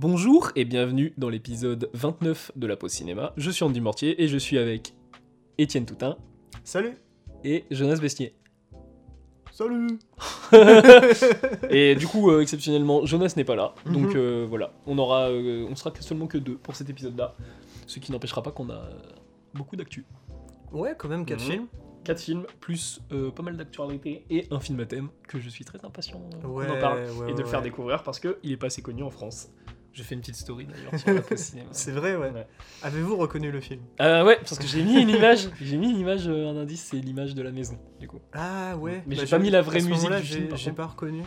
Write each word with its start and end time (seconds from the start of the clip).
Bonjour 0.00 0.50
et 0.56 0.64
bienvenue 0.64 1.12
dans 1.18 1.28
l'épisode 1.28 1.90
29 1.92 2.52
de 2.56 2.66
la 2.66 2.74
pause 2.78 2.90
cinéma. 2.90 3.34
Je 3.36 3.50
suis 3.50 3.64
Andy 3.64 3.82
Mortier 3.82 4.22
et 4.22 4.28
je 4.28 4.38
suis 4.38 4.56
avec 4.56 4.94
Étienne 5.58 5.84
Toutin 5.84 6.16
Salut 6.64 6.96
et 7.44 7.64
Jonas 7.70 7.98
Bestier. 8.00 8.34
Salut 9.52 9.98
Et 11.70 11.94
du 11.96 12.06
coup, 12.06 12.30
euh, 12.30 12.40
exceptionnellement, 12.40 13.04
Jonas 13.04 13.34
n'est 13.36 13.44
pas 13.44 13.56
là. 13.56 13.74
Mhm. 13.84 13.92
Donc 13.92 14.14
euh, 14.14 14.46
voilà, 14.48 14.72
on 14.86 14.96
aura, 14.96 15.28
euh, 15.28 15.66
on 15.70 15.76
sera 15.76 15.92
seulement 16.00 16.26
que 16.26 16.38
deux 16.38 16.56
pour 16.56 16.74
cet 16.76 16.88
épisode-là. 16.88 17.36
Ce 17.86 17.98
qui 17.98 18.10
n'empêchera 18.10 18.42
pas 18.42 18.52
qu'on 18.52 18.70
a 18.70 18.88
beaucoup 19.52 19.76
d'actu. 19.76 20.06
Ouais, 20.72 20.94
quand 20.96 21.08
même, 21.08 21.26
4 21.26 21.40
Mhm. 21.40 21.46
films. 21.50 21.66
Quatre 22.04 22.20
films, 22.22 22.46
plus 22.60 23.02
euh, 23.12 23.30
pas 23.30 23.42
mal 23.42 23.58
d'actualités 23.58 24.24
et 24.30 24.46
un 24.50 24.58
film 24.60 24.80
à 24.80 24.86
thème 24.86 25.10
que 25.28 25.38
je 25.38 25.50
suis 25.50 25.66
très 25.66 25.84
impatient 25.84 26.22
euh, 26.42 26.46
Ouais, 26.48 26.66
qu'on 26.66 26.72
en 26.72 26.80
parle 26.80 27.00
ouais, 27.00 27.30
et 27.30 27.34
de 27.34 27.42
le 27.42 27.46
faire 27.46 27.60
découvrir 27.60 28.02
parce 28.02 28.18
qu'il 28.18 28.50
est 28.50 28.56
pas 28.56 28.68
assez 28.68 28.80
connu 28.80 29.02
en 29.02 29.10
France. 29.10 29.50
Je 29.92 30.02
fais 30.02 30.14
une 30.14 30.20
petite 30.20 30.36
story 30.36 30.66
d'ailleurs 30.66 30.98
sur 31.00 31.12
la 31.30 31.36
cinéma. 31.36 31.68
C'est 31.72 31.90
vrai, 31.92 32.16
ouais. 32.16 32.30
Ouais. 32.30 32.46
Avez-vous 32.82 33.16
reconnu 33.16 33.50
le 33.50 33.60
film? 33.60 33.80
Euh, 34.00 34.24
ouais, 34.24 34.36
parce 34.36 34.58
que 34.58 34.66
j'ai 34.66 34.82
mis 34.82 35.00
une 35.00 35.08
image, 35.10 35.48
j'ai 35.60 35.76
mis 35.76 35.90
une 35.90 35.98
image, 35.98 36.28
euh, 36.28 36.48
un 36.50 36.56
indice, 36.56 36.84
c'est 36.90 36.98
l'image 36.98 37.34
de 37.34 37.42
la 37.42 37.50
maison, 37.50 37.78
du 37.98 38.06
coup. 38.08 38.20
Ah 38.32 38.76
ouais. 38.76 39.02
Mais 39.06 39.16
j'ai 39.16 39.26
je- 39.26 39.30
pas 39.30 39.38
mis 39.38 39.50
la 39.50 39.62
vraie 39.62 39.78
à 39.78 39.80
ce 39.80 39.88
musique 39.88 40.10
du 40.10 40.22
j'ai- 40.22 40.34
film, 40.42 40.56
J'ai 40.56 40.72
pas 40.72 40.86
reconnu. 40.86 41.22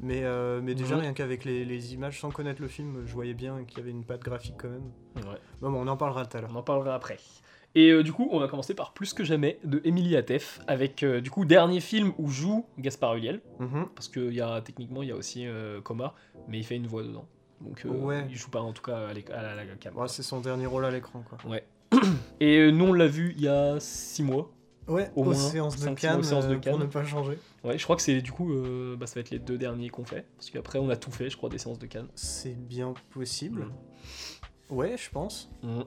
Mais, 0.00 0.24
euh, 0.24 0.60
mais 0.62 0.74
déjà, 0.74 0.96
rien 0.98 1.12
qu'avec 1.14 1.44
les, 1.44 1.64
les 1.64 1.94
images, 1.94 2.20
sans 2.20 2.30
connaître 2.30 2.60
le 2.60 2.68
film, 2.68 3.04
je 3.06 3.12
voyais 3.14 3.32
bien 3.32 3.64
qu'il 3.64 3.78
y 3.78 3.80
avait 3.80 3.90
une 3.92 4.04
patte 4.04 4.22
graphique 4.22 4.56
quand 4.58 4.68
même. 4.68 4.90
Ouais. 5.16 5.38
Bon, 5.62 5.70
bon, 5.70 5.80
on 5.82 5.86
en 5.88 5.96
parlera 5.96 6.26
tout 6.26 6.36
à 6.36 6.40
l'heure. 6.40 6.50
On 6.52 6.56
en 6.58 6.62
parlera 6.62 6.94
après. 6.94 7.16
Et 7.76 7.90
euh, 7.90 8.02
du 8.02 8.12
coup, 8.12 8.28
on 8.30 8.38
va 8.38 8.46
commencer 8.48 8.74
par 8.74 8.92
Plus 8.92 9.14
que 9.14 9.24
jamais 9.24 9.58
de 9.64 9.80
Émilie 9.84 10.16
Atef, 10.16 10.60
avec 10.66 11.02
euh, 11.02 11.20
du 11.20 11.30
coup 11.30 11.44
dernier 11.44 11.80
film 11.80 12.12
où 12.18 12.28
joue 12.28 12.66
Gaspard 12.78 13.14
Ulliel, 13.16 13.40
Mhm. 13.60 13.86
parce 13.94 14.08
que 14.08 14.30
y 14.30 14.40
a, 14.40 14.60
techniquement 14.60 15.02
il 15.02 15.08
y 15.08 15.12
a 15.12 15.16
aussi 15.16 15.46
euh, 15.46 15.80
Coma, 15.80 16.14
mais 16.48 16.58
il 16.58 16.64
fait 16.64 16.76
une 16.76 16.86
voix 16.86 17.02
dedans. 17.02 17.26
Donc 17.60 17.82
euh, 17.84 17.88
Ouais. 17.90 18.26
il 18.28 18.36
joue 18.36 18.50
pas 18.50 18.60
en 18.60 18.72
tout 18.72 18.82
cas 18.82 18.96
à, 19.08 19.12
la, 19.42 19.50
à 19.50 19.54
la 19.54 19.64
cam. 19.76 19.96
Ouais, 19.96 20.08
c'est 20.08 20.22
son 20.22 20.40
dernier 20.40 20.66
rôle 20.66 20.84
à 20.84 20.90
l'écran, 20.90 21.22
quoi. 21.28 21.38
Ouais. 21.50 21.64
Et 22.40 22.58
euh, 22.58 22.70
nous 22.70 22.86
on 22.86 22.92
l'a 22.92 23.06
vu 23.06 23.32
il 23.36 23.42
y 23.42 23.48
a 23.48 23.78
6 23.80 24.22
mois. 24.22 24.50
Ouais, 24.86 25.10
Au 25.16 25.24
moins, 25.24 25.34
séances 25.34 25.80
de 25.80 25.94
Cannes, 25.94 26.20
de 26.20 26.26
euh, 26.34 26.58
pour 26.58 26.78
ne 26.78 26.84
pas 26.84 27.04
changer. 27.04 27.38
Ouais, 27.64 27.78
je 27.78 27.84
crois 27.84 27.96
que 27.96 28.02
c'est 28.02 28.20
du 28.20 28.32
coup, 28.32 28.52
euh, 28.52 28.96
bah, 28.96 29.06
ça 29.06 29.14
va 29.14 29.22
être 29.22 29.30
les 29.30 29.38
deux 29.38 29.56
derniers 29.56 29.88
qu'on 29.88 30.04
fait, 30.04 30.26
parce 30.36 30.50
qu'après 30.50 30.78
on 30.78 30.90
a 30.90 30.96
tout 30.96 31.10
fait, 31.10 31.30
je 31.30 31.38
crois, 31.38 31.48
des 31.48 31.56
séances 31.56 31.78
de 31.78 31.86
Cannes. 31.86 32.08
C'est 32.14 32.54
bien 32.54 32.92
possible. 33.10 33.62
Mhm. 33.62 34.76
Ouais, 34.76 34.96
je 34.98 35.08
pense. 35.10 35.50
Mhm. 35.62 35.84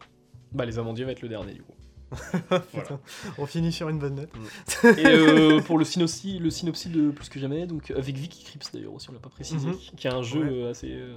Bah 0.51 0.65
les 0.65 0.79
Amandiers 0.79 1.05
va 1.05 1.11
être 1.11 1.21
le 1.21 1.29
dernier 1.29 1.53
du 1.53 1.61
coup. 1.61 1.73
Putain, 2.73 2.99
on 3.37 3.45
finit 3.45 3.71
sur 3.71 3.89
une 3.89 3.99
bonne 3.99 4.15
note. 4.15 4.29
Et 4.97 5.05
euh, 5.05 5.59
pour 5.61 5.77
le 5.77 5.83
synopsis, 5.85 6.39
le 6.39 6.49
synopsis 6.49 6.89
de 6.91 7.11
Plus 7.11 7.27
que 7.29 7.37
jamais, 7.39 7.67
donc 7.67 7.91
avec 7.91 8.15
Vicky 8.15 8.43
Crips 8.45 8.71
d'ailleurs 8.73 8.93
aussi, 8.93 9.09
on 9.09 9.13
l'a 9.13 9.19
pas 9.19 9.29
précisé, 9.29 9.67
Mhm. 9.67 9.75
qui 9.97 10.07
a 10.07 10.15
un 10.15 10.23
jeu 10.23 10.63
Ouais. 10.63 10.69
assez, 10.69 10.89
euh, 10.91 11.15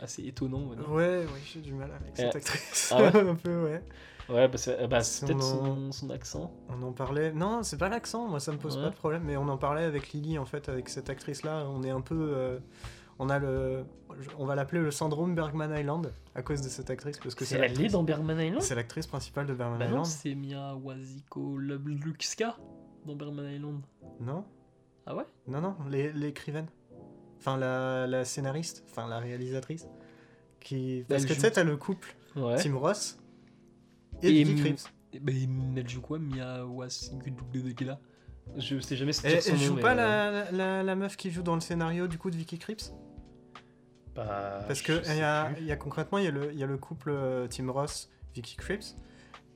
assez 0.00 0.22
étonnant. 0.26 0.58
on 0.58 0.68
va 0.70 0.76
dire. 0.76 0.90
Ouais, 0.90 1.18
ouais, 1.20 1.26
j'ai 1.44 1.60
du 1.60 1.72
mal 1.74 1.90
avec 1.90 2.16
cette 2.16 2.34
Euh, 2.34 2.38
actrice. 2.38 2.92
ah 2.94 3.02
ouais 3.02 3.16
un 3.30 3.34
peu, 3.34 3.64
ouais. 3.64 3.82
Ouais, 4.28 4.48
bah 4.48 4.58
c'est 4.58 4.88
bah, 4.88 5.02
c'est 5.02 5.20
Si 5.20 5.24
peut-être 5.32 5.44
on 5.62 5.90
son, 5.90 5.92
son 5.92 6.10
accent. 6.10 6.52
On 6.68 6.82
en 6.82 6.92
parlait. 6.92 7.32
Non, 7.32 7.62
c'est 7.62 7.76
pas 7.78 7.88
l'accent, 7.88 8.26
moi 8.26 8.40
ça 8.40 8.50
me 8.52 8.58
pose 8.58 8.76
Ouais. 8.76 8.82
pas 8.82 8.90
de 8.90 8.96
problème, 8.96 9.22
mais 9.24 9.36
on 9.36 9.48
en 9.48 9.56
parlait 9.56 9.84
avec 9.84 10.12
Lily 10.12 10.36
en 10.38 10.44
fait, 10.46 10.68
avec 10.68 10.88
cette 10.88 11.08
actrice-là. 11.10 11.64
On 11.68 11.82
est 11.84 11.90
un 11.90 12.00
peu. 12.00 12.32
euh, 12.34 12.58
on 13.20 13.28
a 13.30 13.38
le. 13.38 13.84
On 14.38 14.44
va 14.44 14.54
l'appeler 14.56 14.80
le 14.82 14.90
syndrome 14.90 15.34
Bergman 15.36 15.70
Island 15.78 16.12
à 16.34 16.42
cause 16.42 16.60
de 16.60 16.68
cette 16.68 16.90
actrice, 16.90 17.18
parce 17.18 17.34
que 17.36 17.44
C'est 17.44 17.56
elle 17.58 17.80
est 17.80 17.88
dans 17.88 18.02
Bergman 18.02 18.38
Island? 18.40 18.62
C'est 18.62 18.74
l'actrice 18.74 19.06
principale 19.06 19.46
de 19.46 19.54
Bergman 19.54 19.78
Bah 19.78 19.84
non, 19.86 20.02
Island. 20.02 20.06
c'est 20.06 20.34
Mia 20.34 20.74
Wasikowska 20.74 22.56
dans 23.06 23.14
Bergman 23.14 23.46
Island. 23.52 23.80
Non, 24.20 24.44
Ah 25.06 25.14
ouais? 25.14 25.24
Non, 25.46 25.60
non, 25.60 25.76
l'é- 25.88 26.12
l'écrivaine. 26.12 26.66
Enfin, 27.38 27.56
la, 27.56 28.06
la 28.06 28.24
scénariste, 28.24 28.84
enfin 28.90 29.06
la 29.08 29.18
réalisatrice. 29.18 29.86
Qui... 30.60 31.04
Parce 31.08 31.22
Elle 31.22 31.28
que 31.28 31.34
tu 31.34 31.40
sais, 31.40 31.50
t'as 31.50 31.64
le 31.64 31.76
couple 31.76 32.16
Ouais. 32.34 32.56
Tim 32.56 32.76
Ross 32.76 33.18
et, 34.22 34.28
Et 34.40 34.44
Vicky 34.44 34.60
Krieps. 34.60 34.84
Bah, 35.20 35.32
elle 35.76 35.88
joue 35.88 36.00
quoi 36.02 36.18
Mia 36.18 36.66
Wasikowska 36.66 37.98
Je 38.56 38.78
sais 38.80 38.96
jamais 38.96 39.12
ce 39.12 39.26
Elle, 39.26 39.40
son 39.40 39.52
elle 39.52 39.58
nom, 39.58 39.64
joue 39.64 39.76
pas 39.76 39.92
euh, 39.92 40.50
la, 40.50 40.52
la, 40.52 40.82
la 40.82 40.94
meuf 40.96 41.16
qui 41.16 41.30
joue 41.30 41.42
dans 41.42 41.54
le 41.54 41.60
scénario 41.62 42.06
du 42.06 42.18
coup 42.18 42.30
de 42.30 42.36
Vicky 42.36 42.58
Krieps 42.58 42.92
bah, 44.14 44.64
Parce 44.66 44.82
que 44.82 45.00
il 45.10 45.18
y 45.18 45.22
a, 45.22 45.58
y 45.60 45.72
a 45.72 45.76
concrètement, 45.76 46.18
il 46.18 46.24
y, 46.24 46.56
y 46.56 46.62
a 46.62 46.66
le 46.66 46.76
couple 46.78 47.10
euh, 47.10 47.46
Tim 47.48 47.70
Ross, 47.70 48.10
Vicky 48.34 48.56
Krieps, 48.56 48.96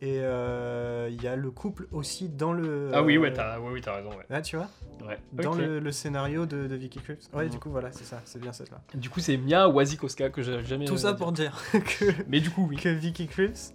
et 0.02 0.18
euh, 0.20 1.08
il 1.10 1.22
y 1.22 1.26
a 1.28 1.36
le 1.36 1.50
couple 1.50 1.86
aussi 1.92 2.28
dans 2.28 2.52
le. 2.52 2.90
Ah 2.94 3.02
oui, 3.02 3.18
ouais, 3.18 3.32
t'as 3.32 3.58
ouais, 3.60 3.70
oui, 3.72 3.80
t'as 3.80 3.96
raison, 3.96 4.10
ouais. 4.10 4.24
Là, 4.30 4.40
tu 4.42 4.56
vois? 4.56 4.68
Ouais. 5.06 5.18
Dans 5.32 5.54
le, 5.54 5.78
le 5.78 5.92
scénario 5.92 6.46
de, 6.46 6.66
de 6.66 6.74
Vicky 6.74 6.98
Krieps. 7.00 7.28
Ouais, 7.32 7.44
Mhm. 7.44 7.50
du 7.50 7.58
coup, 7.58 7.70
voilà, 7.70 7.90
c'est 7.92 8.04
ça, 8.04 8.20
c'est 8.24 8.40
bien 8.40 8.52
cette 8.52 8.70
là. 8.70 8.80
Du 8.94 9.10
coup, 9.10 9.20
c'est 9.20 9.36
Mia 9.36 9.68
Wasikowska 9.68 10.30
que 10.30 10.42
j'ai 10.42 10.62
jamais. 10.64 10.84
Tout 10.86 10.96
ça 10.98 11.14
pour 11.14 11.32
dire 11.32 11.56
que, 11.72 12.06
Mais 12.28 12.40
du 12.40 12.50
coup, 12.50 12.66
oui. 12.68 12.76
que 12.76 12.88
Vicky 12.88 13.26
Krieps, 13.26 13.74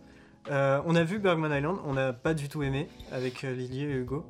euh, 0.52 0.82
on 0.86 0.96
a 0.96 1.04
vu 1.04 1.20
Bergman 1.20 1.52
Island, 1.52 1.78
on 1.86 1.94
n'a 1.94 2.14
pas 2.14 2.34
du 2.34 2.50
tout 2.50 2.62
aimé 2.64 2.88
avec 3.12 3.44
euh, 3.44 3.54
Lily 3.54 3.84
et 3.84 3.92
Hugo. 3.96 4.26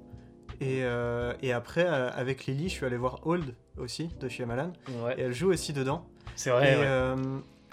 Et, 0.62 0.84
euh, 0.84 1.34
et 1.42 1.52
après, 1.52 1.86
euh, 1.86 2.10
avec 2.16 2.46
Lily, 2.46 2.70
je 2.70 2.74
suis 2.76 2.86
allé 2.86 2.96
voir 2.96 3.20
Old 3.28 3.56
aussi, 3.78 4.10
de 4.22 4.30
Shyamalan, 4.30 4.72
et 4.88 5.04
Ouais. 5.06 5.16
elle 5.18 5.34
joue 5.34 5.52
aussi 5.52 5.74
dedans. 5.74 6.06
C'est 6.38 6.50
vrai, 6.50 6.74
Et 6.74 6.78
ouais. 6.78 7.16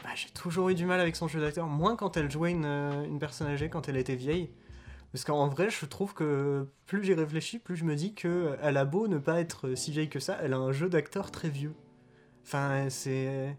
Euh, 0.03 0.09
bah, 0.09 0.15
j'ai 0.15 0.29
toujours 0.31 0.69
eu 0.69 0.75
du 0.75 0.87
mal 0.87 1.01
avec 1.01 1.17
son 1.17 1.29
jeu 1.29 1.41
d'acteur, 1.41 1.67
moins 1.67 1.97
quand 1.97 2.17
elle 2.17 2.31
jouait 2.31 2.51
une, 2.51 2.65
euh, 2.65 3.05
une 3.05 3.19
personne 3.19 3.47
âgée, 3.49 3.69
quand 3.69 3.89
elle 3.89 3.97
était 3.97 4.17
vieille. 4.17 4.51
Parce 5.13 5.25
qu'en 5.25 5.49
vrai, 5.49 5.69
je 5.69 5.85
trouve 5.85 6.15
que 6.15 6.67
plus 6.87 7.05
j'y 7.05 7.13
réfléchis, 7.13 7.59
plus 7.59 7.77
je 7.77 7.85
me 7.85 7.95
dis 7.95 8.15
que 8.15 8.57
elle 8.63 8.79
a 8.79 8.87
beau 8.87 9.09
ne 9.09 9.19
pas 9.19 9.41
être 9.41 9.75
si 9.75 9.91
vieille 9.91 10.09
que 10.09 10.21
ça, 10.21 10.39
elle 10.43 10.55
a 10.55 10.59
un 10.59 10.73
jeu 10.73 10.89
d'acteur 10.89 11.31
très 11.31 11.51
vieux. 11.51 11.75
Enfin, 12.45 12.89
c'est. 12.89 13.57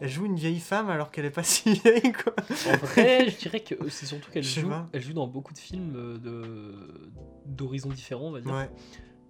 Elle 0.00 0.08
joue 0.08 0.24
une 0.24 0.36
vieille 0.36 0.60
femme 0.60 0.88
alors 0.88 1.10
qu'elle 1.10 1.26
est 1.26 1.30
pas 1.30 1.42
si 1.44 1.74
vieille, 1.74 2.12
quoi. 2.12 2.34
En 2.68 2.76
vrai, 2.78 3.28
je 3.28 3.36
dirais 3.36 3.60
que 3.60 3.74
c'est 3.88 4.06
surtout 4.06 4.30
qu'elle 4.30 4.42
joue, 4.42 4.68
pas. 4.68 4.88
elle 4.92 5.02
joue 5.02 5.12
dans 5.12 5.26
beaucoup 5.26 5.52
de 5.52 5.58
films 5.58 5.94
euh, 5.96 6.18
de 6.18 7.12
d'horizons 7.46 7.90
différents, 7.90 8.28
on 8.28 8.32
va 8.32 8.40
dire. 8.40 8.54
Ouais. 8.54 8.70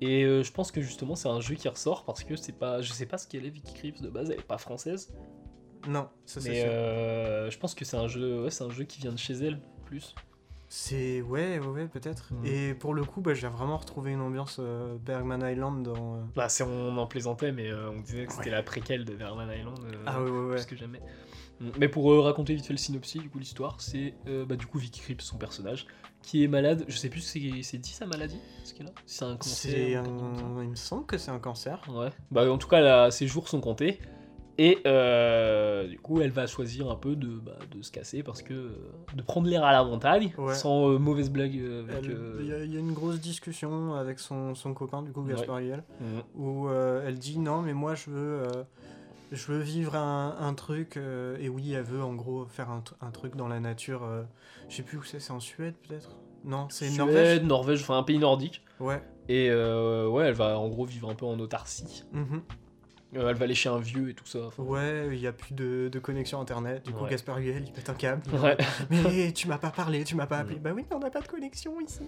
Et 0.00 0.24
euh, 0.24 0.42
je 0.42 0.52
pense 0.52 0.72
que 0.72 0.80
justement, 0.80 1.14
c'est 1.14 1.28
un 1.28 1.40
jeu 1.40 1.54
qui 1.56 1.68
ressort 1.68 2.04
parce 2.04 2.24
que 2.24 2.36
c'est 2.36 2.56
pas, 2.56 2.80
je 2.80 2.92
sais 2.92 3.06
pas 3.06 3.18
ce 3.18 3.26
qu'elle 3.26 3.44
est, 3.44 3.50
Vicky 3.50 3.74
Krieps 3.74 4.00
de 4.00 4.08
base, 4.08 4.30
elle 4.30 4.38
est 4.38 4.46
pas 4.46 4.58
française, 4.58 5.12
Non, 5.88 6.08
ça 6.26 6.40
c'est 6.40 6.50
mais 6.50 6.60
sûr. 6.60 6.68
euh, 6.70 7.50
je 7.50 7.58
pense 7.58 7.74
que 7.74 7.84
c'est 7.84 7.96
un 7.96 8.06
jeu, 8.08 8.44
ouais, 8.44 8.50
c'est 8.50 8.64
un 8.64 8.70
jeu 8.70 8.84
qui 8.84 9.00
vient 9.00 9.12
de 9.12 9.18
chez 9.18 9.34
elle 9.34 9.60
plus. 9.86 10.14
C'est. 10.68 11.20
Ouais, 11.22 11.58
ouais, 11.58 11.66
ouais, 11.66 11.88
peut-être. 11.88 12.32
Mhm. 12.32 12.46
Et 12.46 12.74
pour 12.74 12.94
le 12.94 13.02
coup, 13.04 13.20
bah, 13.20 13.34
j'ai 13.34 13.48
vraiment 13.48 13.76
retrouvé 13.76 14.12
une 14.12 14.20
ambiance 14.20 14.58
euh, 14.60 14.96
Bergman 15.04 15.40
Island 15.42 15.82
dans. 15.82 16.16
euh, 16.16 16.20
Bah, 16.36 16.48
c'est 16.48 16.62
on 16.62 16.96
en 16.96 17.06
plaisantait, 17.06 17.50
mais 17.50 17.70
euh, 17.70 17.90
on 17.90 18.00
disait 18.00 18.26
que 18.26 18.32
c'était 18.32 18.50
Ouais. 18.50 18.56
la 18.56 18.62
préquelle 18.62 19.04
de 19.04 19.14
Bergman 19.14 19.48
Island. 19.50 19.78
Ah 20.06 20.22
ouais, 20.22 20.30
ouais, 20.30 20.38
ouais. 20.50 20.54
plus 20.56 20.66
que 20.66 20.76
jamais. 20.76 21.00
Mm. 21.60 21.70
Mais 21.78 21.88
pour 21.88 22.24
raconter 22.24 22.54
vite 22.54 22.66
fait 22.66 22.72
le 22.72 22.78
synopsis, 22.78 23.20
du 23.20 23.28
coup 23.28 23.38
l'histoire, 23.40 23.80
c'est 23.80 24.14
bah, 24.46 24.54
du 24.56 24.66
coup 24.66 24.78
Vicky 24.78 25.00
Krieps, 25.00 25.24
son 25.24 25.38
personnage, 25.38 25.86
qui 26.22 26.44
est 26.44 26.48
malade. 26.48 26.84
Je 26.86 26.96
sais 26.96 27.08
plus 27.08 27.20
si 27.20 27.64
c'est 27.64 27.78
dit 27.78 27.90
sa 27.90 28.06
maladie, 28.06 28.38
ce 28.62 28.72
qu'elle 28.72 28.86
a? 28.86 28.92
C'est 29.06 29.24
un 29.24 29.36
cancer. 29.36 30.04
Un... 30.04 30.62
Il 30.62 30.68
me 30.70 30.76
semble 30.76 31.04
que 31.06 31.18
c'est 31.18 31.32
un 31.32 31.40
cancer. 31.40 31.80
Ouais. 31.92 32.10
Bah 32.30 32.48
en 32.50 32.58
tout 32.58 32.68
cas, 32.68 32.80
là, 32.80 33.10
ses 33.10 33.26
jours 33.26 33.48
sont 33.48 33.60
comptés. 33.60 33.98
Et 34.62 34.76
euh, 34.86 35.86
du 35.86 35.98
coup, 35.98 36.20
elle 36.20 36.32
va 36.32 36.46
choisir 36.46 36.90
un 36.90 36.94
peu 36.94 37.16
de, 37.16 37.28
bah, 37.28 37.56
de 37.74 37.80
se 37.80 37.90
casser 37.90 38.22
parce 38.22 38.42
que 38.42 38.52
euh, 38.52 38.74
de 39.14 39.22
prendre 39.22 39.48
l'air 39.48 39.64
à 39.64 39.72
la 39.72 39.82
montagne, 39.82 40.34
Ouais. 40.36 40.52
sans 40.54 40.90
euh, 40.90 40.98
mauvaise 40.98 41.30
blague 41.30 41.56
euh, 41.56 41.84
avec. 41.84 42.04
Elle- 42.04 42.10
euh, 42.10 42.36
Il 42.40 42.46
y, 42.46 42.52
a- 42.52 42.64
il 42.64 42.74
y 42.74 42.76
a 42.76 42.80
une 42.80 42.92
grosse 42.92 43.20
discussion 43.20 43.94
avec 43.94 44.18
son, 44.18 44.54
son 44.54 44.74
copain, 44.74 45.00
du 45.00 45.12
coup, 45.12 45.22
Ouais. 45.22 45.30
Gaspard 45.32 45.60
mm. 45.60 46.04
où 46.34 46.68
euh, 46.68 47.02
elle 47.06 47.18
dit 47.18 47.38
non, 47.38 47.62
mais 47.62 47.72
moi 47.72 47.94
je 47.94 48.10
veux, 48.10 48.42
euh, 48.42 48.64
je 49.32 49.50
veux 49.50 49.60
vivre 49.60 49.96
un, 49.96 50.36
un 50.38 50.52
truc, 50.52 50.98
euh, 50.98 51.38
et 51.40 51.48
oui, 51.48 51.72
elle 51.72 51.84
veut 51.84 52.02
en 52.02 52.12
gros 52.12 52.44
faire 52.44 52.68
un, 52.68 52.80
tr- 52.80 52.92
un 53.00 53.10
truc 53.12 53.36
dans 53.36 53.48
la 53.48 53.60
nature. 53.60 54.04
euh, 54.04 54.24
je 54.68 54.76
sais 54.76 54.82
plus 54.82 54.98
où 54.98 55.02
c'est, 55.04 55.20
c'est 55.20 55.32
en 55.32 55.40
Suède 55.40 55.74
peut-être? 55.88 56.10
Non, 56.44 56.66
c'est 56.68 56.86
Suède, 56.88 56.98
Norvège? 56.98 57.42
Norvège, 57.44 57.80
enfin 57.82 57.96
un 57.96 58.02
pays 58.02 58.18
nordique. 58.18 58.62
Ouais. 58.78 59.02
Et 59.30 59.48
euh, 59.50 60.06
ouais, 60.06 60.26
elle 60.26 60.34
va 60.34 60.58
en 60.58 60.68
gros 60.68 60.84
vivre 60.84 61.08
un 61.08 61.14
peu 61.14 61.24
en 61.24 61.38
autarcie. 61.40 62.04
mhm. 62.12 62.42
Euh, 63.16 63.28
elle 63.28 63.34
va 63.36 63.44
aller 63.44 63.54
chez 63.56 63.68
un 63.68 63.78
vieux 63.80 64.08
et 64.10 64.14
tout 64.14 64.24
ça. 64.26 64.46
enfin, 64.46 64.62
Ouais, 64.62 65.08
il 65.12 65.18
n'y 65.18 65.26
a 65.26 65.32
plus 65.32 65.52
de, 65.52 65.88
de 65.90 65.98
connexion 65.98 66.40
internet, 66.40 66.84
du 66.86 66.92
coup, 66.92 67.02
Ouais. 67.04 67.10
Gaspard 67.10 67.38
Ulliel 67.38 67.64
il 67.66 67.72
pète 67.72 67.88
un 67.90 67.94
câble. 67.94 68.22
Ouais. 68.42 68.56
mais 68.88 69.32
tu 69.32 69.48
m'as 69.48 69.58
pas 69.58 69.70
parlé, 69.70 70.04
tu 70.04 70.14
m'as 70.14 70.26
pas 70.26 70.38
appelé. 70.38 70.56
Mm. 70.58 70.62
Bah 70.62 70.72
oui, 70.74 70.84
mais 70.88 70.96
on 70.96 71.00
n'a 71.00 71.10
pas 71.10 71.20
de 71.20 71.26
connexion 71.26 71.80
ici. 71.80 72.02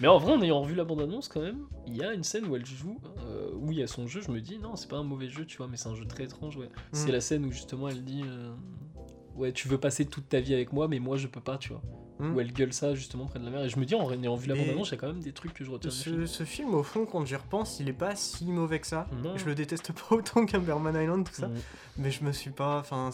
Mais 0.00 0.08
en 0.08 0.18
vrai, 0.18 0.32
en 0.32 0.42
ayant 0.42 0.60
revu 0.62 0.74
la 0.74 0.84
bande-annonce, 0.84 1.28
quand 1.28 1.40
même, 1.40 1.66
il 1.86 1.96
y 1.96 2.02
a 2.02 2.12
une 2.12 2.24
scène 2.24 2.46
où 2.46 2.56
elle 2.56 2.66
joue, 2.66 2.98
euh, 3.28 3.50
où 3.54 3.70
il 3.70 3.78
y 3.78 3.82
a 3.82 3.86
son 3.86 4.06
jeu. 4.08 4.20
Je 4.26 4.30
me 4.32 4.40
dis, 4.40 4.58
non, 4.58 4.74
c'est 4.76 4.88
pas 4.88 4.96
un 4.96 5.04
mauvais 5.04 5.28
jeu, 5.28 5.46
tu 5.46 5.56
vois, 5.58 5.68
mais 5.68 5.76
c'est 5.76 5.88
un 5.88 5.94
jeu 5.94 6.04
très 6.06 6.24
étrange. 6.24 6.56
Ouais. 6.56 6.68
C'est 6.92 7.08
Mm. 7.10 7.12
la 7.12 7.20
scène 7.20 7.44
où 7.46 7.52
justement 7.52 7.88
elle 7.88 8.02
dit, 8.04 8.22
euh, 8.26 8.52
ouais, 9.36 9.52
tu 9.52 9.68
veux 9.68 9.78
passer 9.78 10.04
toute 10.06 10.28
ta 10.28 10.40
vie 10.40 10.54
avec 10.54 10.72
moi, 10.72 10.88
mais 10.88 10.98
moi 10.98 11.16
je 11.16 11.28
peux 11.28 11.40
pas, 11.40 11.58
tu 11.58 11.68
vois. 11.70 11.82
Mm. 12.22 12.34
Où 12.36 12.40
elle 12.40 12.52
gueule 12.52 12.72
ça 12.72 12.94
justement 12.94 13.26
près 13.26 13.38
de 13.40 13.44
la 13.44 13.50
mer. 13.50 13.64
Et 13.64 13.68
je 13.68 13.78
me 13.78 13.84
dis, 13.84 13.94
en 13.94 14.10
ayant 14.12 14.36
vu 14.36 14.48
la 14.48 14.54
bande-annonce, 14.54 14.88
il 14.88 14.92
y 14.92 14.94
a 14.94 14.98
quand 14.98 15.08
même 15.08 15.20
des 15.20 15.32
trucs 15.32 15.52
que 15.54 15.64
je 15.64 15.70
retiens 15.70 15.90
film. 15.90 16.26
Ce, 16.26 16.44
film, 16.44 16.74
au 16.74 16.82
fond, 16.82 17.04
quand 17.04 17.26
j'y 17.26 17.34
repense, 17.36 17.80
il 17.80 17.88
est 17.88 17.92
pas 17.92 18.14
si 18.14 18.44
mauvais 18.44 18.78
que 18.78 18.86
ça. 18.86 19.06
Non. 19.22 19.36
Je 19.36 19.44
le 19.44 19.54
déteste 19.54 19.92
pas 19.92 20.14
autant 20.14 20.46
qu'un 20.46 20.60
Berman 20.60 20.94
Island, 20.94 21.26
tout 21.26 21.34
ça. 21.34 21.48
Mm. 21.48 21.54
Mais 21.98 22.10
je 22.10 22.24
me 22.24 22.32
suis 22.32 22.50
pas. 22.50 22.78
Enfin, 22.78 23.10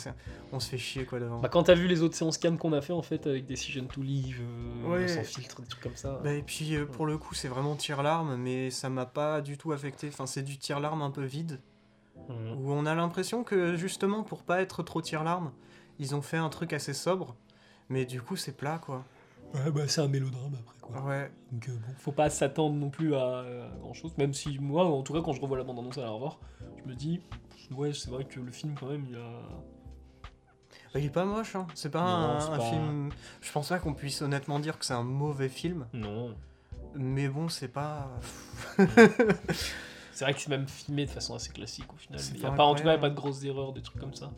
on 0.53 0.61
se 0.61 0.69
fait 0.69 0.79
chier 0.79 1.05
quoi 1.05 1.19
devant. 1.21 1.41
Bah, 1.41 1.49
quand 1.49 1.65
t'as 1.65 1.75
vu 1.75 1.89
les 1.89 2.03
autres 2.03 2.15
séances 2.15 2.39
cam 2.39 2.59
qu'on 2.59 2.73
a 2.73 2.81
fait 2.81 2.93
en 2.93 3.03
fait 3.03 3.27
avec 3.27 3.47
Decision 3.47 3.87
to 3.87 4.03
Live, 4.03 4.41
euh, 4.41 4.89
Ouais. 4.91 5.09
sans 5.09 5.25
filtre, 5.25 5.63
des 5.63 5.69
trucs 5.69 5.83
comme 5.83 5.97
ça. 5.97 6.21
Bah, 6.23 6.33
et 6.35 6.43
puis 6.43 6.77
euh, 6.77 6.85
pour 6.85 7.07
le 7.07 7.17
coup, 7.19 7.35
c'est 7.35 7.49
vraiment 7.49 7.77
tir-larme, 7.77 8.37
mais 8.37 8.71
ça 8.71 8.89
m'a 8.91 9.07
pas 9.07 9.41
du 9.41 9.57
tout 9.57 9.73
affecté. 9.73 10.09
Enfin, 10.09 10.27
c'est 10.27 10.43
du 10.43 10.59
tir-larme 10.59 11.03
un 11.03 11.11
peu 11.11 11.25
vide. 11.25 11.61
Mhm. 12.29 12.59
où 12.59 12.73
on 12.73 12.85
a 12.85 12.95
l'impression 12.95 13.43
que 13.45 13.77
justement 13.77 14.23
pour 14.23 14.43
pas 14.43 14.61
être 14.61 14.83
trop 14.83 15.01
tire-larme, 15.01 15.53
ils 15.99 16.15
ont 16.15 16.21
fait 16.21 16.37
un 16.37 16.49
truc 16.49 16.73
assez 16.73 16.93
sobre, 16.93 17.37
mais 17.89 18.05
du 18.05 18.21
coup 18.23 18.37
c'est 18.37 18.57
plat 18.57 18.79
quoi. 18.79 19.05
Ouais, 19.55 19.71
bah 19.71 19.89
c'est 19.89 20.01
un 20.03 20.09
mélodrame 20.09 20.55
après 20.61 20.77
quoi. 20.81 21.01
Ouais. 21.03 21.31
Donc 21.53 21.69
euh, 21.69 21.73
bon, 21.73 21.95
faut 21.99 22.13
pas 22.13 22.29
s'attendre 22.31 22.75
non 22.77 22.91
plus 22.91 23.15
à, 23.15 23.45
grand 23.81 23.95
chose, 23.95 24.17
même 24.19 24.35
si 24.35 24.59
moi, 24.59 24.85
en 24.85 25.03
tout 25.03 25.13
cas, 25.15 25.21
quand 25.23 25.33
je 25.33 25.41
revois 25.41 25.57
la 25.59 25.65
bande-annonce 25.65 25.97
à 25.99 26.03
la 26.03 26.11
revoir, 26.11 26.39
je 26.85 26.89
me 26.89 26.95
dis, 26.95 27.21
ouais, 27.71 27.93
c'est 27.95 28.11
vrai 28.11 28.25
que 28.25 28.41
le 28.41 28.51
film 28.53 28.75
quand 28.79 28.87
même, 28.89 29.07
il 29.09 29.17
a. 29.17 29.31
Bah, 30.93 31.01
il 31.01 31.07
est 31.07 31.11
pas 31.11 31.25
moche, 31.27 31.55
hein. 31.57 31.67
c'est 31.75 31.91
pas 31.91 32.01
Non, 32.01 32.07
un, 32.37 32.41
c'est 32.41 32.51
un 32.51 32.57
pas- 32.59 32.71
film. 32.71 33.11
Je 33.43 33.53
pense 33.53 33.69
pas 33.69 33.79
qu'on 33.79 33.95
puisse 33.95 34.23
honnêtement 34.23 34.59
dire 34.61 34.79
que 34.79 34.85
c'est 34.87 34.95
un 34.95 35.03
mauvais 35.03 35.49
film, 35.51 35.87
Non. 35.93 36.35
mais 36.95 37.29
bon, 37.29 37.49
c'est 37.49 37.69
pas. 37.69 38.11
C'est 40.13 40.25
vrai 40.25 40.35
que 40.35 40.41
c'est 40.41 40.51
même 40.51 40.67
filmé 40.67 41.07
de 41.07 41.11
façon 41.11 41.37
assez 41.37 41.51
classique 41.53 41.93
au 41.93 41.97
final. 41.97 42.19
C'est 42.19 42.35
Il 42.35 42.41
y 42.41 42.45
a 42.45 42.51
pas 42.51 42.57
pas, 42.57 42.65
en 42.65 42.75
tout 42.75 42.83
cas, 42.83 42.89
il 42.91 42.95
y 42.95 42.97
a 42.97 42.99
pas 42.99 43.09
de 43.09 43.15
grosses 43.15 43.45
erreurs, 43.45 43.73
des 43.73 43.83
trucs 43.83 44.01
comme 44.01 44.15
ça. 44.15 44.33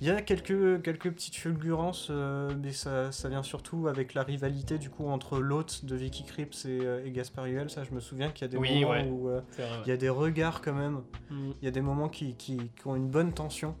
Il 0.00 0.06
y 0.06 0.10
a 0.10 0.22
quelques, 0.22 0.80
quelques 0.82 1.10
petites 1.10 1.34
fulgurances, 1.34 2.06
euh, 2.10 2.52
mais 2.62 2.70
ça, 2.72 3.10
ça 3.10 3.28
vient 3.28 3.42
surtout 3.42 3.88
avec 3.88 4.14
la 4.14 4.22
rivalité 4.22 4.78
du 4.78 4.90
coup 4.90 5.08
entre 5.08 5.40
l'hôte 5.40 5.84
de 5.84 5.96
Vicky 5.96 6.22
Krieps 6.24 6.66
et, 6.66 6.78
euh, 6.82 7.04
et 7.04 7.10
Huel. 7.50 7.68
Ça, 7.68 7.82
je 7.82 7.90
me 7.92 7.98
souviens 7.98 8.30
qu'il 8.30 8.42
y 8.42 8.44
a 8.44 8.48
des 8.48 8.58
Oui, 8.58 8.82
moments 8.84 8.92
ouais. 8.92 9.08
où 9.08 9.28
euh, 9.28 9.40
il 9.84 9.88
y 9.88 9.92
a 9.92 9.96
des 9.96 10.08
regards 10.08 10.62
quand 10.62 10.72
même. 10.72 11.02
Mm. 11.30 11.50
Il 11.60 11.64
y 11.64 11.68
a 11.68 11.72
des 11.72 11.80
moments 11.80 12.08
qui, 12.08 12.36
qui, 12.36 12.58
qui 12.58 12.86
ont 12.86 12.94
une 12.94 13.08
bonne 13.08 13.32
tension. 13.32 13.74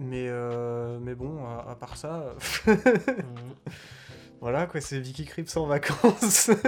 Mais, 0.00 0.26
euh, 0.28 0.98
mais 1.00 1.14
bon, 1.14 1.44
à, 1.46 1.64
à 1.70 1.74
part 1.76 1.96
ça, 1.96 2.34
Mm. 2.66 2.72
voilà 4.40 4.66
quoi, 4.66 4.80
c'est 4.80 4.98
Vicky 4.98 5.26
Krieps 5.26 5.56
en 5.56 5.66
vacances. 5.66 6.50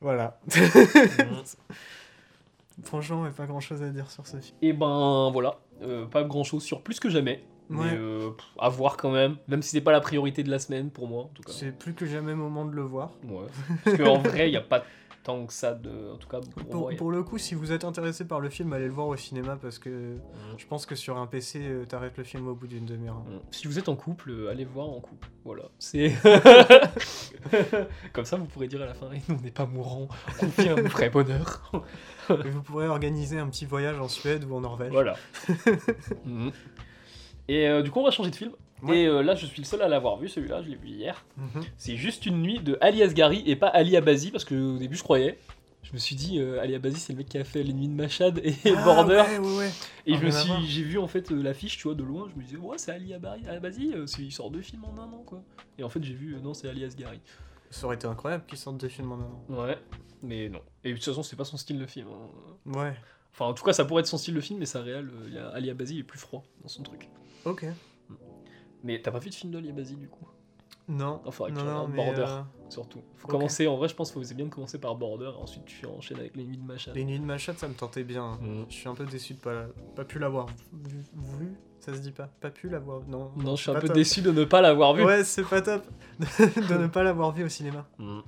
voilà. 0.00 0.40
Mm. 0.46 0.50
Franchement, 2.84 3.20
il 3.24 3.28
n'y 3.28 3.30
a 3.30 3.32
pas 3.32 3.46
grand 3.46 3.60
chose 3.60 3.82
à 3.82 3.88
dire 3.88 4.10
sur 4.10 4.26
ce 4.26 4.36
film. 4.38 4.56
Et 4.60 4.74
ben 4.74 5.30
voilà, 5.32 5.58
Euh, 5.82 6.06
pas 6.06 6.24
grand 6.24 6.44
chose 6.44 6.62
sur 6.62 6.82
plus 6.82 7.00
que 7.00 7.08
jamais. 7.10 7.44
Ouais. 7.68 7.78
Mais 7.84 7.96
euh, 7.98 8.30
pff, 8.30 8.46
à 8.58 8.68
voir 8.68 8.96
quand 8.96 9.10
même, 9.10 9.36
même 9.48 9.60
si 9.62 9.70
c'est 9.70 9.80
pas 9.80 9.92
la 9.92 10.00
priorité 10.00 10.42
de 10.44 10.50
la 10.50 10.58
semaine 10.60 10.90
pour 10.90 11.08
moi 11.08 11.22
en 11.24 11.30
tout 11.34 11.42
cas. 11.42 11.52
C'est 11.52 11.76
plus 11.76 11.94
que 11.94 12.06
jamais 12.06 12.34
moment 12.34 12.64
de 12.64 12.72
le 12.74 12.82
voir. 12.82 13.10
Ouais. 13.28 13.46
Parce 13.84 13.96
qu'en 13.96 14.18
vrai, 14.18 14.48
il 14.48 14.52
n'y 14.52 14.56
a 14.56 14.60
pas 14.60 14.84
tant 15.24 15.44
que 15.44 15.52
ça 15.52 15.74
de. 15.74 16.12
En 16.14 16.16
tout 16.16 16.28
cas, 16.28 16.38
pour, 16.38 16.88
Pour, 16.96 17.08
moi. 17.08 17.12
le 17.16 17.22
coup, 17.24 17.38
si 17.38 17.56
vous 17.56 17.72
êtes 17.72 17.82
intéressé 17.84 18.24
par 18.24 18.38
le 18.38 18.48
film, 18.48 18.72
allez 18.72 18.86
le 18.86 18.92
voir 18.92 19.08
au 19.08 19.16
cinéma 19.16 19.56
parce 19.60 19.80
que 19.80 19.88
Mm. 19.90 20.20
je 20.58 20.66
pense 20.68 20.86
que 20.86 20.94
sur 20.94 21.16
un 21.18 21.26
PC, 21.26 21.58
euh, 21.62 21.84
t'arrêtes 21.84 22.16
le 22.18 22.22
film 22.22 22.46
au 22.46 22.54
bout 22.54 22.68
d'une 22.68 22.84
demi-heure. 22.86 23.16
Mm. 23.16 23.40
Si 23.50 23.66
vous 23.66 23.80
êtes 23.80 23.88
en 23.88 23.96
couple, 23.96 24.32
allez 24.48 24.64
voir 24.64 24.88
en 24.88 25.00
couple. 25.00 25.28
Voilà. 25.44 25.64
C'est. 25.80 26.12
Comme 28.12 28.24
ça, 28.24 28.36
vous 28.36 28.46
pourrez 28.46 28.68
dire 28.68 28.82
à 28.82 28.86
la 28.86 28.94
fin 28.94 29.08
nous, 29.28 29.36
on 29.36 29.42
n'est 29.42 29.50
pas 29.50 29.66
mourants, 29.66 30.08
on 30.42 30.46
vit 30.62 30.68
un 30.68 30.76
vrai 30.82 31.10
bonheur. 31.10 31.72
Et 32.30 32.50
vous 32.50 32.62
pourrez 32.62 32.88
organiser 32.88 33.38
un 33.38 33.48
petit 33.48 33.64
voyage 33.66 33.98
en 34.00 34.08
Suède 34.08 34.44
ou 34.44 34.54
en 34.54 34.60
Norvège. 34.60 34.92
voilà. 34.92 35.16
Mm. 36.24 36.50
Et 37.48 37.68
euh, 37.68 37.82
du 37.82 37.90
coup, 37.90 38.00
on 38.00 38.04
va 38.04 38.10
changer 38.10 38.30
de 38.30 38.36
film. 38.36 38.52
Ouais. 38.82 39.02
Et 39.02 39.06
euh, 39.06 39.22
là, 39.22 39.34
je 39.36 39.46
suis 39.46 39.60
le 39.62 39.66
seul 39.66 39.80
à 39.82 39.88
l'avoir 39.88 40.16
vu, 40.18 40.28
celui-là, 40.28 40.62
je 40.62 40.68
l'ai 40.68 40.76
vu 40.76 40.88
hier. 40.88 41.24
Mhm. 41.36 41.62
C'est 41.78 41.96
juste 41.96 42.26
une 42.26 42.42
nuit 42.42 42.58
de 42.58 42.76
Ali 42.80 43.02
Asghari 43.02 43.42
et 43.46 43.54
pas 43.56 43.68
Ali 43.68 43.96
Abazi, 43.96 44.30
parce 44.32 44.44
que 44.44 44.74
au 44.74 44.78
début, 44.78 44.96
je 44.96 45.02
croyais. 45.02 45.38
Je 45.84 45.92
me 45.92 45.98
suis 45.98 46.16
dit, 46.16 46.40
euh, 46.40 46.60
Ali 46.60 46.74
Abazi, 46.74 46.98
c'est 46.98 47.12
le 47.12 47.18
mec 47.18 47.28
qui 47.28 47.38
a 47.38 47.44
fait 47.44 47.62
Les 47.62 47.72
Nuits 47.72 47.86
de 47.86 47.94
Machad 47.94 48.38
et 48.42 48.56
Ah, 48.76 48.82
Border. 48.84 49.22
Ouais, 49.30 49.38
ouais, 49.38 49.56
ouais. 49.58 49.70
Et 50.06 50.14
Ah, 50.14 50.18
je 50.20 50.26
me 50.26 50.30
suis, 50.32 50.66
j'ai 50.66 50.82
vu 50.82 50.98
en 50.98 51.06
fait 51.06 51.30
l'affiche, 51.30 51.76
tu 51.78 51.84
vois, 51.84 51.94
de 51.94 52.02
loin. 52.02 52.28
Je 52.34 52.36
me 52.36 52.44
disais, 52.44 52.56
ouais, 52.56 52.76
c'est 52.76 52.90
Ali 52.90 53.14
Abazi, 53.14 53.94
il 54.18 54.32
sort 54.32 54.50
deux 54.50 54.62
films 54.62 54.84
en 54.84 55.00
un 55.00 55.12
an, 55.12 55.22
quoi. 55.24 55.42
Et 55.78 55.84
en 55.84 55.88
fait, 55.88 56.02
j'ai 56.02 56.14
vu, 56.14 56.36
non, 56.42 56.52
c'est 56.54 56.68
Ali 56.68 56.84
Asghari. 56.84 57.20
Ça 57.70 57.86
aurait 57.86 57.94
été 57.96 58.08
incroyable 58.08 58.44
qu'ils 58.48 58.58
sortent 58.58 58.78
des 58.78 58.88
films 58.88 59.12
en 59.12 59.16
un 59.16 59.58
an. 59.60 59.64
Ouais, 59.66 59.78
mais 60.22 60.48
non. 60.48 60.60
Et 60.84 60.90
de 60.90 60.94
toute 60.96 61.04
façon, 61.04 61.22
c'est 61.22 61.36
pas 61.36 61.44
son 61.44 61.56
style 61.56 61.78
de 61.78 61.86
film. 61.86 62.08
hein. 62.08 62.78
Ouais. 62.78 62.96
Enfin, 63.32 63.46
en 63.46 63.54
tout 63.54 63.64
cas, 63.64 63.72
ça 63.72 63.84
pourrait 63.84 64.00
être 64.00 64.06
son 64.06 64.18
style 64.18 64.34
de 64.34 64.40
film, 64.40 64.58
mais 64.58 64.66
ça 64.66 64.80
réel, 64.80 65.08
euh, 65.12 65.24
il 65.28 65.34
y 65.34 65.38
a 65.38 65.48
Ali 65.48 65.70
Abazi, 65.70 65.94
il 65.96 66.00
est 66.00 66.04
plus 66.04 66.18
froid 66.18 66.42
dans 66.62 66.68
son 66.68 66.82
truc. 66.82 67.08
Ok. 67.44 67.66
Mais 68.82 69.00
t'as 69.02 69.10
pas 69.10 69.18
vu 69.18 69.30
de 69.30 69.34
film 69.34 69.52
d'Ali 69.52 69.70
Abazi 69.70 69.96
du 69.96 70.08
coup? 70.08 70.26
Non. 70.88 71.18
Que 71.18 71.50
non, 71.50 71.64
non, 71.64 71.88
mais 71.88 71.96
Border. 71.96 72.24
euh, 72.28 72.42
Surtout. 72.68 73.00
Faut 73.16 73.26
commencer, 73.28 73.66
en 73.66 73.76
vrai, 73.76 73.88
je 73.88 73.94
pense 73.94 74.12
qu'il 74.12 74.24
faut 74.24 74.34
bien 74.34 74.44
de 74.46 74.50
commencer 74.50 74.78
par 74.80 74.94
Border, 74.94 75.32
et 75.36 75.42
ensuite 75.42 75.64
tu 75.64 75.84
enchaînes 75.86 76.18
avec 76.20 76.36
les 76.36 76.44
nuits 76.44 76.56
de 76.56 76.62
Machad. 76.64 76.94
les 76.94 77.04
nuits 77.04 77.18
de 77.18 77.24
Machad, 77.24 77.58
ça 77.58 77.66
me 77.68 77.74
tentait 77.74 78.04
bien. 78.04 78.38
Mm. 78.40 78.66
Je 78.68 78.74
suis 78.74 78.88
un 78.88 78.94
peu 78.94 79.04
déçu 79.04 79.34
de 79.34 79.40
pas, 79.40 79.64
pas 79.96 80.04
pu 80.04 80.18
l'avoir 80.20 80.46
vu, 80.72 81.02
vu. 81.38 81.54
Ça 81.80 81.92
se 81.94 81.98
dit 82.00 82.12
pas. 82.12 82.28
Pas 82.40 82.50
pu 82.50 82.68
l'avoir. 82.68 83.02
Non. 83.08 83.32
Non, 83.36 83.56
je 83.56 83.62
suis 83.62 83.70
un 83.70 83.74
peu 83.74 83.88
top. 83.88 83.96
déçu 83.96 84.22
de 84.22 84.30
ne 84.30 84.44
pas 84.44 84.60
l'avoir 84.60 84.94
vu. 84.94 85.04
Ouais, 85.04 85.24
c'est 85.24 85.44
pas 85.44 85.60
top 85.60 85.84
de 86.18 86.74
ne 86.78 86.86
pas 86.86 87.02
l'avoir 87.02 87.32
vu 87.32 87.44
au 87.44 87.48
cinéma. 87.48 87.86
Mm. 87.98 88.20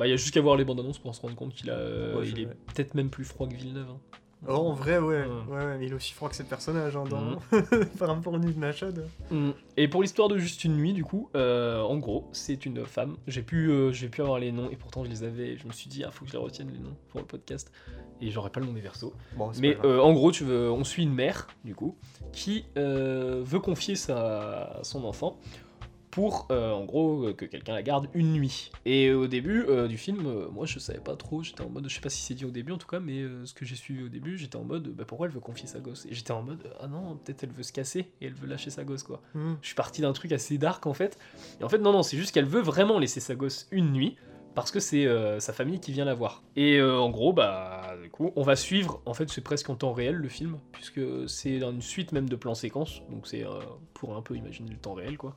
Bah, 0.00 0.06
il 0.06 0.10
y 0.10 0.14
a 0.14 0.16
juste 0.16 0.32
qu'à 0.32 0.40
voir 0.40 0.56
les 0.56 0.64
bandes 0.64 0.80
annonces 0.80 0.98
pour 0.98 1.14
se 1.14 1.20
rendre 1.20 1.34
compte 1.36 1.52
qu'il 1.54 1.68
a, 1.68 1.74
euh, 1.74 2.18
Ouais, 2.18 2.26
il 2.26 2.40
est 2.40 2.44
vrai. 2.46 2.56
peut-être 2.74 2.94
même 2.94 3.10
plus 3.10 3.24
froid 3.24 3.46
que 3.46 3.54
Villeneuve. 3.54 3.90
hein. 3.90 4.00
Oh, 4.48 4.52
en 4.52 4.72
vrai, 4.72 4.98
ouais. 4.98 5.26
Ouais, 5.50 5.56
ouais, 5.58 5.76
mais 5.78 5.84
il 5.84 5.92
est 5.92 5.94
aussi 5.94 6.14
froid 6.14 6.30
que 6.30 6.34
ses 6.34 6.44
personnages 6.44 6.96
hein, 6.96 7.04
dans... 7.04 7.20
Mm. 7.20 7.84
par 7.98 8.08
rapport 8.08 8.32
aux 8.32 8.38
nuits 8.38 8.54
de 8.54 8.58
Machad. 8.58 9.06
Mm. 9.30 9.50
Et 9.76 9.88
pour 9.88 10.00
l'histoire 10.00 10.28
de 10.28 10.38
Juste 10.38 10.64
une 10.64 10.74
nuit, 10.76 10.94
du 10.94 11.04
coup, 11.04 11.28
euh, 11.36 11.82
en 11.82 11.98
gros, 11.98 12.30
c'est 12.32 12.64
une 12.64 12.86
femme. 12.86 13.18
J'ai 13.26 13.42
pu, 13.42 13.68
euh, 13.70 13.92
j'ai 13.92 14.08
pu 14.08 14.22
avoir 14.22 14.38
les 14.38 14.52
noms 14.52 14.70
et 14.70 14.76
pourtant 14.76 15.04
je 15.04 15.10
les 15.10 15.22
avais. 15.22 15.58
Je 15.58 15.66
me 15.66 15.72
suis 15.72 15.90
dit, 15.90 16.02
ah, 16.02 16.10
faut 16.10 16.24
que 16.24 16.30
je 16.30 16.36
les 16.38 16.42
retienne 16.42 16.70
les 16.72 16.78
noms 16.78 16.96
pour 17.08 17.20
le 17.20 17.26
podcast. 17.26 17.70
Et 18.22 18.30
j'aurais 18.30 18.48
pas 18.48 18.60
le 18.60 18.66
nom 18.66 18.72
des 18.72 18.80
versos. 18.80 19.12
Bon, 19.36 19.52
Mais 19.60 19.76
euh, 19.84 20.00
en 20.00 20.14
gros, 20.14 20.32
tu 20.32 20.44
veux, 20.44 20.70
on 20.72 20.84
suit 20.84 21.02
une 21.02 21.12
mère, 21.12 21.46
du 21.66 21.74
coup, 21.74 21.98
qui 22.32 22.64
euh, 22.78 23.42
veut 23.44 23.60
confier 23.60 23.94
sa, 23.94 24.80
son 24.82 25.04
enfant 25.04 25.38
pour, 26.10 26.48
euh, 26.50 26.72
en 26.72 26.84
gros, 26.84 27.28
euh, 27.28 27.32
que 27.34 27.44
quelqu'un 27.44 27.74
la 27.74 27.82
garde 27.82 28.08
une 28.14 28.32
nuit. 28.32 28.70
Et 28.84 29.12
au 29.12 29.26
début 29.26 29.64
euh, 29.68 29.88
du 29.88 29.96
film, 29.96 30.26
euh, 30.26 30.48
moi 30.50 30.66
je 30.66 30.78
savais 30.78 31.00
pas 31.00 31.16
trop, 31.16 31.42
j'étais 31.42 31.62
en 31.62 31.68
mode, 31.68 31.88
je 31.88 31.94
sais 31.94 32.00
pas 32.00 32.08
si 32.08 32.22
c'est 32.22 32.34
dit 32.34 32.44
au 32.44 32.50
début 32.50 32.72
en 32.72 32.78
tout 32.78 32.88
cas, 32.88 33.00
mais 33.00 33.24
ce 33.44 33.54
que 33.54 33.64
j'ai 33.64 33.76
suivi 33.76 34.02
au 34.02 34.08
début, 34.08 34.36
j'étais 34.36 34.56
en 34.56 34.64
mode, 34.64 34.88
bah, 34.88 35.04
pourquoi 35.06 35.26
elle 35.26 35.32
veut 35.32 35.40
confier 35.40 35.66
sa 35.68 35.80
gosse? 35.80 36.06
Et 36.06 36.14
j'étais 36.14 36.32
en 36.32 36.42
mode, 36.42 36.72
ah 36.80 36.88
non, 36.88 37.16
peut-être 37.16 37.44
elle 37.44 37.52
veut 37.52 37.62
se 37.62 37.72
casser 37.72 38.10
et 38.20 38.26
elle 38.26 38.34
veut 38.34 38.48
lâcher 38.48 38.70
sa 38.70 38.84
gosse, 38.84 39.02
quoi. 39.02 39.22
Mm. 39.34 39.54
Je 39.60 39.66
suis 39.66 39.76
parti 39.76 40.02
d'un 40.02 40.12
truc 40.12 40.32
assez 40.32 40.58
dark 40.58 40.86
en 40.86 40.94
fait. 40.94 41.18
Et 41.60 41.64
en 41.64 41.68
fait, 41.68 41.78
non, 41.78 41.92
non, 41.92 42.02
c'est 42.02 42.16
juste 42.16 42.32
qu'elle 42.32 42.46
veut 42.46 42.62
vraiment 42.62 42.98
laisser 42.98 43.20
sa 43.20 43.34
gosse 43.34 43.68
une 43.70 43.92
nuit 43.92 44.16
parce 44.54 44.70
que 44.70 44.80
c'est 44.80 45.06
euh, 45.06 45.40
sa 45.40 45.52
famille 45.52 45.80
qui 45.80 45.92
vient 45.92 46.04
la 46.04 46.14
voir. 46.14 46.42
Et 46.56 46.76
euh, 46.76 46.98
en 46.98 47.10
gros, 47.10 47.32
bah, 47.32 47.94
du 48.02 48.10
coup, 48.10 48.32
on 48.36 48.42
va 48.42 48.56
suivre, 48.56 49.00
en 49.06 49.14
fait, 49.14 49.30
c'est 49.30 49.40
presque 49.40 49.70
en 49.70 49.76
temps 49.76 49.92
réel 49.92 50.16
le 50.16 50.28
film, 50.28 50.58
puisque 50.72 51.00
c'est 51.28 51.62
une 51.62 51.82
suite 51.82 52.12
même 52.12 52.28
de 52.28 52.36
plans 52.36 52.54
séquences, 52.54 53.02
donc 53.10 53.26
c'est 53.26 53.44
euh, 53.44 53.60
pour 53.94 54.16
un 54.16 54.22
peu 54.22 54.36
imaginer 54.36 54.70
le 54.70 54.78
temps 54.78 54.94
réel, 54.94 55.16
quoi. 55.16 55.36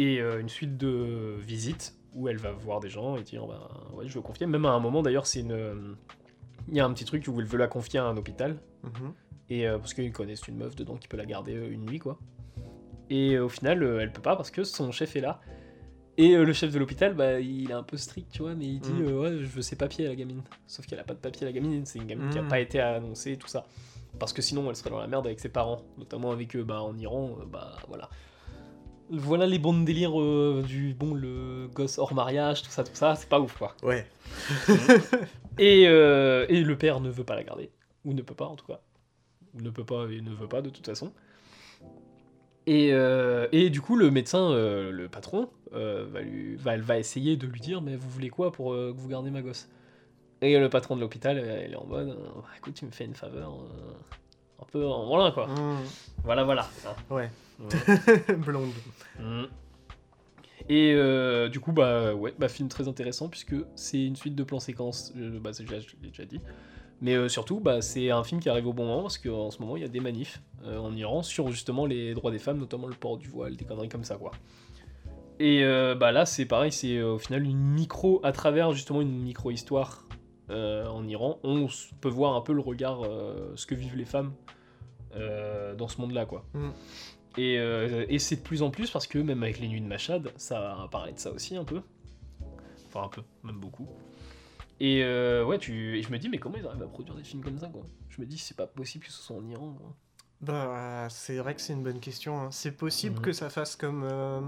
Et 0.00 0.20
euh, 0.20 0.40
une 0.40 0.48
suite 0.48 0.76
de 0.76 1.36
visites 1.40 1.94
où 2.14 2.28
elle 2.28 2.36
va 2.38 2.52
voir 2.52 2.78
des 2.80 2.88
gens 2.88 3.16
et 3.16 3.22
dire, 3.22 3.46
bah, 3.46 3.68
ouais, 3.94 4.06
je 4.06 4.14
veux 4.14 4.20
confier. 4.22 4.46
Même 4.46 4.64
à 4.64 4.70
un 4.70 4.78
moment, 4.80 5.02
d'ailleurs, 5.02 5.26
c'est 5.26 5.40
une. 5.40 5.52
euh, 5.52 5.74
Il 6.68 6.76
y 6.76 6.80
a 6.80 6.84
un 6.84 6.92
petit 6.92 7.04
truc 7.04 7.24
où 7.28 7.40
elle 7.40 7.46
veut 7.46 7.58
la 7.58 7.66
confier 7.66 7.98
à 7.98 8.04
un 8.04 8.16
hôpital, 8.16 8.58
Mhm. 8.84 9.12
et 9.50 9.66
euh, 9.66 9.78
parce 9.78 9.94
qu'ils 9.94 10.12
connaissent 10.12 10.46
une 10.46 10.56
meuf 10.56 10.76
dedans 10.76 10.96
qui 10.96 11.08
peut 11.08 11.16
la 11.16 11.24
garder 11.26 11.52
une 11.54 11.86
nuit, 11.86 11.98
quoi. 11.98 12.18
Et 13.10 13.38
au 13.38 13.48
final, 13.48 13.82
elle 13.82 14.12
peut 14.12 14.20
pas 14.22 14.36
parce 14.36 14.50
que 14.50 14.64
son 14.64 14.92
chef 14.92 15.16
est 15.16 15.20
là. 15.22 15.40
Et 16.18 16.36
le 16.36 16.52
chef 16.52 16.72
de 16.72 16.78
l'hôpital, 16.78 17.14
bah, 17.14 17.40
il 17.40 17.70
est 17.70 17.74
un 17.74 17.82
peu 17.84 17.96
strict, 17.96 18.30
tu 18.32 18.42
vois, 18.42 18.54
mais 18.54 18.66
il 18.66 18.80
dit 18.80 19.00
euh, 19.02 19.18
Ouais, 19.20 19.30
je 19.38 19.46
veux 19.46 19.62
ses 19.62 19.76
papiers 19.76 20.04
à 20.06 20.08
la 20.10 20.14
gamine. 20.16 20.42
Sauf 20.66 20.84
qu'elle 20.86 20.98
a 21.00 21.04
pas 21.04 21.14
de 21.14 21.20
papiers 21.20 21.42
à 21.42 21.46
la 21.46 21.52
gamine, 21.52 21.86
c'est 21.86 21.98
une 22.00 22.06
gamine 22.06 22.28
qui 22.28 22.38
a 22.38 22.42
Mm. 22.42 22.48
pas 22.48 22.60
été 22.60 22.80
annoncée, 22.80 23.36
tout 23.38 23.46
ça. 23.48 23.66
Parce 24.18 24.32
que 24.32 24.42
sinon, 24.42 24.68
elle 24.68 24.76
serait 24.76 24.90
dans 24.90 24.98
la 24.98 25.06
merde 25.06 25.26
avec 25.26 25.38
ses 25.40 25.48
parents, 25.48 25.82
notamment 25.96 26.32
avec 26.32 26.54
eux, 26.56 26.64
bah, 26.64 26.82
en 26.82 26.96
Iran, 26.98 27.36
bah 27.50 27.76
voilà. 27.88 28.10
Voilà 29.10 29.46
les 29.46 29.58
bons 29.58 29.82
délires 29.82 30.20
euh, 30.20 30.62
du 30.66 30.92
bon, 30.94 31.14
le 31.14 31.68
gosse 31.72 31.98
hors 31.98 32.12
mariage, 32.12 32.62
tout 32.62 32.70
ça, 32.70 32.84
tout 32.84 32.94
ça, 32.94 33.14
c'est 33.14 33.28
pas 33.28 33.40
ouf, 33.40 33.56
quoi. 33.56 33.74
Ouais. 33.82 34.06
Et, 35.58 35.88
euh, 35.88 36.46
et 36.48 36.62
le 36.62 36.78
père 36.78 37.00
ne 37.00 37.10
veut 37.10 37.24
pas 37.24 37.34
la 37.34 37.42
garder. 37.42 37.72
Ou 38.04 38.12
ne 38.12 38.22
peut 38.22 38.34
pas, 38.34 38.44
en 38.44 38.54
tout 38.54 38.66
cas. 38.66 38.80
Ou 39.54 39.60
ne 39.60 39.70
peut 39.70 39.84
pas 39.84 40.06
et 40.08 40.20
ne 40.20 40.30
veut 40.30 40.46
pas, 40.46 40.62
de 40.62 40.70
toute 40.70 40.86
façon. 40.86 41.12
Et, 42.68 42.90
euh, 42.92 43.48
et 43.50 43.68
du 43.68 43.80
coup, 43.80 43.96
le 43.96 44.12
médecin, 44.12 44.50
le 44.52 45.08
patron, 45.10 45.50
va, 45.72 46.20
lui, 46.20 46.54
va, 46.54 46.76
va 46.76 46.98
essayer 46.98 47.36
de 47.36 47.48
lui 47.48 47.58
dire 47.58 47.82
Mais 47.82 47.96
vous 47.96 48.08
voulez 48.08 48.30
quoi 48.30 48.52
pour 48.52 48.70
que 48.70 48.92
vous 48.92 49.08
gardiez 49.08 49.32
ma 49.32 49.42
gosse? 49.42 49.68
Et 50.42 50.56
le 50.56 50.68
patron 50.68 50.94
de 50.94 51.00
l'hôpital, 51.00 51.38
il 51.66 51.72
est 51.72 51.76
en 51.76 51.86
mode 51.86 52.16
Écoute, 52.56 52.74
tu 52.74 52.86
me 52.86 52.92
fais 52.92 53.06
une 53.06 53.16
faveur. 53.16 53.58
Un 54.60 54.64
peu 54.70 54.86
en 54.86 55.06
voilà, 55.06 55.30
quoi. 55.32 55.46
Mm. 55.46 55.78
Voilà, 56.24 56.44
voilà. 56.44 56.68
hein. 56.86 56.94
Ouais. 57.14 57.30
Ouais. 57.60 58.34
Blonde. 58.36 58.70
Mm. 59.20 59.44
Et 60.68 60.92
euh, 60.94 61.48
du 61.48 61.60
coup, 61.60 61.72
bah 61.72 62.14
ouais, 62.14 62.34
bah, 62.38 62.48
film 62.48 62.68
très 62.68 62.88
intéressant 62.88 63.28
puisque 63.28 63.54
c'est 63.74 64.04
une 64.04 64.16
suite 64.16 64.34
de 64.34 64.42
plans 64.44 64.60
séquences, 64.60 65.12
euh, 65.16 65.38
bah, 65.40 65.52
c'est 65.52 65.62
déjà- 65.64 65.80
je 65.80 65.86
l'ai 66.02 66.08
déjà 66.08 66.24
dit. 66.24 66.40
Mais 67.00 67.14
euh, 67.14 67.28
surtout, 67.28 67.60
bah, 67.60 67.80
c'est 67.80 68.10
un 68.10 68.24
film 68.24 68.40
qui 68.40 68.48
arrive 68.48 68.66
au 68.66 68.72
bon 68.72 68.84
moment 68.84 69.02
parce 69.02 69.18
qu'en 69.18 69.50
ce 69.50 69.60
moment, 69.60 69.76
il 69.76 69.82
y 69.82 69.86
a 69.86 69.88
des 69.88 70.00
manifs 70.00 70.42
euh, 70.64 70.78
en 70.78 70.94
Iran 70.94 71.22
sur 71.22 71.48
justement 71.50 71.86
les 71.86 72.12
droits 72.12 72.32
des 72.32 72.40
femmes, 72.40 72.58
notamment 72.58 72.88
le 72.88 72.94
port 72.94 73.16
du 73.18 73.28
voile, 73.28 73.56
des 73.56 73.64
conneries 73.64 73.88
comme 73.88 74.04
ça, 74.04 74.16
quoi. 74.16 74.32
Et 75.40 75.62
bah 75.94 76.10
là, 76.10 76.26
c'est 76.26 76.46
pareil, 76.46 76.72
c'est 76.72 77.00
au 77.00 77.16
final 77.16 77.44
une 77.44 77.56
micro, 77.56 78.20
à 78.24 78.32
travers 78.32 78.72
justement 78.72 79.00
une 79.00 79.20
micro-histoire 79.22 80.04
en 80.50 81.06
Iran, 81.06 81.38
on 81.42 81.68
peut 82.00 82.08
voir 82.08 82.34
un 82.34 82.40
peu 82.40 82.52
le 82.52 82.60
regard, 82.60 83.02
euh, 83.04 83.52
ce 83.56 83.66
que 83.66 83.74
vivent 83.74 83.96
les 83.96 84.04
femmes 84.04 84.32
euh, 85.14 85.74
dans 85.74 85.88
ce 85.88 86.00
monde-là, 86.00 86.26
quoi. 86.26 86.44
Mm. 86.54 86.68
Et, 87.36 87.58
euh, 87.58 88.04
et 88.08 88.18
c'est 88.18 88.36
de 88.36 88.40
plus 88.40 88.62
en 88.62 88.70
plus 88.70 88.90
parce 88.90 89.06
que 89.06 89.18
même 89.18 89.42
avec 89.42 89.60
les 89.60 89.68
nuits 89.68 89.80
de 89.80 89.86
Machad, 89.86 90.32
ça 90.36 90.72
a 90.82 90.88
parlé 90.88 91.12
de 91.12 91.18
ça 91.18 91.30
aussi 91.30 91.56
un 91.56 91.64
peu. 91.64 91.82
Enfin 92.88 93.04
un 93.04 93.08
peu, 93.08 93.22
même 93.44 93.58
beaucoup. 93.60 93.86
Et 94.80 95.02
euh, 95.04 95.44
ouais, 95.44 95.58
tu... 95.58 95.98
et 95.98 96.02
je 96.02 96.10
me 96.10 96.18
dis, 96.18 96.28
mais 96.28 96.38
comment 96.38 96.56
ils 96.56 96.66
arrivent 96.66 96.82
à 96.82 96.86
produire 96.86 97.14
des 97.16 97.24
films 97.24 97.42
comme 97.42 97.58
ça, 97.58 97.68
quoi? 97.68 97.82
Je 98.08 98.20
me 98.20 98.26
dis, 98.26 98.38
c'est 98.38 98.56
pas 98.56 98.66
possible 98.66 99.04
que 99.04 99.12
ce 99.12 99.20
soit 99.22 99.36
en 99.36 99.46
Iran. 99.46 99.74
quoi. 99.78 99.94
Bah, 100.40 101.08
c'est 101.10 101.36
vrai 101.38 101.54
que 101.54 101.60
c'est 101.60 101.72
une 101.74 101.82
bonne 101.82 102.00
question. 102.00 102.40
hein. 102.40 102.50
C'est 102.50 102.72
possible 102.76 103.16
Mhm. 103.16 103.22
que 103.22 103.32
ça 103.32 103.50
fasse 103.50 103.76
comme, 103.76 104.04
euh, 104.10 104.40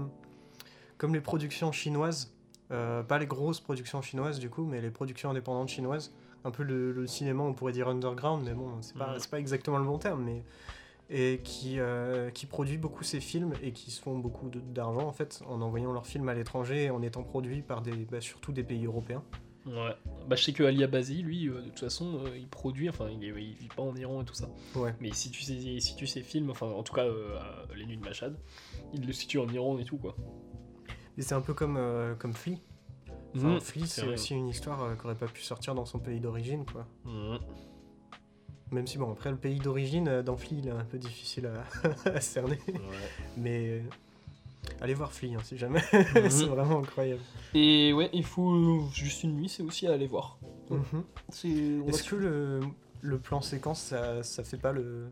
comme 0.97 1.13
les 1.13 1.21
productions 1.21 1.71
chinoises. 1.71 2.33
Euh, 2.71 3.03
pas 3.03 3.19
les 3.19 3.25
grosses 3.27 3.59
productions 3.59 4.01
chinoises 4.01 4.39
du 4.39 4.49
coup, 4.49 4.63
mais 4.65 4.79
les 4.81 4.91
productions 4.91 5.29
indépendantes 5.29 5.69
chinoises. 5.69 6.13
Un 6.43 6.51
peu 6.51 6.63
le, 6.63 6.91
le 6.91 7.05
cinéma, 7.05 7.43
on 7.43 7.53
pourrait 7.53 7.73
dire 7.73 7.87
underground, 7.87 8.43
mais 8.45 8.53
bon, 8.53 8.69
c'est 8.81 8.95
pas, 8.97 9.15
c'est 9.19 9.29
pas 9.29 9.39
exactement 9.39 9.77
le 9.77 9.85
bon 9.85 9.97
terme. 9.97 10.23
Mais... 10.23 10.43
Et 11.13 11.41
qui, 11.43 11.77
euh, 11.77 12.29
qui 12.29 12.45
produit 12.45 12.77
beaucoup 12.77 13.03
ces 13.03 13.19
films 13.19 13.51
et 13.61 13.73
qui 13.73 13.91
se 13.91 14.01
font 14.01 14.17
beaucoup 14.17 14.49
d'argent 14.49 15.05
en 15.05 15.11
fait 15.11 15.41
en 15.45 15.61
envoyant 15.61 15.91
leurs 15.91 16.07
films 16.07 16.29
à 16.29 16.33
l'étranger 16.33 16.83
et 16.85 16.89
en 16.89 17.01
étant 17.01 17.21
produits 17.23 17.61
par 17.61 17.81
des, 17.81 17.91
bah, 18.09 18.21
surtout 18.21 18.53
des 18.53 18.63
pays 18.63 18.85
européens. 18.85 19.21
Ouais. 19.65 19.93
Bah, 20.29 20.37
je 20.37 20.43
sais 20.45 20.53
que 20.53 20.63
Ali 20.63 20.85
Abazi, 20.85 21.21
lui, 21.21 21.49
euh, 21.49 21.55
de 21.61 21.67
toute 21.67 21.81
façon, 21.81 22.21
euh, 22.25 22.37
il 22.37 22.47
produit, 22.47 22.87
enfin, 22.87 23.09
il, 23.09 23.25
est- 23.25 23.27
il 23.43 23.55
vit 23.55 23.67
pas 23.75 23.83
en 23.83 23.93
Iran 23.97 24.21
et 24.21 24.25
tout 24.25 24.33
ça. 24.35 24.47
Ouais. 24.73 24.95
Mais 25.01 25.11
si 25.11 25.29
tu 25.31 25.41
sais, 25.41 25.53
si 25.81 25.95
tu 25.97 26.07
sais 26.07 26.21
films, 26.21 26.49
enfin, 26.49 26.67
en 26.67 26.81
tout 26.81 26.93
cas, 26.93 27.03
Les 27.75 27.85
Nuits 27.85 27.97
de 27.97 28.05
Machad, 28.05 28.35
il 28.93 29.05
le 29.05 29.11
situe 29.11 29.37
en 29.39 29.49
Iran 29.49 29.77
et 29.79 29.83
tout, 29.83 29.97
quoi. 29.97 30.15
Et 31.17 31.21
c'est 31.21 31.35
un 31.35 31.41
peu 31.41 31.53
comme, 31.53 31.77
euh, 31.77 32.15
comme 32.15 32.33
Flea. 32.33 32.57
Enfin, 33.35 33.47
Mhm. 33.53 33.61
Flea, 33.61 33.85
c'est 33.87 34.07
aussi 34.07 34.33
une 34.35 34.47
histoire 34.49 34.81
euh, 34.83 34.95
qui 34.95 35.05
aurait 35.05 35.15
pas 35.15 35.27
pu 35.27 35.41
sortir 35.41 35.73
dans 35.75 35.85
son 35.85 35.99
pays 35.99 36.19
d'origine, 36.19 36.65
quoi. 36.65 36.85
Mhm. 37.05 37.39
Même 38.71 38.87
si, 38.87 38.97
bon, 38.97 39.11
après, 39.11 39.31
le 39.31 39.37
pays 39.37 39.59
d'origine, 39.59 40.07
euh, 40.07 40.23
dans 40.23 40.37
Flea, 40.37 40.57
il 40.59 40.67
est 40.67 40.71
un 40.71 40.85
peu 40.85 40.97
difficile 40.97 41.47
à, 41.47 41.63
à 42.09 42.21
cerner. 42.21 42.59
Ouais. 42.67 42.79
Mais 43.37 43.67
euh, 43.69 43.81
allez 44.79 44.93
voir 44.93 45.11
Flea, 45.11 45.35
hein, 45.35 45.41
si 45.43 45.57
jamais. 45.57 45.81
Mhm. 45.93 46.29
c'est 46.29 46.45
vraiment 46.45 46.79
incroyable. 46.79 47.21
Et 47.53 47.91
ouais, 47.93 48.09
il 48.13 48.23
faut 48.25 48.89
juste 48.93 49.23
une 49.23 49.35
nuit, 49.35 49.49
c'est 49.49 49.63
aussi 49.63 49.87
à 49.87 49.93
aller 49.93 50.07
voir. 50.07 50.37
Mhm. 50.69 51.03
C'est. 51.29 51.49
Est-ce 51.49 52.03
que 52.03 52.15
le, 52.15 52.59
le 53.01 53.19
plan 53.19 53.41
séquence, 53.41 53.81
ça, 53.81 54.23
ça 54.23 54.43
fait 54.43 54.57
pas 54.57 54.71
le... 54.71 55.11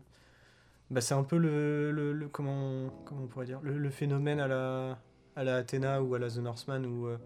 Bah, 0.90 1.00
c'est 1.00 1.14
un 1.14 1.22
peu 1.22 1.36
le... 1.36 1.92
le, 1.92 2.12
le- 2.12 2.28
comment, 2.28 2.88
comment 3.04 3.22
on 3.24 3.26
pourrait 3.26 3.46
dire 3.46 3.60
le, 3.62 3.78
le 3.78 3.90
phénomène 3.90 4.40
à 4.40 4.48
la, 4.48 4.98
à 5.40 5.44
la 5.44 5.56
Athéna 5.56 6.02
ou 6.02 6.14
à 6.14 6.18
la 6.18 6.28
The 6.30 6.36
Northman 6.38 6.84
où... 6.86 7.06
euh, 7.08 7.16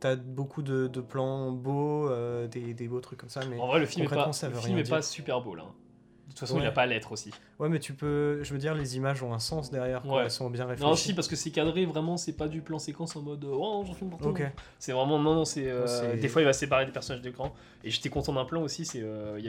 T'as 0.00 0.14
beaucoup 0.14 0.62
de, 0.62 0.86
de 0.86 1.00
plans 1.00 1.50
beaux, 1.50 2.08
euh, 2.08 2.46
des, 2.46 2.72
des 2.72 2.86
beaux 2.86 3.00
trucs 3.00 3.18
comme 3.18 3.28
ça, 3.28 3.40
mais... 3.50 3.58
En 3.58 3.66
vrai, 3.66 3.80
le 3.80 3.86
film 3.86 4.02
est 4.04 4.06
concrètement, 4.06 4.26
pas, 4.26 4.32
ça 4.32 4.46
le 4.48 4.54
veut 4.54 4.60
film 4.60 4.76
rien 4.76 4.84
est 4.84 4.88
pas 4.88 5.02
super 5.02 5.40
beau 5.40 5.56
là. 5.56 5.64
De 5.64 6.28
toute 6.30 6.38
façon, 6.38 6.54
Ouais. 6.54 6.62
il 6.62 6.66
a 6.66 6.70
pas 6.70 6.82
à 6.82 6.86
l'être 6.86 7.10
aussi. 7.10 7.32
Ouais, 7.58 7.68
mais 7.68 7.80
tu 7.80 7.94
peux... 7.94 8.40
Je 8.44 8.52
veux 8.52 8.60
dire, 8.60 8.74
les 8.76 8.96
images 8.96 9.24
ont 9.24 9.34
un 9.34 9.40
sens 9.40 9.72
derrière. 9.72 10.06
Ouais. 10.06 10.22
Elles 10.22 10.30
sont 10.30 10.50
bien 10.50 10.66
réfléchies. 10.66 10.88
Non, 10.88 10.94
si, 10.94 11.14
parce 11.14 11.26
que 11.26 11.34
c'est 11.34 11.50
cadré 11.50 11.84
vraiment, 11.84 12.16
c'est 12.16 12.34
pas 12.36 12.46
du 12.46 12.62
plan 12.62 12.78
séquence 12.78 13.16
en 13.16 13.22
mode 13.22 13.44
oh, 13.50 13.82
j'en 13.84 13.92
filme 13.92 14.10
pour 14.10 14.20
tout. 14.20 14.28
Ok. 14.28 14.42
C'est 14.78 14.92
vraiment, 14.92 15.18
non, 15.18 15.34
non, 15.34 15.44
c'est. 15.44 15.68
euh, 15.68 15.84
c'est- 15.88 16.16
des 16.18 16.28
fois, 16.28 16.42
il 16.42 16.44
va 16.44 16.52
séparer 16.52 16.86
des 16.86 16.92
personnages 16.92 17.22
d'écran. 17.22 17.52
Et 17.82 17.90
j'étais 17.90 18.08
content 18.08 18.32
d'un 18.34 18.44
plan 18.44 18.62
aussi, 18.62 18.84
c'est. 18.84 19.04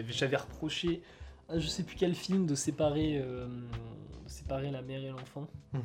J'avais 0.10 0.38
reproché 0.38 1.04
à 1.48 1.60
je 1.60 1.68
sais 1.68 1.84
plus 1.84 1.96
quel 1.96 2.16
film 2.16 2.48
de 2.48 2.56
séparer, 2.56 3.20
euh, 3.24 3.46
de 3.46 4.30
séparer 4.30 4.72
la 4.72 4.82
mère 4.82 5.04
et 5.04 5.10
l'enfant. 5.10 5.48
Mhm. 5.74 5.82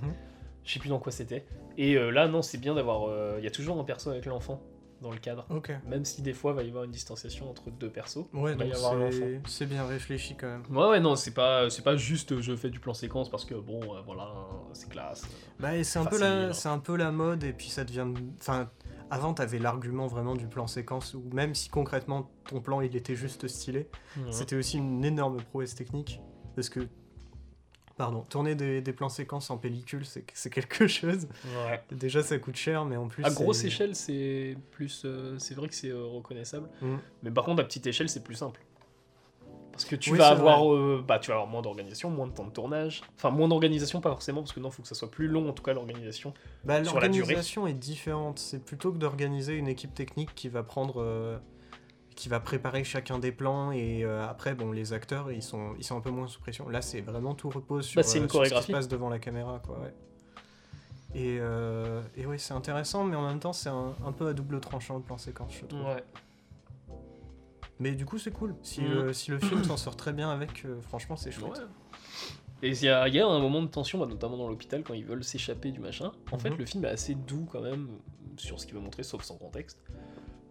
Je 0.64 0.72
sais 0.72 0.80
plus 0.80 0.88
dans 0.88 0.98
quoi 0.98 1.12
c'était. 1.12 1.44
Et 1.76 1.96
euh, 1.96 2.10
là, 2.10 2.26
non, 2.28 2.42
c'est 2.42 2.58
bien 2.58 2.74
d'avoir. 2.74 3.08
euh, 3.08 3.36
Il 3.38 3.44
y 3.44 3.46
a 3.46 3.50
toujours 3.50 3.78
un 3.78 3.84
perso 3.84 4.10
avec 4.10 4.24
l'enfant 4.26 4.62
dans 5.02 5.10
le 5.10 5.18
cadre. 5.18 5.44
Même 5.86 6.04
si 6.06 6.22
des 6.22 6.32
fois, 6.32 6.52
il 6.52 6.54
va 6.56 6.62
y 6.62 6.68
avoir 6.68 6.84
une 6.84 6.90
distanciation 6.90 7.50
entre 7.50 7.70
deux 7.70 7.90
persos. 7.90 8.24
Ouais, 8.32 8.54
donc 8.56 8.68
c'est- 9.46 9.66
bien 9.66 9.84
réfléchi 9.86 10.34
quand 10.36 10.46
même. 10.46 10.62
Ouais, 10.70 10.88
ouais, 10.88 11.00
non, 11.00 11.16
c'est 11.16 11.34
pas, 11.34 11.68
c'est 11.68 11.82
pas 11.82 11.96
juste 11.96 12.32
euh, 12.32 12.40
je 12.40 12.56
fais 12.56 12.70
du 12.70 12.80
plan 12.80 12.94
séquence 12.94 13.28
parce 13.30 13.44
que 13.44 13.54
bon, 13.54 13.80
euh, 13.94 14.00
voilà, 14.06 14.32
c'est 14.72 14.88
classe. 14.88 15.26
Bah, 15.58 15.76
et 15.76 15.84
c'est 15.84 15.98
un, 15.98 16.04
peu 16.06 16.16
la, 16.18 16.52
c'est 16.54 16.68
un 16.68 16.78
peu 16.78 16.96
la 16.96 17.10
mode, 17.10 17.44
et 17.44 17.52
puis 17.52 17.68
ça 17.68 17.84
devient. 17.84 18.06
Enfin, 18.40 18.70
avant, 19.10 19.34
t'avais 19.34 19.58
l'argument 19.58 20.06
vraiment 20.06 20.34
du 20.34 20.46
plan 20.46 20.66
séquence, 20.66 21.12
où 21.12 21.22
même 21.34 21.54
si 21.54 21.68
concrètement 21.68 22.30
ton 22.48 22.60
plan 22.62 22.80
il 22.80 22.96
était 22.96 23.16
juste 23.16 23.46
stylé, 23.48 23.88
c'était 24.30 24.56
aussi 24.56 24.78
une 24.78 25.04
énorme 25.04 25.36
prouesse 25.42 25.74
technique. 25.74 26.20
Parce 26.54 26.70
que. 26.70 26.80
Pardon, 27.96 28.22
tourner 28.28 28.56
des, 28.56 28.80
des 28.80 28.92
plans 28.92 29.08
séquences 29.08 29.50
en 29.50 29.56
pellicule, 29.56 30.04
c'est 30.04 30.50
quelque 30.50 30.86
chose. 30.88 31.28
Ouais. 31.68 31.80
Déjà, 31.92 32.24
ça 32.24 32.38
coûte 32.38 32.56
cher, 32.56 32.84
mais 32.84 32.96
en 32.96 33.06
plus. 33.06 33.24
À 33.24 33.30
grosse 33.30 33.62
échelle, 33.62 33.94
c'est 33.94 34.56
plus, 34.72 35.02
euh, 35.04 35.38
c'est 35.38 35.54
vrai 35.54 35.68
que 35.68 35.74
c'est 35.74 35.90
euh, 35.90 36.04
reconnaissable. 36.04 36.68
Mhm. 36.82 36.98
Mais 37.22 37.30
par 37.30 37.44
contre, 37.44 37.62
à 37.62 37.64
petite 37.64 37.86
échelle, 37.86 38.08
c'est 38.08 38.24
plus 38.24 38.34
simple. 38.34 38.60
Parce 39.70 39.84
que 39.84 39.94
tu 39.96 40.10
Oui, 40.10 40.18
vas 40.18 40.28
avoir, 40.28 40.72
euh, 40.72 41.04
bah, 41.06 41.18
tu 41.20 41.28
vas 41.28 41.34
avoir 41.34 41.48
moins 41.48 41.62
d'organisation, 41.62 42.10
moins 42.10 42.26
de 42.26 42.32
temps 42.32 42.44
de 42.46 42.52
tournage. 42.52 43.02
Enfin, 43.16 43.30
moins 43.30 43.48
d'organisation, 43.48 44.00
pas 44.00 44.10
forcément, 44.10 44.40
parce 44.40 44.52
que 44.52 44.60
non, 44.60 44.70
faut 44.70 44.82
que 44.82 44.88
ça 44.88 44.94
soit 44.96 45.10
plus 45.10 45.28
long, 45.28 45.48
en 45.48 45.52
tout 45.52 45.62
cas, 45.62 45.72
l'organisation. 45.72 46.32
Bah. 46.64 46.80
L'organisation 46.80 47.66
est 47.68 47.74
différente. 47.74 48.40
C'est 48.40 48.64
plutôt 48.64 48.92
que 48.92 48.98
d'organiser 48.98 49.54
une 49.54 49.68
équipe 49.68 49.94
technique 49.94 50.34
qui 50.34 50.48
va 50.48 50.64
prendre, 50.64 51.40
qui 52.24 52.30
va 52.30 52.40
préparer 52.40 52.84
chacun 52.84 53.18
des 53.18 53.32
plans 53.32 53.70
et 53.70 54.02
euh, 54.02 54.26
après, 54.26 54.54
bon, 54.54 54.72
les 54.72 54.94
acteurs, 54.94 55.30
ils 55.30 55.42
sont, 55.42 55.74
ils 55.76 55.84
sont 55.84 55.94
un 55.98 56.00
peu 56.00 56.08
moins 56.08 56.26
sous 56.26 56.40
pression. 56.40 56.66
Là, 56.70 56.80
c'est 56.80 57.02
vraiment 57.02 57.34
tout 57.34 57.50
repose 57.50 57.84
sur, 57.84 58.00
Bah, 58.00 58.08
une 58.16 58.22
euh, 58.24 58.28
sur 58.28 58.46
ce 58.46 58.54
qui 58.60 58.62
se 58.68 58.72
passe 58.72 58.88
devant 58.88 59.10
la 59.10 59.18
caméra, 59.18 59.60
quoi. 59.62 59.78
Ouais. 59.80 59.92
Et, 61.14 61.36
euh, 61.38 62.00
et 62.16 62.24
oui, 62.24 62.38
c'est 62.38 62.54
intéressant, 62.54 63.04
mais 63.04 63.14
en 63.14 63.28
même 63.28 63.40
temps, 63.40 63.52
c'est 63.52 63.68
un, 63.68 63.94
un 64.06 64.12
peu 64.12 64.26
à 64.26 64.32
double 64.32 64.58
tranchant 64.60 64.96
le 64.96 65.02
plan 65.02 65.18
séquence, 65.18 65.52
je 65.60 65.66
trouve. 65.66 65.82
Ouais. 65.84 66.02
Mais 67.78 67.92
du 67.92 68.06
coup, 68.06 68.16
c'est 68.16 68.30
cool. 68.32 68.54
Si, 68.62 68.80
Mhm. 68.80 68.90
le, 68.90 69.12
si 69.12 69.30
le 69.30 69.38
film 69.38 69.62
s'en 69.62 69.76
sort 69.76 69.96
très 69.96 70.14
bien 70.14 70.30
avec, 70.30 70.64
franchement, 70.80 71.16
c'est 71.16 71.30
chouette. 71.30 71.60
Et 72.62 72.70
il 72.70 72.74
y, 72.80 72.86
y 72.86 72.88
a 72.88 73.26
un 73.26 73.38
moment 73.38 73.60
de 73.60 73.66
tension, 73.68 73.98
bah, 73.98 74.06
notamment 74.06 74.38
dans 74.38 74.48
l'hôpital, 74.48 74.82
quand 74.82 74.94
ils 74.94 75.04
veulent 75.04 75.24
s'échapper 75.24 75.72
du 75.72 75.80
machin. 75.80 76.10
En 76.32 76.38
fait, 76.38 76.48
Mhm. 76.48 76.56
le 76.56 76.64
film 76.64 76.84
est 76.86 76.88
assez 76.88 77.14
doux 77.14 77.46
quand 77.52 77.60
même, 77.60 77.88
sur 78.38 78.58
ce 78.58 78.64
qu'il 78.64 78.76
veut 78.76 78.80
montrer, 78.80 79.02
sauf 79.02 79.22
sans 79.24 79.36
contexte. 79.36 79.78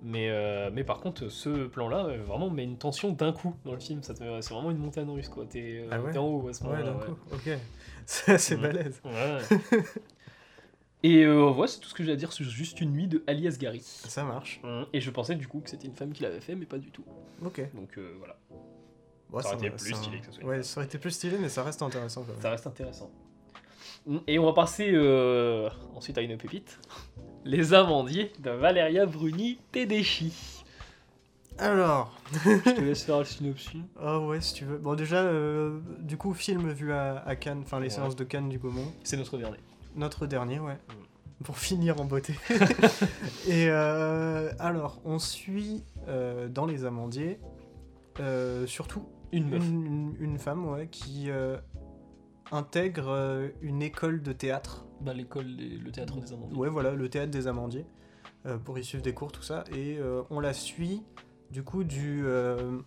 Mais, 0.05 0.29
euh, 0.29 0.69
mais 0.73 0.83
par 0.83 0.99
contre, 0.99 1.29
ce 1.29 1.65
plan-là, 1.67 2.05
euh, 2.07 2.23
vraiment, 2.23 2.49
met 2.49 2.63
une 2.65 2.77
tension 2.77 3.13
d'un 3.13 3.31
coup 3.31 3.55
dans 3.63 3.71
le 3.71 3.79
film. 3.79 4.03
Ça 4.03 4.13
te- 4.13 4.41
C'est 4.41 4.53
vraiment 4.53 4.71
une 4.71 4.77
montagne 4.77 5.09
russe, 5.09 5.29
quoi. 5.29 5.45
T'es 5.45 5.79
euh, 5.85 5.87
Ah 5.91 6.01
ouais 6.01 6.17
en 6.17 6.25
haut 6.27 6.47
à 6.49 6.53
ce 6.53 6.63
Ouais, 6.63 6.69
moment-là. 6.71 6.91
d'un 6.91 6.97
ouais. 6.99 7.05
coup. 7.05 7.17
Ok. 7.31 7.49
C'est 8.05 8.33
assez 8.33 8.57
balèze. 8.57 9.01
Ouais. 9.05 9.39
Et 11.03 11.25
voilà, 11.25 11.67
c'est 11.67 11.79
tout 11.81 11.89
ce 11.89 11.93
que 11.93 12.03
j'ai 12.03 12.13
à 12.13 12.15
dire 12.15 12.31
sur 12.31 12.45
Juste 12.45 12.79
une 12.79 12.91
nuit 12.91 13.07
de 13.07 13.23
Ali 13.27 13.45
Asghari. 13.47 13.81
Ça 13.81 14.23
marche. 14.23 14.61
Et 14.93 15.01
je 15.01 15.09
pensais 15.11 15.35
du 15.35 15.47
coup 15.47 15.59
que 15.59 15.69
c'était 15.69 15.87
une 15.87 15.95
femme 15.95 16.13
qui 16.13 16.23
l'avait 16.23 16.39
fait, 16.41 16.55
mais 16.55 16.65
pas 16.65 16.77
du 16.77 16.91
tout. 16.91 17.03
Ok. 17.45 17.61
Donc 17.73 17.97
voilà, 18.19 18.37
Ouais, 19.31 19.41
Ça 19.41 19.49
aurait 19.55 19.57
été 19.67 19.69
plus 19.75 19.93
stylé 19.95 20.19
que 20.19 20.27
ce 20.27 20.31
soit 20.33 20.43
Ouais, 20.45 20.63
ça 20.63 20.79
aurait 20.79 20.85
été 20.85 20.97
plus 20.97 21.11
stylé, 21.11 21.37
mais 21.39 21.49
ça 21.49 21.63
reste 21.63 21.81
intéressant 21.81 22.21
quand 22.23 22.31
même. 22.33 22.41
ça 22.41 22.51
reste 22.51 22.67
intéressant. 22.67 23.11
Et 24.27 24.37
on 24.39 24.45
va 24.45 24.53
passer 24.53 24.93
ensuite 25.93 26.17
à 26.17 26.21
une 26.21 26.37
pépite. 26.37 26.79
Les 27.45 27.73
amandiers 27.73 28.31
de 28.39 28.51
Valeria 28.51 29.05
Bruni 29.05 29.59
Tedeschi. 29.71 30.33
Alors, 31.57 32.17
Je 32.45 32.71
te 32.73 32.81
laisse 32.81 33.03
faire 33.03 33.19
le 33.19 33.25
synopsis. 33.25 33.81
ah 34.01 34.19
ouais, 34.19 34.41
si 34.41 34.53
tu 34.53 34.65
veux. 34.65 34.77
Bon, 34.77 34.95
déjà, 34.95 35.17
euh, 35.17 35.79
du 35.99 36.17
coup, 36.17 36.33
film 36.33 36.69
vu 36.71 36.91
à, 36.93 37.17
à 37.25 37.35
Cannes, 37.35 37.61
enfin 37.63 37.79
les 37.79 37.85
Ouais. 37.85 37.89
séances 37.91 38.15
de 38.15 38.23
Cannes 38.23 38.49
du 38.49 38.57
Gaumont. 38.59 38.91
C'est 39.03 39.17
notre 39.17 39.37
dernier. 39.37 39.57
Notre 39.95 40.25
dernier, 40.25 40.59
ouais. 40.59 40.73
Mm. 40.73 41.43
Pour 41.43 41.57
finir 41.57 41.99
en 41.99 42.05
beauté. 42.05 42.33
Et 43.47 43.67
euh, 43.69 44.51
alors, 44.59 45.01
on 45.03 45.19
suit 45.19 45.83
euh, 46.07 46.47
dans 46.47 46.65
Les 46.65 46.85
Amandiers, 46.85 47.39
surtout 48.65 49.03
Une 49.33 49.49
meuf. 49.49 49.63
une, 49.67 50.15
une- 50.19 50.39
femme 50.39 50.65
ouais, 50.65 50.87
qui 50.87 51.29
intègre 52.51 53.49
une 53.61 53.81
école 53.81 54.21
de 54.21 54.31
théâtre. 54.31 54.82
Bah, 55.01 55.13
l'école, 55.13 55.55
des- 55.55 55.77
le 55.77 55.91
théâtre 55.91 56.19
des 56.19 56.31
amandiers. 56.33 56.57
Ouais, 56.57 56.69
voilà, 56.69 56.91
le 56.91 57.09
théâtre 57.09 57.31
des 57.31 57.47
Amandiers, 57.47 57.85
euh, 58.45 58.57
pour 58.57 58.77
y 58.79 58.83
suivre 58.83 59.03
des 59.03 59.13
cours, 59.13 59.31
tout 59.31 59.41
ça. 59.41 59.63
Et 59.73 59.97
euh, 59.99 60.21
on 60.29 60.39
la 60.39 60.53
suit, 60.53 61.03
du 61.51 61.63
coup, 61.63 61.83
du. 61.83 62.21
euh, 62.25 62.79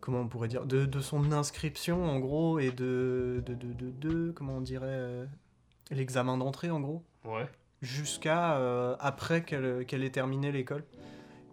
comment 0.00 0.20
on 0.20 0.28
pourrait 0.28 0.48
dire 0.48 0.66
de, 0.66 0.84
de 0.86 1.00
son 1.00 1.32
inscription, 1.32 2.04
en 2.04 2.18
gros, 2.18 2.58
et 2.58 2.70
de. 2.70 3.42
de, 3.46 3.54
de, 3.54 3.72
de, 3.72 3.90
de- 3.90 4.32
comment 4.32 4.56
on 4.56 4.60
dirait 4.60 4.86
euh, 4.88 5.26
L'examen 5.90 6.36
d'entrée, 6.36 6.70
en 6.70 6.80
gros, 6.80 7.02
Ouais. 7.24 7.46
jusqu'à 7.80 8.56
euh, 8.58 8.96
après 9.00 9.44
qu'elle 9.44 9.86
qu'elle 9.86 10.02
ait 10.04 10.10
terminé 10.10 10.50
l'école. 10.52 10.84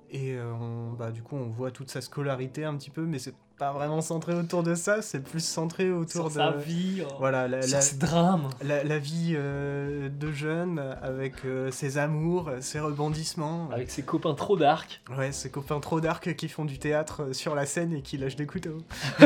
Et 0.09 0.33
euh, 0.35 0.53
on, 0.53 0.91
bah, 0.93 1.11
du 1.11 1.23
coup, 1.23 1.35
on 1.35 1.47
voit 1.49 1.71
toute 1.71 1.89
sa 1.89 2.01
scolarité 2.01 2.65
un 2.65 2.75
petit 2.77 2.89
peu, 2.91 3.05
mais 3.05 3.19
c'est 3.19 3.33
pas 3.63 3.71
vraiment 3.71 4.01
centré 4.01 4.33
autour 4.33 4.61
de 4.63 4.75
ça, 4.75 5.01
c'est 5.01 5.21
plus 5.23 5.39
centré 5.43 5.89
autour 5.91 6.11
Sur 6.11 6.27
de. 6.29 6.33
sa 6.33 6.51
vie, 6.51 7.01
euh, 7.01 7.05
Voilà, 7.19 7.47
la, 7.47 7.61
sur 7.61 7.75
la- 7.77 7.81
ses 7.81 7.95
drames. 7.97 8.49
la, 8.61 8.83
la 8.83 8.99
vie 8.99 9.33
euh, 9.37 10.09
de 10.09 10.31
jeune 10.33 10.79
avec 11.01 11.45
euh, 11.45 11.71
ses 11.71 11.97
amours, 11.97 12.51
ses 12.59 12.79
rebondissements. 12.81 13.69
Avec 13.71 13.89
ses 13.89 14.03
copains 14.03 14.33
trop 14.33 14.57
dark. 14.57 15.01
Ouais, 15.17 15.31
ses 15.31 15.49
copains 15.49 15.79
trop 15.79 16.01
dark 16.01 16.35
qui 16.35 16.49
font 16.49 16.65
du 16.65 16.77
théâtre 16.77 17.23
euh, 17.23 17.33
sur 17.33 17.55
la 17.55 17.65
scène 17.65 17.93
et 17.93 18.01
qui 18.01 18.17
lâchent 18.17 18.35
des 18.35 18.45
couteaux. 18.47 18.79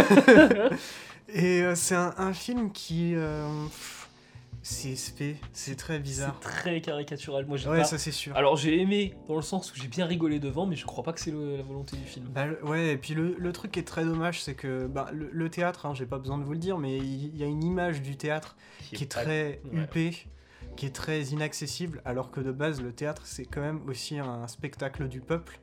et 1.30 1.62
euh, 1.64 1.76
c'est 1.76 1.96
un, 1.96 2.14
un 2.18 2.34
film 2.34 2.72
qui. 2.72 3.14
pff, 3.16 3.97
c'est 4.70 5.36
c'est 5.54 5.76
très 5.76 5.98
bizarre. 6.00 6.38
C'est 6.42 6.50
très 6.50 6.82
caricatural. 6.82 7.46
Moi, 7.46 7.58
j'ai 7.58 7.70
Ouais, 7.70 7.78
pas- 7.80 7.84
ça 7.86 7.98
c'est 7.98 8.12
sûr. 8.12 8.36
Alors, 8.36 8.58
j'ai 8.58 8.82
aimé 8.82 9.14
dans 9.28 9.36
le 9.36 9.42
sens 9.42 9.72
où 9.72 9.76
j'ai 9.76 9.88
bien 9.88 10.06
rigolé 10.06 10.40
devant, 10.40 10.66
mais 10.66 10.76
je 10.76 10.86
crois 10.86 11.04
pas 11.04 11.14
que 11.14 11.20
c'est 11.22 11.32
la 11.32 11.62
volonté 11.64 11.96
du 11.96 12.04
film. 12.04 12.26
Bah, 12.28 12.46
le- 12.48 12.64
ouais, 12.66 12.90
et 12.94 12.98
puis 12.98 13.14
le, 13.14 13.36
le 13.38 13.52
truc 13.54 13.72
qui 13.72 13.80
est 13.80 13.84
très 13.88 14.04
dommage, 14.04 14.44
c'est 14.44 14.56
que 14.56 14.86
bah, 14.88 15.10
le, 15.14 15.30
le 15.32 15.50
théâtre, 15.50 15.86
hein, 15.86 15.94
j'ai 15.94 16.06
pas 16.06 16.18
besoin 16.20 16.38
de 16.38 16.44
vous 16.44 16.52
le 16.52 16.60
dire, 16.60 16.78
mais 16.78 16.98
il 16.98 17.38
y, 17.38 17.44
a 17.44 17.48
une 17.48 17.64
image 17.64 18.02
du 18.02 18.18
théâtre 18.18 18.58
qui 18.92 19.04
est 19.04 19.14
pas- 19.14 19.24
très 19.24 19.62
ouais. 19.72 19.84
huppé, 19.84 20.28
qui 20.76 20.86
est 20.86 20.96
très 20.96 21.22
inaccessible, 21.24 22.02
alors 22.04 22.30
que 22.30 22.42
de 22.42 22.52
base, 22.52 22.82
le 22.82 22.92
théâtre, 22.92 23.22
c'est 23.26 23.46
quand 23.46 23.62
même 23.62 23.88
aussi 23.88 24.20
un 24.20 24.48
spectacle 24.48 25.08
du 25.08 25.22
peuple 25.22 25.60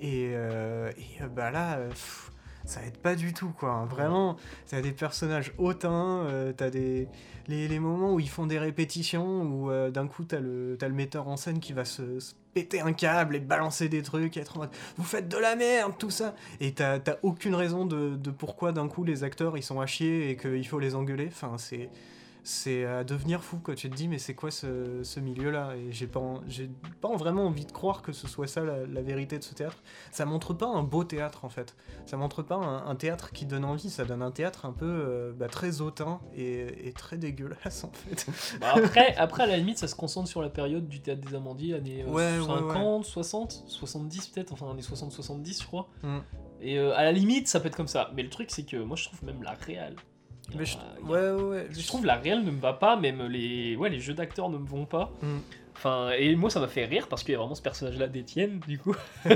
Et, 0.00 0.32
euh, 0.34 0.90
et, 0.98 1.22
euh, 1.22 1.28
bah 1.28 1.52
là, 1.52 1.76
euh, 1.78 1.88
pff, 1.90 2.31
ça 2.64 2.84
aide 2.84 2.96
pas 2.96 3.14
du 3.14 3.32
tout, 3.32 3.50
quoi. 3.50 3.70
hein. 3.70 3.86
Vraiment, 3.86 4.36
t'as 4.68 4.80
des 4.80 4.92
personnages 4.92 5.52
hautains, 5.58 6.24
euh, 6.26 6.52
t'as 6.56 6.70
des... 6.70 7.08
Les, 7.48 7.78
moments 7.80 8.14
où 8.14 8.20
ils 8.20 8.28
font 8.28 8.46
des 8.46 8.58
répétitions, 8.58 9.42
où 9.42 9.70
euh, 9.70 9.90
d'un 9.90 10.06
coup 10.06 10.24
t'as 10.24 10.38
le, 10.38 10.76
metteur 10.92 11.26
en 11.26 11.36
scène 11.36 11.58
qui 11.58 11.72
va 11.72 11.84
se, 11.84 12.02
péter 12.54 12.80
un 12.80 12.92
câble 12.92 13.34
et 13.34 13.40
balancer 13.40 13.88
des 13.88 14.02
trucs, 14.02 14.36
et 14.36 14.40
être 14.40 14.56
en 14.56 14.60
mode 14.60 14.70
«Vous 14.96 15.04
faites 15.04 15.28
de 15.28 15.36
la 15.36 15.56
merde, 15.56 15.92
tout 15.98 16.10
ça!» 16.10 16.34
Et 16.60 16.72
t'as 16.72 17.00
t'as 17.00 17.16
aucune 17.22 17.54
raison 17.54 17.84
de, 17.84 18.14
de 18.14 18.30
pourquoi 18.30 18.72
d'un 18.72 18.86
coup 18.88 19.02
les 19.02 19.24
acteurs 19.24 19.56
ils 19.56 19.62
sont 19.62 19.80
à 19.80 19.86
chier 19.86 20.30
et 20.30 20.36
qu'il 20.36 20.66
faut 20.66 20.78
les 20.78 20.94
engueuler. 20.94 21.26
Enfin, 21.26 21.58
c'est 21.58 21.90
c'est 22.44 22.84
à 22.84 23.04
devenir 23.04 23.42
fou 23.42 23.58
quoi. 23.58 23.74
Tu 23.74 23.88
te 23.88 23.94
dis 23.94 24.08
mais 24.08 24.18
c'est 24.18 24.34
quoi 24.34 24.50
ce, 24.50 25.02
ce 25.02 25.20
milieu-là? 25.20 25.74
Et 25.76 25.92
j'ai 25.92 26.06
pas, 26.06 26.40
j'ai 26.48 26.70
pas 27.00 27.14
vraiment 27.16 27.46
envie 27.46 27.64
de 27.64 27.72
croire 27.72 28.02
que 28.02 28.12
ce 28.12 28.26
soit 28.26 28.46
ça 28.46 28.62
la, 28.62 28.86
la 28.86 29.02
vérité 29.02 29.38
de 29.38 29.44
ce 29.44 29.54
théâtre. 29.54 29.82
Ça 30.10 30.24
montre 30.24 30.54
pas 30.54 30.66
un 30.66 30.82
beau 30.82 31.04
théâtre 31.04 31.44
en 31.44 31.48
fait. 31.48 31.76
Ça 32.06 32.16
montre 32.16 32.42
pas 32.42 32.56
un, 32.56 32.86
un 32.86 32.96
théâtre 32.96 33.30
qui 33.32 33.46
donne 33.46 33.64
envie. 33.64 33.90
Ça 33.90 34.04
donne 34.04 34.22
un 34.22 34.30
théâtre 34.30 34.66
un 34.66 34.72
peu 34.72 34.86
euh, 34.86 35.32
bah, 35.32 35.48
très 35.48 35.80
hautain 35.80 36.20
et, 36.34 36.88
et 36.88 36.92
très 36.92 37.18
dégueulasse 37.18 37.84
en 37.84 37.92
fait. 37.92 38.26
Bah, 38.60 38.74
après, 38.76 39.14
après, 39.16 39.44
à 39.44 39.46
la 39.46 39.56
limite, 39.56 39.78
ça 39.78 39.88
se 39.88 39.94
concentre 39.94 40.28
sur 40.28 40.42
la 40.42 40.50
période 40.50 40.88
du 40.88 41.00
théâtre 41.00 41.20
des 41.26 41.34
Amandiers, 41.34 41.74
années 41.74 42.02
euh, 42.02 42.10
Ouais, 42.10 42.38
ouais, 42.38 42.72
50, 42.72 43.04
60, 43.04 43.64
70 43.66 44.28
peut-être, 44.28 44.52
enfin 44.52 44.70
années 44.70 44.82
60-70, 44.82 45.62
je 45.62 45.66
crois. 45.66 45.88
Mm. 46.02 46.18
Et 46.60 46.78
euh, 46.78 46.96
à 46.96 47.04
la 47.04 47.12
limite, 47.12 47.48
ça 47.48 47.60
peut 47.60 47.68
être 47.68 47.76
comme 47.76 47.88
ça. 47.88 48.10
Mais 48.14 48.22
le 48.22 48.30
truc, 48.30 48.50
c'est 48.50 48.64
que 48.64 48.76
moi, 48.76 48.96
je 48.96 49.04
trouve 49.04 49.24
même 49.24 49.42
la 49.42 49.52
réelle. 49.52 49.96
Mais 50.56 50.64
je, 50.64 50.76
a- 50.76 51.06
ouais 51.06 51.30
ouais 51.30 51.42
ouais. 51.42 51.66
Je 51.70 51.86
trouve 51.86 52.04
la 52.04 52.16
réelle 52.16 52.44
ne 52.44 52.50
me 52.50 52.60
va 52.60 52.72
pas, 52.72 52.96
même 52.96 53.22
les, 53.26 53.76
ouais, 53.76 53.88
les 53.90 54.00
jeux 54.00 54.14
d'acteurs 54.14 54.48
ne 54.50 54.58
me 54.58 54.66
vont 54.66 54.84
pas. 54.84 55.12
Mm. 55.22 55.38
Enfin, 55.74 56.10
et 56.16 56.36
moi 56.36 56.50
ça 56.50 56.60
m'a 56.60 56.68
fait 56.68 56.84
rire 56.84 57.08
parce 57.08 57.24
qu'il 57.24 57.32
y 57.32 57.34
a 57.34 57.38
vraiment 57.38 57.54
ce 57.54 57.62
personnage-là 57.62 58.06
d'Étienne, 58.06 58.60
du 58.68 58.78
coup. 58.78 58.94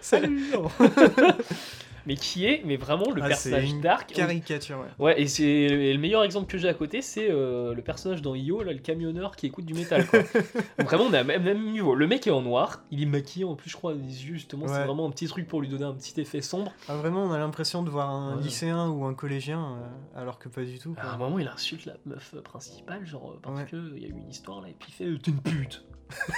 Salut. 0.00 0.52
mais 2.06 2.14
qui 2.16 2.46
est, 2.46 2.62
mais 2.64 2.76
vraiment 2.76 3.10
le 3.10 3.22
Ah, 3.22 3.28
personnage 3.28 3.70
une 3.70 3.80
dark. 3.80 4.12
Caricature. 4.12 4.78
Ouais. 4.98 5.04
Ouais, 5.06 5.20
et 5.20 5.26
c'est 5.28 5.92
le 5.92 5.98
meilleur 5.98 6.24
exemple 6.24 6.46
que 6.50 6.58
j'ai 6.58 6.68
à 6.68 6.74
côté, 6.74 7.02
c'est 7.02 7.28
euh, 7.30 7.74
le 7.74 7.82
personnage 7.82 8.22
dans 8.22 8.34
Io, 8.34 8.62
là, 8.62 8.72
le 8.72 8.78
camionneur 8.78 9.36
qui 9.36 9.46
écoute 9.46 9.64
du 9.64 9.74
métal. 9.74 10.06
Quoi. 10.06 10.20
vraiment, 10.78 11.04
on 11.04 11.12
est 11.12 11.18
à 11.18 11.24
même, 11.24 11.42
même 11.42 11.70
niveau. 11.70 11.94
Le 11.94 12.06
mec 12.06 12.26
est 12.26 12.30
en 12.30 12.42
noir, 12.42 12.82
il 12.90 13.02
est 13.02 13.06
maquillé 13.06 13.44
en 13.44 13.54
plus, 13.56 13.70
je 13.70 13.76
crois, 13.76 13.92
les 13.92 14.00
yeux, 14.26 14.34
justement, 14.34 14.66
c'est 14.68 14.84
vraiment 14.84 15.06
un 15.06 15.10
petit 15.10 15.26
truc 15.26 15.46
pour 15.48 15.60
lui 15.60 15.68
donner 15.68 15.84
un 15.84 15.94
petit 15.94 16.20
effet 16.20 16.40
sombre. 16.40 16.72
Ah, 16.88 16.96
vraiment, 16.96 17.24
on 17.24 17.32
a 17.32 17.38
l'impression 17.38 17.82
de 17.82 17.90
voir 17.90 18.10
un 18.10 18.36
Ouais. 18.36 18.42
lycéen 18.42 18.88
ou 18.88 19.04
un 19.04 19.14
collégien, 19.14 19.60
euh, 19.60 20.20
alors 20.20 20.38
que 20.38 20.48
pas 20.48 20.62
du 20.64 20.78
tout. 20.78 20.94
quoi. 20.94 21.02
À 21.10 21.14
un 21.14 21.16
moment, 21.18 21.38
il 21.38 21.48
insulte 21.48 21.86
la 21.86 21.94
meuf 22.06 22.34
principale, 22.42 23.04
genre, 23.06 23.32
euh, 23.34 23.38
parce 23.42 23.58
Ouais. 23.60 23.66
que 23.66 23.76
il 23.96 24.02
y 24.02 24.06
a 24.06 24.08
eu 24.08 24.12
une 24.18 24.28
histoire 24.30 24.60
là, 24.60 24.68
et 24.68 24.74
puis 24.78 24.88
il 24.90 24.94
fait 24.94 25.04
euh, 25.04 25.18
T'es 25.18 25.30
une 25.30 25.40
pute 25.40 25.84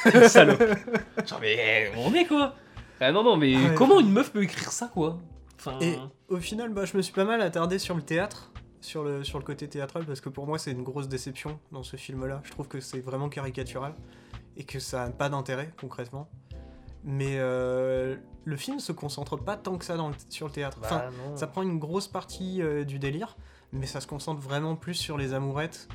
T'es 0.04 0.18
une 0.22 0.28
salope 0.28 0.62
Genre, 1.26 1.38
mais 1.40 1.90
on 1.96 2.12
est 2.14 2.24
quoi 2.24 2.54
Ah 3.00 3.12
non, 3.12 3.22
non, 3.22 3.36
mais 3.36 3.54
ouais. 3.56 3.74
comment 3.76 4.00
une 4.00 4.10
meuf 4.10 4.32
peut 4.32 4.42
écrire 4.42 4.72
ça, 4.72 4.90
quoi? 4.92 5.18
Enfin. 5.60 5.78
Et 5.80 5.96
au 6.28 6.38
final, 6.38 6.70
bah, 6.72 6.84
je 6.86 6.96
me 6.96 7.02
suis 7.02 7.12
pas 7.12 7.24
mal 7.24 7.40
attardé 7.42 7.78
sur 7.78 7.94
le 7.94 8.02
théâtre, 8.02 8.50
sur 8.80 9.04
le, 9.04 9.22
sur 9.24 9.38
le 9.38 9.44
côté 9.44 9.68
théâtral, 9.68 10.04
parce 10.06 10.20
que 10.22 10.28
pour 10.30 10.46
moi, 10.46 10.58
c'est 10.58 10.70
une 10.72 10.82
grosse 10.82 11.08
déception 11.08 11.60
dans 11.70 11.82
ce 11.82 11.96
film-là. 11.96 12.40
Je 12.44 12.50
trouve 12.50 12.66
que 12.66 12.80
c'est 12.80 13.00
vraiment 13.00 13.28
caricatural 13.28 13.94
et 14.56 14.64
que 14.64 14.78
ça 14.80 15.04
n'a 15.06 15.10
pas 15.12 15.28
d'intérêt, 15.28 15.70
concrètement. 15.80 16.28
Mais 17.04 17.36
euh, 17.38 18.16
le 18.44 18.56
film 18.56 18.78
se 18.80 18.92
concentre 18.92 19.36
pas 19.36 19.56
tant 19.56 19.76
que 19.78 19.84
ça 19.84 19.96
dans 19.96 20.08
le- 20.08 20.14
sur 20.30 20.46
le 20.46 20.52
théâtre. 20.52 20.78
Enfin, 20.82 20.98
bah, 20.98 21.10
non. 21.28 21.36
ça 21.36 21.46
prend 21.46 21.62
une 21.62 21.78
grosse 21.78 22.08
partie 22.08 22.60
euh, 22.62 22.84
du 22.84 22.98
délire, 22.98 23.36
mais 23.72 23.86
ça 23.86 24.00
se 24.00 24.06
concentre 24.06 24.40
vraiment 24.40 24.76
plus 24.76 24.94
sur 24.94 25.16
les 25.18 25.32
amourettes, 25.34 25.88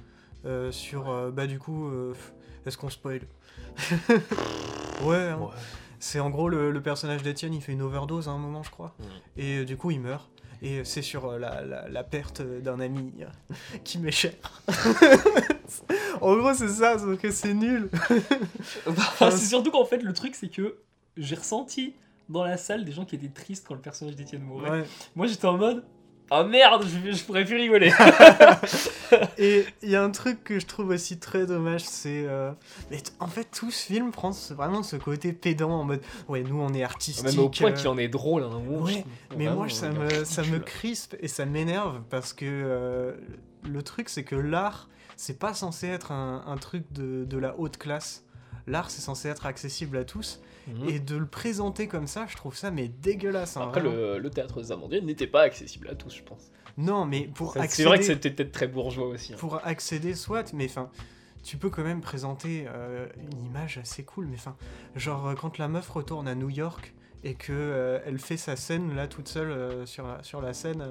euh, 0.45 0.71
sur, 0.71 1.31
bah 1.33 1.47
du 1.47 1.57
coup, 1.59 1.89
est-ce 2.65 2.77
qu'on 2.77 2.89
spoil? 2.89 3.21
Ouais, 5.03 5.15
hein. 5.17 5.39
Ouais. 5.39 5.47
C'est 6.07 6.19
en 6.19 6.29
gros 6.29 6.49
le, 6.49 6.69
le 6.71 6.81
personnage 6.81 7.23
d'Etienne, 7.23 7.53
il 7.53 7.61
fait 7.61 7.71
une 7.71 7.81
overdose 7.81 8.27
à 8.27 8.31
un 8.31 8.37
moment, 8.37 8.61
je 8.63 8.69
crois, 8.69 8.93
Mhm. 8.99 9.05
et 9.37 9.57
euh, 9.57 9.65
du 9.65 9.75
coup 9.77 9.89
il 9.91 9.99
meurt. 9.99 10.29
Et 10.61 10.83
c'est 10.85 11.01
sur 11.01 11.25
euh, 11.25 11.37
la, 11.39 11.63
la- 11.65 11.89
la 11.89 12.03
perte 12.03 12.41
d'un 12.41 12.79
ami 12.79 13.11
euh, 13.21 13.25
qui 13.83 13.97
m'est 13.99 14.11
cher. 14.11 14.33
en 16.21 16.35
gros, 16.37 16.53
c'est 16.53 16.69
ça, 16.69 16.97
sauf 16.97 17.19
que 17.19 17.29
c'est 17.31 17.53
nul. 17.53 17.89
Enfin, 18.87 19.31
c'est 19.31 19.45
surtout 19.47 19.71
qu'en 19.71 19.85
fait, 19.85 20.01
le 20.01 20.13
truc, 20.13 20.35
c'est 20.35 20.47
que 20.49 20.77
j'ai 21.17 21.35
ressenti 21.35 21.93
dans 22.29 22.43
la 22.43 22.57
salle 22.57 22.85
des 22.85 22.91
gens 22.91 23.05
qui 23.05 23.15
étaient 23.15 23.27
tristes 23.29 23.65
quand 23.67 23.75
le 23.75 23.81
personnage 23.81 24.15
d'Étienne 24.15 24.41
mourait. 24.43 24.69
Ouais. 24.69 24.83
Moi, 25.15 25.27
j'étais 25.27 25.45
en 25.45 25.57
mode 25.57 25.83
Ah 26.31 26.43
merde, 26.43 26.83
je, 26.87 27.11
je 27.11 27.23
pourrais 27.23 27.45
plus 27.45 27.55
rigoler. 27.55 27.91
Et 29.37 29.65
il 29.83 29.89
y 29.89 29.95
a 29.95 30.03
un 30.03 30.09
truc 30.09 30.43
que 30.43 30.59
je 30.59 30.65
trouve 30.65 30.89
aussi 30.89 31.19
très 31.19 31.45
dommage, 31.45 31.81
c'est. 31.83 32.25
euh, 32.27 32.51
mais 32.89 32.97
en 33.19 33.27
fait, 33.27 33.45
tout 33.51 33.69
ce 33.71 33.85
film 33.85 34.11
prend 34.11 34.31
ce- 34.33 34.53
vraiment 34.53 34.81
ce 34.83 34.95
côté 34.95 35.33
pédant 35.33 35.71
en 35.71 35.83
mode 35.83 36.01
Ouais, 36.27 36.41
nous 36.41 36.59
on 36.59 36.73
est 36.73 36.83
artistique. 36.83 37.23
Même 37.25 37.39
au 37.39 37.49
point 37.49 37.69
euh, 37.71 37.73
qu'il 37.73 37.87
en 37.89 37.97
est 37.97 38.07
drôle 38.07 38.43
moment. 38.59 38.83
ouais, 38.83 38.93
trouve. 39.01 39.37
Mais 39.37 39.45
moi, 39.53 39.69
ça 39.69 39.89
me, 39.91 40.25
ça 40.25 40.41
me 40.43 40.59
crispe 40.59 41.15
et 41.19 41.27
ça 41.27 41.45
m'énerve 41.45 42.01
parce 42.09 42.33
que 42.33 42.45
euh, 42.45 43.13
le 43.63 43.83
truc, 43.83 44.09
c'est 44.09 44.23
que 44.23 44.35
l'art, 44.35 44.89
c'est 45.15 45.37
pas 45.39 45.53
censé 45.53 45.87
être 45.87 46.11
un, 46.11 46.43
un 46.47 46.57
truc 46.57 46.91
de, 46.91 47.25
de 47.25 47.37
la 47.37 47.57
haute 47.59 47.77
classe. 47.77 48.23
L'art, 48.67 48.89
c'est 48.89 49.01
censé 49.01 49.27
être 49.29 49.45
accessible 49.45 49.95
à 49.97 50.03
tous. 50.03 50.41
Mhm. 50.67 50.89
Et 50.89 50.99
de 50.99 51.15
le 51.15 51.25
présenter 51.27 51.87
comme 51.87 52.07
ça, 52.07 52.25
je 52.27 52.35
trouve 52.35 52.55
ça 52.55 52.71
mais 52.71 52.87
dégueulasse. 52.87 53.55
hein, 53.57 53.61
Après, 53.63 53.81
le, 53.81 54.17
le 54.17 54.29
théâtre 54.29 54.61
des 54.61 54.71
Amandiers 54.71 55.01
n'était 55.01 55.27
pas 55.27 55.41
accessible 55.41 55.87
à 55.89 55.95
tous, 55.95 56.15
je 56.15 56.23
pense. 56.23 56.51
Non, 56.77 57.05
mais 57.05 57.29
pour 57.33 57.53
Ça, 57.53 57.61
accéder, 57.61 57.83
C'est 57.83 57.87
vrai 57.89 57.97
que 57.99 58.03
c'était 58.05 58.31
peut-être 58.31 58.51
très 58.51 58.67
bourgeois 58.67 59.07
aussi. 59.07 59.33
hein. 59.33 59.37
pour 59.39 59.65
accéder, 59.65 60.13
soit, 60.13 60.51
mais 60.53 60.65
enfin, 60.65 60.89
tu 61.43 61.57
peux 61.57 61.69
quand 61.69 61.83
même 61.83 62.01
présenter 62.01 62.65
euh, 62.67 63.07
une 63.31 63.45
image 63.45 63.77
assez 63.77 64.03
cool. 64.03 64.25
Mais 64.27 64.35
enfin, 64.37 64.55
genre 64.95 65.27
euh, 65.27 65.33
quand 65.35 65.57
la 65.57 65.67
meuf 65.67 65.89
retourne 65.89 66.27
à 66.27 66.35
New 66.35 66.49
York 66.49 66.93
et 67.23 67.35
que 67.35 67.53
euh, 67.53 67.99
elle 68.05 68.19
fait 68.19 68.37
sa 68.37 68.55
scène 68.55 68.95
là 68.95 69.07
toute 69.07 69.27
seule 69.27 69.51
euh, 69.51 69.85
sur, 69.85 70.07
la, 70.07 70.21
sur 70.23 70.41
la 70.41 70.53
scène. 70.53 70.83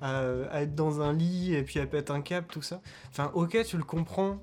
à, 0.00 0.22
à 0.50 0.60
être 0.62 0.74
dans 0.74 1.00
un 1.00 1.12
lit 1.12 1.54
et 1.54 1.62
puis 1.62 1.78
elle 1.78 1.88
pète 1.88 2.10
un 2.10 2.20
câble, 2.20 2.48
tout 2.50 2.60
ça. 2.62 2.82
Enfin, 3.10 3.30
ok, 3.34 3.56
tu 3.64 3.76
le 3.78 3.84
comprends 3.84 4.42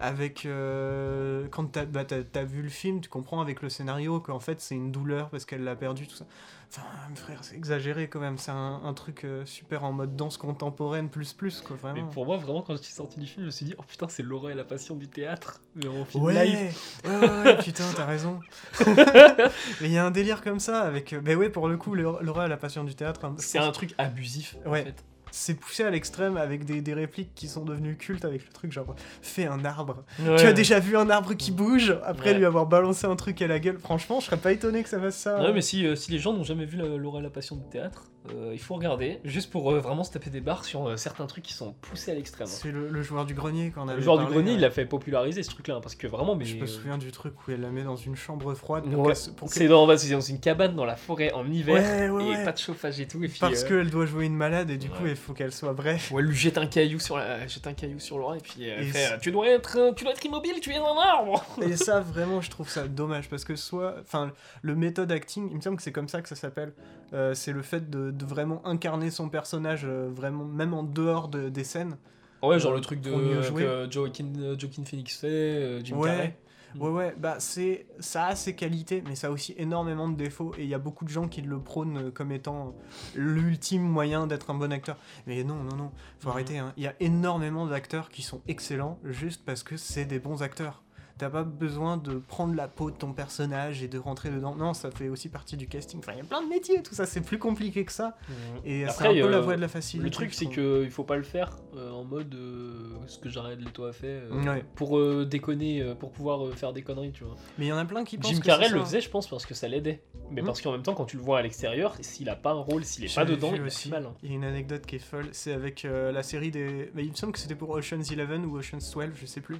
avec. 0.00 0.46
euh, 0.46 1.46
quand 1.50 1.66
t'as 1.66 1.84
bah, 1.84 2.04
vu 2.44 2.62
le 2.62 2.68
film, 2.68 3.00
tu 3.00 3.08
comprends 3.08 3.40
avec 3.40 3.62
le 3.62 3.68
scénario 3.68 4.20
qu'en 4.20 4.40
fait 4.40 4.60
c'est 4.60 4.74
une 4.74 4.90
douleur 4.90 5.28
parce 5.30 5.44
qu'elle 5.44 5.62
l'a 5.64 5.76
perdu, 5.76 6.06
tout 6.06 6.16
ça. 6.16 6.26
Enfin, 6.72 6.84
frère, 7.16 7.42
c'est 7.42 7.56
exagéré 7.56 8.06
quand 8.08 8.20
même. 8.20 8.38
C'est 8.38 8.52
un, 8.52 8.80
un 8.84 8.94
truc 8.94 9.24
euh, 9.24 9.44
super 9.44 9.82
en 9.82 9.92
mode 9.92 10.14
danse 10.14 10.36
contemporaine, 10.36 11.08
plus 11.08 11.32
plus, 11.32 11.60
quoi, 11.62 11.76
Mais 11.92 12.02
pour 12.12 12.26
moi, 12.26 12.36
vraiment, 12.36 12.62
quand 12.62 12.76
je 12.76 12.82
suis 12.82 12.92
sorti 12.94 13.18
du 13.18 13.26
film, 13.26 13.42
je 13.42 13.46
me 13.46 13.50
suis 13.50 13.66
dit 13.66 13.74
Oh 13.78 13.82
putain, 13.82 14.06
c'est 14.08 14.22
Laura 14.22 14.52
et 14.52 14.54
la 14.54 14.62
passion 14.62 14.94
du 14.94 15.08
théâtre. 15.08 15.60
Mais 15.74 15.88
en 15.88 16.04
film 16.04 16.22
Ouais, 16.22 16.44
live. 16.46 16.72
ouais, 17.04 17.10
ouais, 17.18 17.28
ouais, 17.44 17.58
putain, 17.58 17.82
t'as 17.96 18.06
raison. 18.06 18.38
Mais 18.86 19.88
il 19.88 19.92
y 19.92 19.98
a 19.98 20.06
un 20.06 20.12
délire 20.12 20.42
comme 20.42 20.60
ça 20.60 20.82
avec. 20.82 21.14
Ben 21.20 21.36
ouais, 21.36 21.50
pour 21.50 21.66
le 21.68 21.76
coup, 21.76 21.94
Laura 21.96 22.22
Laura, 22.22 22.46
la 22.46 22.56
passion 22.56 22.84
du 22.84 22.94
théâtre, 22.94 23.24
hein, 23.24 23.34
C'est 23.38 23.58
un 23.58 23.72
truc 23.72 23.94
abusif. 23.98 24.56
Ouais. 24.64 24.82
En 24.82 24.84
fait. 24.84 25.04
C'est 25.30 25.54
poussé 25.54 25.82
à 25.84 25.90
l'extrême 25.90 26.36
avec 26.36 26.64
des, 26.64 26.80
des 26.80 26.94
répliques 26.94 27.34
qui 27.34 27.48
sont 27.48 27.64
devenues 27.64 27.96
cultes 27.96 28.24
avec 28.24 28.44
le 28.46 28.52
truc 28.52 28.72
genre 28.72 28.94
fais 29.22 29.46
un 29.46 29.64
arbre. 29.64 30.04
Ouais. 30.20 30.36
Tu 30.36 30.46
as 30.46 30.52
déjà 30.52 30.78
vu 30.80 30.96
un 30.96 31.08
arbre 31.10 31.34
qui 31.34 31.52
bouge 31.52 31.96
après 32.04 32.30
Ouais. 32.32 32.38
lui 32.38 32.44
avoir 32.44 32.66
balancé 32.66 33.06
un 33.06 33.16
truc 33.16 33.40
à 33.42 33.46
la 33.46 33.58
gueule. 33.58 33.78
Franchement, 33.78 34.20
je 34.20 34.26
serais 34.26 34.36
pas 34.36 34.52
étonné 34.52 34.82
que 34.82 34.88
ça 34.88 35.00
fasse 35.00 35.16
ça. 35.16 35.40
Ouais, 35.42 35.52
mais 35.52 35.60
si, 35.62 35.86
euh, 35.86 35.94
si 35.96 36.10
les 36.12 36.18
gens 36.18 36.32
n'ont 36.32 36.44
jamais 36.44 36.64
vu 36.64 36.76
la- 36.76 36.96
Laura 36.96 37.20
et 37.20 37.22
la 37.22 37.30
passion 37.30 37.56
du 37.56 37.68
théâtre, 37.68 38.04
euh, 38.28 38.50
il 38.52 38.58
faut 38.58 38.74
regarder, 38.74 39.18
juste 39.24 39.50
pour 39.50 39.72
euh, 39.72 39.80
vraiment 39.80 40.04
se 40.04 40.12
taper 40.12 40.28
des 40.28 40.42
barres 40.42 40.64
sur 40.66 40.86
euh, 40.88 40.96
certains 40.98 41.26
trucs 41.26 41.42
qui 41.42 41.54
sont 41.54 41.72
poussés 41.80 42.10
à 42.10 42.14
l'extrême. 42.14 42.46
hein. 42.46 42.50
C'est 42.54 42.70
le, 42.70 42.88
le 42.88 43.02
joueur 43.02 43.24
du 43.24 43.32
grenier 43.32 43.70
qu'on 43.70 43.88
avait 43.88 43.96
Le 43.96 44.02
joueur 44.02 44.18
du 44.18 44.24
parlé, 44.24 44.34
grenier, 44.36 44.50
ouais. 44.52 44.58
il 44.58 44.64
a 44.66 44.70
fait 44.70 44.84
populariser 44.84 45.42
ce 45.42 45.48
truc-là, 45.50 45.76
hein, 45.76 45.80
parce 45.80 45.94
que 45.94 46.06
vraiment, 46.06 46.36
mais. 46.36 46.44
Je 46.44 46.56
me 46.56 46.64
euh, 46.64 46.66
souviens 46.66 46.98
du 46.98 47.10
truc 47.12 47.32
où 47.46 47.50
elle 47.50 47.62
la 47.62 47.70
met 47.70 47.82
dans 47.82 47.96
une 47.96 48.16
chambre 48.16 48.52
froide 48.54 48.84
pour 48.84 48.98
Ouais, 49.00 49.06
qu'elle 49.06 49.16
se- 49.16 49.30
pour 49.30 49.48
c'est 49.48 49.60
qu'elle- 49.60 49.68
dans, 49.70 49.86
bah, 49.86 49.96
c'est 49.96 50.12
dans 50.12 50.20
une 50.20 50.38
cabane 50.38 50.76
dans 50.76 50.84
la 50.84 50.96
forêt 50.96 51.32
en 51.32 51.46
hiver, 51.50 51.74
Ouais, 51.76 52.10
ouais, 52.10 52.24
et 52.26 52.36
ouais. 52.36 52.44
pas 52.44 52.52
de 52.52 52.58
chauffage 52.58 53.00
et 53.00 53.06
tout, 53.08 53.24
et 53.24 53.28
puis. 53.28 53.38
Parce 53.40 53.64
euh, 53.64 53.68
qu'elle 53.68 53.88
doit 53.90 54.04
jouer 54.04 54.26
une 54.26 54.36
malade 54.36 54.68
et 54.70 54.76
du 54.76 54.90
coup 54.90 55.02
Ouais. 55.04 55.10
il 55.10 55.16
faut 55.16 55.32
qu'elle 55.32 55.52
soit 55.52 55.72
bref. 55.72 56.10
Ou 56.12 56.18
elle 56.18 56.26
lui 56.26 56.36
jette 56.36 56.58
un 56.58 56.66
caillou 56.66 56.98
sur 56.98 57.16
la, 57.16 57.46
jette 57.46 57.66
un 57.66 57.72
caillou 57.72 57.98
sur 58.00 58.18
Laura 58.18 58.36
et 58.36 58.40
puis 58.40 58.64
elle 58.64 58.82
Et 58.82 58.86
fait 58.86 58.98
c'est- 58.98 59.12
euh, 59.14 59.18
tu 59.20 59.32
dois 59.32 59.48
être 59.48 59.78
euh, 59.78 59.92
tu 59.94 60.04
dois 60.04 60.12
être 60.12 60.24
immobile 60.24 60.56
tu 60.60 60.70
es 60.72 60.76
un 60.76 60.82
arbre. 60.84 61.42
Et 61.62 61.74
ça, 61.76 62.00
vraiment, 62.00 62.42
je 62.42 62.50
trouve 62.50 62.68
ça 62.68 62.86
dommage 62.86 63.30
parce 63.30 63.44
que 63.44 63.56
soit, 63.56 63.94
enfin, 64.02 64.30
le 64.60 64.74
méthode 64.74 65.10
acting, 65.10 65.48
il 65.50 65.56
me 65.56 65.60
semble 65.62 65.76
que 65.78 65.82
c'est 65.82 65.92
comme 65.92 66.08
ça 66.08 66.20
que 66.20 66.28
ça 66.28 66.36
s'appelle. 66.36 66.74
euh, 67.12 67.34
c'est 67.34 67.52
le 67.52 67.62
fait 67.62 67.90
de, 67.90 68.09
de 68.10 68.24
vraiment 68.24 68.60
incarner 68.66 69.10
son 69.10 69.28
personnage, 69.28 69.82
euh, 69.84 70.08
vraiment, 70.12 70.44
même 70.44 70.74
en 70.74 70.82
dehors 70.82 71.28
de- 71.28 71.48
des 71.48 71.64
scènes. 71.64 71.96
Ouais 72.42 72.58
genre 72.58 72.72
Euh, 72.72 72.76
le 72.76 72.80
truc 72.80 73.00
de 73.02 73.10
euh, 73.10 73.42
jouer. 73.42 73.62
que 73.64 73.90
Joaquin, 73.90 74.26
Joaquin 74.58 74.84
Phoenix 74.84 75.16
fait, 75.18 75.84
Jim 75.84 75.96
Ouais. 75.96 76.08
Carrey. 76.08 76.38
Ouais, 76.78 76.88
ouais, 76.88 77.14
bah, 77.18 77.34
c'est, 77.40 77.86
ça 77.98 78.26
a 78.26 78.36
ses 78.36 78.54
qualités, 78.54 79.02
mais 79.04 79.16
ça 79.16 79.26
a 79.26 79.30
aussi 79.30 79.54
énormément 79.58 80.08
de 80.08 80.14
défauts. 80.16 80.52
Et 80.56 80.62
il 80.62 80.68
y 80.68 80.74
a 80.74 80.78
beaucoup 80.78 81.04
de 81.04 81.10
gens 81.10 81.26
qui 81.26 81.42
le 81.42 81.58
prônent 81.58 82.12
comme 82.12 82.30
étant 82.30 82.76
l'ultime 83.16 83.82
moyen 83.82 84.26
d'être 84.28 84.50
un 84.50 84.54
bon 84.54 84.72
acteur. 84.72 84.96
Mais 85.26 85.42
non, 85.44 85.56
non, 85.56 85.76
non, 85.76 85.90
faut 86.20 86.28
Mhm. 86.28 86.32
arrêter. 86.34 86.58
hein. 86.58 86.72
Il 86.76 86.84
y 86.84 86.86
a 86.86 86.94
énormément 87.00 87.66
d'acteurs 87.66 88.08
qui 88.08 88.22
sont 88.22 88.40
excellents 88.48 88.98
juste 89.04 89.42
parce 89.44 89.62
que 89.62 89.76
c'est 89.76 90.04
des 90.04 90.18
bons 90.20 90.42
acteurs. 90.42 90.82
T'as 91.20 91.28
pas 91.28 91.42
besoin 91.44 91.98
de 91.98 92.14
prendre 92.14 92.54
la 92.54 92.66
peau 92.66 92.90
de 92.90 92.96
ton 92.96 93.12
personnage 93.12 93.82
et 93.82 93.88
de 93.88 93.98
rentrer 93.98 94.30
dedans. 94.30 94.54
Non, 94.54 94.72
ça 94.72 94.90
fait 94.90 95.10
aussi 95.10 95.28
partie 95.28 95.58
du 95.58 95.66
casting. 95.68 95.98
Enfin, 96.00 96.12
il 96.14 96.18
y 96.18 96.22
a 96.22 96.24
plein 96.24 96.42
de 96.42 96.48
métiers, 96.48 96.82
tout 96.82 96.94
ça, 96.94 97.04
c'est 97.04 97.20
plus 97.20 97.38
compliqué 97.38 97.84
que 97.84 97.92
ça. 97.92 98.16
Et 98.64 98.84
c'est 98.86 98.90
Après, 98.90 99.08
un 99.08 99.22
peu 99.22 99.28
la 99.30 99.36
euh, 99.36 99.40
voie 99.42 99.56
de 99.56 99.60
la 99.60 99.68
facilité. 99.68 100.02
Le 100.04 100.10
truc, 100.10 100.32
c'est 100.32 100.46
qu'il 100.46 100.90
faut 100.90 101.04
pas 101.04 101.16
le 101.18 101.22
faire 101.22 101.58
euh, 101.76 101.90
en 101.90 102.04
mode 102.04 102.34
euh, 102.34 102.94
ce 103.06 103.18
que 103.18 103.28
Jared 103.28 103.60
Leto 103.60 103.84
a 103.84 103.92
fait 103.92 104.06
euh, 104.30 104.42
Ouais. 104.50 104.64
pour 104.76 104.98
déconner, 105.26 105.94
pour 105.98 106.10
pouvoir 106.10 106.52
faire 106.54 106.72
des 106.72 106.80
conneries, 106.80 107.12
tu 107.12 107.24
vois. 107.24 107.36
Mais 107.58 107.66
il 107.66 107.68
y 107.68 107.72
en 107.72 107.76
a 107.78 107.84
plein 107.84 108.02
qui 108.04 108.16
pensent 108.16 108.32
Jim 108.32 108.40
Carrey 108.40 108.70
le 108.70 108.78
ça. 108.78 108.84
faisait, 108.86 109.00
je 109.02 109.10
pense, 109.10 109.28
parce 109.28 109.44
que 109.44 109.52
ça 109.52 109.68
l'aidait. 109.68 110.02
Mais 110.30 110.40
Hmm. 110.40 110.46
parce 110.46 110.62
qu'en 110.62 110.72
même 110.72 110.82
temps, 110.82 110.94
quand 110.94 111.04
tu 111.04 111.16
le 111.18 111.22
vois 111.22 111.40
à 111.40 111.42
l'extérieur, 111.42 111.96
s'il 112.00 112.30
a 112.30 112.36
pas 112.36 112.52
un 112.52 112.60
rôle, 112.60 112.84
s'il 112.84 113.04
est 113.04 113.14
pas 113.14 113.24
dedans, 113.26 113.50
il 113.54 113.60
aussi. 113.62 113.90
mal. 113.90 114.06
hein. 114.06 114.14
Il 114.22 114.30
y 114.30 114.32
a 114.32 114.36
une 114.36 114.44
anecdote 114.44 114.86
qui 114.86 114.96
est 114.96 115.00
folle, 115.00 115.26
c'est 115.32 115.52
avec 115.52 115.82
la 115.84 116.22
série 116.22 116.50
des. 116.50 116.90
Mais 116.94 117.04
il 117.04 117.10
me 117.10 117.14
semble 117.16 117.32
que 117.34 117.38
c'était 117.38 117.54
pour 117.56 117.68
Ocean's 117.70 118.10
11 118.10 118.46
ou 118.46 118.56
Ocean's 118.56 118.90
12, 118.90 119.10
je 119.20 119.26
sais 119.26 119.40
plus. 119.42 119.58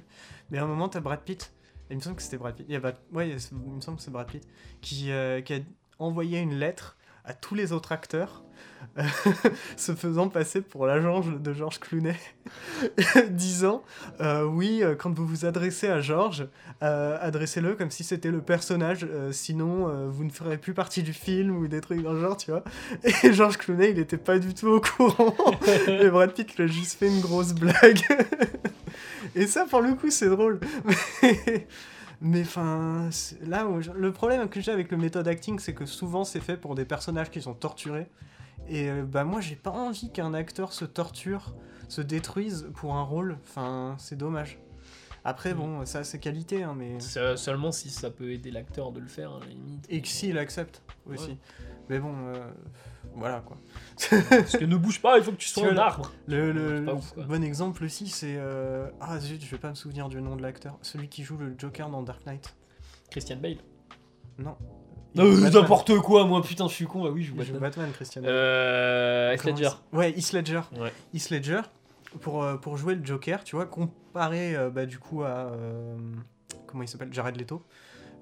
Mais 0.51 0.59
à 0.59 0.63
un 0.63 0.67
moment, 0.67 0.89
t'as 0.89 0.99
Brad 0.99 1.21
Pitt. 1.21 1.53
Il 1.89 1.97
me 1.97 2.01
semble 2.01 2.17
que 2.17 2.21
c'était 2.21 2.37
Brad 2.37 2.55
Pitt. 2.55 2.65
Il, 2.69 2.79
Ouais, 3.11 3.29
il 3.29 3.35
me 3.35 3.81
semble 3.81 3.97
que 3.97 4.03
c'est 4.03 4.11
Brad 4.11 4.27
Pitt. 4.27 4.47
Qui, 4.81 5.11
euh, 5.11 5.41
qui 5.41 5.53
a 5.55 5.59
envoyé 5.97 6.39
une 6.39 6.53
lettre 6.53 6.97
à 7.23 7.33
tous 7.33 7.55
les 7.55 7.71
autres 7.71 7.91
acteurs, 7.91 8.43
se 9.77 9.93
faisant 9.95 10.27
passer 10.29 10.61
pour 10.61 10.85
l'agent 10.85 11.21
de 11.21 11.53
George 11.53 11.79
Clooney, 11.79 12.15
disant 13.29 13.83
euh, 14.21 14.43
Oui, 14.43 14.81
euh, 14.83 14.95
quand 14.95 15.13
vous 15.13 15.25
vous 15.25 15.45
adressez 15.45 15.87
à 15.87 16.01
George, 16.01 16.47
euh, 16.83 17.17
adressez-le 17.21 17.75
comme 17.75 17.91
si 17.91 18.03
c'était 18.03 18.31
le 18.31 18.41
personnage, 18.41 19.05
euh, 19.09 19.31
sinon 19.31 19.87
vous 20.09 20.23
ne 20.23 20.29
ferez 20.29 20.57
plus 20.57 20.73
partie 20.73 21.03
du 21.03 21.13
film 21.13 21.55
ou 21.57 21.67
des 21.67 21.81
trucs 21.81 22.01
dans 22.03 22.13
le 22.13 22.21
genre, 22.21 22.37
tu 22.37 22.51
vois. 22.51 22.63
Et 23.23 23.33
George 23.33 23.57
Clooney, 23.57 23.91
il 23.91 23.99
était 23.99 24.17
pas 24.17 24.39
du 24.39 24.53
tout 24.53 24.67
au 24.67 24.81
courant. 24.81 25.33
Et 25.87 26.09
Brad 26.09 26.33
Pitt 26.33 26.55
lui 26.57 26.63
a 26.63 26.67
juste 26.67 26.97
fait 26.99 27.07
une 27.07 27.21
grosse 27.21 27.53
blague. 27.53 27.99
Et 29.35 29.47
ça, 29.47 29.65
pour 29.65 29.81
le 29.81 29.93
coup, 29.93 30.09
c'est 30.09 30.29
drôle. 30.29 30.59
Mais- 31.23 31.67
Mais 32.23 32.41
enfin, 32.41 33.09
là, 33.47 33.65
où 33.65 33.81
je- 33.81 33.89
le 33.91 34.11
problème 34.11 34.47
que 34.47 34.61
j'ai 34.61 34.71
avec 34.71 34.91
le 34.91 34.97
méthode 34.97 35.27
acting, 35.27 35.57
c'est 35.57 35.73
que 35.73 35.87
souvent 35.87 36.23
c'est 36.23 36.39
fait 36.39 36.55
pour 36.55 36.75
des 36.75 36.85
personnages 36.85 37.31
qui 37.31 37.41
sont 37.41 37.55
torturés. 37.55 38.05
Et 38.67 38.89
euh, 38.89 39.03
bah 39.03 39.23
moi, 39.23 39.41
j'ai 39.41 39.55
pas 39.55 39.71
envie 39.71 40.11
qu'un 40.11 40.33
acteur 40.33 40.71
se 40.73 40.85
torture, 40.85 41.55
se 41.89 42.01
détruise 42.01 42.69
pour 42.75 42.95
un 42.95 43.03
rôle. 43.03 43.37
Enfin, 43.43 43.95
c'est 43.99 44.15
dommage. 44.17 44.59
Après, 45.23 45.53
bon, 45.53 45.85
ça, 45.85 46.03
c'est 46.03 46.19
qualité, 46.19 46.63
hein, 46.63 46.73
mais. 46.75 46.99
Se- 46.99 47.35
Seulement 47.35 47.71
si 47.71 47.89
ça 47.89 48.09
peut 48.09 48.31
aider 48.31 48.49
l'acteur 48.49 48.91
de 48.91 48.99
le 48.99 49.07
faire, 49.07 49.33
à 49.33 49.39
la 49.39 49.45
limite. 49.47 49.85
Et 49.89 50.01
que 50.01 50.07
s'il 50.07 50.37
accepte 50.37 50.81
aussi. 51.05 51.29
Ouais. 51.31 51.37
Mais 51.89 51.99
bon, 51.99 52.13
euh, 52.27 52.33
voilà 53.15 53.41
quoi. 53.41 53.57
Parce 54.29 54.55
que 54.57 54.63
ne 54.65 54.77
bouge 54.77 55.01
pas, 55.01 55.17
il 55.17 55.23
faut 55.23 55.31
que 55.31 55.37
tu 55.37 55.49
sois 55.49 55.67
un 55.67 55.77
arbre. 55.77 56.11
Le, 56.27 56.51
le- 56.53 56.91
ouf, 56.93 57.13
bon 57.27 57.43
exemple 57.43 57.83
aussi, 57.83 58.07
c'est. 58.07 58.35
euh, 58.37 58.87
Ah 59.01 59.19
zut, 59.19 59.43
je 59.43 59.51
vais 59.51 59.57
pas 59.57 59.69
me 59.69 59.75
souvenir 59.75 60.07
du 60.07 60.21
nom 60.21 60.35
de 60.37 60.41
l'acteur. 60.41 60.77
Celui 60.81 61.09
qui 61.09 61.23
joue 61.23 61.37
le 61.37 61.53
Joker 61.57 61.89
dans 61.89 62.01
Dark 62.01 62.25
Knight. 62.25 62.55
Christian 63.09 63.37
Bale. 63.37 63.57
Non. 64.39 64.55
Euh. 65.17 65.49
N'importe 65.49 65.97
quoi, 65.99 66.25
moi 66.25 66.41
putain, 66.41 66.67
je 66.67 66.73
suis 66.73 66.85
con. 66.85 67.03
Ah 67.05 67.09
oui, 67.11 67.23
je 67.23 67.29
joue 67.29 67.35
Batman. 67.35 67.59
Batman, 67.59 67.91
Christian. 67.93 68.21
Euh. 68.25 69.33
Heath 69.33 69.43
Ledger. 69.43 69.69
Ouais, 69.91 70.11
Heath 70.11 70.31
Ledger. 70.33 70.61
Ouais. 70.79 70.93
Heath 71.13 71.29
Ledger, 71.29 71.61
pour, 72.21 72.43
euh, 72.43 72.55
pour 72.55 72.77
jouer 72.77 72.95
le 72.95 73.05
Joker, 73.05 73.43
tu 73.43 73.55
vois, 73.55 73.65
comparé 73.65 74.55
euh, 74.55 74.69
bah, 74.69 74.85
du 74.85 74.99
coup 74.99 75.23
à. 75.23 75.27
euh, 75.51 75.95
comment 76.67 76.83
il 76.83 76.87
s'appelle? 76.87 77.11
Jared 77.11 77.35
Leto. 77.37 77.63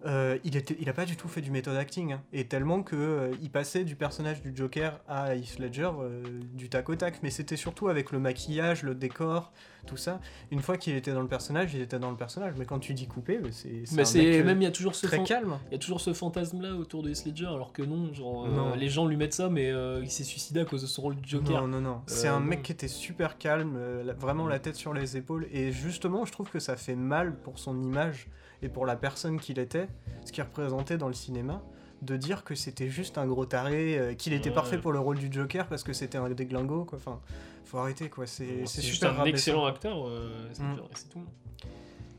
Euh, 0.05 0.37
il, 0.43 0.55
était, 0.55 0.77
il 0.79 0.89
a 0.89 0.93
pas 0.93 1.05
du 1.05 1.17
tout 1.17 1.27
fait 1.27 1.41
du 1.41 1.51
méthode 1.51 1.75
acting, 1.75 2.13
hein. 2.13 2.21
et 2.31 2.45
tellement 2.45 2.83
que 2.83 2.95
euh, 2.95 3.31
il 3.41 3.49
passait 3.49 3.83
du 3.83 3.95
personnage 3.95 4.41
du 4.41 4.55
Joker 4.55 4.99
à 5.07 5.35
Heath 5.35 5.59
Ledger 5.59 5.89
euh, 5.99 6.23
du 6.53 6.69
tac 6.69 6.87
au 6.89 6.95
tac, 6.95 7.19
mais 7.21 7.29
c'était 7.29 7.57
surtout 7.57 7.89
avec 7.89 8.11
le 8.11 8.19
maquillage, 8.19 8.83
le 8.83 8.95
décor, 8.95 9.51
tout 9.85 9.97
ça. 9.97 10.21
Une 10.51 10.61
fois 10.61 10.77
qu'il 10.77 10.95
était 10.95 11.11
dans 11.11 11.21
le 11.21 11.27
personnage, 11.27 11.73
il 11.73 11.81
était 11.81 11.99
dans 11.99 12.11
le 12.11 12.17
personnage, 12.17 12.53
mais 12.57 12.65
quand 12.65 12.79
tu 12.79 12.93
dis 12.93 13.07
couper, 13.07 13.39
bah, 13.39 13.49
c'est 13.51 13.83
Mais 13.93 14.05
c'est 14.05 14.43
même 14.43 14.61
il 14.61 14.65
y 14.65 14.67
a 14.67 14.71
toujours 14.71 14.95
ce 14.95 15.05
très 15.05 15.23
calme. 15.23 15.57
Il 15.69 15.73
y 15.73 15.75
a 15.75 15.79
toujours 15.79 15.99
ce 15.99 16.13
fantasme-là 16.13 16.75
autour 16.75 17.03
de 17.03 17.09
Heath 17.09 17.25
Ledger, 17.25 17.47
alors 17.47 17.73
que 17.73 17.81
non, 17.81 18.13
genre, 18.13 18.47
Non. 18.47 18.75
les 18.75 18.89
gens 18.89 19.05
lui 19.05 19.17
mettent 19.17 19.33
ça, 19.33 19.49
mais 19.49 19.73
il 20.01 20.11
s'est 20.11 20.23
suicidé 20.23 20.61
à 20.61 20.65
cause 20.65 20.81
de 20.81 20.87
son 20.87 21.01
rôle 21.01 21.19
de 21.19 21.25
Joker. 21.25 21.61
Non, 21.61 21.67
non, 21.67 21.81
non. 21.81 22.01
C'est 22.07 22.27
un 22.27 22.39
mec 22.39 22.63
qui 22.63 22.71
était 22.71 22.87
super 22.87 23.37
calme, 23.37 23.77
vraiment 24.17 24.47
la 24.47 24.59
tête 24.59 24.75
sur 24.75 24.93
les 24.93 25.17
épaules. 25.17 25.47
Et 25.51 25.71
justement, 25.71 26.23
je 26.23 26.31
trouve 26.31 26.49
que 26.49 26.59
ça 26.59 26.77
fait 26.77 26.95
mal 26.95 27.35
pour 27.35 27.59
son 27.59 27.81
image 27.81 28.27
et 28.61 28.69
pour 28.69 28.85
la 28.85 28.95
personne 28.95 29.39
qu'il 29.39 29.59
était, 29.59 29.87
ce 30.25 30.31
qu'il 30.31 30.43
représentait 30.43 30.97
dans 30.97 31.07
le 31.07 31.13
cinéma, 31.13 31.61
de 32.01 32.15
dire 32.15 32.43
que 32.45 32.55
c'était 32.55 32.89
juste 32.89 33.17
un 33.17 33.27
gros 33.27 33.45
taré, 33.45 33.97
euh, 33.97 34.13
qu'il 34.13 34.31
était 34.33 34.49
Ouais. 34.49 34.55
parfait 34.55 34.77
pour 34.77 34.91
le 34.93 34.99
rôle 34.99 35.17
du 35.17 35.31
Joker 35.31 35.67
parce 35.67 35.83
que 35.83 35.91
c'était 35.93 36.17
un 36.17 36.29
déglingo, 36.29 36.85
quoi. 36.85 36.97
Enfin, 36.97 37.19
faut 37.65 37.77
arrêter, 37.77 38.09
quoi. 38.09 38.25
C'est 38.25 38.65
juste 38.81 39.03
un 39.03 39.09
rabaissant. 39.09 39.25
excellent 39.35 39.65
acteur, 39.65 40.07
euh, 40.07 40.29
c'est 40.53 40.63
Mm. 40.63 40.81
c'est 40.93 41.09
tout. 41.09 41.23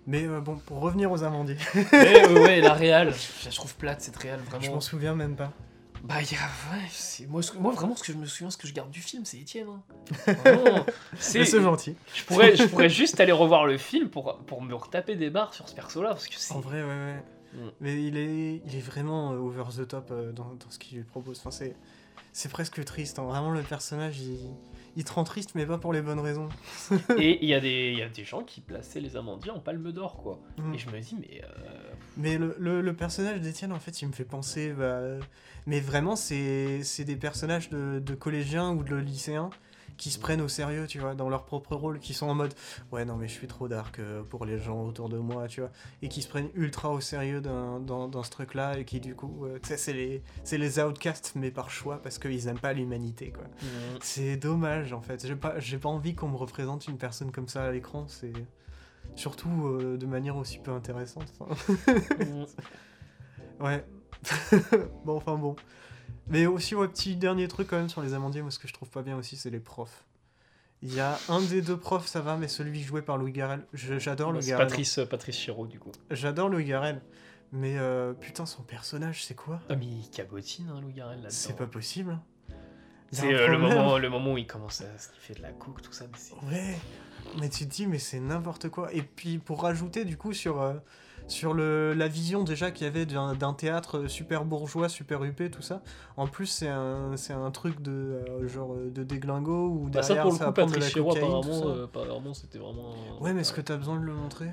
Mais 0.06 0.24
euh, 0.26 0.40
bon, 0.40 0.56
pour 0.56 0.80
revenir 0.80 1.10
aux 1.12 1.22
amandiers, 1.22 1.56
Mais 1.92 2.24
euh, 2.24 2.42
ouais, 2.42 2.60
la 2.60 2.72
réal, 2.74 3.12
je 3.40 3.46
la 3.46 3.50
trouve 3.52 3.74
plate 3.76 4.00
cette 4.00 4.16
réal, 4.16 4.40
je 4.44 4.50
vraiment. 4.56 4.74
m'en 4.74 4.80
souviens 4.80 5.14
même 5.14 5.36
pas. 5.36 5.52
Bah, 6.02 6.16
il 6.22 6.32
y 6.32 6.34
a, 6.36 6.38
ouais, 6.74 6.86
c'est- 6.90 7.26
moi, 7.26 7.42
ce 7.42 7.52
que- 7.52 7.58
moi, 7.58 7.72
vraiment, 7.72 7.94
ce 7.94 8.02
que 8.02 8.12
je 8.12 8.16
me 8.16 8.24
souviens, 8.26 8.50
ce 8.50 8.56
que 8.56 8.66
je 8.66 8.72
garde 8.72 8.90
du 8.90 9.00
film, 9.00 9.24
c'est 9.24 9.38
Étienne. 9.38 9.66
hein. 9.68 9.82
Vraiment, 10.44 10.86
c'est- 11.18 11.40
Mais 11.40 11.44
c'est 11.44 11.60
gentil. 11.62 11.94
je, 12.14 12.24
pourrais, 12.24 12.56
je 12.56 12.64
pourrais 12.64 12.88
juste 12.88 13.20
aller 13.20 13.32
revoir 13.32 13.66
le 13.66 13.76
film 13.78 14.08
pour, 14.08 14.38
pour 14.46 14.62
me 14.62 14.74
retaper 14.74 15.14
des 15.16 15.28
barres 15.30 15.52
sur 15.54 15.68
ce 15.68 15.74
perso-là, 15.74 16.10
parce 16.10 16.26
que 16.26 16.34
c'est. 16.36 16.54
En 16.54 16.60
vrai, 16.60 16.82
ouais, 16.82 16.88
ouais. 16.88 17.22
Mm. 17.52 17.70
Mais 17.80 18.02
il 18.02 18.16
est, 18.16 18.62
il 18.66 18.76
est 18.76 18.80
vraiment 18.80 19.32
euh, 19.32 19.36
over 19.38 19.64
the 19.76 19.86
top 19.86 20.08
euh, 20.10 20.32
dans, 20.32 20.44
dans 20.54 20.70
ce 20.70 20.78
qu'il 20.78 20.98
lui 20.98 21.04
propose. 21.04 21.38
Enfin, 21.40 21.50
c'est, 21.50 21.76
c'est 22.32 22.48
presque 22.50 22.82
triste. 22.84 23.18
hein. 23.18 23.24
Vraiment, 23.24 23.50
le 23.50 23.62
personnage, 23.62 24.18
il, 24.20 24.38
il 25.00 25.04
te 25.04 25.12
rend 25.12 25.24
triste, 25.24 25.52
mais 25.54 25.64
pas 25.66 25.78
pour 25.78 25.92
les 25.92 26.02
bonnes 26.02 26.20
raisons. 26.20 26.48
Et 27.18 27.38
il 27.42 27.48
y, 27.48 27.54
a 27.54 27.60
des- 27.60 27.92
y 27.92 28.02
a 28.02 28.08
des 28.08 28.24
gens 28.24 28.42
qui 28.42 28.60
plaçaient 28.60 29.00
les 29.00 29.16
amandiers 29.16 29.50
en 29.50 29.58
palme 29.60 29.90
d'or, 29.92 30.16
quoi. 30.22 30.38
Mm. 30.58 30.74
Et 30.74 30.78
je 30.78 30.90
me 30.90 31.00
dis, 31.00 31.16
mais. 31.20 31.42
euh, 31.42 31.48
Mais 32.16 32.36
le, 32.38 32.54
le- 32.58 32.80
le 32.82 32.92
personnage 32.94 33.40
d'Étienne, 33.40 33.72
en 33.72 33.78
fait, 33.80 34.02
il 34.02 34.08
me 34.08 34.12
fait 34.12 34.24
penser. 34.24 34.72
bah, 34.72 35.00
mais 35.66 35.80
vraiment, 35.80 36.16
c'est, 36.16 36.82
c'est 36.84 37.04
des 37.04 37.16
personnages 37.16 37.68
de, 37.70 37.98
de 37.98 38.14
collégiens 38.14 38.70
ou 38.72 38.82
de 38.84 38.94
lycéens 38.96 39.50
qui 40.00 40.10
se 40.10 40.18
prennent 40.18 40.40
au 40.40 40.48
sérieux, 40.48 40.86
tu 40.86 40.98
vois, 40.98 41.14
dans 41.14 41.28
leur 41.28 41.44
propre 41.44 41.76
rôle, 41.76 41.98
qui 42.00 42.14
sont 42.14 42.26
en 42.26 42.34
mode 42.34 42.54
ouais 42.90 43.04
non 43.04 43.16
mais 43.16 43.28
je 43.28 43.34
suis 43.34 43.46
trop 43.46 43.68
dark 43.68 43.98
euh, 43.98 44.22
pour 44.22 44.46
les 44.46 44.58
gens 44.58 44.82
autour 44.86 45.10
de 45.10 45.18
moi, 45.18 45.46
tu 45.46 45.60
vois, 45.60 45.70
et 46.00 46.08
qui 46.08 46.22
se 46.22 46.28
prennent 46.28 46.48
ultra 46.54 46.90
au 46.90 47.00
sérieux 47.00 47.42
dans, 47.42 47.78
dans, 47.78 48.08
dans 48.08 48.22
ce 48.22 48.30
truc-là 48.30 48.78
et 48.78 48.86
qui 48.86 48.98
du 48.98 49.14
coup, 49.14 49.44
euh, 49.44 49.58
tu 49.62 49.68
sais, 49.68 49.76
c'est 49.76 49.92
les 49.92 50.22
c'est 50.42 50.56
les 50.56 50.80
outcasts 50.80 51.32
mais 51.36 51.50
par 51.50 51.68
choix 51.68 52.00
parce 52.02 52.18
qu'ils 52.18 52.48
aiment 52.48 52.58
pas 52.58 52.72
l'humanité 52.72 53.30
quoi. 53.30 53.44
C'est 54.00 54.38
dommage 54.38 54.94
en 54.94 55.02
fait. 55.02 55.26
J'ai 55.26 55.36
pas 55.36 55.60
j'ai 55.60 55.76
pas 55.76 55.90
envie 55.90 56.14
qu'on 56.14 56.28
me 56.28 56.36
représente 56.36 56.88
une 56.88 56.96
personne 56.96 57.30
comme 57.30 57.48
ça 57.48 57.64
à 57.64 57.70
l'écran. 57.70 58.06
C'est 58.08 58.32
surtout 59.16 59.66
euh, 59.66 59.98
de 59.98 60.06
manière 60.06 60.36
aussi 60.36 60.58
peu 60.60 60.70
intéressante. 60.70 61.30
Mm. 62.18 63.64
ouais. 63.64 63.84
bon 65.04 65.16
enfin 65.16 65.36
bon. 65.36 65.56
Mais 66.30 66.46
aussi 66.46 66.74
ouais 66.74 66.88
petit 66.88 67.16
dernier 67.16 67.48
truc 67.48 67.68
quand 67.68 67.76
même 67.76 67.88
sur 67.88 68.02
les 68.02 68.14
amandiers. 68.14 68.42
Moi 68.42 68.50
ce 68.50 68.58
que 68.58 68.68
je 68.68 68.72
trouve 68.72 68.88
pas 68.88 69.02
bien 69.02 69.16
aussi 69.16 69.36
c'est 69.36 69.50
les 69.50 69.60
profs. 69.60 70.04
Il 70.82 70.94
y 70.94 71.00
a 71.00 71.18
un 71.28 71.42
des 71.42 71.60
deux 71.60 71.76
profs 71.76 72.06
ça 72.06 72.20
va 72.20 72.36
mais 72.36 72.48
celui 72.48 72.82
joué 72.82 73.02
par 73.02 73.18
Louis 73.18 73.32
Garrel. 73.32 73.66
J'adore 73.74 74.32
Bah, 74.32 74.38
Louis 74.38 74.46
Garrel. 74.46 74.66
Patrice, 74.66 74.98
euh, 74.98 75.06
Patrice 75.06 75.36
Chéreau, 75.36 75.66
du 75.66 75.78
coup. 75.78 75.92
J'adore 76.10 76.48
Louis 76.48 76.64
Garrel. 76.64 77.02
Mais 77.52 77.76
euh, 77.78 78.12
putain 78.12 78.46
son 78.46 78.62
personnage 78.62 79.24
c'est 79.24 79.34
quoi? 79.34 79.60
Ah, 79.68 79.74
mais 79.74 79.86
il 79.86 80.08
cabotine, 80.10 80.68
hein, 80.72 80.80
Louis 80.80 80.92
Garrel, 80.92 81.16
là-dedans. 81.16 81.34
C'est 81.36 81.56
pas 81.56 81.66
possible. 81.66 82.12
A 82.12 82.54
C'est 83.10 83.26
un 83.26 83.38
euh, 83.38 83.48
le, 83.48 83.58
moment, 83.58 83.98
le 83.98 84.08
moment 84.08 84.34
où 84.34 84.38
il 84.38 84.46
commence 84.46 84.82
à 84.82 84.98
sniffer 84.98 85.34
de 85.34 85.42
la 85.42 85.50
coke, 85.50 85.82
tout 85.82 85.92
ça. 85.92 86.04
Mais 86.06 86.16
c'est... 86.16 86.34
Ouais, 86.46 86.78
mais 87.40 87.48
tu 87.48 87.66
te 87.66 87.74
dis, 87.74 87.88
mais 87.88 87.98
c'est 87.98 88.20
n'importe 88.20 88.68
quoi. 88.68 88.94
Et 88.94 89.02
puis 89.02 89.38
pour 89.38 89.62
rajouter 89.62 90.04
du 90.04 90.16
coup 90.16 90.32
sur, 90.32 90.62
sur 91.30 91.54
le, 91.54 91.94
la 91.94 92.08
vision 92.08 92.44
déjà 92.44 92.70
qu'il 92.70 92.84
y 92.86 92.88
avait 92.88 93.06
d'un 93.06 93.54
théâtre 93.54 94.06
super 94.08 94.44
bourgeois, 94.44 94.88
super 94.88 95.22
huppé, 95.24 95.50
tout 95.50 95.62
ça, 95.62 95.82
en 96.16 96.26
plus 96.26 96.46
c'est 96.46 96.68
un, 96.68 97.16
c'est 97.16 97.32
un 97.32 97.50
truc 97.50 97.80
de 97.80 97.90
euh, 97.92 98.48
genre 98.48 98.74
euh, 98.74 98.90
de 98.90 99.02
déglingo 99.04 99.68
ou 99.68 99.88
Bah, 99.90 100.02
ça, 100.02 100.14
derrière 100.14 100.24
pour 100.24 100.32
le 100.32 100.38
ça 100.38 100.52
coup, 100.52 100.52
de 100.66 100.80
la 100.80 100.88
Chéreau, 100.88 101.08
cocaïne, 101.14 101.40
tout 101.40 101.48
apparemment, 101.48 101.52
ça. 101.52 101.66
euh, 101.66 101.84
apparemment, 101.84 102.34
c'était 102.34 102.58
vraiment. 102.58 103.18
Ouais, 103.20 103.32
mais 103.32 103.42
est-ce 103.42 103.52
que 103.52 103.60
t'as 103.60 103.76
besoin 103.76 103.98
de 103.98 104.04
le 104.04 104.14
montrer? 104.14 104.50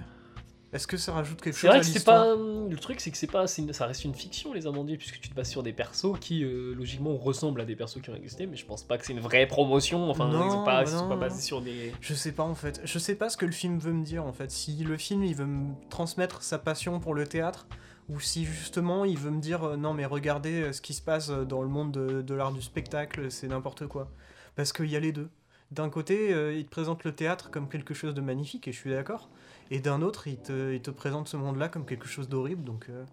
Est-ce 0.73 0.85
que 0.85 0.97
ça 0.97 1.13
rajoute 1.13 1.41
quelque 1.41 1.53
C'est 1.55 1.61
chose 1.61 1.69
vrai 1.69 1.77
à 1.77 1.79
que 1.81 1.85
c'est 1.85 2.03
pas. 2.03 2.35
Le 2.35 2.75
truc, 2.75 2.99
c'est 2.99 3.09
que 3.09 3.17
c'est 3.17 3.31
pas. 3.31 3.45
une- 3.57 3.71
Ça 3.71 3.85
reste 3.85 4.03
une 4.03 4.13
fiction, 4.13 4.51
les 4.53 4.67
amandiers, 4.67 4.97
puisque 4.97 5.19
tu 5.21 5.29
te 5.29 5.33
bases 5.33 5.49
sur 5.49 5.63
des 5.63 5.71
persos 5.71 6.19
qui, 6.19 6.43
euh, 6.43 6.73
logiquement, 6.75 7.15
ressemblent 7.15 7.61
à 7.61 7.65
des 7.65 7.75
persos 7.77 8.01
qui 8.01 8.09
ont 8.09 8.15
existé, 8.15 8.47
mais 8.47 8.57
je 8.57 8.65
pense 8.65 8.83
pas 8.83 8.97
que 8.97 9.05
c'est 9.05 9.13
une 9.13 9.21
vraie 9.21 9.47
promotion. 9.47 10.09
Enfin, 10.09 10.27
Non, 10.27 10.45
ils 10.45 10.51
sont 10.51 10.63
pas, 10.65 10.83
bah 10.83 10.89
ils 10.91 10.97
sont 10.97 11.07
pas 11.07 11.15
basés 11.15 11.41
sur 11.41 11.61
des. 11.61 11.93
Je 12.01 12.13
sais 12.13 12.33
pas 12.33 12.43
en 12.43 12.55
fait. 12.55 12.81
Je 12.83 12.99
sais 12.99 13.15
pas 13.15 13.29
ce 13.29 13.37
que 13.37 13.45
le 13.45 13.53
film 13.53 13.79
veut 13.79 13.93
me 13.93 14.03
dire 14.03 14.25
en 14.25 14.33
fait. 14.33 14.51
Si 14.51 14.75
le 14.83 14.97
film 14.97 15.23
il 15.23 15.35
veut 15.35 15.45
me 15.45 15.73
transmettre 15.89 16.43
sa 16.43 16.59
passion 16.59 16.99
pour 16.99 17.13
le 17.15 17.25
théâtre 17.25 17.65
ou 18.09 18.19
si 18.19 18.43
justement 18.45 19.05
il 19.05 19.17
veut 19.17 19.31
me 19.31 19.39
dire 19.41 19.63
euh, 19.63 19.75
non 19.77 19.93
mais 19.93 20.05
regardez 20.05 20.61
euh, 20.63 20.73
ce 20.73 20.81
qui 20.81 20.93
se 20.93 21.01
passe 21.01 21.29
dans 21.29 21.61
le 21.61 21.67
monde 21.69 21.91
de, 21.93 22.21
de 22.21 22.33
l'art 22.33 22.51
du 22.51 22.61
spectacle, 22.61 23.31
c'est 23.31 23.47
n'importe 23.47 23.87
quoi. 23.87 24.09
Parce 24.57 24.73
qu'il 24.73 24.87
y 24.89 24.95
a 24.97 24.99
les 24.99 25.11
deux. 25.13 25.29
D'un 25.71 25.89
côté, 25.89 26.33
euh, 26.33 26.53
il 26.53 26.65
te 26.65 26.69
présente 26.69 27.03
le 27.03 27.13
théâtre 27.13 27.51
comme 27.51 27.67
quelque 27.69 27.93
chose 27.93 28.13
de 28.13 28.21
magnifique 28.21 28.67
et 28.67 28.71
je 28.73 28.77
suis 28.77 28.91
d'accord. 28.91 29.29
Et 29.71 29.79
d'un 29.79 30.01
autre, 30.01 30.27
il 30.27 30.37
te, 30.37 30.73
il 30.73 30.81
te 30.81 30.91
présente 30.91 31.27
ce 31.27 31.37
monde-là 31.37 31.69
comme 31.69 31.85
quelque 31.85 32.07
chose 32.07 32.29
d'horrible. 32.29 32.63
Donc 32.63 32.87
euh, 32.89 33.05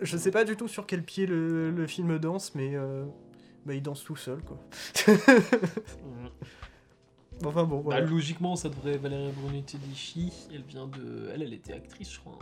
je 0.00 0.16
sais 0.16 0.30
pas 0.30 0.44
du 0.44 0.56
tout 0.56 0.68
sur 0.68 0.86
quel 0.86 1.02
pied 1.02 1.26
le, 1.26 1.70
le 1.70 1.86
film 1.86 2.18
danse, 2.18 2.54
mais 2.54 2.74
euh, 2.74 3.04
bah, 3.66 3.74
il 3.74 3.82
danse 3.82 4.04
tout 4.04 4.16
seul 4.16 4.42
quoi. 4.42 4.58
Enfin 7.44 7.64
bon, 7.64 7.80
Bah, 7.80 8.00
logiquement, 8.00 8.54
ça 8.54 8.68
devrait 8.68 8.98
Valérie 8.98 9.32
Brunetti-Dichi. 9.32 10.50
Elle 10.54 10.62
vient 10.62 10.86
de. 10.86 11.30
Elle, 11.32 11.42
elle 11.42 11.54
était 11.54 11.72
actrice, 11.72 12.12
je 12.12 12.20
crois. 12.20 12.38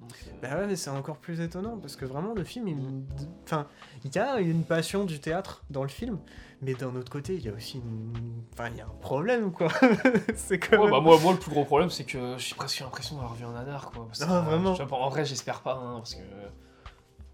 Donc, 0.00 0.10
euh, 0.26 0.30
Bah 0.42 0.56
ouais, 0.58 0.66
mais 0.66 0.76
c'est 0.76 0.90
encore 0.90 1.18
plus 1.18 1.40
étonnant 1.40 1.76
parce 1.78 1.94
que 1.96 2.04
vraiment 2.06 2.32
le 2.34 2.42
film, 2.44 2.68
il... 2.68 2.78
enfin, 3.44 3.66
il 4.04 4.14
y 4.14 4.18
a 4.18 4.40
une 4.40 4.64
passion 4.64 5.04
du 5.04 5.20
théâtre 5.20 5.62
dans 5.68 5.82
le 5.82 5.88
film, 5.90 6.18
mais 6.62 6.72
d'un 6.74 6.94
autre 6.96 7.12
côté, 7.12 7.34
il 7.34 7.42
y 7.44 7.48
a 7.48 7.52
aussi 7.52 7.78
une... 7.78 8.12
enfin, 8.54 8.68
il 8.70 8.78
y 8.78 8.80
a 8.80 8.86
un 8.86 9.00
problème 9.02 9.52
quoi. 9.52 9.68
c'est 10.34 10.58
quand 10.58 10.76
Ouais, 10.78 10.82
même- 10.84 10.90
bah 10.92 11.00
moi, 11.00 11.18
moi, 11.20 11.32
le 11.32 11.38
plus 11.38 11.50
gros 11.50 11.64
problème, 11.64 11.90
c'est 11.90 12.04
que 12.04 12.36
j'ai 12.38 12.54
presque 12.54 12.80
l'impression 12.80 13.16
d'avoir 13.16 13.34
vu 13.34 13.44
un 13.44 13.52
nanar, 13.52 13.90
quoi. 13.90 14.06
parce 14.06 14.20
que, 14.20 14.24
Ah, 14.30 14.40
vraiment 14.40 14.74
je 14.74 14.82
sais 14.82 14.88
pas, 14.88 14.96
En 14.96 15.10
vrai, 15.10 15.24
j'espère 15.26 15.60
pas, 15.60 15.74
hein, 15.74 15.96
parce 15.98 16.14
que. 16.14 16.22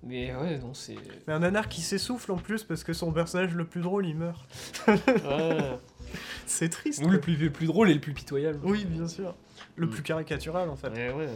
Mais 0.03 0.35
ouais, 0.35 0.59
non, 0.59 0.73
c'est. 0.75 0.97
Mais 1.27 1.33
un 1.35 1.39
nanar 1.41 1.69
qui 1.69 1.81
s'essouffle 1.81 2.31
en 2.33 2.37
plus 2.37 2.63
parce 2.65 2.85
que 2.85 2.93
son 2.93 3.13
personnage 3.13 3.55
le 3.55 3.65
plus 3.65 3.81
drôle 3.81 4.07
il 4.07 4.17
meurt. 4.17 4.45
Ouais. 4.89 4.99
C'est 6.47 6.69
triste. 6.69 7.03
Nous, 7.03 7.09
le 7.11 7.19
plus, 7.21 7.35
le 7.37 7.51
plus 7.51 7.67
drôle 7.67 7.91
et 7.91 7.95
le 7.95 8.01
plus 8.01 8.13
pitoyable. 8.13 8.61
Oui, 8.63 8.85
bien 8.85 9.09
sûr. 9.09 9.35
Le 9.75 9.87
Mm. 9.87 9.91
plus 9.91 10.03
caricatural 10.03 10.69
en 10.71 10.77
fait. 10.77 10.89
Ouais, 10.91 11.13
ouais. 11.13 11.29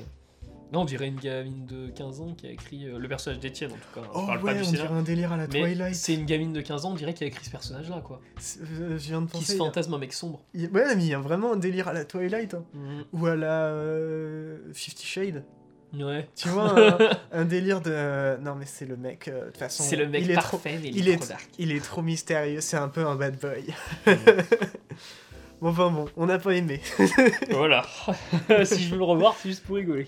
Non, 0.73 0.83
on 0.83 0.85
dirait 0.85 1.09
une 1.09 1.17
gamine 1.19 1.67
de 1.67 1.89
15 1.89 2.21
ans 2.21 2.35
qui 2.37 2.47
a 2.47 2.51
écrit 2.51 2.87
euh, 2.87 2.99
le 2.99 3.09
personnage 3.09 3.41
d'Étienne, 3.41 3.73
en 3.73 3.75
tout 3.75 4.01
cas. 4.01 4.07
Oh 4.15 4.27
parle 4.27 4.39
ouais, 4.43 4.55
pas 4.55 4.61
du 4.63 4.69
on 4.69 4.71
dirait 4.71 4.87
un 4.89 5.03
délire 5.03 5.33
à 5.33 5.37
la 5.37 5.47
Mais 5.49 5.61
Twilight. 5.63 5.95
c'est 5.97 6.15
une 6.15 6.27
gamine 6.27 6.53
de 6.53 6.61
15 6.61 6.85
ans, 6.85 6.93
on 6.93 6.95
dirait 6.95 7.13
qui 7.15 7.25
a 7.25 7.27
écrit 7.27 7.45
ce 7.45 7.51
personnage-là, 7.51 8.01
quoi. 8.05 8.21
C'est- 8.39 8.61
euh, 8.63 8.99
Je 8.99 9.09
viens 9.09 9.21
de 9.23 9.27
Qui 9.27 9.33
penser. 9.33 9.47
se 9.47 9.53
y 9.53 9.55
a- 9.57 9.59
fantasme 9.59 9.95
un 9.95 9.99
mec 9.99 10.13
sombre. 10.13 10.41
il 10.55 10.71
Ouais, 10.71 10.95
mais 10.95 11.03
il 11.03 11.09
y 11.09 11.15
a 11.15 11.19
vraiment 11.19 11.53
un 11.53 11.57
délire 11.57 11.89
à 11.89 11.93
la 11.93 12.05
Twilight. 12.05 12.55
hein. 12.55 12.65
Mhm. 12.75 13.05
Ou 13.15 13.27
à 13.27 13.35
la 13.37 13.65
euh, 13.67 14.59
Fifty 14.73 15.05
Shades. 15.07 15.45
Ouais. 15.93 16.29
Tu 16.37 16.47
vois, 16.49 16.79
un, 16.79 16.99
un 17.33 17.45
délire 17.45 17.81
de. 17.81 18.37
Non, 18.41 18.55
mais 18.55 18.65
c'est 18.67 18.87
le 18.87 18.97
mec. 18.97 19.27
euh, 19.27 19.41
De 19.41 19.47
toute 19.47 19.57
façon. 19.57 19.83
C'est 19.83 19.97
le 19.97 20.07
mec 20.09 20.23
il 20.23 20.31
est 20.31 20.35
trop- 20.35 20.57
parfait, 20.59 20.79
mais 20.81 20.89
il, 20.91 20.99
il 20.99 21.09
est 21.09 21.15
est- 21.15 21.17
trop 21.17 21.27
dark. 21.31 21.49
Il 21.59 21.73
est 21.73 21.85
trop 21.85 22.01
mystérieux, 22.03 22.61
c'est 22.61 22.77
un 22.77 22.87
peu 22.89 23.05
un 23.05 23.17
bad 23.17 23.37
boy. 23.41 23.65
Mhm. 24.07 24.15
Bon, 25.61 25.68
enfin 25.70 25.90
bon, 25.90 26.07
on 26.16 26.27
n'a 26.27 26.38
pas 26.38 26.55
aimé. 26.55 26.81
voilà. 27.51 27.83
si 28.64 28.83
je 28.85 28.92
veux 28.92 28.99
le 28.99 29.05
revoir, 29.05 29.35
c'est 29.35 29.49
juste 29.51 29.64
pour 29.64 29.77
rigoler. 29.77 30.07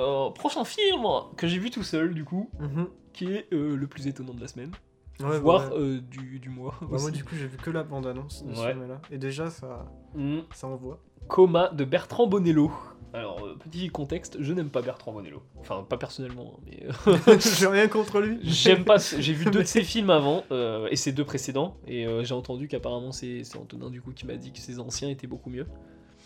Euh, 0.00 0.30
prochain 0.30 0.64
film 0.64 1.02
que 1.36 1.46
j'ai 1.46 1.58
vu 1.58 1.70
tout 1.70 1.82
seul, 1.82 2.14
du 2.14 2.24
coup, 2.24 2.48
Mhm. 2.58 2.88
qui 3.12 3.32
est 3.34 3.46
euh, 3.52 3.76
le 3.76 3.86
plus 3.86 4.06
étonnant 4.06 4.32
de 4.32 4.40
la 4.40 4.48
semaine, 4.48 4.72
Ouais, 5.20 5.38
voire 5.38 5.70
ouais. 5.72 5.76
euh, 5.78 6.00
du, 6.00 6.38
du 6.38 6.48
mois. 6.48 6.74
Bah, 6.80 6.96
moi, 7.00 7.10
du 7.10 7.22
coup, 7.24 7.34
j'ai 7.38 7.46
vu 7.46 7.58
que 7.58 7.70
la 7.70 7.82
bande-annonce 7.82 8.42
de 8.44 8.54
ce 8.54 8.66
film-là. 8.68 9.00
Et 9.10 9.18
déjà, 9.18 9.50
ça, 9.50 9.84
Mhm. 10.14 10.44
ça 10.54 10.66
envoie. 10.68 10.98
Coma 11.28 11.68
de 11.68 11.84
Bertrand 11.84 12.26
Bonello. 12.26 12.72
Alors, 13.12 13.44
euh, 13.44 13.56
petit 13.58 13.88
contexte, 13.88 14.36
je 14.40 14.52
n'aime 14.52 14.70
pas 14.70 14.82
Bertrand 14.82 15.12
Bonello. 15.12 15.42
Enfin, 15.60 15.84
pas 15.88 15.96
personnellement, 15.96 16.54
hein, 16.56 16.60
mais 16.66 16.86
euh, 17.08 17.38
j'ai 17.58 17.66
rien 17.66 17.88
contre 17.88 18.20
lui. 18.20 18.38
j'aime 18.44 18.84
pas. 18.84 18.98
ce- 19.00 19.20
J'ai 19.20 19.32
vu 19.32 19.46
deux 19.46 19.60
de 19.62 19.66
ses 19.66 19.82
films 19.82 20.10
avant, 20.10 20.44
euh, 20.52 20.86
et 20.90 20.96
ses 20.96 21.10
deux 21.12 21.24
précédents, 21.24 21.76
et 21.88 22.06
euh, 22.06 22.22
j'ai 22.24 22.34
entendu 22.34 22.68
qu'apparemment 22.68 23.10
c'est 23.12 23.42
c'est 23.42 23.58
Antonin 23.58 23.90
du 23.90 24.00
coup 24.00 24.12
qui 24.12 24.26
m'a 24.26 24.36
dit 24.36 24.52
que 24.52 24.58
ses 24.60 24.78
anciens 24.78 25.08
étaient 25.08 25.26
beaucoup 25.26 25.50
mieux. 25.50 25.66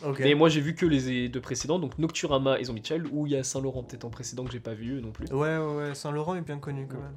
Ok. 0.05 0.21
Mais 0.21 0.35
moi 0.35 0.49
j'ai 0.51 0.61
vu 0.61 0.75
que 0.75 0.85
les 0.85 1.29
deux 1.31 1.41
précédents, 1.41 1.79
donc 1.79 1.99
Nocturama 1.99 2.59
et 2.61 2.65
Zombie 2.65 2.83
Child, 2.85 3.07
où 3.13 3.27
il 3.27 3.33
y 3.33 3.37
a 3.37 3.43
Saint-Laurent 3.45 3.83
peut-être 3.85 4.05
en 4.05 4.11
précédent 4.11 4.45
que 4.45 4.53
j'ai 4.53 4.61
pas 4.61 4.75
vu 4.75 5.01
non 5.01 5.11
plus. 5.13 5.27
Ouais, 5.33 5.57
ouais, 5.57 5.75
ouais. 5.77 5.95
Saint-Laurent 5.95 6.35
est 6.35 6.43
bien 6.43 6.59
connu 6.59 6.87
quand 6.87 6.99
même. 6.99 7.15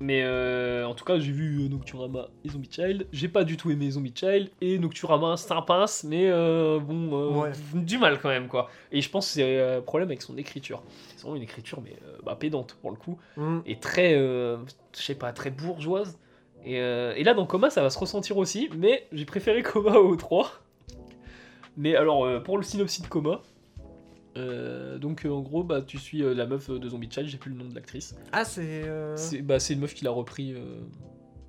Mais 0.00 0.22
euh, 0.22 0.84
en 0.86 0.94
tout 0.94 1.04
cas, 1.04 1.18
j'ai 1.18 1.32
vu 1.32 1.64
euh, 1.64 1.68
Nocturama 1.68 2.28
et 2.44 2.50
Zombie 2.50 2.68
Child. 2.70 3.06
J'ai 3.12 3.26
pas 3.28 3.42
du 3.42 3.56
tout 3.56 3.70
aimé 3.70 3.90
Zombie 3.90 4.12
Child. 4.14 4.48
Et 4.60 4.78
Nocturama, 4.78 5.36
c'est 5.36 5.50
un 5.52 5.62
pince, 5.62 6.04
mais 6.04 6.30
euh, 6.30 6.78
bon, 6.78 7.10
euh, 7.12 7.40
Ouais. 7.40 7.52
du 7.74 7.98
mal 7.98 8.20
quand 8.20 8.28
même, 8.28 8.46
quoi. 8.46 8.70
Et 8.92 9.00
je 9.00 9.10
pense 9.10 9.26
que 9.26 9.32
c'est 9.34 9.60
un 9.76 9.80
problème 9.80 10.08
avec 10.08 10.22
son 10.22 10.36
écriture. 10.38 10.82
C'est 11.16 11.22
vraiment 11.22 11.34
une 11.36 11.42
écriture, 11.42 11.80
mais 11.82 11.96
bah, 12.24 12.36
pédante 12.38 12.76
pour 12.80 12.90
le 12.90 12.96
coup. 12.96 13.18
Mhm. 13.36 13.62
Et 13.66 13.76
très, 13.80 14.14
je 14.14 14.58
sais 14.94 15.16
pas, 15.16 15.32
très 15.32 15.50
bourgeoise. 15.50 16.16
Et, 16.64 16.74
et 16.76 17.24
là, 17.24 17.34
dans 17.34 17.46
Coma, 17.46 17.70
ça 17.70 17.82
va 17.82 17.90
se 17.90 17.98
ressentir 17.98 18.36
aussi. 18.36 18.70
Mais 18.76 19.06
j'ai 19.12 19.24
préféré 19.24 19.62
Coma 19.62 19.96
au 19.98 20.14
3. 20.14 20.50
Mais 21.76 21.96
alors, 21.96 22.42
pour 22.44 22.56
le 22.56 22.62
synopsis 22.62 23.02
de 23.02 23.08
Coma. 23.08 23.40
Euh, 24.38 24.98
donc 24.98 25.24
euh, 25.26 25.30
en 25.30 25.40
gros 25.42 25.64
bah 25.64 25.82
tu 25.82 25.98
suis 25.98 26.22
euh, 26.22 26.34
la 26.34 26.46
meuf 26.46 26.70
de 26.70 26.88
Zombie 26.88 27.08
Child, 27.10 27.26
j'ai 27.28 27.38
plus 27.38 27.50
le 27.50 27.56
nom 27.56 27.66
de 27.68 27.74
l'actrice. 27.74 28.14
Ah, 28.32 28.44
c'est. 28.44 28.84
C'est 29.16 29.42
bah, 29.42 29.58
c'est 29.60 29.74
une 29.74 29.80
meuf 29.80 29.94
qui 29.94 30.04
l'a 30.04 30.10
repris 30.10 30.54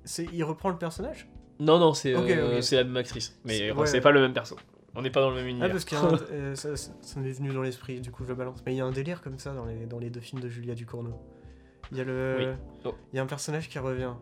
c'est- 0.04 0.26
Il 0.32 0.42
reprend 0.44 0.70
le 0.70 0.78
personnage? 0.78 1.28
Non, 1.58 1.78
non, 1.78 1.92
c'est 1.92 2.14
Ok, 2.14 2.24
ok. 2.30 2.62
c'est 2.62 2.76
la 2.76 2.84
même 2.84 2.96
actrice. 2.96 3.38
Mais 3.44 3.58
C'est- 3.58 3.70
enfin, 3.70 3.80
ouais. 3.82 3.86
c'est 3.86 4.00
pas 4.00 4.10
le 4.12 4.20
même 4.20 4.32
perso. 4.32 4.56
On 4.94 5.02
n'est 5.02 5.10
pas 5.10 5.20
dans 5.20 5.30
le 5.30 5.36
même 5.36 5.44
Ah, 5.46 5.50
univers. 5.50 5.70
parce 5.70 5.84
qu'il 5.84 5.98
y 5.98 6.00
a 6.00 6.04
un- 6.04 6.18
euh, 6.32 6.54
ça, 6.54 6.74
ça- 6.76 6.90
ça 7.00 7.20
m'est 7.20 7.30
venu 7.32 7.52
dans 7.52 7.62
l'esprit, 7.62 8.00
du 8.00 8.10
coup, 8.10 8.24
je 8.24 8.28
le 8.30 8.34
balance. 8.34 8.62
Mais 8.66 8.72
il 8.74 8.78
y 8.78 8.80
a 8.80 8.84
un 8.86 8.90
délire 8.92 9.20
comme 9.22 9.38
ça 9.38 9.52
dans 9.54 9.66
les, 9.66 9.86
dans 9.86 9.98
les 9.98 10.10
deux 10.10 10.20
films 10.20 10.40
de 10.42 10.48
Julia 10.48 10.74
Ducournau. 10.74 11.14
Il 11.92 11.98
y 11.98 12.00
a 12.00 12.04
le. 12.04 12.36
Oui. 12.38 12.46
Oh. 12.86 12.94
Il 13.12 13.16
y 13.16 13.18
a 13.18 13.22
un 13.22 13.26
personnage 13.26 13.68
qui 13.68 13.78
revient. 13.78 14.14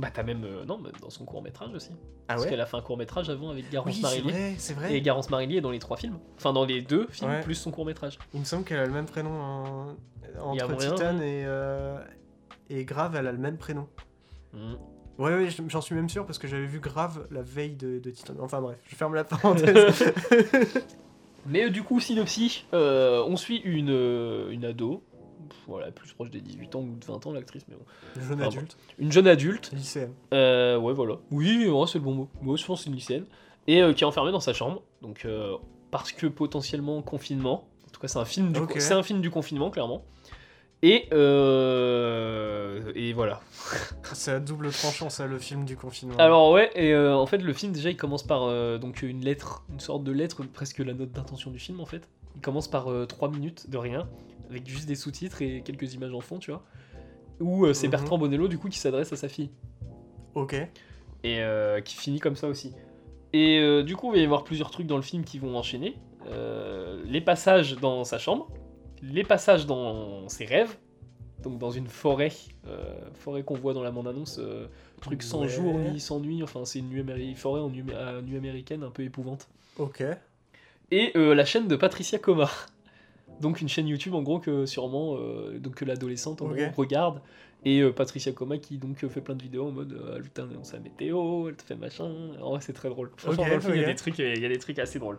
Bah, 0.00 0.08
t'as 0.12 0.22
même. 0.22 0.44
euh, 0.44 0.64
non, 0.64 0.78
mais 0.82 0.90
dans 1.00 1.10
son 1.10 1.24
court-métrage 1.24 1.72
aussi. 1.74 1.90
Ah 1.92 2.34
parce 2.34 2.42
ouais 2.42 2.48
qu'elle 2.50 2.60
a 2.60 2.66
fait 2.66 2.76
un 2.76 2.80
court-métrage 2.82 3.28
avant 3.30 3.50
avec 3.50 3.70
Garance 3.70 3.88
Oui, 3.88 3.94
c'est 3.96 4.02
Marillier. 4.02 4.30
vrai, 4.32 4.54
c'est 4.58 4.74
vrai. 4.74 4.94
Et 4.94 5.00
Garance 5.02 5.30
Marillier 5.30 5.58
est 5.58 5.60
dans 5.60 5.70
les 5.70 5.78
trois 5.78 5.96
films. 5.96 6.18
Enfin, 6.36 6.52
dans 6.52 6.64
les 6.64 6.80
deux 6.82 7.06
films, 7.10 7.30
Ouais. 7.30 7.40
plus 7.40 7.54
son 7.54 7.70
court-métrage. 7.70 8.18
Il 8.34 8.40
me 8.40 8.44
semble 8.44 8.64
qu'elle 8.64 8.78
a 8.80 8.86
le 8.86 8.92
même 8.92 9.06
prénom 9.06 9.30
en... 9.40 9.96
Entre 10.40 10.76
Titan 10.76 11.16
et, 11.18 11.44
euh, 11.44 11.98
et 12.68 12.84
Grave, 12.84 13.16
elle 13.16 13.26
a 13.26 13.32
le 13.32 13.38
même 13.38 13.58
prénom. 13.58 13.88
Mhm. 14.54 14.76
Ouais, 15.18 15.34
ouais, 15.34 15.48
j'en 15.68 15.80
suis 15.82 15.94
même 15.94 16.08
sûr 16.08 16.24
parce 16.24 16.38
que 16.38 16.46
j'avais 16.48 16.66
vu 16.66 16.80
Grave 16.80 17.26
la 17.30 17.42
veille 17.42 17.74
de, 17.76 17.98
de 17.98 18.10
Titan. 18.10 18.34
Enfin 18.40 18.60
bref, 18.62 18.78
je 18.88 18.94
ferme 18.96 19.14
la 19.14 19.24
parenthèse. 19.24 20.02
Mais 21.46 21.64
euh, 21.64 21.70
du 21.70 21.82
coup, 21.82 22.00
synopsis, 22.00 22.64
on 22.72 23.36
suit 23.36 23.58
une, 23.58 23.90
une 24.50 24.64
ado. 24.64 25.02
Voilà, 25.66 25.90
plus 25.90 26.12
proche 26.12 26.30
des 26.30 26.40
18 26.40 26.74
ans 26.76 26.80
ou 26.80 26.96
de 26.96 27.04
20 27.04 27.26
ans, 27.26 27.32
l'actrice, 27.32 27.64
mais 27.68 27.76
bon. 27.76 27.84
Jeune 28.28 28.40
Ah, 28.42 28.46
adulte, 28.46 28.76
Une 28.98 29.12
jeune 29.12 29.26
adulte. 29.26 29.70
lycéen. 29.72 30.10
Euh, 30.34 30.76
ouais, 30.78 30.92
voilà. 30.92 31.16
Oui, 31.30 31.68
ouais, 31.68 31.86
c'est 31.86 31.98
le 31.98 32.04
bon 32.04 32.14
mot. 32.14 32.28
Moi, 32.42 32.56
je 32.56 32.64
pense 32.64 32.86
une 32.86 32.94
lycéenne. 32.94 33.24
Et 33.66 33.82
euh, 33.82 33.92
qui 33.92 34.04
est 34.04 34.06
enfermée 34.06 34.32
dans 34.32 34.40
sa 34.40 34.52
chambre. 34.52 34.82
Donc, 35.02 35.22
euh, 35.24 35.56
parce 35.90 36.12
que 36.12 36.26
potentiellement 36.26 37.02
confinement. 37.02 37.64
En 37.86 37.90
tout 37.92 38.00
cas, 38.00 38.08
c'est 38.08 38.18
un 38.18 38.24
film 38.24 38.52
du, 38.52 38.60
c'est 38.80 38.94
un 38.94 39.02
film 39.02 39.20
du 39.20 39.30
confinement, 39.30 39.70
clairement. 39.70 40.02
Et, 40.82 41.08
euh, 41.12 42.92
et 42.94 43.12
voilà. 43.12 43.40
C'est 44.14 44.32
à 44.32 44.40
double 44.40 44.70
tranchant 44.70 45.10
ça, 45.10 45.26
le 45.26 45.38
film 45.38 45.64
du 45.64 45.76
confinement. 45.76 46.16
Alors 46.18 46.50
ouais, 46.52 46.70
et 46.74 46.92
euh, 46.94 47.14
en 47.14 47.26
fait 47.26 47.38
le 47.38 47.52
film 47.52 47.72
déjà 47.72 47.90
il 47.90 47.96
commence 47.96 48.22
par 48.22 48.44
euh, 48.44 48.78
donc 48.78 49.02
une 49.02 49.22
lettre, 49.24 49.62
une 49.70 49.80
sorte 49.80 50.04
de 50.04 50.12
lettre, 50.12 50.42
presque 50.52 50.78
la 50.78 50.94
note 50.94 51.12
d'intention 51.12 51.50
du 51.50 51.58
film 51.58 51.80
en 51.80 51.86
fait. 51.86 52.08
Il 52.36 52.40
commence 52.40 52.68
par 52.68 52.88
3 53.08 53.28
minutes 53.30 53.68
de 53.68 53.76
rien, 53.76 54.08
avec 54.50 54.66
juste 54.68 54.86
des 54.86 54.94
sous-titres 54.96 55.40
et 55.42 55.62
quelques 55.62 55.94
images 55.94 56.12
en 56.12 56.20
fond, 56.20 56.38
tu 56.38 56.50
vois. 56.50 56.62
Où 57.40 57.64
euh, 57.64 57.72
c'est 57.72 57.86
Mhm. 57.86 57.92
Bertrand 57.92 58.18
Bonello 58.18 58.48
du 58.48 58.58
coup 58.58 58.68
qui 58.68 58.78
s'adresse 58.78 59.12
à 59.12 59.16
sa 59.16 59.28
fille. 59.28 59.50
Ok. 60.34 60.54
et 61.22 61.40
euh, 61.40 61.80
qui 61.80 61.96
finit 61.96 62.18
comme 62.20 62.36
ça 62.36 62.48
aussi. 62.48 62.72
Et 63.32 63.58
euh, 63.58 63.82
du 63.82 63.94
coup, 63.96 64.08
il 64.08 64.12
va 64.16 64.18
y 64.18 64.24
avoir 64.24 64.42
plusieurs 64.44 64.70
trucs 64.70 64.86
dans 64.86 64.96
le 64.96 65.02
film 65.02 65.22
qui 65.24 65.38
vont 65.38 65.56
enchaîner. 65.56 65.96
Les 67.06 67.20
passages 67.20 67.76
dans 67.76 68.04
sa 68.04 68.18
chambre, 68.18 68.48
les 69.02 69.24
passages 69.24 69.66
dans 69.66 70.28
ses 70.28 70.44
rêves, 70.44 70.76
donc 71.42 71.58
dans 71.58 71.70
une 71.70 71.86
forêt, 71.88 72.32
euh, 72.66 72.94
forêt 73.14 73.42
qu'on 73.42 73.54
voit 73.54 73.72
dans 73.74 73.82
la 73.82 73.90
bande-annonce, 73.90 74.38
euh, 74.38 74.66
truc 75.00 75.22
sans 75.22 75.40
Ouais. 75.42 75.48
jour 75.48 75.74
ni 75.78 75.98
sans 76.00 76.20
nuit, 76.20 76.42
enfin 76.42 76.64
c'est 76.64 76.78
une 76.78 76.88
nuit 76.90 77.34
forêt 77.34 77.60
en 77.60 77.68
nuit, 77.70 77.82
nuit 78.24 78.36
américaine 78.36 78.82
un 78.82 78.90
peu 78.90 79.02
épouvante. 79.02 79.48
Ok. 79.78 80.02
Et 80.90 81.12
la 81.14 81.44
chaîne 81.44 81.68
de 81.68 81.76
Patricia 81.76 82.18
Coma. 82.18 82.48
Donc 83.40 83.60
une 83.60 83.68
chaîne 83.68 83.88
YouTube 83.88 84.14
en 84.14 84.22
gros 84.22 84.38
que 84.38 84.66
sûrement 84.66 85.16
euh, 85.16 85.58
donc 85.58 85.74
que 85.76 85.84
l'adolescente 85.84 86.42
en 86.42 86.46
Ok. 86.50 86.56
gros 86.56 86.70
regarde 86.76 87.20
et 87.64 87.80
euh, 87.80 87.92
Patricia 87.92 88.32
Coma 88.32 88.58
qui 88.58 88.78
donc 88.78 89.02
euh, 89.04 89.08
fait 89.08 89.20
plein 89.20 89.34
de 89.34 89.42
vidéos 89.42 89.68
en 89.68 89.70
mode 89.70 89.92
euh, 89.92 90.16
elle 90.16 90.30
t'annonce 90.30 90.72
la 90.72 90.78
météo, 90.80 91.48
elle 91.48 91.56
te 91.56 91.62
fait 91.62 91.76
machin. 91.76 92.10
Vrai 92.40 92.58
c'est 92.60 92.72
très 92.72 92.88
drôle. 92.88 93.10
Franchement 93.16 93.42
Ok, 93.42 93.48
dans 93.48 93.54
le 93.56 93.60
film 93.60 93.74
il 93.74 93.80
y 93.80 93.84
a 93.84 93.86
des 93.86 93.94
trucs 93.94 94.18
il 94.18 94.40
y 94.40 94.44
a 94.46 94.48
des 94.48 94.58
trucs 94.58 94.78
assez 94.78 94.98
drôles. 94.98 95.18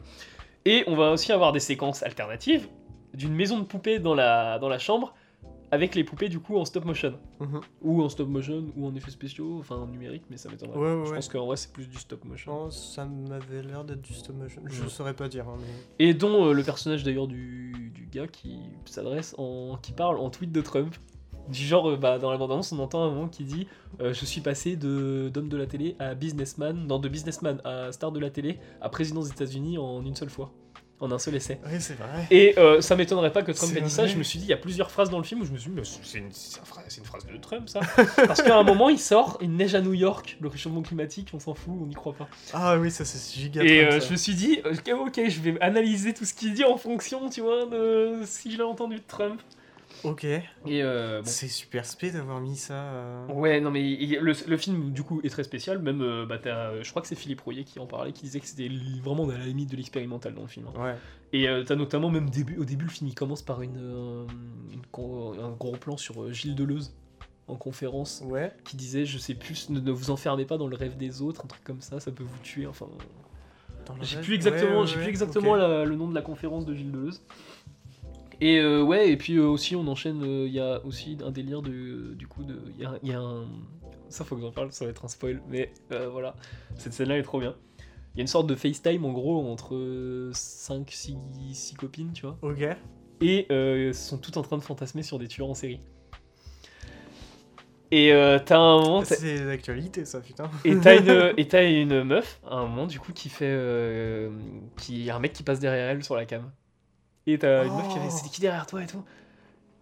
Et 0.66 0.84
on 0.88 0.96
va 0.96 1.12
aussi 1.12 1.32
avoir 1.32 1.52
des 1.52 1.60
séquences 1.60 2.04
alternatives 2.04 2.68
d'une 3.14 3.34
maison 3.34 3.60
de 3.60 3.66
poupées 3.66 4.00
dans 4.00 4.16
la 4.16 4.58
dans 4.60 4.70
la 4.70 4.80
chambre 4.80 5.14
avec 5.72 5.96
les 5.96 6.04
poupées 6.04 6.30
du 6.30 6.40
coup 6.40 6.58
en 6.58 6.66
stop 6.66 6.86
motion 6.86 7.14
Mhm. 7.40 7.62
ou 7.82 8.04
en 8.04 8.10
stop 8.10 8.28
motion 8.28 8.66
ou 8.76 8.86
en 8.88 8.94
effets 8.96 9.12
spéciaux 9.12 9.58
enfin 9.60 9.76
en 9.78 9.88
numérique 9.88 10.24
mais 10.30 10.38
ça 10.38 10.50
m'étonnerait. 10.50 10.78
Ouais, 10.78 10.84
ouais, 10.96 11.06
Je 11.06 11.10
ouais. 11.12 11.16
pense 11.16 11.30
qu'en 11.30 11.46
vrai 11.46 11.56
c'est 11.58 11.72
plus 11.72 11.88
du 11.88 11.98
stop 11.98 12.24
motion. 12.26 12.66
Oh, 12.66 12.70
ça 12.70 13.06
m'avait 13.06 13.64
l'air 13.64 13.84
d'être 13.84 14.02
du 14.02 14.14
stop 14.14 14.36
motion. 14.36 14.62
Je 14.66 14.84
Ouais. 14.84 14.90
saurais 14.90 15.14
pas 15.16 15.28
dire. 15.30 15.48
hein, 15.48 15.56
mais... 15.60 16.06
Et 16.06 16.14
dont 16.14 16.46
euh, 16.48 16.54
le 16.54 16.64
personnage 16.64 17.04
d'ailleurs 17.04 17.28
du, 17.28 17.92
du 17.96 18.06
gars 18.06 18.28
qui 18.28 18.60
s'adresse 18.86 19.34
en. 19.38 19.78
qui 19.82 19.94
parle 19.94 20.18
en 20.18 20.30
tweet 20.30 20.52
de 20.52 20.62
Trump. 20.62 20.96
Du 21.50 21.60
genre, 21.64 21.90
euh, 21.90 21.98
bah, 21.98 22.20
dans 22.20 22.30
la 22.32 22.38
bande-annonce, 22.38 22.72
on 22.72 22.78
entend 22.80 23.04
un 23.04 23.10
moment 23.10 23.28
qui 23.28 23.44
dit 23.44 23.66
euh, 24.00 24.14
Je 24.14 24.26
suis 24.26 24.42
passé 24.42 24.76
de 24.76 25.30
d'homme 25.34 25.50
de 25.50 25.58
la 25.58 25.66
télé 25.66 25.96
à 25.98 26.14
businessman, 26.14 26.86
non, 26.86 27.00
de 27.00 27.10
businessman 27.10 27.60
à 27.66 27.92
star 27.92 28.12
de 28.12 28.20
la 28.20 28.30
télé 28.30 28.60
à 28.80 28.90
président 28.90 29.22
des 29.22 29.30
États-Unis 29.30 29.78
en 29.80 30.06
une 30.06 30.16
seule 30.16 30.30
fois, 30.30 30.52
en 31.02 31.12
un 31.12 31.20
seul 31.20 31.36
essai. 31.36 31.60
Oui, 31.66 31.80
c'est 31.80 31.96
vrai. 31.96 32.28
Et 32.32 32.58
euh, 32.58 32.80
ça 32.80 32.96
m'étonnerait 32.96 33.34
pas 33.34 33.42
que 33.42 33.52
Trump 33.52 33.76
ait 33.76 33.82
dit 33.82 33.90
ça. 33.90 34.08
Je 34.08 34.16
me 34.18 34.24
suis 34.24 34.40
dit, 34.40 34.46
il 34.46 34.50
y 34.50 34.54
a 34.54 34.58
plusieurs 34.58 34.90
phrases 34.92 35.10
dans 35.10 35.18
le 35.18 35.24
film 35.24 35.42
où 35.42 35.46
je 35.46 35.52
me 35.52 35.58
suis 35.58 35.70
dit, 35.70 35.76
mais 35.76 35.82
c'est 35.84 36.20
une, 36.20 36.32
phrase- 36.32 36.86
c'est 36.88 37.00
une 37.00 37.06
phrase 37.06 37.26
de 37.26 37.36
Trump 37.38 37.68
ça. 37.68 37.80
Parce 38.28 38.42
qu'à 38.42 38.56
un 38.58 38.64
moment, 38.64 38.88
il 38.90 39.00
sort, 39.00 39.38
il 39.42 39.52
neige 39.56 39.76
à 39.76 39.82
New 39.82 39.94
York, 39.94 40.38
le 40.40 40.48
réchauffement 40.48 40.82
climatique, 40.84 41.30
on 41.34 41.40
s'en 41.40 41.54
fout, 41.56 41.74
on 41.82 41.86
n'y 41.88 41.96
croit 41.96 42.14
pas. 42.14 42.30
Ah 42.54 42.78
oui, 42.78 42.92
ça 42.92 43.04
c'est 43.04 43.40
giga. 43.40 43.64
Et 43.64 43.80
Trump, 43.80 43.92
euh, 43.94 44.00
ça. 44.00 44.08
je 44.08 44.12
me 44.12 44.18
suis 44.18 44.36
dit, 44.36 44.60
ok, 44.64 44.92
ok, 45.08 45.22
je 45.28 45.40
vais 45.42 45.60
analyser 45.60 46.14
tout 46.14 46.24
ce 46.26 46.34
qu'il 46.34 46.54
dit 46.54 46.64
en 46.64 46.78
fonction, 46.78 47.30
tu 47.30 47.42
vois, 47.42 47.66
de 47.66 48.20
si 48.26 48.52
je 48.52 48.58
l'ai 48.58 48.64
entendu 48.64 48.96
de 48.98 49.04
Trump. 49.08 49.42
Ok. 50.04 50.24
Et 50.24 50.42
euh, 50.68 51.22
bon. 51.22 51.26
C'est 51.28 51.48
super 51.48 51.86
spé 51.86 52.12
d'avoir 52.12 52.40
mis 52.40 52.56
ça. 52.58 52.74
euh, 52.74 53.28
Ouais, 53.34 53.60
non, 53.62 53.72
mais 53.72 53.82
il- 53.82 54.18
le, 54.20 54.34
le 54.48 54.58
film, 54.58 54.92
du 54.92 55.04
coup, 55.04 55.22
est 55.24 55.30
très 55.30 55.44
spécial. 55.44 55.80
Même, 55.80 56.02
euh, 56.02 56.26
bah, 56.26 56.38
t'as- 56.38 56.82
je 56.82 56.90
crois 56.90 57.02
que 57.02 57.08
c'est 57.08 57.16
Philippe 57.16 57.42
Rouillet 57.42 57.64
qui 57.64 57.80
en 57.80 57.86
parlait, 57.86 58.12
qui 58.12 58.24
disait 58.24 58.40
que 58.40 58.48
c'était 58.48 58.70
vraiment 59.04 59.28
à 59.30 59.38
la 59.38 59.46
limite 59.46 59.70
de 59.72 59.76
l'expérimental 59.78 60.34
dans 60.34 60.42
le 60.42 60.48
film. 60.48 60.68
hein. 60.76 60.82
Ouais. 60.84 60.96
Et 61.34 61.48
euh, 61.48 61.64
t'as 61.64 61.76
notamment, 61.76 62.10
même 62.10 62.30
début, 62.30 62.58
au 62.58 62.66
début, 62.66 62.86
le 62.86 62.92
film 62.92 63.10
il 63.10 63.16
commence 63.16 63.42
par 63.42 63.62
une, 63.62 63.78
euh, 63.78 64.26
un 65.42 65.50
gros 65.52 65.78
plan 65.78 65.98
sur 65.98 66.22
euh, 66.24 66.32
Gilles 66.32 66.56
Deleuze 66.56 66.94
en 67.48 67.56
conférence 67.56 68.22
Ouais. 68.26 68.52
qui 68.66 68.76
disait 68.78 69.06
Je 69.06 69.18
sais 69.18 69.36
plus, 69.36 69.70
ne, 69.70 69.80
ne 69.80 69.92
vous 69.92 70.10
enfermez 70.12 70.46
pas 70.46 70.58
dans 70.58 70.68
le 70.68 70.76
rêve 70.76 70.98
des 70.98 71.22
autres, 71.22 71.44
un 71.44 71.48
truc 71.48 71.64
comme 71.64 71.82
ça, 71.82 72.00
ça 72.00 72.12
peut 72.12 72.24
vous 72.24 72.38
tuer. 72.44 72.68
Enfin, 72.68 72.88
j'ai 74.02 74.18
plus 74.22 74.36
exactement, 74.36 74.72
Ouais, 74.72 74.80
ouais, 74.82 74.88
j'ai 74.88 74.96
plus 74.98 75.08
exactement 75.08 75.56
la- 75.56 75.86
le 75.86 75.96
nom 75.96 76.08
de 76.08 76.16
la 76.16 76.22
conférence 76.22 76.66
de 76.66 76.74
Gilles 76.76 76.92
Deleuze. 76.92 77.22
Et 78.44 78.58
euh, 78.60 78.82
ouais, 78.82 79.10
et 79.12 79.18
puis 79.18 79.36
euh, 79.38 79.46
aussi 79.48 79.76
on 79.76 79.88
enchaîne, 79.88 80.24
euh, 80.24 80.48
il 80.48 80.54
y 80.54 80.60
a 80.60 80.84
aussi 80.84 81.18
un 81.24 81.30
délire 81.32 81.62
de, 81.62 82.16
du 82.16 82.26
coup, 82.28 82.44
de, 82.44 82.60
il 82.76 82.82
y 82.82 82.86
a, 82.86 82.98
il 83.04 83.10
y 83.10 83.14
a 83.14 83.20
un, 83.20 83.46
ça 84.10 84.26
faut 84.26 84.36
que 84.36 84.42
j'en 84.42 84.52
parle, 84.52 84.72
ça 84.72 84.84
va 84.86 84.92
être 84.92 85.06
un 85.06 85.08
spoil, 85.08 85.42
mais 85.48 85.72
voilà, 86.12 86.36
cette 86.76 86.94
scène-là 86.94 87.18
est 87.20 87.24
trop 87.24 87.40
bien. 87.40 87.56
Il 88.14 88.18
y 88.18 88.22
a 88.22 88.24
une 88.24 88.28
sorte 88.28 88.48
de 88.48 88.56
FaceTime 88.56 89.06
en 89.06 89.12
gros 89.14 89.48
entre 89.50 90.32
5, 90.34 90.90
6, 90.92 91.74
copines, 91.78 92.12
tu 92.14 92.24
vois, 92.24 92.38
Ok. 92.42 92.66
et 93.22 93.46
euh, 93.52 93.94
sont 93.94 94.18
toutes 94.18 94.38
en 94.38 94.42
train 94.42 94.58
de 94.58 94.64
fantasmer 94.64 95.04
sur 95.04 95.20
des 95.20 95.28
tueurs 95.28 95.48
en 95.50 95.54
série. 95.54 95.80
Et 97.94 98.14
euh, 98.14 98.40
t'as 98.44 98.58
un 98.58 98.80
moment, 98.80 99.04
C'est 99.04 99.44
l'actualité, 99.44 100.06
ça, 100.06 100.22
putain. 100.22 100.50
et 100.64 100.78
t'as 100.78 100.98
une, 100.98 101.34
et 101.38 101.48
t'as 101.48 101.70
une 101.70 102.04
meuf, 102.04 102.40
à 102.50 102.56
un 102.56 102.68
moment, 102.68 102.88
du 102.88 103.00
coup, 103.00 103.12
qui 103.12 103.28
fait. 103.30 103.46
euh, 103.50 104.30
qui, 104.78 105.04
y 105.04 105.10
a 105.10 105.16
un 105.16 105.20
mec 105.20 105.34
qui 105.34 105.44
passe 105.44 105.60
derrière 105.60 105.90
elle 105.90 106.04
sur 106.04 106.16
la 106.16 106.26
cam. 106.26 106.50
Et 107.28 107.38
t'as 107.38 107.66
une 107.66 107.74
meuf 107.76 107.88
qui 107.88 107.96
fait 107.96 108.00
Oh. 108.08 108.10
C'était 108.10 108.30
qui 108.30 108.42
derrière 108.42 108.66
toi 108.66 108.84
et 108.84 108.88
tout 108.88 109.04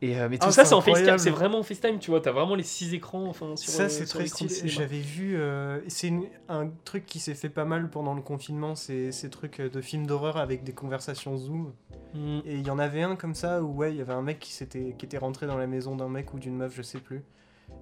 et, 0.01 0.17
euh, 0.17 0.29
Mais 0.29 0.37
tout 0.37 0.45
Ah, 0.47 0.51
ça, 0.53 0.63
c'est 0.63 0.73
en 0.75 0.79
FaceTime, 0.79 1.17
c'est 1.17 1.29
vraiment 1.29 1.59
en 1.59 1.63
FaceTime, 1.63 1.99
tu 1.99 2.09
vois. 2.11 2.21
T'as 2.21 2.31
vraiment 2.31 2.55
les 2.55 2.63
six 2.63 2.93
écrans 2.93 3.25
enfin, 3.27 3.57
sur 3.57 3.69
ça, 3.69 3.83
euh, 3.83 3.89
c'est 3.89 4.05
sur 4.05 4.19
très 4.19 4.27
stylé. 4.27 4.49
cinéma. 4.49 4.73
J'avais 4.73 4.99
vu. 5.01 5.35
euh, 5.35 5.81
c'est 5.89 6.07
une- 6.07 6.25
un 6.47 6.69
truc 6.85 7.05
qui 7.05 7.19
s'est 7.19 7.33
fait 7.35 7.49
pas 7.49 7.65
mal 7.65 7.89
pendant 7.89 8.13
le 8.13 8.21
confinement, 8.21 8.75
c'est 8.75 9.11
ces 9.11 9.29
trucs 9.29 9.59
de 9.59 9.81
films 9.81 10.07
d'horreur 10.07 10.37
avec 10.37 10.63
des 10.63 10.71
conversations 10.71 11.35
Zoom. 11.35 11.73
Mm. 12.13 12.39
Et 12.45 12.55
il 12.55 12.65
y 12.65 12.69
en 12.69 12.79
avait 12.79 13.01
un 13.03 13.17
comme 13.17 13.35
ça 13.35 13.61
où, 13.61 13.75
ouais, 13.75 13.91
il 13.91 13.97
y 13.97 14.01
avait 14.01 14.13
un 14.13 14.21
mec 14.21 14.39
qui, 14.39 14.53
s'était- 14.53 14.95
qui 14.97 15.05
était 15.05 15.17
rentré 15.17 15.47
dans 15.47 15.57
la 15.57 15.67
maison 15.67 15.97
d'un 15.97 16.07
mec 16.07 16.33
ou 16.33 16.39
d'une 16.39 16.55
meuf, 16.55 16.73
je 16.75 16.81
sais 16.81 16.99
plus. 16.99 17.21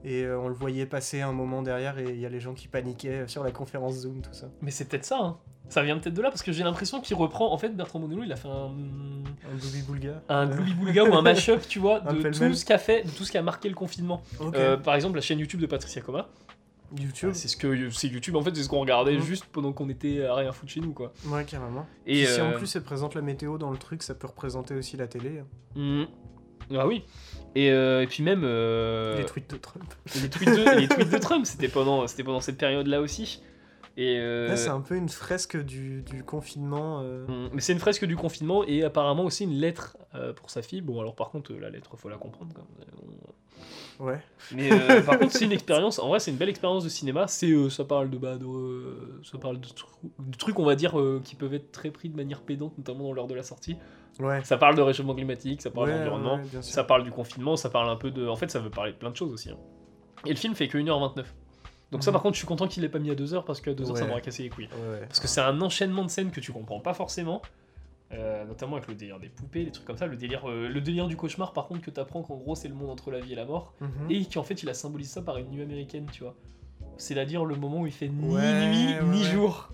Et 0.04 0.23
euh, 0.23 0.39
on 0.39 0.47
le 0.47 0.54
voyait 0.54 0.86
passer 0.86 1.21
un 1.21 1.32
moment 1.34 1.62
derrière 1.62 1.97
et 2.00 2.06
il 2.10 2.19
y 2.19 2.26
a 2.26 2.30
les 2.30 2.39
gens 2.39 2.54
qui 2.54 2.67
paniquaient 2.67 3.28
sur 3.28 3.43
la 3.43 3.52
conférence 3.52 3.95
Zoom, 3.95 4.21
tout 4.21 4.34
ça. 4.34 4.47
Mais 4.62 4.71
c'est 4.71 4.86
peut-être 4.86 5.06
ça, 5.06 5.17
hein. 5.19 5.38
Ça 5.69 5.84
vient 5.84 5.97
peut-être 5.97 6.13
de 6.15 6.21
là, 6.21 6.30
parce 6.30 6.43
que 6.43 6.54
j'ai 6.54 6.63
l'impression 6.63 7.02
qu'il 7.02 7.17
reprend. 7.17 7.52
En 7.52 7.58
fait, 7.58 7.76
Bertrand 7.76 8.00
Bonello, 8.00 8.23
il 8.23 8.32
a 8.32 8.38
fait 8.38 8.47
un. 8.47 8.71
Un 8.71 9.56
Booby 9.60 9.82
Boulga. 9.82 10.23
Un 10.30 10.50
Euh, 10.50 10.56
Glooby-Boulga 10.56 11.04
ou 11.04 11.13
un 11.13 11.21
mashup, 11.23 11.67
tu 11.67 11.80
vois, 11.80 12.00
de 12.00 12.30
tout 12.30 12.54
ce 12.54 12.63
qu'a 12.63 12.78
fait, 12.78 13.04
de 13.04 13.10
tout 13.10 13.26
ce 13.26 13.32
qui 13.32 13.38
a 13.38 13.41
marqué 13.41 13.67
le 13.67 13.76
confinement. 13.76 14.21
Euh, 14.56 14.78
par 14.78 14.95
exemple, 14.95 15.15
la 15.15 15.21
chaîne 15.21 15.39
YouTube 15.39 15.60
de 15.60 15.65
Patricia 15.65 16.02
Coma. 16.02 16.30
YouTube. 16.97 17.32
C'est 17.34 17.50
ce 17.50 17.58
que 17.58 17.89
c'est 17.89 18.08
YouTube 18.08 18.38
en 18.38 18.41
fait, 18.41 18.56
c'est 18.56 18.63
ce 18.63 18.69
qu'on 18.69 18.80
regardait 18.80 19.15
Mhm. 19.15 19.21
juste 19.21 19.43
pendant 19.52 19.73
qu'on 19.73 19.89
était 19.89 20.23
à 20.26 20.36
rien 20.36 20.54
foutre 20.54 20.71
chez 20.71 20.80
nous 20.80 20.93
quoi. 20.93 21.12
Ouais, 21.26 21.43
carrément. 21.43 21.86
Et 22.06 22.26
si 22.26 22.39
en 22.39 22.52
euh, 22.52 22.58
plus 22.58 22.73
elle 22.78 22.84
présente 22.84 23.13
la 23.13 23.21
météo 23.21 23.58
dans 23.58 23.71
le 23.71 23.78
truc, 23.78 24.04
ça 24.04 24.15
peut 24.15 24.28
représenter 24.28 24.73
aussi 24.73 24.95
la 24.95 25.08
télé. 25.08 25.41
hein. 25.76 26.06
Ah 26.75 26.86
oui. 26.88 27.03
Et, 27.56 27.71
euh, 27.71 28.01
et 28.03 28.08
puis 28.08 28.21
même 28.23 28.41
euh, 28.43 29.17
Les 29.17 29.25
tweets 29.25 29.49
de 29.51 29.58
Trump. 29.58 29.86
les 30.21 30.30
tweets 30.30 30.49
de, 30.49 30.80
les 30.80 30.88
tweets 30.88 31.10
de 31.12 31.17
Trump, 31.17 31.45
c'était 31.45 31.67
pendant 31.69 32.06
c'était 32.08 32.23
pendant 32.23 32.41
cette 32.41 32.58
période 32.58 32.88
là 32.88 33.01
aussi. 33.01 33.41
Et 33.99 34.19
euh, 34.19 34.49
Là, 34.49 34.58
c'est 34.58 34.69
un 34.69 34.82
peu 34.82 34.95
une 34.95 35.10
fresque 35.10 35.58
du, 35.63 36.03
du 36.03 36.23
confinement. 36.23 37.01
euh. 37.01 37.25
mhm. 37.27 37.49
mais 37.53 37.62
c'est 37.62 37.73
une 37.73 37.80
fresque 37.80 38.06
du 38.06 38.15
confinement 38.15 38.63
et 38.63 38.84
apparemment 38.84 39.23
aussi 39.23 39.45
une 39.45 39.56
lettre 39.56 39.97
euh, 40.13 40.34
pour 40.34 40.51
sa 40.51 40.62
fille. 40.62 40.82
Bon 40.82 40.99
alors 40.99 41.15
par 41.15 41.30
contre 41.32 41.53
la 41.53 41.69
lettre 41.71 41.97
faut 41.97 42.10
la 42.10 42.17
comprendre. 42.17 42.53
Quoi. 42.53 42.63
Ouais. 43.99 44.19
Mais 44.53 44.71
euh, 44.71 45.01
par 45.01 45.17
contre 45.17 45.32
c'est 45.34 45.45
une 45.45 45.51
expérience. 45.51 45.97
En 45.97 46.10
vrai 46.10 46.19
c'est 46.19 46.30
une 46.30 46.38
belle 46.38 46.49
expérience 46.49 46.84
de 46.84 46.89
cinéma. 46.89 47.27
C'est 47.27 47.49
euh, 47.49 47.69
ça 47.71 47.86
parle 47.86 48.12
de 48.12 48.17
bah 48.19 48.38
de, 48.38 48.45
euh, 48.45 49.19
ça 49.23 49.39
parle 49.39 49.60
de, 49.60 49.65
tru- 49.67 49.88
de 50.19 50.38
trucs 50.38 50.60
on 50.60 50.65
va 50.65 50.75
dire 50.75 50.99
euh, 50.99 51.19
qui 51.23 51.34
peuvent 51.34 51.56
être 51.56 51.71
très 51.71 51.89
pris 51.89 52.10
de 52.10 52.15
manière 52.15 52.41
pédante 52.41 52.77
notamment 52.77 53.06
dans 53.06 53.13
l'heure 53.13 53.27
de 53.27 53.34
la 53.36 53.41
sortie. 53.43 53.77
Ouais. 54.19 54.43
Ça 54.43 54.58
parle 54.58 54.75
de 54.75 54.82
réchauffement 54.82 55.13
climatique, 55.15 55.62
ça 55.62 55.69
parle 55.69 55.89
Ouais, 55.89 55.97
d'environnement, 55.97 56.36
ouais, 56.38 56.62
ça 56.62 56.84
parle 56.84 57.03
du 57.03 57.12
confinement, 57.12 57.56
ça 57.56 57.69
parle 57.69 57.89
un 57.89 57.95
peu 57.97 58.10
de. 58.12 58.27
En 58.27 58.36
fait, 58.36 58.49
ça 58.49 58.60
veut 58.60 58.69
parler 58.69 58.91
de 58.93 58.97
plein 58.97 59.12
de 59.12 59.15
choses 59.15 59.32
aussi. 59.32 59.49
hein. 59.51 59.58
Et 60.25 60.30
le 60.30 60.36
film 60.36 60.56
fait 60.56 60.67
que 60.67 60.77
1h29. 60.77 61.25
Donc, 61.91 62.03
ça, 62.03 62.10
Mhm. 62.12 62.13
par 62.13 62.21
contre, 62.23 62.34
je 62.34 62.39
suis 62.39 62.47
content 62.47 62.67
qu'il 62.67 62.84
l'ait 62.84 62.89
pas 62.89 62.99
mis 62.99 63.12
à 63.12 63.15
2h 63.15 63.45
parce 63.45 63.62
qu'à 63.62 63.71
2h, 63.73 63.95
ça 63.95 64.06
m'aurait 64.08 64.21
cassé 64.21 64.43
les 64.43 64.49
couilles. 64.49 64.67
Parce 65.08 65.19
que 65.19 65.27
c'est 65.27 65.39
un 65.41 65.62
enchaînement 65.62 66.03
de 66.03 66.10
scènes 66.10 66.32
que 66.32 66.39
tu 66.41 66.51
comprends 66.51 66.80
pas 66.80 66.93
forcément. 66.93 67.41
euh, 68.13 68.45
notamment 68.45 68.77
avec 68.77 68.88
le 68.88 68.95
délire 68.95 69.19
des 69.19 69.27
poupées, 69.27 69.65
des 69.65 69.71
trucs 69.71 69.86
comme 69.86 69.97
ça. 69.97 70.06
Le 70.08 70.15
délire, 70.15 70.49
euh, 70.49 70.69
le 70.69 70.80
délire 70.80 71.08
du 71.08 71.17
cauchemar, 71.17 71.51
par 71.51 71.67
contre, 71.67 71.82
que 71.82 71.91
t'apprends 71.91 72.21
qu'en 72.23 72.38
gros, 72.38 72.56
c'est 72.56 72.69
le 72.69 72.73
monde 72.73 72.89
entre 72.89 73.12
la 73.12 73.19
vie 73.19 73.34
et 73.34 73.36
la 73.36 73.43
mort. 73.43 73.73
Mhm. 73.82 73.89
Et 74.10 74.25
qu'en 74.25 74.43
fait, 74.43 74.63
il 74.63 74.69
a 74.69 74.73
symbolisé 74.73 75.10
ça 75.12 75.21
par 75.21 75.38
une 75.38 75.49
nuit 75.49 75.62
américaine, 75.62 76.06
tu 76.13 76.23
vois. 76.23 76.34
C'est-à-dire 76.95 77.43
le 77.43 77.56
moment 77.58 77.82
où 77.82 77.86
il 77.86 77.91
fait 77.91 78.08
ni 78.08 78.34
nuit 78.69 78.95
ni 79.12 79.23
jour. 79.25 79.69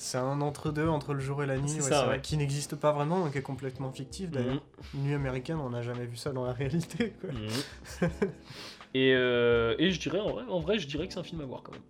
C'est 0.00 0.18
un 0.18 0.40
entre-deux 0.42 0.86
entre 0.86 1.12
le 1.12 1.18
jour 1.18 1.42
et 1.42 1.46
la 1.46 1.58
nuit, 1.58 1.74
ouais, 1.74 1.80
ça, 1.80 2.04
vrai, 2.04 2.20
qui 2.20 2.36
n'existe 2.36 2.76
pas 2.76 2.92
vraiment, 2.92 3.28
qui 3.30 3.38
est 3.38 3.42
complètement 3.42 3.90
fictif 3.90 4.30
d'ailleurs. 4.30 4.62
Mhm. 4.94 5.02
Nuit 5.02 5.14
américaine, 5.14 5.58
on 5.58 5.70
n'a 5.70 5.82
jamais 5.82 6.06
vu 6.06 6.16
ça 6.16 6.30
dans 6.30 6.44
la 6.44 6.52
réalité. 6.52 7.14
Quoi. 7.20 7.30
Mhm. 7.32 8.10
et, 8.94 9.12
euh, 9.16 9.74
et 9.80 9.90
je 9.90 9.98
dirais, 9.98 10.20
en 10.20 10.30
vrai, 10.30 10.44
en 10.48 10.60
vrai, 10.60 10.78
je 10.78 10.86
dirais 10.86 11.08
que 11.08 11.14
c'est 11.14 11.18
un 11.18 11.24
film 11.24 11.40
à 11.40 11.46
voir 11.46 11.64
quand 11.64 11.72
même. 11.72 11.82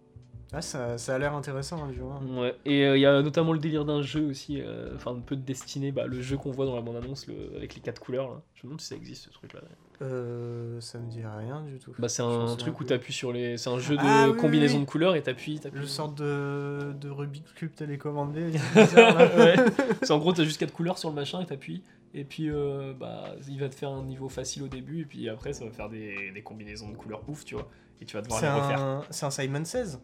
Ah, 0.54 0.62
ça, 0.62 0.96
ça 0.96 1.16
a 1.16 1.18
l'air 1.18 1.34
intéressant, 1.34 1.84
hein, 1.84 1.92
du 1.92 2.00
moins. 2.00 2.22
Ouais. 2.24 2.56
Et 2.64 2.86
euh, 2.86 2.96
il 2.96 3.00
y 3.00 3.06
a 3.06 3.20
notamment 3.20 3.52
le 3.52 3.58
délire 3.58 3.84
d'un 3.84 4.00
jeu 4.00 4.24
aussi, 4.24 4.62
euh, 4.62 4.94
enfin 4.94 5.14
un 5.14 5.20
peu 5.20 5.36
de 5.36 5.42
destiné, 5.42 5.92
bah, 5.92 6.06
le 6.06 6.22
jeu 6.22 6.38
qu'on 6.38 6.50
voit 6.50 6.64
dans 6.64 6.76
la 6.76 6.80
bande-annonce 6.80 7.26
avec 7.54 7.74
les 7.74 7.82
quatre 7.82 8.00
couleurs. 8.00 8.30
Là. 8.30 8.42
Je 8.54 8.60
me 8.60 8.70
demande 8.70 8.80
si 8.80 8.86
ça 8.86 8.96
existe 8.96 9.24
ce 9.24 9.30
truc-là. 9.30 9.60
Euh, 10.00 10.80
ça 10.80 10.98
me 10.98 11.08
dit 11.10 11.22
rien 11.24 11.62
du 11.62 11.78
tout. 11.78 11.92
Bah, 11.98 12.08
c'est 12.08 12.22
un 12.22 12.54
truc 12.56 12.78
où 12.80 12.84
t'appuies 12.84 13.12
sur 13.12 13.32
les. 13.32 13.56
C'est 13.56 13.68
un 13.70 13.78
jeu 13.78 13.96
de 13.96 14.00
Ah, 14.04 14.28
oui, 14.30 14.36
combinaison 14.36 14.76
oui. 14.78 14.84
de 14.84 14.88
couleurs 14.88 15.16
et 15.16 15.22
t'appuies. 15.22 15.60
Le 15.72 15.86
sort 15.86 16.12
de, 16.12 16.92
de 17.00 17.10
Rubik's 17.10 17.52
Cube 17.52 17.74
télécommandé. 17.74 18.52
Ouais. 18.76 19.56
C'est 20.02 20.12
en 20.12 20.18
gros, 20.18 20.32
t'as 20.32 20.44
juste 20.44 20.58
quatre 20.60 20.72
couleurs 20.72 20.98
sur 20.98 21.08
le 21.08 21.14
machin 21.16 21.40
et 21.40 21.46
t'appuies. 21.46 21.82
Et 22.14 22.24
puis, 22.24 22.48
euh, 22.48 22.94
bah, 22.98 23.24
il 23.48 23.58
va 23.60 23.68
te 23.68 23.74
faire 23.74 23.90
un 23.90 24.04
niveau 24.04 24.28
facile 24.28 24.62
au 24.62 24.68
début, 24.68 25.02
et 25.02 25.04
puis 25.04 25.28
après, 25.28 25.52
ça 25.52 25.64
va 25.64 25.70
faire 25.70 25.88
des, 25.88 26.30
des 26.32 26.42
combinaisons 26.42 26.90
de 26.90 26.96
couleurs 26.96 27.22
ouf, 27.28 27.44
tu 27.44 27.54
vois. 27.54 27.68
Et 28.00 28.04
tu 28.06 28.16
vas 28.16 28.22
devoir 28.22 28.40
les 28.40 28.48
refaire. 28.48 29.02
c'est 29.10 29.26
un 29.26 29.30
Simon 29.30 29.64
16. 29.64 30.00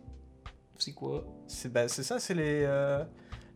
C'est 0.76 0.92
quoi? 0.92 1.24
C'est 1.46 1.72
bah, 1.72 1.86
c'est 1.88 2.02
ça, 2.02 2.18
c'est 2.18 2.34
les, 2.34 2.64
euh, 2.66 3.04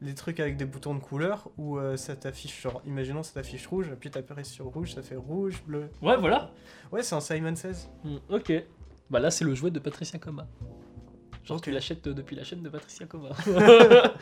les 0.00 0.14
trucs 0.14 0.40
avec 0.40 0.56
des 0.56 0.64
boutons 0.64 0.94
de 0.94 1.00
couleur 1.00 1.50
où 1.58 1.78
euh, 1.78 1.96
ça 1.96 2.14
t'affiche, 2.14 2.62
genre, 2.62 2.80
imaginons 2.86 3.22
ça 3.22 3.34
t'affiche 3.34 3.66
rouge, 3.66 3.90
puis 3.98 4.10
t'appuies 4.10 4.44
sur 4.44 4.66
rouge, 4.66 4.94
ça 4.94 5.02
fait 5.02 5.16
rouge, 5.16 5.62
bleu. 5.66 5.88
Ouais, 6.02 6.16
voilà. 6.16 6.52
Ouais, 6.92 7.02
c'est 7.02 7.14
un 7.14 7.20
Simon 7.20 7.54
16. 7.54 7.88
Hmm, 8.04 8.16
ok. 8.28 8.52
Bah 9.10 9.20
là, 9.20 9.30
c'est 9.30 9.44
le 9.44 9.54
jouet 9.54 9.70
de 9.70 9.78
Patricia 9.78 10.18
Coma. 10.18 10.46
Genre, 11.44 11.60
tu 11.62 11.70
l'achètes 11.70 12.06
euh, 12.06 12.12
depuis 12.12 12.36
la 12.36 12.44
chaîne 12.44 12.62
de 12.62 12.68
Patricia 12.68 13.06
Coma. 13.06 13.30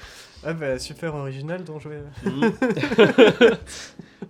Ah 0.45 0.53
bah 0.53 0.79
super 0.79 1.15
original 1.15 1.65
ton 1.65 1.81
jouet. 1.81 2.01
Mhm. 2.25 2.53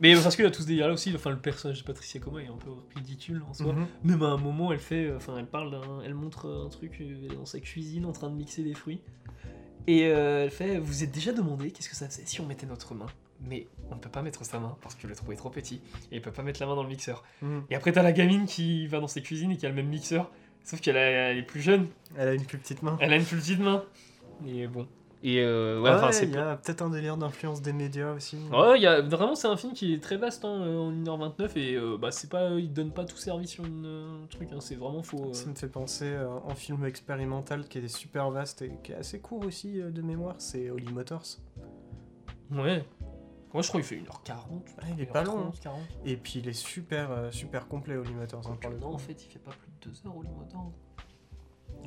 Mais 0.01 0.15
parce 0.15 0.35
qu'il 0.35 0.45
y 0.45 0.49
a 0.49 0.51
tous 0.51 0.65
délire 0.65 0.87
là 0.87 0.95
aussi, 0.95 1.13
enfin 1.15 1.31
le 1.31 1.37
personnage 1.37 1.81
de 1.81 1.85
Patricia 1.85 2.21
Coma 2.21 2.41
est 2.43 2.47
un 2.47 2.57
peu 2.57 2.71
ridicule 2.95 3.43
en 3.47 3.53
soi. 3.53 3.73
Mhm. 3.75 3.87
Même 4.05 4.23
à 4.23 4.29
un 4.29 4.39
moment, 4.39 4.73
elle 4.73 4.79
fait, 4.79 5.07
euh, 5.07 5.17
enfin 5.17 5.37
elle 5.39 5.47
parle 5.47 5.79
elle 6.05 6.15
montre 6.15 6.49
un 6.49 6.71
truc 6.71 6.97
elle 7.01 7.25
est 7.25 7.35
dans 7.35 7.45
sa 7.45 7.61
cuisine 7.61 8.07
en 8.07 8.13
train 8.13 8.31
de 8.31 8.37
mixer 8.37 8.63
des 8.63 8.73
fruits. 8.73 9.03
Et 9.87 10.07
euh, 10.07 10.44
elle 10.44 10.51
fait, 10.51 10.79
vous 10.79 11.05
êtes 11.05 11.12
déjà 11.12 11.33
demandé 11.33 11.70
qu'est-ce 11.70 11.88
que 11.88 11.96
ça 11.96 12.09
faisait 12.09 12.25
si 12.27 12.40
on 12.40 12.46
mettait 12.46 12.66
notre 12.66 12.94
main 12.94 13.07
Mais 13.40 13.68
on 13.90 13.94
ne 13.94 14.01
peut 14.01 14.09
pas 14.09 14.22
mettre 14.22 14.44
sa 14.44 14.59
main 14.59 14.77
parce 14.83 14.94
que 14.94 15.07
le 15.07 15.14
trou 15.14 15.31
est 15.33 15.37
trop 15.37 15.51
petit 15.51 15.81
et 16.11 16.16
elle 16.16 16.22
peut 16.22 16.33
pas 16.33 16.42
mettre 16.42 16.61
la 16.61 16.66
main 16.66 16.75
dans 16.75 16.83
le 16.83 16.88
mixeur. 16.88 17.22
Mhm. 17.42 17.64
Et 17.70 17.77
après 17.77 17.92
t'as 17.92 18.03
la 18.03 18.12
gamine 18.12 18.46
qui 18.46 18.87
va 18.88 18.99
dans 19.01 19.07
ses 19.07 19.22
cuisines 19.22 19.53
et 19.53 19.57
qui 19.57 19.64
a 19.66 19.68
le 19.68 19.75
même 19.75 19.88
mixeur, 19.88 20.31
sauf 20.64 20.81
qu'elle 20.81 20.96
est 20.96 21.42
plus 21.42 21.61
jeune, 21.61 21.87
Elle 22.16 22.29
a 22.29 22.35
une 22.35 22.44
plus 22.44 22.59
petite 22.59 22.83
main. 22.83 22.96
elle 23.01 23.12
a 23.12 23.16
une 23.16 23.25
plus 23.25 23.37
petite 23.38 23.61
main. 23.61 23.85
Et 24.46 24.66
bon. 24.66 24.87
Et 25.29 25.41
euh, 25.41 25.81
ouais, 25.81 25.91
Ouais, 25.91 25.97
enfin 25.97 26.11
il 26.11 26.15
c'est 26.15 26.29
y 26.29 26.37
a 26.37 26.57
peut-être 26.57 26.83
un 26.83 26.89
délire 26.91 27.17
d'influence 27.17 27.61
des 27.61 27.73
médias 27.73 28.12
aussi. 28.12 28.39
Ouais, 28.53 28.79
il 28.79 28.83
y 28.83 28.87
a, 28.87 29.01
vraiment, 29.03 29.35
c'est 29.35 29.49
un 29.49 29.57
film 29.57 29.73
qui 29.73 29.93
est 29.93 30.01
très 30.01 30.17
vaste 30.19 30.45
hein, 30.45 30.61
euh, 30.62 30.79
en 30.79 30.93
1h29 30.93 31.59
et 31.59 31.75
euh, 31.75 31.99
bah, 31.99 32.12
c'est 32.12 32.31
pas, 32.31 32.51
il 32.51 32.73
donne 32.73 32.93
pas 32.93 33.05
tout 33.05 33.17
service 33.17 33.51
sur 33.51 33.65
une 33.65 33.87
euh, 33.87 34.27
truc, 34.31 34.51
hein, 34.53 34.61
c'est 34.61 34.77
vraiment 34.77 35.03
faux. 35.03 35.33
Ça 35.33 35.51
me 35.51 35.57
fait 35.57 35.67
penser 35.67 36.17
en 36.45 36.55
film 36.55 36.85
expérimental 36.85 37.67
qui 37.67 37.79
est 37.79 37.89
super 37.89 38.31
vaste 38.31 38.62
et 38.62 38.79
qui 38.85 38.93
est 38.93 38.95
assez 38.95 39.19
court 39.19 39.45
aussi 39.45 39.81
de 39.81 40.01
mémoire, 40.01 40.37
c'est 40.39 40.71
Holly 40.71 40.93
Motors. 40.93 41.39
Ouais. 42.53 42.85
Moi 43.53 43.62
je 43.62 43.69
crois 43.69 43.81
qu'il 43.81 43.89
fait 43.89 43.97
1h40. 43.97 44.31
Ah, 44.79 44.85
il 44.97 45.01
est 45.03 45.07
pas 45.07 45.25
long, 45.25 45.51
1h30, 45.51 45.61
40. 45.61 45.81
Et 46.05 46.17
puis 46.17 46.39
il 46.39 46.49
est 46.49 46.53
super, 46.53 47.11
super 47.33 47.67
complet 47.67 47.97
Holly 47.97 48.15
Motors. 48.15 48.47
hein, 48.49 48.71
Non, 48.81 48.95
en 48.95 48.99
fait, 48.99 49.25
il 49.25 49.29
fait 49.29 49.41
pas 49.41 49.51
plus 49.51 49.73
de 49.91 49.93
2 49.93 50.07
heures 50.07 50.17
Holy 50.17 50.31
Motors. 50.31 50.71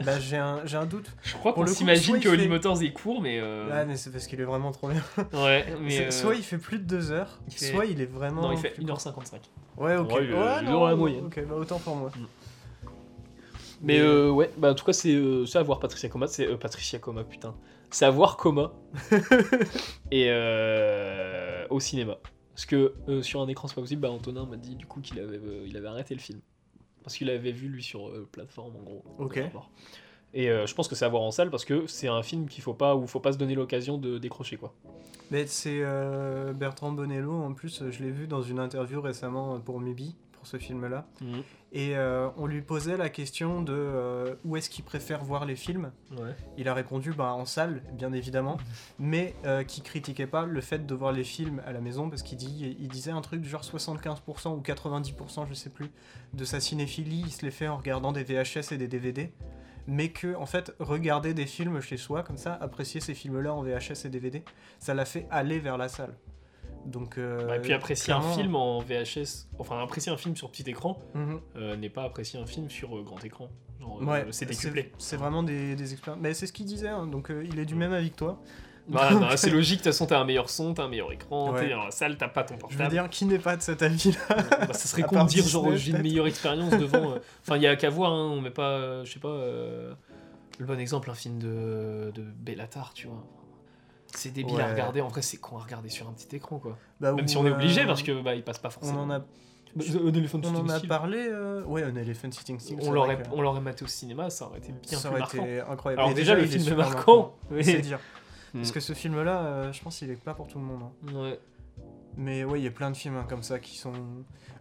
Bah 0.05 0.19
j'ai 0.19 0.37
un, 0.37 0.65
j'ai 0.65 0.77
un 0.77 0.85
doute. 0.85 1.07
Je 1.23 1.33
crois 1.33 1.53
qu'on 1.53 1.65
s'imagine 1.67 2.19
que 2.19 2.29
Holy 2.29 2.43
fait- 2.43 2.47
Motors 2.47 2.81
est 2.81 2.91
court, 2.93 3.21
mais. 3.21 3.39
euh, 3.41 3.67
Ah 3.71 3.85
mais 3.85 3.97
c'est 3.97 4.11
parce 4.11 4.27
qu'il 4.27 4.39
est 4.39 4.45
vraiment 4.45 4.71
trop 4.71 4.87
bien. 4.89 5.01
Ouais, 5.33 5.65
mais. 5.81 6.07
Euh, 6.07 6.11
Soit 6.11 6.35
il 6.35 6.43
fait 6.43 6.57
plus 6.57 6.79
de 6.79 6.83
2 6.85 7.11
heures, 7.11 7.39
il 7.47 7.53
fait- 7.53 7.71
soit 7.71 7.85
il 7.85 7.99
est 8.01 8.05
vraiment... 8.05 8.43
Non, 8.43 8.51
il 8.51 8.57
fait 8.57 8.69
plus 8.69 8.83
1h55. 8.85 9.39
Ouais, 9.77 9.95
ok. 9.97 10.09
Ouais, 10.11 10.19
Ouais, 10.33 10.61
non, 10.63 10.85
la 10.85 10.95
moyenne. 10.95 11.25
Ok, 11.25 11.43
bah 11.47 11.55
autant 11.55 11.79
pour 11.79 11.95
moi. 11.95 12.11
Mais 13.81 13.99
euh, 13.99 14.29
ouais, 14.29 14.51
bah 14.57 14.71
en 14.71 14.75
tout 14.75 14.83
cas, 14.85 14.91
c'est 14.93 15.13
euh, 15.13 15.45
c'est 15.45 15.57
à 15.57 15.63
voir 15.63 15.79
Patricia 15.79 16.09
Coma, 16.09 16.27
c'est. 16.27 16.47
euh, 16.47 16.57
Patricia 16.57 16.99
Coma, 16.99 17.23
putain. 17.23 17.55
C'est 17.91 18.05
à 18.05 18.09
voir 18.09 18.35
Coma. 18.37 18.71
et 20.11 20.27
euh, 20.29 21.65
au 21.69 21.79
cinéma. 21.79 22.17
Parce 22.53 22.65
que 22.65 22.93
euh, 23.07 23.21
sur 23.21 23.41
un 23.41 23.47
écran, 23.47 23.67
c'est 23.69 23.75
pas 23.75 23.81
possible. 23.81 24.01
Bah, 24.01 24.11
Antonin 24.11 24.45
m'a 24.45 24.57
dit 24.57 24.75
du 24.75 24.85
coup 24.85 24.99
qu'il 24.99 25.17
avait, 25.19 25.37
euh, 25.37 25.63
il 25.65 25.77
avait 25.77 25.87
arrêté 25.87 26.13
le 26.13 26.19
film. 26.19 26.39
Parce 27.03 27.15
qu'il 27.15 27.29
avait 27.29 27.51
vu 27.51 27.67
lui 27.67 27.83
sur 27.83 28.07
euh, 28.07 28.27
plateforme 28.31 28.75
en 28.75 28.83
gros. 28.83 29.03
Ok. 29.17 29.41
Et 30.33 30.49
euh, 30.49 30.67
je 30.67 30.75
pense 30.75 30.87
que 30.87 30.95
c'est 30.95 31.05
à 31.05 31.09
voir 31.09 31.23
en 31.23 31.31
salle 31.31 31.49
parce 31.49 31.65
que 31.65 31.87
c'est 31.87 32.07
un 32.07 32.21
film 32.21 32.47
qu'il 32.47 32.61
faut 32.61 32.75
pas, 32.75 32.95
où 32.95 33.07
faut 33.07 33.19
pas 33.19 33.33
se 33.33 33.37
donner 33.37 33.55
l'occasion 33.55 33.97
de 33.97 34.19
décrocher 34.19 34.57
quoi. 34.57 34.73
Mais 35.31 35.47
c'est 35.47 35.79
euh, 35.81 36.53
Bertrand 36.53 36.91
Bonello, 36.91 37.33
en 37.33 37.53
plus, 37.53 37.83
je 37.89 38.03
l'ai 38.03 38.11
vu 38.11 38.27
dans 38.27 38.41
une 38.41 38.59
interview 38.59 39.01
récemment 39.01 39.59
pour 39.59 39.79
Mubi, 39.79 40.15
pour 40.39 40.47
ce 40.47 40.57
film-là. 40.57 41.05
Et 41.73 41.97
euh, 41.97 42.29
on 42.37 42.47
lui 42.47 42.61
posait 42.61 42.95
la 42.95 43.09
question 43.09 43.61
de 43.61 43.73
euh, 43.73 44.35
où 44.45 44.55
est-ce 44.55 44.69
qu'il 44.69 44.85
préfère 44.85 45.23
voir 45.23 45.45
les 45.45 45.57
films? 45.57 45.91
Ouais. 46.11 46.33
Il 46.57 46.69
a 46.69 46.73
répondu 46.73 47.11
bah, 47.11 47.33
en 47.33 47.45
salle, 47.45 47.83
bien 47.91 48.13
évidemment, 48.13 48.57
mais 48.99 49.35
euh, 49.45 49.63
qui 49.63 49.81
critiquait 49.81 50.27
pas 50.27 50.45
le 50.45 50.61
fait 50.61 50.85
de 50.85 50.95
voir 50.95 51.11
les 51.11 51.25
films 51.25 51.61
à 51.65 51.73
la 51.73 51.81
maison 51.81 52.09
parce 52.09 52.23
qu'il 52.23 52.37
dit, 52.37 52.75
il 52.79 52.87
disait 52.87 53.11
un 53.11 53.21
truc 53.21 53.41
du 53.41 53.49
genre 53.49 53.63
75% 53.63 54.55
ou 54.55 54.61
90%, 54.61 55.47
je 55.47 55.53
sais 55.53 55.69
plus, 55.69 55.91
de 56.33 56.45
sa 56.45 56.61
cinéphilie, 56.61 57.23
il 57.25 57.31
se 57.31 57.45
les 57.45 57.51
fait 57.51 57.67
en 57.67 57.77
regardant 57.77 58.13
des 58.13 58.23
VHS 58.23 58.71
et 58.71 58.77
des 58.77 58.87
DVD. 58.87 59.31
Mais 59.87 60.09
que, 60.09 60.35
en 60.35 60.45
fait, 60.45 60.73
regarder 60.79 61.33
des 61.33 61.47
films 61.47 61.81
chez 61.81 61.97
soi, 61.97 62.21
comme 62.21 62.37
ça, 62.37 62.53
apprécier 62.61 63.01
ces 63.01 63.15
films-là 63.15 63.53
en 63.53 63.63
VHS 63.63 64.05
et 64.05 64.09
DVD, 64.09 64.43
ça 64.77 64.93
l'a 64.93 65.05
fait 65.05 65.27
aller 65.31 65.59
vers 65.59 65.77
la 65.77 65.89
salle. 65.89 66.13
Donc, 66.85 67.17
euh, 67.17 67.45
Bah, 67.47 67.57
et 67.57 67.59
puis 67.61 67.73
apprécier 67.73 68.13
un 68.13 68.21
film 68.21 68.55
en 68.55 68.79
VHS, 68.79 69.47
enfin 69.59 69.81
apprécier 69.83 70.11
un 70.11 70.17
film 70.17 70.35
sur 70.35 70.49
petit 70.49 70.69
écran 70.69 70.99
Mhm. 71.13 71.39
euh, 71.57 71.75
n'est 71.75 71.89
pas 71.89 72.03
apprécier 72.03 72.39
un 72.39 72.45
film 72.45 72.69
sur 72.69 72.97
euh, 72.97 73.03
grand 73.03 73.23
écran. 73.23 73.49
Ouais, 74.01 74.25
c'est 74.31 74.45
décuplé. 74.45 74.91
C'est 74.97 75.17
vraiment 75.17 75.41
des, 75.43 75.75
des 75.75 75.93
expériences. 75.93 76.21
Mais 76.21 76.33
c'est 76.33 76.47
ce 76.47 76.53
qu'il 76.53 76.65
disait, 76.65 76.89
hein, 76.89 77.05
donc 77.07 77.31
il 77.45 77.59
est 77.59 77.65
du 77.65 77.75
même 77.75 77.93
avis 77.93 78.11
que 78.11 78.17
toi. 78.17 78.41
Donc, 78.87 78.97
bah, 78.99 79.37
c'est 79.37 79.49
logique, 79.51 79.79
de 79.79 79.83
toute 79.83 79.91
façon 79.93 80.05
t'as 80.07 80.19
un 80.19 80.25
meilleur 80.25 80.49
son, 80.49 80.73
t'as 80.73 80.83
un 80.83 80.87
meilleur 80.87 81.11
écran, 81.11 81.51
Ouais. 81.51 81.61
t'es 81.67 81.69
dans 81.73 81.83
la 81.85 81.91
salle, 81.91 82.17
t'as 82.17 82.27
pas 82.27 82.43
ton 82.43 82.55
Je 82.55 82.59
veux 82.61 82.67
portable. 82.69 82.89
dire, 82.89 83.09
qui 83.09 83.25
n'est 83.25 83.37
pas 83.39 83.55
de 83.55 83.61
cet 83.61 83.81
avis-là 83.83 84.17
Bah, 84.67 84.73
ça 84.73 84.87
serait 84.87 85.03
con 85.03 85.23
de 85.23 85.29
dire 85.29 85.45
genre 85.45 85.75
j'ai 85.75 85.91
une 85.91 86.01
meilleure 86.01 86.27
expérience 86.27 86.71
devant. 86.71 87.15
Enfin, 87.41 87.57
il 87.57 87.61
y 87.63 87.67
a 87.67 87.75
qu'à 87.75 87.89
voir, 87.89 88.11
hein, 88.13 88.29
on 88.33 88.41
met 88.41 88.49
pas, 88.51 89.03
je 89.03 89.11
sais 89.13 89.19
pas, 89.19 89.37
le 90.59 90.65
bon 90.65 90.79
exemple, 90.79 91.09
un 91.11 91.13
film 91.15 91.37
de, 91.39 92.11
de 92.13 92.21
Bellatar, 92.23 92.93
tu 92.93 93.07
vois. 93.07 93.23
C'est 94.15 94.31
débile 94.31 94.55
à 94.59 94.65
Ouais. 94.65 94.71
regarder, 94.71 95.01
en 95.01 95.07
vrai 95.07 95.21
c'est 95.21 95.37
con 95.37 95.57
à 95.57 95.61
regarder 95.63 95.89
sur 95.89 96.07
un 96.09 96.13
petit 96.13 96.35
écran 96.35 96.59
quoi. 96.59 96.77
Bah, 96.99 97.13
Même 97.13 97.25
ou, 97.25 97.27
si 97.27 97.37
on 97.37 97.45
est 97.45 97.51
obligé 97.51 97.83
euh, 97.83 97.87
parce 97.87 98.01
que 98.03 98.21
bah 98.21 98.35
il 98.35 98.43
passe 98.43 98.57
pas 98.59 98.69
On 98.69 98.71
forcément. 98.71 99.01
en 99.03 99.09
a, 99.11 99.19
Bah, 99.19 99.25
un 100.03 100.13
éléphant 100.13 100.39
on 100.43 100.55
en 100.55 100.69
a 100.69 100.79
parlé. 100.79 101.17
euh, 101.29 101.63
Ouais, 101.65 101.83
un 101.83 101.95
Elephant 101.95 102.31
Sitting 102.31 102.59
Still. 102.59 102.79
on 102.81 102.91
l'aurait 102.91 103.17
que 103.21 103.27
on 103.31 103.41
l'aurait 103.41 103.61
maté 103.61 103.83
au 103.85 103.87
cinéma, 103.87 104.29
ça 104.31 104.47
aurait 104.47 104.57
été 104.59 104.71
bien 104.71 104.97
ça 104.97 105.09
plus 105.09 105.13
aurait 105.13 105.19
marquant. 105.19 105.43
été 105.45 105.61
incroyable. 105.61 106.01
Alors 106.01 106.13
déjà, 106.15 106.35
le 106.35 106.41
il 106.43 106.49
film 106.49 106.73
est 106.73 106.75
marquant. 106.75 107.35
C'est 107.61 107.81
dire. 107.81 107.99
Mm. 108.53 108.57
Parce 108.59 108.71
que 108.71 108.79
ce 108.79 108.93
film-là, 108.93 109.41
euh, 109.45 109.71
je 109.71 109.81
pense 109.83 109.99
qu'il 109.99 110.09
est 110.09 110.15
pas 110.15 110.33
pour 110.33 110.47
tout 110.47 110.57
le 110.57 110.65
monde. 110.65 110.81
hein. 110.83 111.13
Ouais. 111.13 111.39
Mais 112.17 112.43
ouais, 112.43 112.59
il 112.59 112.63
y 112.63 112.67
a 112.67 112.71
plein 112.71 112.89
de 112.89 112.97
films 112.97 113.15
hein, 113.15 113.25
comme 113.29 113.43
ça 113.43 113.59
qui 113.59 113.77
sont. 113.77 113.93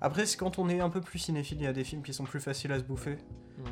Après, 0.03 0.27
c'est 0.27 0.37
quand 0.37 0.59
on 0.59 0.69
est 0.69 0.81
un 0.81 0.91
peu 0.91 1.01
plus 1.01 1.19
cinéphile, 1.19 1.57
il 1.59 1.65
y 1.65 1.67
a 1.67 1.73
des 1.73 1.85
films 1.85 2.03
qui 2.03 2.13
sont 2.13 2.25
plus 2.25 2.39
faciles 2.41 2.71
à 2.71 2.79
se 2.79 2.85
bouffer. 2.85 3.17
Mm. 3.59 3.63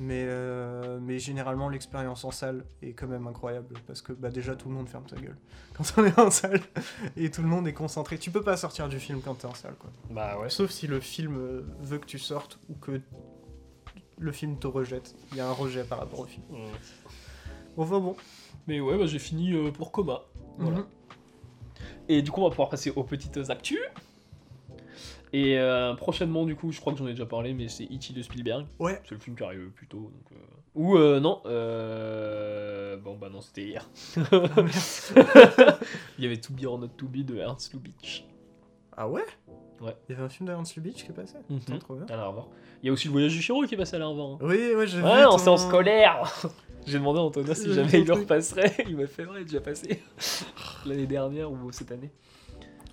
Mais, 0.00 0.24
euh, 0.26 0.98
mais 1.02 1.18
généralement, 1.18 1.68
l'expérience 1.68 2.24
en 2.24 2.30
salle 2.30 2.64
est 2.80 2.94
quand 2.94 3.06
même 3.06 3.26
incroyable. 3.26 3.74
Parce 3.86 4.00
que 4.00 4.12
bah, 4.12 4.30
déjà, 4.30 4.56
tout 4.56 4.68
le 4.68 4.74
monde 4.74 4.88
ferme 4.88 5.06
sa 5.08 5.16
gueule 5.16 5.36
quand 5.74 5.84
on 5.98 6.04
est 6.06 6.18
en 6.18 6.30
salle. 6.30 6.60
Et 7.16 7.30
tout 7.30 7.42
le 7.42 7.48
monde 7.48 7.68
est 7.68 7.74
concentré. 7.74 8.16
Tu 8.16 8.30
peux 8.30 8.42
pas 8.42 8.56
sortir 8.56 8.88
du 8.88 8.98
film 8.98 9.20
quand 9.20 9.34
t'es 9.34 9.46
en 9.46 9.54
salle. 9.54 9.74
Quoi. 9.74 9.90
Bah 10.10 10.38
ouais. 10.40 10.48
Sauf 10.48 10.70
si 10.70 10.86
le 10.86 11.00
film 11.00 11.36
euh, 11.36 11.62
veut 11.80 11.98
que 11.98 12.06
tu 12.06 12.18
sortes 12.18 12.58
ou 12.70 12.74
que 12.74 13.00
le 14.18 14.32
film 14.32 14.58
te 14.58 14.66
rejette. 14.66 15.14
Il 15.32 15.36
y 15.36 15.40
a 15.40 15.48
un 15.48 15.52
rejet 15.52 15.84
par 15.84 15.98
rapport 15.98 16.20
au 16.20 16.26
film. 16.26 16.44
Mm. 16.50 16.64
Enfin 17.76 18.00
bon. 18.00 18.16
Mais 18.66 18.80
ouais, 18.80 18.96
bah, 18.96 19.06
j'ai 19.06 19.18
fini 19.18 19.52
euh, 19.52 19.70
pour 19.70 19.92
Coma. 19.92 20.22
Voilà. 20.56 20.78
Mhm. 20.78 20.86
Et 22.08 22.22
du 22.22 22.30
coup, 22.30 22.40
on 22.40 22.44
va 22.44 22.50
pouvoir 22.50 22.70
passer 22.70 22.90
aux 22.90 23.04
petites 23.04 23.50
actus. 23.50 23.80
Et 25.32 25.58
euh, 25.58 25.94
prochainement, 25.94 26.44
du 26.44 26.56
coup, 26.56 26.72
je 26.72 26.80
crois 26.80 26.92
que 26.92 26.98
j'en 26.98 27.06
ai 27.06 27.10
déjà 27.12 27.26
parlé, 27.26 27.54
mais 27.54 27.68
c'est 27.68 27.84
E.T. 27.84 28.12
de 28.12 28.22
Spielberg. 28.22 28.66
Ouais. 28.80 29.00
C'est 29.04 29.14
le 29.14 29.20
film 29.20 29.36
qui 29.36 29.44
arrive 29.44 29.70
plus 29.70 29.86
tôt. 29.86 30.10
Donc, 30.12 30.32
euh, 30.32 30.36
Ou 30.74 30.96
euh, 30.96 31.20
non. 31.20 31.40
euh, 31.46 32.96
Bon, 32.96 33.16
bah 33.16 33.28
non, 33.30 33.40
c'était 33.40 33.62
hier. 33.64 33.88
Il 36.18 36.24
y 36.24 36.26
avait 36.26 36.38
To 36.40 36.52
Be 36.52 36.64
or 36.66 36.78
Not 36.78 36.88
To 36.96 37.06
Be 37.06 37.18
de 37.24 37.36
Ernst 37.36 37.72
Lubitsch. 37.72 38.24
Ah 38.96 39.08
ouais? 39.08 39.24
Ouais. 39.80 39.96
Il 40.08 40.12
y 40.12 40.14
avait 40.16 40.24
un 40.24 40.28
film 40.28 40.46
d'Ernst 40.48 40.74
Lubitsch 40.76 41.04
qui 41.04 41.10
est 41.10 41.14
passé? 41.14 41.36
Mhm. 41.48 41.78
Trop 41.78 41.94
bien. 41.94 42.06
À 42.12 42.16
l'Arvor. 42.16 42.50
Il 42.82 42.86
y 42.86 42.90
a 42.90 42.92
aussi 42.92 43.06
le 43.06 43.12
voyage 43.12 43.32
du 43.32 43.40
Chiro 43.40 43.62
qui 43.64 43.74
est 43.74 43.78
passé 43.78 43.96
à 43.96 43.98
l'Arvor. 43.98 44.34
hein. 44.40 44.44
Oui, 44.46 44.74
ouais, 44.74 44.86
j'ai 44.86 44.98
vu. 44.98 45.04
Ouais, 45.04 45.24
en 45.24 45.32
ton- 45.32 45.38
séance 45.38 45.62
scolaire 45.66 46.22
J'ai 46.86 46.98
demandé 46.98 47.18
à 47.20 47.22
Antonin 47.22 47.54
si 47.54 47.72
jamais 47.74 48.00
il 48.00 48.06
le 48.06 48.14
repasserait. 48.14 48.74
Il 48.88 48.96
m'a 48.96 49.06
fait 49.06 49.24
vrai, 49.24 49.44
déjà 49.44 49.60
passé. 49.60 50.02
L'année 50.86 51.06
dernière 51.06 51.52
ou 51.52 51.70
cette 51.72 51.92
année. 51.92 52.10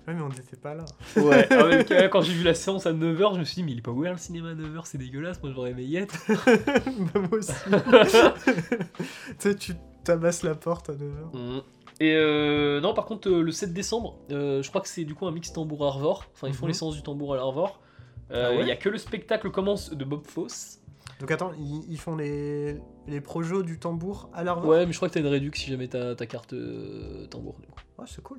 Ouais, 0.08 0.14
mais 0.14 0.22
on 0.22 0.28
n'était 0.30 0.56
pas 0.56 0.74
là. 0.74 0.84
Ouais, 1.16 1.46
euh, 1.52 2.08
quand 2.08 2.22
j'ai 2.22 2.32
vu 2.32 2.42
la 2.42 2.54
séance 2.54 2.86
à 2.86 2.92
9h, 2.92 3.34
je 3.34 3.38
me 3.40 3.44
suis 3.44 3.56
dit, 3.56 3.62
mais 3.62 3.72
il 3.72 3.78
est 3.78 3.82
pas 3.82 3.90
ouvert 3.90 4.12
le 4.12 4.18
cinéma 4.18 4.48
à 4.50 4.54
9h, 4.54 4.80
c'est 4.84 4.96
dégueulasse, 4.98 5.42
moi 5.42 5.52
j'aurais 5.54 5.72
aimé 5.72 5.82
y 5.84 5.96
être. 5.96 6.16
bah, 6.28 7.20
moi 7.20 7.28
aussi. 7.38 7.52
tu 8.48 9.34
sais, 9.38 9.54
tu 9.54 9.72
tabasses 10.04 10.42
la 10.42 10.54
porte 10.54 10.90
à 10.90 10.94
9h. 10.94 11.36
Mm. 11.36 11.60
Et 12.00 12.14
euh, 12.14 12.80
non, 12.80 12.94
par 12.94 13.06
contre, 13.06 13.28
euh, 13.28 13.42
le 13.42 13.50
7 13.52 13.72
décembre, 13.72 14.18
euh, 14.30 14.62
je 14.62 14.68
crois 14.68 14.80
que 14.80 14.88
c'est 14.88 15.04
du 15.04 15.14
coup 15.14 15.26
un 15.26 15.32
mix 15.32 15.52
tambour 15.52 15.84
Arvor. 15.84 16.24
Enfin, 16.32 16.46
ils 16.48 16.54
font 16.54 16.66
Mhm. 16.66 16.68
les 16.68 16.74
séances 16.74 16.94
du 16.96 17.02
tambour 17.02 17.34
à 17.34 17.36
l'Arvor. 17.36 17.80
Euh, 18.30 18.46
Ah 18.50 18.52
Il 18.54 18.58
ouais 18.60 18.66
y 18.66 18.70
a 18.70 18.76
que 18.76 18.88
le 18.88 18.98
spectacle 18.98 19.50
commence 19.50 19.90
de 19.90 20.04
Bob 20.04 20.24
Fosse. 20.26 20.78
Donc 21.20 21.30
attends, 21.32 21.50
ils, 21.58 21.84
ils 21.90 21.98
font 21.98 22.14
les, 22.14 22.76
les 23.08 23.20
projos 23.20 23.64
du 23.64 23.80
tambour 23.80 24.30
à 24.32 24.44
l'Arvor 24.44 24.70
Ouais, 24.70 24.86
mais 24.86 24.92
je 24.92 24.96
crois 24.98 25.08
que 25.08 25.14
t'as 25.14 25.20
une 25.20 25.26
réduc 25.26 25.56
si 25.56 25.68
jamais 25.68 25.88
t'as 25.88 26.14
ta 26.14 26.26
carte 26.26 26.52
euh, 26.52 27.26
tambour. 27.26 27.56
du 27.60 27.66
coup. 27.66 27.80
Ouais, 27.98 28.04
c'est 28.06 28.22
cool. 28.22 28.38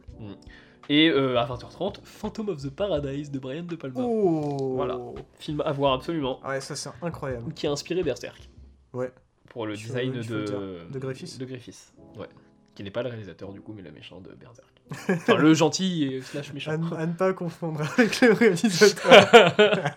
Et 0.88 1.10
euh, 1.10 1.38
à 1.38 1.46
20h30, 1.46 1.98
Phantom 2.04 2.50
of 2.50 2.62
the 2.64 2.70
Paradise 2.70 3.30
de 3.30 3.38
Brian 3.40 3.64
De 3.64 3.76
Palma. 3.76 4.02
Oh 4.04 4.74
Voilà. 4.76 4.98
Film 5.40 5.62
à 5.66 5.72
voir 5.72 5.94
absolument. 5.94 6.40
Ouais, 6.48 6.62
ça 6.62 6.76
c'est 6.76 6.90
incroyable. 7.02 7.54
Qui 7.54 7.68
a 7.68 7.72
inspiré 7.72 8.02
Berserk. 8.02 8.50
Ouais. 8.94 9.12
Pour 9.50 9.66
le 9.68 9.76
design 9.76 10.14
de. 10.14 10.82
De 10.92 11.00
Griffiths. 11.00 11.38
De 11.40 11.46
Griffiths. 11.46 11.94
Ouais. 12.18 12.28
Qui 12.76 12.84
n'est 12.84 12.92
pas 12.92 13.04
le 13.04 13.10
réalisateur 13.10 13.52
du 13.52 13.60
coup, 13.62 13.74
mais 13.76 13.82
le 13.82 13.92
méchant 13.92 14.22
de 14.22 14.30
Berserk. 14.34 14.68
enfin, 15.10 15.36
le 15.36 15.54
gentil 15.54 16.06
et 16.06 16.22
slash 16.22 16.52
méchant. 16.54 16.72
À, 16.72 16.78
ne- 16.78 16.94
à 16.96 17.06
ne 17.06 17.14
pas 17.14 17.34
confondre 17.34 17.82
avec 17.98 18.22
le 18.22 18.34
réalisateur. 18.34 19.30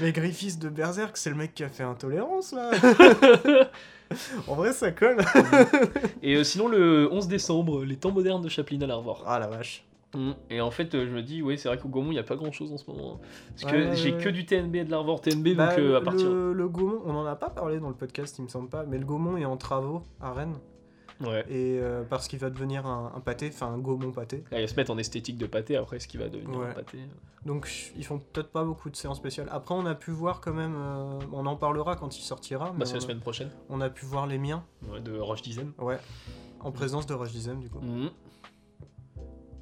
Mais 0.00 0.12
Griffiths 0.12 0.60
de 0.60 0.68
Berserk, 0.68 1.16
c'est 1.16 1.30
le 1.30 1.34
mec 1.36 1.54
qui 1.54 1.64
a 1.64 1.68
fait 1.68 1.82
Intolérance 1.82 2.52
là. 2.52 2.70
en 4.46 4.54
vrai, 4.54 4.72
ça 4.72 4.92
colle. 4.92 5.18
Et 6.22 6.36
euh, 6.36 6.44
sinon, 6.44 6.68
le 6.68 7.08
11 7.10 7.26
décembre, 7.26 7.84
les 7.84 7.96
temps 7.96 8.12
modernes 8.12 8.42
de 8.42 8.48
Chaplin 8.48 8.80
à 8.82 8.86
l'Arvor. 8.86 9.24
Ah 9.26 9.40
la 9.40 9.48
vache. 9.48 9.84
Mm. 10.14 10.30
Et 10.50 10.60
en 10.60 10.70
fait, 10.70 10.94
euh, 10.94 11.06
je 11.06 11.10
me 11.14 11.22
dis, 11.22 11.42
oui, 11.42 11.58
c'est 11.58 11.68
vrai 11.68 11.78
qu'au 11.78 11.88
Gaumont, 11.88 12.10
il 12.10 12.14
n'y 12.14 12.18
a 12.18 12.22
pas 12.24 12.36
grand 12.36 12.50
chose 12.52 12.72
en 12.72 12.78
ce 12.78 12.90
moment. 12.90 13.14
hein. 13.22 13.26
Parce 13.50 13.70
que 13.72 13.76
ouais, 13.90 13.96
j'ai 13.96 14.16
que 14.16 14.28
du 14.30 14.46
TNB 14.46 14.76
et 14.76 14.84
de 14.84 14.90
l'Arvor 14.90 15.20
TNB, 15.20 15.54
Bah, 15.54 15.68
donc 15.68 15.78
euh, 15.78 15.98
à 15.98 16.00
partir. 16.00 16.28
le, 16.30 16.52
le 16.54 16.68
Gaumont, 16.68 17.02
on 17.04 17.14
en 17.14 17.26
a 17.26 17.36
pas 17.36 17.50
parlé 17.50 17.78
dans 17.78 17.88
le 17.88 17.94
podcast, 17.94 18.38
il 18.38 18.42
me 18.44 18.48
semble 18.48 18.68
pas, 18.70 18.84
mais 18.84 18.98
le 18.98 19.04
Gaumont 19.04 19.36
est 19.36 19.44
en 19.44 19.56
travaux 19.58 20.02
à 20.20 20.32
Rennes. 20.32 20.56
Ouais. 21.20 21.40
Et 21.50 21.78
euh, 21.80 22.04
parce 22.08 22.28
qu'il 22.28 22.38
va 22.38 22.48
devenir 22.48 22.86
un, 22.86 23.12
un 23.14 23.20
pâté, 23.20 23.50
enfin 23.52 23.66
un 23.66 23.78
Gaumont 23.78 24.12
pâté. 24.12 24.44
Là, 24.52 24.60
ils 24.62 24.68
se 24.68 24.76
mettent 24.76 24.88
en 24.90 24.96
esthétique 24.98 25.36
de 25.36 25.46
pâté 25.46 25.76
après 25.76 25.98
ce 25.98 26.06
qui 26.08 26.16
va 26.16 26.28
devenir 26.28 26.58
Ouais. 26.58 26.68
un 26.68 26.72
pâté. 26.72 26.98
Donc 27.44 27.66
ch- 27.66 27.92
ils 27.96 28.04
font 28.04 28.18
peut-être 28.32 28.50
pas 28.50 28.62
beaucoup 28.64 28.88
de 28.88 28.94
séances 28.96 29.16
spéciales. 29.18 29.48
Après, 29.50 29.74
on 29.74 29.84
a 29.84 29.94
pu 29.96 30.12
voir 30.12 30.40
quand 30.40 30.52
même, 30.54 30.74
euh, 30.76 31.18
on 31.32 31.44
en 31.46 31.56
parlera 31.56 31.96
quand 31.96 32.16
il 32.16 32.22
sortira, 32.22 32.70
mais 32.72 32.78
Bah, 32.80 32.86
c'est 32.86 32.94
la 32.94 33.00
semaine 33.00 33.18
prochaine, 33.20 33.50
on 33.68 33.80
a 33.80 33.90
pu 33.90 34.06
voir 34.06 34.26
les 34.28 34.38
miens, 34.38 34.64
ouais, 34.92 35.00
de 35.00 35.18
Roche 35.18 35.42
Dizem. 35.42 35.72
ouais, 35.78 35.98
en 36.60 36.70
présence 36.72 37.04
de 37.06 37.14
Roche 37.14 37.32
Dizem 37.32 37.58
du 37.60 37.68
coup. 37.68 37.80
Mm. 37.80 38.10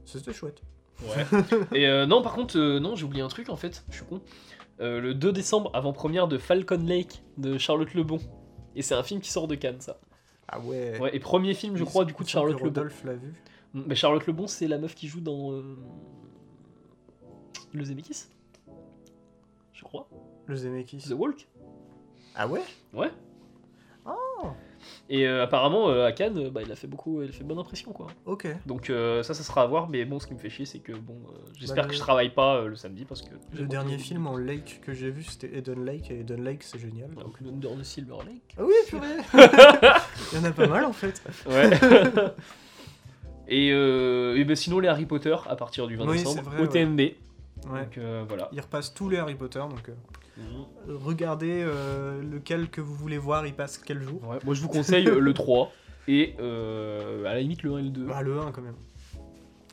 C'était 0.07 0.33
chouette. 0.33 0.63
Ouais. 1.03 1.27
et 1.75 1.87
euh, 1.87 2.07
non, 2.07 2.23
par 2.23 2.35
contre, 2.35 2.59
euh, 2.59 2.81
non, 2.81 2.95
j'ai 2.95 3.05
oublié 3.05 3.23
un 3.23 3.29
truc 3.29 3.51
en 3.51 3.57
fait, 3.57 3.85
je 3.91 3.97
suis 3.97 4.07
con. 4.07 4.23
Euh, 4.81 5.01
le 5.01 5.15
2 5.15 5.33
décembre, 5.33 5.71
avant-première 5.75 6.29
de 6.29 6.39
Falcon 6.39 6.83
Lake 6.85 7.23
de 7.37 7.59
Charlotte 7.59 7.93
Lebon. 7.95 8.19
Et 8.75 8.83
c'est 8.83 8.95
un 8.95 9.03
film 9.03 9.21
qui 9.21 9.31
sort 9.31 9.49
de 9.49 9.55
Cannes, 9.55 9.81
ça. 9.81 9.99
Ah 10.49 10.61
ouais. 10.61 10.99
Ouais, 11.01 11.15
et 11.15 11.19
premier 11.19 11.55
film, 11.55 11.77
je 11.77 11.85
crois, 11.85 12.05
du 12.05 12.15
coup, 12.15 12.23
de 12.25 12.29
Charlotte 12.29 12.55
Lebon. 12.55 12.67
Rodolphe 12.67 13.05
l'a 13.05 13.15
vu. 13.15 13.35
Mm, 13.75 13.83
Mais 13.87 13.95
Charlotte 13.95 14.27
Lebon, 14.27 14.47
c'est 14.47 14.69
la 14.69 14.79
meuf 14.79 14.95
qui 14.95 15.09
joue 15.09 15.21
dans. 15.21 15.63
Le 17.73 17.85
Zemeckis 17.85 18.27
Je 19.73 19.83
crois. 19.83 20.09
Le 20.47 20.57
Zemeckis. 20.57 21.09
The 21.09 21.13
Walk 21.13 21.49
Ah 22.35 22.47
ouais? 22.47 22.63
Ouais. 22.93 23.11
Oh. 24.07 24.49
Et 25.09 25.27
euh, 25.27 25.45
apparemment, 25.45 25.89
euh, 25.89 26.05
à 26.07 26.13
Cannes, 26.13 26.39
euh, 26.39 26.51
bah, 26.51 26.63
il 26.65 26.73
a 26.73 26.77
fait 26.77 26.87
beaucoup. 26.87 27.23
Il 27.23 27.29
a 27.29 27.33
fait 27.33 27.45
bonne 27.45 27.59
impression, 27.59 27.93
quoi. 27.93 28.09
Ok. 28.25 28.47
Donc 28.67 28.91
euh, 28.91 29.23
ça, 29.23 29.35
ça 29.35 29.43
sera 29.43 29.63
à 29.63 29.67
voir. 29.67 29.89
Mais 29.89 30.05
bon, 30.05 30.19
ce 30.19 30.27
qui 30.27 30.35
me 30.35 30.39
fait 30.39 30.51
chier, 30.51 30.67
c'est 30.67 30.81
que 30.81 30.93
bon, 30.93 31.17
j'espère 31.55 31.85
Bah, 31.85 31.89
que 31.91 31.95
je 31.95 32.01
travaille 32.01 32.31
pas 32.31 32.63
le 32.65 32.75
samedi 32.77 33.05
parce 33.05 33.23
que. 33.23 33.31
Le 33.57 33.67
dernier 33.67 33.99
film 33.99 34.27
en 34.27 34.37
Lake 34.37 34.81
que 34.85 34.93
j'ai 34.93 35.11
vu, 35.11 35.23
c'était 35.23 35.57
Eden 35.57 35.85
Lake, 35.85 36.11
et 36.11 36.21
Eden 36.21 36.43
Lake, 36.43 36.63
c'est 36.63 36.79
génial. 36.79 37.11
Donc, 37.11 37.35
Under 37.47 37.71
the 37.77 37.85
Silver 37.85 38.17
Lake. 38.27 38.55
Ah 38.59 38.63
oui, 38.65 38.75
purée 38.89 39.07
Il 40.33 40.39
y 40.39 40.41
en 40.41 40.45
a 40.45 40.51
pas 40.51 40.67
mal 40.67 40.85
en 40.85 40.93
fait. 40.93 41.23
Ouais. 41.49 41.71
et 43.49 43.71
euh, 43.73 44.37
et 44.37 44.45
ben 44.45 44.57
sinon, 44.57 44.81
les 44.81 44.89
Harry 44.89 45.07
Potter 45.07 45.37
à 45.49 45.57
partir 45.57 45.87
du 45.87 45.97
20 45.97 46.07
Oui, 46.07 46.19
décembre 46.19 46.43
vrai, 46.43 46.61
au. 46.63 46.67
TNB. 46.67 47.01
Ouais. 47.01 47.15
Donc 47.85 47.99
voilà. 48.29 48.49
Il 48.53 48.61
repasse 48.61 48.93
tous 48.93 49.09
les 49.09 49.19
Harry 49.19 49.35
Potter, 49.35 49.61
donc 49.61 49.91
euh, 50.39 50.97
regardez 50.97 51.63
euh, 51.65 52.23
lequel 52.23 52.69
que 52.69 52.81
vous 52.81 52.95
voulez 52.95 53.19
voir, 53.19 53.47
il 53.47 53.55
passe 53.55 53.79
quel 53.79 54.03
jour. 54.03 54.23
Ouais, 54.29 54.39
moi 54.45 54.55
je 54.55 54.63
vous 54.63 54.69
conseille 54.69 55.07
euh, 55.09 55.19
le 55.21 55.33
3 55.35 55.73
et 56.09 56.35
euh, 56.41 57.25
à 57.25 57.35
la 57.35 57.41
limite 57.41 57.63
le 57.63 57.73
1 57.75 57.79
et 57.79 57.83
le 57.83 57.89
2. 57.91 58.05
Bah 58.07 58.23
le 58.23 58.39
1 58.39 58.53
quand 58.53 58.63
même. 58.63 58.75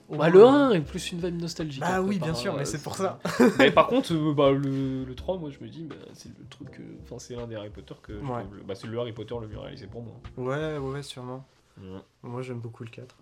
au 0.09 0.13
Bah, 0.17 0.17
moins, 0.17 0.29
le 0.29 0.39
euh, 0.41 0.47
1 0.47 0.71
est 0.71 0.81
plus 0.81 1.11
une 1.11 1.19
vibe 1.19 1.39
nostalgique. 1.41 1.81
Bah 1.81 1.87
après, 1.95 1.99
oui, 2.09 2.19
par- 2.19 2.27
bien 2.29 2.35
sûr, 2.35 2.55
mais 2.55 2.65
c'est 2.65 2.81
pour 2.81 2.95
ça. 2.95 3.19
mais 3.59 3.71
par 3.71 3.87
contre, 3.87 4.13
euh, 4.13 4.33
bah, 4.33 4.51
le, 4.51 5.03
le 5.03 5.15
3, 5.15 5.37
moi 5.37 5.49
je 5.49 5.63
me 5.63 5.69
dis, 5.69 5.83
bah, 5.85 5.95
c'est 6.13 6.29
le 6.29 6.45
truc. 6.49 6.71
que- 6.71 6.81
Enfin, 7.03 7.15
c'est 7.19 7.35
l'un 7.35 7.45
des 7.47 7.55
Harry 7.55 7.69
Potter 7.69 7.95
que. 8.01 8.13
je 8.19 8.25
Ouais. 8.25 8.43
bah, 8.65 8.73
c'est 8.75 8.87
le 8.87 8.97
Harry 8.99 9.13
Potter 9.13 9.35
le 9.41 9.47
mieux 9.47 9.59
réalisé 9.59 9.87
pour 9.87 10.01
moi. 10.03 10.13
Ouais, 10.37 10.77
ouais, 10.77 10.91
ouais, 10.93 11.03
sûrement. 11.03 11.45
Ouais, 11.79 11.99
Moi, 12.23 12.41
j'aime 12.41 12.59
beaucoup 12.59 12.83
le 12.83 12.89
4. 12.89 13.15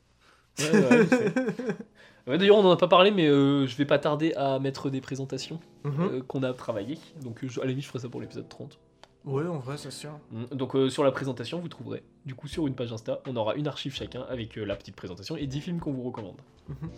Ouais, 0.60 0.72
ouais, 0.72 1.06
c'est- 1.08 1.34
Ouais, 2.28 2.38
D'ailleurs, 2.38 2.58
on 2.58 2.64
en 2.66 2.72
a 2.72 2.78
pas 2.78 2.88
parlé, 2.88 3.10
mais 3.10 3.28
euh, 3.28 3.66
je 3.66 3.76
vais 3.76 3.86
pas 3.86 3.98
tarder 3.98 4.34
à 4.36 4.60
mettre 4.60 4.90
des 4.92 5.02
présentations 5.02 5.60
Mhm. 5.84 5.94
euh, 6.02 6.22
qu'on 6.22 6.44
a 6.44 6.54
travaillées. 6.54 7.00
Donc, 7.24 7.44
euh, 7.44 7.48
je- 7.50 7.60
à 7.60 7.64
la 7.64 7.70
limite, 7.70 7.84
je 7.84 7.90
ferai 7.90 8.00
ça 8.00 8.10
pour 8.10 8.22
l'épisode 8.22 8.48
30. 8.48 8.78
Ouais, 9.26 9.46
en 9.48 9.58
vrai, 9.60 9.78
c'est 9.78 9.92
sûr. 9.92 10.12
Mm. 10.32 10.46
Donc 10.56 10.76
euh, 10.76 10.90
sur 10.90 11.04
la 11.04 11.12
présentation, 11.12 11.60
vous 11.60 11.68
trouverez, 11.68 12.02
du 12.26 12.34
coup 12.34 12.48
sur 12.48 12.66
une 12.66 12.74
page 12.74 12.92
Insta, 12.92 13.22
on 13.28 13.36
aura 13.36 13.54
une 13.56 13.68
archive 13.68 13.94
chacun 13.94 14.22
avec 14.30 14.58
euh, 14.58 14.64
la 14.66 14.76
petite 14.76 14.96
présentation 14.96 15.38
et 15.38 15.46
10 15.46 15.62
films 15.62 15.80
qu'on 15.80 15.92
vous 15.94 16.02
recommande. 16.04 16.38
Mhm. 16.70 16.90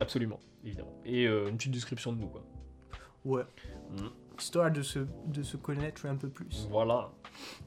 Absolument, 0.00 0.40
évidemment. 0.64 0.92
Et 1.06 1.26
euh, 1.26 1.48
une 1.48 1.56
petite 1.56 1.72
description 1.72 2.12
de 2.12 2.18
nous, 2.20 2.26
quoi. 2.28 2.42
Ouais. 3.24 3.44
Mhm. 3.98 4.10
Histoire 4.38 4.70
de 4.70 4.82
se, 4.82 5.00
de 5.26 5.42
se 5.42 5.56
connaître 5.56 6.06
un 6.06 6.16
peu 6.16 6.28
plus. 6.28 6.66
Voilà. 6.70 7.10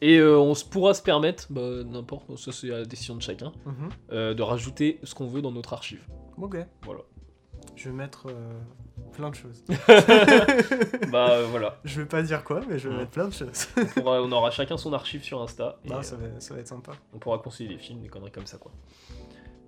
Et 0.02 0.18
euh, 0.18 0.38
on 0.40 0.54
se 0.56 0.64
pourra 0.66 0.94
se 0.94 1.02
permettre, 1.02 1.48
bah, 1.50 1.84
n'importe, 1.86 2.36
ça 2.38 2.52
c'est 2.52 2.72
à 2.74 2.80
la 2.80 2.86
décision 2.86 3.16
de 3.16 3.22
chacun, 3.22 3.52
Mhm. 3.66 3.90
euh, 4.12 4.34
de 4.34 4.42
rajouter 4.42 5.00
ce 5.04 5.14
qu'on 5.16 5.28
veut 5.28 5.42
dans 5.42 5.52
notre 5.52 5.74
archive. 5.74 6.04
Ok. 6.42 6.58
Voilà. 6.84 7.02
Je 7.76 7.90
vais 7.90 7.96
mettre 7.96 8.28
euh, 8.30 8.60
plein 9.14 9.30
de 9.30 9.36
choses. 9.36 9.64
bah 11.12 11.42
voilà. 11.50 11.80
Je 11.86 12.02
vais 12.02 12.08
pas 12.08 12.22
dire 12.22 12.44
quoi, 12.44 12.62
mais 12.68 12.80
je 12.80 12.90
vais 12.90 12.96
mettre 12.98 13.12
plein 13.12 13.28
de 13.28 13.34
choses. 13.34 13.68
On, 13.78 13.86
pourra- 14.02 14.22
on 14.22 14.32
aura 14.32 14.52
chacun 14.52 14.78
son 14.78 14.94
archive 14.94 15.24
sur 15.24 15.42
Insta. 15.42 15.78
Et, 15.86 15.90
Bah, 15.90 16.04
ça, 16.04 16.16
va, 16.16 16.40
ça 16.40 16.54
va 16.54 16.60
être 16.60 16.68
sympa. 16.68 16.94
on 17.14 17.20
pourra 17.20 17.38
conseiller 17.40 17.70
des 17.70 17.78
films, 17.78 18.02
des 18.02 18.10
conneries 18.10 18.32
comme 18.32 18.46
ça, 18.48 18.58
quoi. 18.58 18.72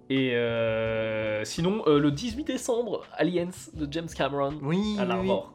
Et 0.09 0.33
euh, 0.35 1.43
sinon, 1.45 1.83
euh, 1.87 1.99
le 1.99 2.09
18 2.11 2.43
décembre, 2.45 3.03
Aliens 3.13 3.49
de 3.73 3.87
James 3.91 4.07
Cameron 4.07 4.53
Oui, 4.61 4.95
à 4.99 5.05
l'Arvor. 5.05 5.53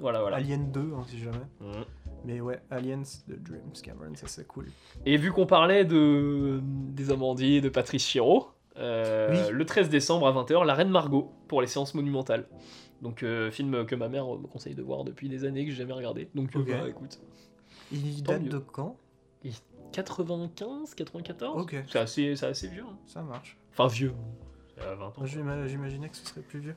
Voilà, 0.00 0.20
voilà. 0.20 0.36
Alien 0.36 0.70
2, 0.72 0.80
hein, 0.94 1.04
si 1.08 1.18
jamais. 1.18 1.36
Mhm. 1.60 1.84
Mais 2.24 2.40
ouais, 2.40 2.60
Aliens 2.70 3.02
de 3.28 3.38
James 3.46 3.72
Cameron, 3.82 4.14
ça 4.16 4.26
c'est 4.26 4.46
cool. 4.46 4.66
Et 5.04 5.16
vu 5.16 5.30
qu'on 5.32 5.46
parlait 5.46 5.84
de 5.84 6.60
des 6.62 7.10
Amandiers 7.12 7.60
de 7.60 7.68
Patrice 7.68 8.04
Chiraud, 8.04 8.48
euh, 8.78 9.46
Oui. 9.48 9.52
le 9.52 9.64
13 9.64 9.88
décembre 9.88 10.26
à 10.26 10.32
20h, 10.32 10.64
La 10.64 10.74
Reine 10.74 10.90
Margot 10.90 11.30
pour 11.48 11.60
les 11.60 11.66
séances 11.68 11.94
monumentales. 11.94 12.46
Donc 13.00 13.22
euh, 13.22 13.50
film 13.50 13.86
que 13.86 13.94
ma 13.94 14.08
mère 14.08 14.26
me 14.26 14.46
conseille 14.48 14.74
de 14.74 14.82
voir 14.82 15.04
depuis 15.04 15.28
des 15.28 15.44
années 15.44 15.64
que 15.64 15.70
j'ai 15.70 15.76
jamais 15.78 15.92
regardé. 15.92 16.28
Donc 16.34 16.54
euh, 16.56 16.60
Ok. 16.60 16.68
bah, 16.70 16.88
écoute, 16.88 17.20
Il 17.92 18.22
date 18.22 18.42
mieux. 18.42 18.48
de 18.50 18.58
quand? 18.58 18.96
95, 19.92 20.94
94 20.94 21.62
Ok. 21.62 21.76
C'est 21.88 21.98
assez, 21.98 22.44
assez 22.44 22.68
vieux. 22.68 22.82
hein. 22.86 22.98
Ça 23.06 23.22
marche. 23.22 23.56
Enfin 23.72 23.86
vieux. 23.86 24.12
C'est 24.78 24.84
à 24.86 24.94
20 24.94 25.06
ans. 25.06 25.12
Moi, 25.18 25.26
j'ima- 25.26 25.66
J'imaginais 25.66 26.08
que 26.08 26.16
ce 26.16 26.26
serait 26.26 26.42
plus 26.42 26.60
vieux. 26.60 26.74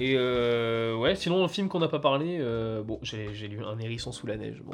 Et 0.00 0.14
euh, 0.16 0.96
ouais, 0.96 1.14
sinon 1.14 1.44
un 1.44 1.48
film 1.48 1.68
qu'on 1.68 1.78
n'a 1.78 1.88
pas 1.88 2.00
parlé, 2.00 2.38
euh, 2.40 2.82
bon 2.82 2.98
j'ai 3.02 3.32
j'ai 3.32 3.46
lu 3.46 3.62
Un 3.64 3.78
hérisson 3.78 4.10
sous 4.12 4.26
la 4.26 4.36
neige. 4.36 4.60
Bon, 4.64 4.72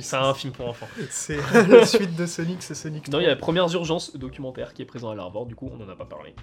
c'est 0.00 0.16
un 0.16 0.32
film 0.34 0.52
pour 0.52 0.68
enfants. 0.68 0.88
C'est 1.10 1.36
la 1.68 1.84
suite 1.84 2.16
de 2.16 2.24
Sonic, 2.26 2.62
c'est 2.62 2.74
Sonic 2.74 3.08
Non, 3.08 3.18
il 3.18 3.22
y 3.22 3.26
3. 3.26 3.32
a 3.34 3.36
Premières 3.36 3.74
Urgences 3.74 4.16
documentaire 4.16 4.72
qui 4.72 4.80
est 4.82 4.86
présent 4.86 5.10
à 5.10 5.14
l'Arvor, 5.14 5.44
du 5.46 5.54
coup 5.54 5.70
on 5.70 5.84
en 5.84 5.88
a 5.88 5.94
pas 5.96 6.06
parlé. 6.06 6.34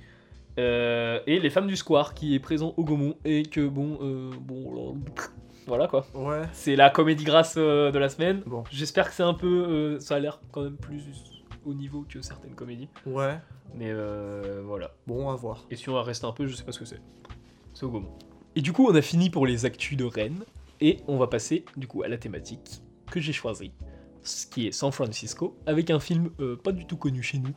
Euh, 0.60 1.20
et 1.28 1.40
Les 1.40 1.50
Femmes 1.50 1.68
du 1.68 1.76
Square 1.76 2.14
qui 2.14 2.36
est 2.36 2.40
présent 2.40 2.74
au 2.78 2.84
Gaumont 2.84 3.16
et 3.26 3.44
que 3.44 3.66
bon, 3.68 3.98
euh, 4.02 4.32
bon, 4.42 4.96
euh, 4.96 5.22
voilà 5.66 5.88
quoi. 5.88 6.06
Ouais. 6.14 6.42
C'est 6.54 6.76
la 6.76 6.90
comédie 6.92 7.24
grasse 7.24 7.56
euh, 7.58 7.90
de 7.92 7.98
la 8.00 8.10
semaine. 8.10 8.42
Bon. 8.46 8.64
J'espère 8.72 9.08
que 9.08 9.14
c'est 9.16 9.24
un 9.24 9.34
peu, 9.34 9.48
euh, 9.48 10.00
ça 10.00 10.16
a 10.16 10.20
l'air 10.20 10.40
quand 10.52 10.62
même 10.62 10.78
plus 10.78 11.02
au 11.68 11.74
niveau 11.74 12.06
que 12.08 12.22
certaines 12.22 12.56
comédies, 12.56 12.88
Ouais. 13.06 13.38
mais 13.76 13.90
euh, 13.92 14.62
voilà. 14.66 14.92
Bon, 15.06 15.30
à 15.30 15.36
voir. 15.36 15.66
Et 15.70 15.76
si 15.76 15.90
on 15.90 16.02
reste 16.02 16.24
un 16.24 16.32
peu, 16.32 16.48
je 16.48 16.56
sais 16.56 16.64
pas 16.64 16.72
ce 16.72 16.80
que 16.80 16.86
c'est. 16.86 17.02
C'est 17.74 17.86
au 17.86 17.90
Gaumont. 17.90 18.12
Et 18.56 18.62
du 18.62 18.74
coup 18.74 18.88
on 18.88 18.96
a 18.96 19.02
fini 19.04 19.30
pour 19.30 19.46
les 19.46 19.66
actus 19.66 19.96
de 19.98 20.06
Rennes 20.06 20.44
et 20.82 21.02
on 21.08 21.18
va 21.18 21.28
passer 21.28 21.64
du 21.76 21.86
coup 21.88 22.02
à 22.02 22.08
la 22.08 22.18
thématique 22.18 22.82
que 23.12 23.20
j'ai 23.20 23.34
choisie, 23.34 23.72
ce 24.24 24.48
qui 24.48 24.66
est 24.66 24.72
San 24.72 24.92
Francisco, 24.92 25.56
avec 25.68 25.92
un 25.92 26.00
film 26.00 26.32
euh, 26.40 26.56
pas 26.56 26.72
du 26.72 26.86
tout 26.88 26.98
connu 26.98 27.22
chez 27.22 27.38
nous 27.38 27.54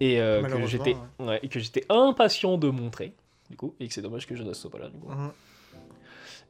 et 0.00 0.20
euh, 0.20 0.38
que 0.38 0.42
Malheureusement, 0.42 0.66
j'étais 0.68 0.96
ouais, 1.20 1.40
et 1.42 1.48
que 1.48 1.58
j'étais 1.58 1.86
impatient 1.88 2.58
de 2.58 2.68
montrer 2.68 3.14
du 3.48 3.56
coup 3.56 3.74
et 3.80 3.88
que 3.88 3.94
c'est 3.94 4.02
dommage 4.02 4.26
que 4.26 4.34
je 4.36 4.42
ne 4.42 4.52
sois 4.52 4.70
pas 4.70 4.78
là 4.78 4.88
du 4.90 4.98
coup. 4.98 5.08
Mhm. 5.08 5.30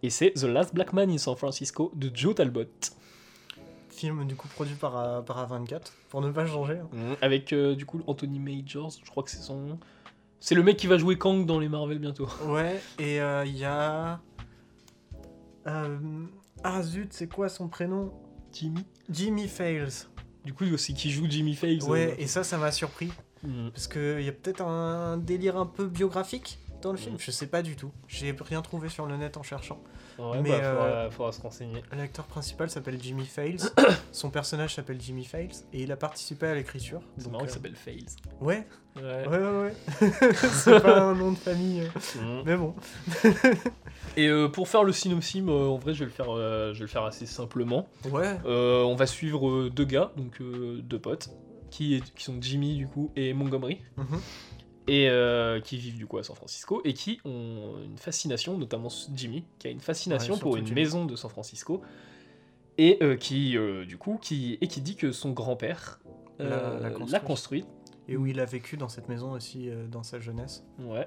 Et 0.03 0.11
c'est 0.11 0.33
The 0.33 0.45
Last 0.45 0.75
Black 0.75 0.93
Man 0.93 1.11
in 1.11 1.19
San 1.19 1.37
Francisco 1.37 1.93
de 1.95 2.11
Joe 2.12 2.35
Talbot 2.35 2.65
Film 3.95 4.27
du 4.27 4.35
coup 4.37 4.49
produit 4.49 4.75
par, 4.75 4.97
euh, 4.99 5.21
par 5.23 5.49
A24, 5.49 5.93
pour 6.11 6.21
ne 6.21 6.31
pas 6.31 6.47
changer. 6.47 6.79
hein. 6.79 7.17
avec 7.23 7.53
euh, 7.53 7.75
du 7.75 7.87
coup 7.87 8.01
Anthony 8.07 8.39
Majors, 8.39 8.93
je 9.05 9.11
crois 9.11 9.23
que 9.23 9.31
c'est 9.31 9.39
son 9.43 9.61
nom. 9.61 9.79
C'est 10.41 10.55
le 10.55 10.63
mec 10.63 10.77
qui 10.77 10.87
va 10.87 10.99
jouer 10.99 11.17
Kang 11.17 11.47
dans 11.47 11.59
les 11.59 11.69
Marvel 11.69 11.99
bientôt. 11.99 12.29
Ouais, 12.47 12.81
et 12.99 13.21
euh, 13.21 13.45
il 13.47 13.57
y 13.57 13.65
a. 13.65 14.21
Euh, 15.67 15.99
Ah 16.63 16.83
zut, 16.83 17.13
c'est 17.13 17.29
quoi 17.29 17.49
son 17.49 17.69
prénom? 17.69 18.13
Jimmy. 18.53 18.85
Jimmy 19.11 19.49
Fails. 19.49 20.07
Du 20.45 20.53
coup 20.53 20.65
aussi 20.73 20.93
qui 20.95 21.11
joue 21.11 21.27
Jimmy 21.29 21.55
Fails. 21.55 21.83
Ouais, 21.85 22.13
euh, 22.13 22.15
et 22.23 22.27
ça, 22.27 22.45
ça 22.45 22.59
m'a 22.59 22.71
surpris. 22.73 23.11
mm. 23.43 23.71
Parce 23.71 23.89
qu'il 23.89 24.21
y 24.23 24.29
a 24.29 24.33
peut-être 24.33 24.61
un 24.63 25.17
délire 25.17 25.57
un 25.57 25.67
peu 25.67 25.87
biographique 25.87 26.59
dans 26.85 26.93
le 26.93 26.99
film. 26.99 27.14
Mhm. 27.14 27.20
Je 27.20 27.30
sais 27.30 27.47
pas 27.47 27.62
du 27.62 27.76
tout. 27.76 27.91
J'ai 28.09 28.35
rien 28.41 28.62
trouvé 28.62 28.89
sur 28.89 29.07
le 29.07 29.16
net 29.16 29.37
en 29.37 29.43
cherchant. 29.43 29.80
Ouais, 30.18 30.41
Mais, 30.43 30.51
bah, 30.51 30.57
euh, 30.62 30.70
faudra, 30.70 31.11
faudra 31.11 31.32
se 31.32 31.41
renseigner. 31.43 31.82
L'acteur 31.97 32.24
principal 32.26 32.70
s'appelle 32.70 32.99
Jimmy 33.03 33.26
Fails. 33.26 33.59
Son 34.12 34.30
personnage 34.30 34.74
s'appelle 34.76 35.01
Jimmy 35.01 35.24
Fails. 35.24 35.51
Et 35.72 35.82
il 35.82 35.91
a 35.93 35.97
participé 35.97 36.47
à 36.47 36.55
l'écriture. 36.55 37.01
C'est 37.18 37.24
Donc, 37.24 37.32
marrant, 37.32 37.45
il 37.45 37.49
euh, 37.51 37.53
s'appelle 37.53 37.74
Fails. 37.74 38.07
Ouais, 38.41 38.66
Ouais. 38.97 39.26
ouais, 39.26 39.39
ouais. 39.39 39.72
ouais. 40.01 40.32
c'est 40.53 40.80
pas 40.80 41.01
un 41.03 41.14
nom 41.16 41.32
de 41.32 41.37
famille. 41.39 41.80
euh, 41.80 42.20
Mm. 42.22 42.43
Mais 42.47 42.57
bon. 42.57 42.74
Et 44.16 44.28
euh, 44.28 44.49
pour 44.49 44.68
faire 44.68 44.85
le 44.85 44.93
synopsis, 44.93 45.43
euh, 45.47 45.66
en 45.68 45.76
vrai, 45.78 45.95
je 45.95 46.01
vais 46.01 46.05
le 46.05 46.11
faire, 46.12 46.26
euh, 46.30 46.72
je 46.72 46.78
vais 46.80 46.85
le 46.85 46.91
faire 46.91 47.05
assez 47.05 47.26
simplement. 47.26 47.89
Ouais. 48.11 48.39
Euh, 48.47 48.82
on 48.85 48.95
va 48.95 49.07
suivre 49.07 49.49
euh, 49.49 49.70
deux 49.70 49.85
gars, 49.85 50.12
donc 50.16 50.41
euh, 50.41 50.80
deux 50.82 50.99
potes, 51.01 51.30
qui, 51.70 51.97
est- 51.97 52.14
qui 52.14 52.22
sont 52.22 52.37
Jimmy 52.41 52.76
du 52.76 52.87
coup 52.87 53.11
et 53.16 53.32
Montgomery, 53.32 53.80
Mhm. 53.97 54.20
Et 54.87 55.09
euh, 55.09 55.61
qui 55.61 55.78
vivent 55.78 55.97
du 55.97 56.07
coup 56.07 56.18
à 56.18 56.22
San 56.22 56.37
Francisco 56.37 56.82
et 56.85 56.93
qui 56.93 57.20
ont 57.24 57.72
une 57.85 57.97
fascination, 57.97 58.59
notamment 58.59 58.89
Jimmy, 59.14 59.45
qui 59.59 59.66
a 59.68 59.70
une 59.70 59.80
fascination 59.80 60.35
Ouais, 60.35 60.41
pour 60.41 60.57
une 60.57 60.66
Jimmy. 60.66 60.80
maison 60.82 61.05
de 61.07 61.16
San 61.16 61.30
Francisco 61.30 61.80
et 62.76 62.99
euh, 63.03 63.16
qui 63.16 63.57
euh, 63.57 63.85
du 63.87 63.97
coup 63.99 64.18
qui 64.20 64.59
et 64.61 64.66
qui 64.68 64.80
dit 64.80 64.97
que 64.97 65.12
son 65.12 65.30
grand-père 65.30 66.01
L'a- 66.39 66.78
l'a 66.80 66.80
l'a 66.80 66.91
construit. 66.91 67.20
construite. 67.20 67.66
Et 68.09 68.16
où 68.18 68.26
il 68.26 68.41
a 68.41 68.45
vécu 68.45 68.76
dans 68.76 68.89
cette 68.91 69.09
maison 69.09 69.32
aussi 69.32 69.70
dans 69.91 70.03
sa 70.03 70.20
jeunesse. 70.20 70.64
Ouais. 70.78 71.07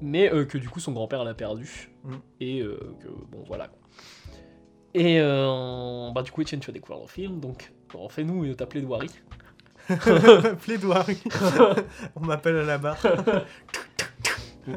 Mais 0.00 0.28
que 0.46 0.58
du 0.58 0.68
coup 0.68 0.78
son 0.80 0.92
grand-père 0.92 1.24
l'a 1.24 1.34
perdu. 1.34 1.90
Mm. 2.04 2.12
Et 2.40 2.60
que 2.60 3.08
bon 3.32 3.42
voilà. 3.46 3.70
Et 4.92 5.18
bah 5.20 6.22
du 6.22 6.30
coup 6.30 6.42
Etienne 6.42 6.60
tu 6.60 6.68
vas 6.68 6.72
découvrir 6.72 7.00
le 7.02 7.08
film 7.08 7.40
donc 7.40 7.72
on 7.94 8.08
fait 8.08 8.22
nous 8.22 8.44
une 8.44 8.54
plaidoirie. 8.54 9.10
Plaidoirie. 10.62 11.22
On 12.16 12.20
m'appelle 12.20 12.56
à 12.58 12.62
la 12.64 12.78
barre. 12.78 12.98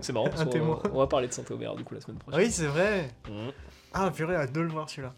C'est 0.02 0.12
marrant 0.12 0.28
parce 0.30 0.44
qu'on 0.44 0.50
témoin. 0.50 0.82
on 0.94 0.98
va 1.00 1.08
parler 1.08 1.28
de 1.28 1.34
Saint-Omer 1.34 1.74
du 1.76 1.84
coup 1.86 1.94
la 1.96 2.02
semaine 2.02 2.18
Ah 2.20 2.24
prochaine. 2.32 2.46
oui, 2.46 2.52
c'est 2.52 2.66
vrai. 2.68 3.10
Mm. 3.30 3.50
Ah, 3.94 4.12
purée, 4.12 4.36
hâte 4.36 4.52
de 4.52 4.60
le 4.60 4.68
voir 4.68 4.90
celui-là. 4.90 5.14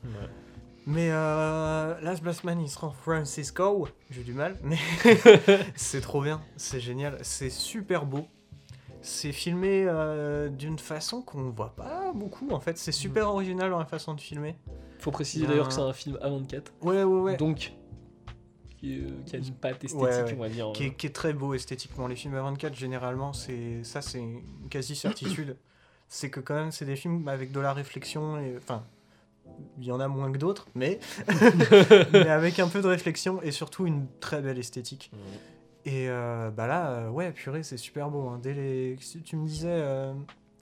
Mais 0.86 1.10
euh, 1.12 2.00
Last 2.02 2.22
Blast 2.22 2.44
Man, 2.44 2.62
il 2.62 2.70
sera 2.70 2.88
en 2.88 2.92
Francisco. 2.92 3.88
J'ai 4.12 4.22
du 4.24 4.34
mal, 4.34 4.58
mais 4.64 4.78
c'est 5.76 6.02
trop 6.02 6.22
bien. 6.22 6.42
C'est 6.56 6.80
génial. 6.80 7.18
C'est 7.24 7.50
super 7.50 8.06
beau. 8.06 8.28
C'est 9.02 9.32
filmé 9.32 9.86
euh, 9.88 10.50
d'une 10.50 10.78
façon 10.78 11.22
qu'on 11.24 11.50
voit 11.50 11.74
pas 11.76 12.12
beaucoup 12.14 12.50
en 12.52 12.60
fait. 12.60 12.78
C'est 12.78 12.92
super 12.92 13.26
Mm. 13.26 13.30
original 13.30 13.70
dans 13.72 13.80
la 13.80 13.86
façon 13.86 14.14
de 14.14 14.22
filmer. 14.22 14.56
Faut 15.00 15.10
préciser 15.12 15.40
Il 15.40 15.44
y 15.44 15.46
a 15.46 15.50
d'ailleurs 15.50 15.68
que 15.70 15.74
c'est 15.74 15.82
un 15.82 15.94
film 15.94 16.18
A24. 16.22 16.62
Ouais, 16.84 17.04
ouais, 17.04 17.20
ouais. 17.22 17.38
Donc 17.38 17.72
qui, 18.80 19.00
euh, 19.00 19.10
qui 19.26 19.36
a 19.36 19.40
une 19.40 19.52
patte 19.54 19.84
esthétique 19.84 20.00
Ouais, 20.02 20.24
ouais. 20.24 20.34
on 20.38 20.42
va 20.42 20.50
dire. 20.50 20.72
qui, 20.74 20.86
est, 20.86 20.94
qui 20.94 21.08
est 21.08 21.12
très 21.16 21.34
beau 21.34 21.54
esthétiquement. 21.54 22.08
Les 22.08 22.16
films 22.16 22.36
à 22.36 22.42
24, 22.42 22.76
généralement, 22.76 23.34
c'est 23.34 23.84
ça, 23.84 24.02
c'est 24.02 24.20
une 24.20 24.42
quasi 24.70 24.96
certitude. 24.96 25.58
c'est 26.08 26.30
que 26.30 26.40
quand 26.40 26.56
même, 26.56 26.72
c'est 26.72 26.86
des 26.86 26.96
films 26.96 27.28
avec 27.28 27.52
de 27.52 27.60
la 27.60 27.74
réflexion. 27.74 28.40
Et, 28.40 28.56
enfin, 28.58 28.84
il 29.80 29.86
y 29.86 29.92
en 29.92 30.00
a 30.00 30.08
moins 30.08 30.32
que 30.32 30.38
d'autres, 30.38 30.68
mais, 30.76 31.00
mais 32.14 32.30
avec 32.30 32.60
un 32.60 32.68
peu 32.68 32.82
de 32.82 32.88
réflexion 32.88 33.42
et 33.42 33.52
surtout 33.52 33.86
une 33.86 34.08
très 34.20 34.42
belle 34.42 34.58
esthétique. 34.60 35.12
Mm. 35.14 35.18
Et 35.86 36.10
euh, 36.10 36.52
bah 36.52 36.68
là, 36.68 36.90
euh, 36.92 37.10
ouais, 37.10 37.32
purée, 37.32 37.64
c'est 37.64 37.78
super 37.78 38.10
beau. 38.10 38.28
hein. 38.28 38.40
Dès 38.42 38.54
les... 38.54 38.98
Tu 39.24 39.36
me 39.38 39.46
disais 39.48 39.68
euh, 39.70 40.14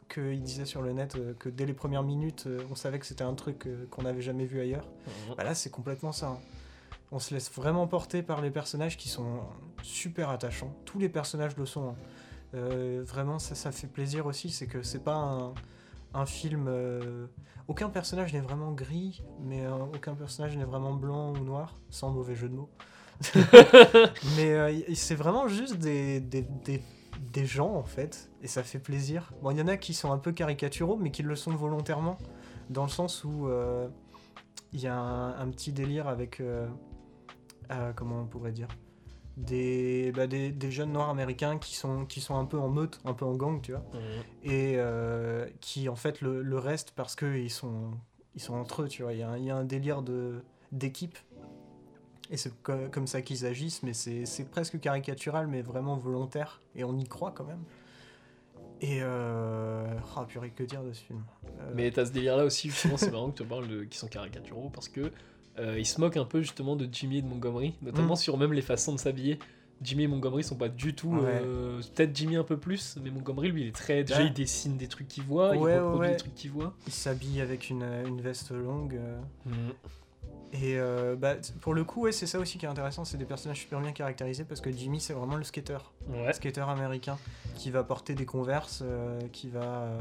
qu'il 0.10 0.42
disait 0.42 0.66
sur 0.66 0.82
le 0.82 0.94
net 0.94 1.16
euh, 1.16 1.34
que 1.38 1.50
dès 1.50 1.66
les 1.66 1.74
premières 1.74 2.04
minutes, 2.04 2.46
euh, 2.48 2.60
on 2.72 2.76
savait 2.76 2.98
que 3.00 3.06
c'était 3.06 3.24
un 3.24 3.34
truc 3.34 3.66
euh, 3.68 3.86
qu'on 3.90 4.04
n'avait 4.04 4.22
jamais 4.22 4.46
vu 4.46 4.60
ailleurs. 4.62 4.86
Mm. 4.86 5.34
Bah 5.38 5.44
là, 5.44 5.54
c'est 5.56 5.70
complètement 5.72 6.12
ça. 6.12 6.28
hein. 6.28 6.40
On 7.12 7.20
se 7.20 7.34
laisse 7.34 7.52
vraiment 7.52 7.88
porter 7.88 8.22
par 8.22 8.42
les 8.42 8.52
personnages 8.52 8.98
qui 8.98 9.08
sont 9.10 9.40
super 9.82 10.30
attachants. 10.30 10.74
Tous 10.86 11.00
les 11.00 11.10
personnages 11.10 11.56
le 11.58 11.66
sont. 11.66 11.90
hein. 11.90 11.96
Euh, 12.54 13.04
vraiment, 13.06 13.40
ça, 13.40 13.56
ça 13.56 13.72
fait 13.72 13.88
plaisir 13.88 14.26
aussi. 14.26 14.50
C'est 14.50 14.68
que 14.68 14.82
c'est 14.84 15.04
pas 15.04 15.16
un, 15.16 15.54
un 16.14 16.26
film. 16.26 16.68
euh, 16.68 17.28
Aucun 17.68 17.90
personnage 17.90 18.34
n'est 18.34 18.42
vraiment 18.42 18.72
gris, 18.72 19.24
mais 19.42 19.66
euh, 19.66 19.72
aucun 19.94 20.16
personnage 20.16 20.56
n'est 20.58 20.66
vraiment 20.66 20.94
blanc 20.94 21.34
ou 21.34 21.44
noir, 21.44 21.76
sans 21.90 22.10
mauvais 22.12 22.36
jeu 22.36 22.50
de 22.50 22.56
mots. 22.56 22.70
mais 24.38 24.96
c'est 24.96 25.16
vraiment 25.16 25.48
juste 25.48 25.78
des, 25.78 26.20
des, 26.20 26.44
des 26.66 26.82
des 27.34 27.46
gens 27.46 27.74
en 27.74 27.84
fait, 27.84 28.30
et 28.42 28.48
ça 28.48 28.64
fait 28.64 28.80
plaisir. 28.80 29.34
Bon, 29.42 29.52
il 29.52 29.58
y 29.58 29.62
en 29.62 29.68
a 29.68 29.76
qui 29.76 29.94
sont 29.94 30.12
un 30.12 30.18
peu 30.20 30.32
caricaturaux, 30.32 30.98
mais 30.98 31.12
qui 31.12 31.24
le 31.24 31.36
sont 31.36 31.52
volontairement, 31.52 32.18
dans 32.70 32.84
le 32.84 32.90
sens 32.90 33.24
où 33.24 33.50
il 34.72 34.80
y 34.80 34.88
a 34.88 34.96
un, 34.96 35.40
un 35.40 35.50
petit 35.50 35.72
délire 35.74 36.08
avec. 36.08 36.42
Euh, 37.72 37.94
comment 37.94 38.22
on 38.22 38.26
pourrait 38.26 38.52
dire 38.52 38.68
des, 39.38 40.12
bah, 40.14 40.26
des, 40.26 40.52
des 40.52 40.72
jeunes 40.72 40.94
noirs 40.94 41.10
américains 41.10 41.60
qui 41.60 41.76
sont, 41.76 42.06
qui 42.06 42.22
sont 42.22 42.36
un 42.38 42.46
peu 42.46 42.58
en 42.58 42.70
meute, 42.70 43.00
un 43.06 43.14
peu 43.14 43.24
en 43.26 43.34
gang, 43.36 43.62
tu 43.62 43.72
vois, 43.72 43.84
et 44.44 44.74
euh, 44.78 45.46
qui 45.62 45.90
en 45.90 45.96
fait 45.96 46.22
le, 46.22 46.42
le 46.42 46.58
restent 46.58 46.92
parce 46.92 47.16
qu'ils 47.16 47.52
sont, 47.52 47.92
ils 48.36 48.42
sont 48.42 48.56
entre 48.56 48.82
eux, 48.84 48.88
tu 48.88 49.04
vois. 49.04 49.14
Il 49.14 49.20
y, 49.20 49.24
a 49.24 49.30
un- 49.30 49.38
il 49.38 49.46
y 49.46 49.52
a 49.52 49.56
un 49.56 49.64
délire 49.64 50.02
de- 50.02 50.42
d'équipe. 50.72 51.18
Et 52.30 52.36
c'est 52.38 52.52
co- 52.64 52.90
comme 52.92 53.08
ça 53.08 53.22
qu'ils 53.22 53.46
agissent, 53.46 53.84
mais 53.84 53.94
c'est 53.94 54.26
c'est 54.26 54.44
presque 54.44 54.80
caricatural, 54.80 55.48
mais 55.48 55.62
vraiment 55.62 55.96
volontaire. 55.98 56.62
Et 56.76 56.84
on 56.84 56.98
y 56.98 57.06
croit 57.06 57.32
quand 57.32 57.46
même. 57.46 57.64
Et 58.82 59.00
euh... 59.02 59.88
Ah 60.16 60.26
purée, 60.28 60.50
que 60.52 60.64
dire 60.64 60.84
de 60.84 60.94
ce 60.94 61.02
film? 61.04 61.24
Euh, 61.62 61.72
Mais 61.74 61.90
t'as 61.92 62.06
ce 62.06 62.12
délire 62.12 62.38
là 62.38 62.44
aussi, 62.44 62.70
justement, 62.70 62.98
c'est 62.98 63.12
marrant 63.12 63.32
que 63.32 63.38
tu 63.42 63.48
parles 63.48 63.68
de 63.68 63.84
qui 63.86 63.98
sont 63.98 64.08
caricaturaux 64.08 64.70
parce 64.74 64.90
que 64.90 65.12
euh, 65.60 65.78
ils 65.80 65.86
se 65.86 66.00
moquent 66.02 66.18
un 66.18 66.26
peu 66.26 66.42
justement 66.42 66.76
de 66.76 66.88
Jimmy 66.92 67.18
et 67.20 67.22
de 67.22 67.28
Montgomery, 67.28 67.76
notamment 67.82 68.14
Mm. 68.14 68.18
sur 68.18 68.38
même 68.38 68.54
les 68.54 68.62
façons 68.62 68.94
de 68.94 69.00
s'habiller. 69.00 69.40
Jimmy 69.82 70.04
et 70.04 70.08
Montgomery 70.08 70.44
sont 70.44 70.56
pas 70.56 70.70
du 70.70 70.96
tout. 70.96 71.10
Ouais. 71.10 71.42
euh, 71.44 71.80
Peut-être 71.94 72.16
Jimmy 72.16 72.36
un 72.36 72.44
peu 72.44 72.58
plus, 72.58 72.98
mais 73.04 73.12
Montgomery 73.12 73.50
lui 73.52 73.62
il 73.64 73.68
est 73.68 73.76
très. 73.76 74.04
Déjà 74.04 74.24
il 74.24 74.34
dessine 74.34 74.76
des 74.78 74.88
trucs 74.88 75.08
qu'il 75.08 75.24
voit, 75.24 75.56
il 75.56 75.62
Ouais, 75.62 75.78
reproduit 75.78 76.00
ouais. 76.02 76.12
des 76.12 76.18
trucs 76.18 76.34
qu'il 76.36 76.50
voit. 76.52 76.74
Il 76.88 76.94
s'habille 76.94 77.42
avec 77.42 77.70
une, 77.70 77.84
une 78.08 78.20
veste 78.22 78.52
longue. 78.52 78.96
euh, 78.96 79.20
Mm. 79.46 79.52
Et 80.54 80.80
euh, 80.80 81.18
bah, 81.18 81.36
pour 81.60 81.74
le 81.74 81.84
coup, 81.84 82.04
ouais, 82.04 82.14
c'est 82.14 82.26
ça 82.26 82.40
aussi 82.40 82.58
qui 82.58 82.66
est 82.66 82.70
intéressant, 82.70 83.04
c'est 83.04 83.18
des 83.18 83.26
personnages 83.26 83.60
super 83.60 83.82
bien 83.82 83.92
caractérisés 83.92 84.46
parce 84.46 84.62
que 84.62 84.72
Jimmy, 84.72 85.02
c'est 85.02 85.12
vraiment 85.12 85.36
le 85.36 85.44
skater. 85.44 85.78
Skater 86.32 86.62
américain 86.62 87.18
qui 87.56 87.70
va 87.70 87.84
porter 87.84 88.16
des 88.16 88.26
converses, 88.26 88.82
euh, 88.86 89.20
qui 89.34 89.50
va. 89.50 89.60
euh, 89.62 90.00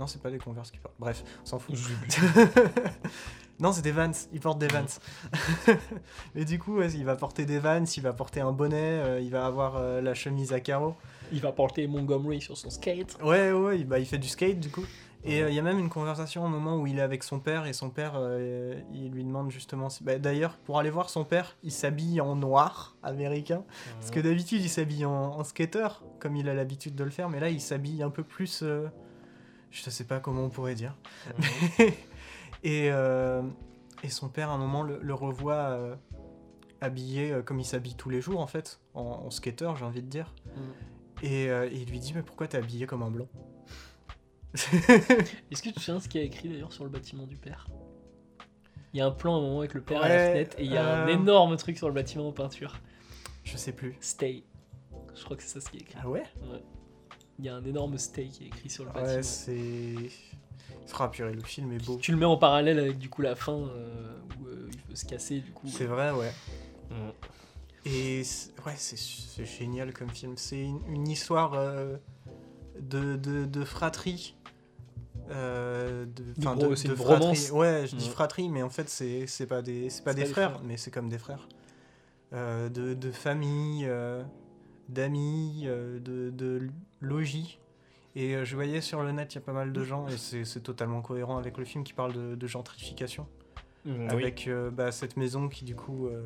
Non, 0.00 0.08
c'est 0.08 0.20
pas 0.20 0.32
des 0.32 0.38
converses 0.38 0.72
qui 0.72 0.78
porte. 0.78 0.96
Bref, 0.98 1.22
on 1.44 1.46
s'en 1.46 1.58
fout. 1.60 1.76
non, 3.60 3.72
c'est 3.72 3.82
des 3.82 3.92
Vans. 3.92 4.10
Il 4.32 4.40
porte 4.40 4.58
des 4.58 4.68
Vans. 4.68 4.84
Mais 6.34 6.44
du 6.44 6.58
coup, 6.58 6.76
ouais, 6.76 6.90
il 6.92 7.04
va 7.04 7.16
porter 7.16 7.44
des 7.44 7.58
Vans, 7.58 7.84
il 7.84 8.02
va 8.02 8.12
porter 8.12 8.40
un 8.40 8.52
bonnet, 8.52 8.76
euh, 9.00 9.20
il 9.20 9.30
va 9.30 9.46
avoir 9.46 9.76
euh, 9.76 10.00
la 10.00 10.14
chemise 10.14 10.52
à 10.52 10.60
carreaux. 10.60 10.94
Il 11.32 11.40
va 11.40 11.52
porter 11.52 11.86
Montgomery 11.86 12.40
sur 12.40 12.56
son 12.56 12.70
skate. 12.70 13.16
Ouais, 13.22 13.52
ouais, 13.52 13.80
il, 13.80 13.86
bah, 13.86 13.98
il 13.98 14.06
fait 14.06 14.18
du 14.18 14.28
skate 14.28 14.60
du 14.60 14.70
coup. 14.70 14.84
Et 15.24 15.42
euh, 15.42 15.48
il 15.50 15.54
y 15.56 15.58
a 15.58 15.62
même 15.62 15.80
une 15.80 15.88
conversation 15.88 16.44
au 16.44 16.48
moment 16.48 16.76
où 16.76 16.86
il 16.86 16.98
est 16.98 17.02
avec 17.02 17.24
son 17.24 17.40
père 17.40 17.66
et 17.66 17.72
son 17.72 17.90
père, 17.90 18.12
euh, 18.14 18.80
il 18.94 19.10
lui 19.10 19.24
demande 19.24 19.50
justement. 19.50 19.90
si- 19.90 20.04
bah, 20.04 20.16
D'ailleurs, 20.18 20.56
pour 20.58 20.78
aller 20.78 20.90
voir 20.90 21.10
son 21.10 21.24
père, 21.24 21.56
il 21.64 21.72
s'habille 21.72 22.20
en 22.20 22.36
noir 22.36 22.96
américain. 23.02 23.64
Parce 23.98 24.12
que 24.12 24.20
d'habitude, 24.20 24.62
il 24.62 24.68
s'habille 24.70 25.04
en, 25.04 25.12
en 25.12 25.42
skater, 25.44 25.88
comme 26.20 26.36
il 26.36 26.48
a 26.48 26.54
l'habitude 26.54 26.94
de 26.94 27.02
le 27.02 27.10
faire, 27.10 27.28
mais 27.28 27.40
là, 27.40 27.50
il 27.50 27.60
s'habille 27.60 28.02
un 28.04 28.10
peu 28.10 28.22
plus. 28.22 28.60
euh, 28.62 28.86
je 29.72 29.90
sais 29.90 30.04
pas 30.04 30.20
comment 30.20 30.44
on 30.44 30.48
pourrait 30.50 30.76
dire. 30.76 30.94
et, 32.62 32.90
euh, 32.90 33.42
et 34.02 34.08
son 34.08 34.28
père, 34.28 34.50
à 34.50 34.54
un 34.54 34.58
moment, 34.58 34.82
le, 34.82 34.98
le 35.00 35.14
revoit 35.14 35.54
euh, 35.54 35.96
habillé 36.80 37.32
euh, 37.32 37.42
comme 37.42 37.60
il 37.60 37.64
s'habille 37.64 37.94
tous 37.94 38.10
les 38.10 38.20
jours, 38.20 38.40
en 38.40 38.46
fait, 38.46 38.80
en, 38.94 39.02
en 39.02 39.30
skater, 39.30 39.70
j'ai 39.78 39.84
envie 39.84 40.02
de 40.02 40.08
dire. 40.08 40.34
Mm. 40.56 40.60
Et, 41.24 41.50
euh, 41.50 41.68
et 41.70 41.74
il 41.76 41.90
lui 41.90 41.98
dit 41.98 42.12
Mais 42.14 42.22
pourquoi 42.22 42.46
t'es 42.46 42.58
habillé 42.58 42.86
comme 42.86 43.02
un 43.02 43.10
blanc 43.10 43.26
Est-ce 44.54 45.62
que 45.62 45.68
tu 45.68 45.72
te 45.74 45.80
souviens 45.80 46.00
ce 46.00 46.08
qu'il 46.08 46.20
y 46.20 46.24
a 46.24 46.26
écrit 46.26 46.48
d'ailleurs 46.48 46.72
sur 46.72 46.84
le 46.84 46.90
bâtiment 46.90 47.26
du 47.26 47.36
père? 47.36 47.68
Il 48.94 48.98
y 48.98 49.00
a 49.02 49.06
un 49.06 49.10
plan 49.10 49.34
à 49.34 49.38
un 49.38 49.42
moment 49.42 49.58
avec 49.58 49.74
le 49.74 49.82
père 49.82 50.02
à 50.02 50.08
la 50.08 50.14
Ouais, 50.14 50.30
fenêtre 50.32 50.56
et 50.58 50.64
il 50.64 50.72
y 50.72 50.76
a 50.78 51.02
un 51.04 51.06
énorme 51.08 51.56
truc 51.56 51.76
sur 51.76 51.88
le 51.88 51.94
bâtiment 51.94 52.28
en 52.28 52.32
peinture. 52.32 52.80
Je 53.44 53.56
sais 53.56 53.72
plus. 53.72 53.96
Stay. 54.00 54.44
Je 55.14 55.24
crois 55.24 55.36
que 55.36 55.42
c'est 55.42 55.48
ça 55.48 55.60
ce 55.60 55.70
qui 55.70 55.78
est 55.78 55.80
écrit. 55.82 55.98
Ah 56.02 56.08
ouais 56.08 56.22
Il 57.38 57.44
y 57.44 57.48
a 57.50 57.56
un 57.56 57.64
énorme 57.64 57.98
stay 57.98 58.28
qui 58.28 58.44
est 58.44 58.46
écrit 58.46 58.70
sur 58.70 58.84
le 58.84 58.90
Ouais, 58.90 59.02
bâtiment. 59.02 59.22
c'est. 59.22 60.10
Ah 61.00 61.08
purée, 61.08 61.32
le 61.32 61.42
film 61.42 61.72
est 61.72 61.84
beau. 61.84 61.98
Tu 62.00 62.10
le 62.12 62.16
mets 62.18 62.24
en 62.24 62.36
parallèle 62.36 62.78
avec 62.78 62.98
du 62.98 63.08
coup 63.08 63.22
la 63.22 63.36
fin 63.36 63.52
euh, 63.52 64.18
où 64.40 64.46
euh, 64.46 64.68
il 64.72 64.80
veut 64.90 64.96
se 64.96 65.04
casser 65.04 65.40
du 65.40 65.52
coup. 65.52 65.68
C'est 65.68 65.84
vrai, 65.84 66.10
ouais. 66.10 66.32
Mm. 66.90 67.10
Et 67.86 68.22
ouais, 68.66 68.74
c'est 68.76 68.98
c'est 68.98 69.44
génial 69.44 69.92
comme 69.92 70.10
film. 70.10 70.34
C'est 70.36 70.60
une, 70.62 70.80
une 70.88 71.06
histoire 71.08 71.54
euh, 71.54 71.96
de, 72.80 73.16
de, 73.16 73.44
de 73.44 73.64
fratrie. 73.64 74.34
de, 75.28 76.06
bro- 76.38 76.54
de, 76.56 76.88
de 76.88 76.94
fratrie. 76.94 77.50
Ouais, 77.52 77.84
je 77.86 77.94
dis 77.96 78.06
Ouais. 78.06 78.10
fratrie, 78.10 78.48
mais 78.48 78.62
en 78.62 78.70
fait, 78.70 78.88
c'est 78.88 79.26
c'est 79.26 79.46
pas 79.46 79.62
des, 79.62 79.90
c'est 79.90 80.02
pas 80.02 80.14
des 80.14 80.22
pas 80.24 80.28
frères, 80.30 80.50
frères. 80.54 80.62
mais 80.64 80.76
c'est 80.76 80.90
comme 80.90 81.08
des 81.08 81.18
frères. 81.18 81.48
De, 82.32 82.68
de 82.94 83.10
famille, 83.12 83.88
d'amis, 84.88 85.64
de, 85.66 86.30
de 86.30 86.68
logis. 87.00 87.58
Et 88.20 88.34
euh, 88.34 88.44
je 88.44 88.54
voyais 88.56 88.80
sur 88.80 89.02
le 89.02 89.12
net, 89.12 89.32
il 89.32 89.36
y 89.36 89.38
a 89.38 89.42
pas 89.42 89.52
mal 89.52 89.72
de 89.72 89.84
gens, 89.84 90.06
et 90.08 90.16
c'est 90.44 90.60
totalement 90.60 91.00
cohérent 91.02 91.38
avec 91.38 91.56
le 91.56 91.64
film 91.64 91.84
qui 91.84 91.92
parle 91.92 92.12
de, 92.12 92.34
de 92.34 92.46
gentrification 92.48 93.26
oui. 93.86 93.94
avec 94.08 94.48
euh, 94.48 94.70
bah, 94.70 94.90
cette 94.90 95.16
maison 95.16 95.48
qui 95.48 95.64
du 95.64 95.76
coup 95.76 96.08
euh, 96.08 96.22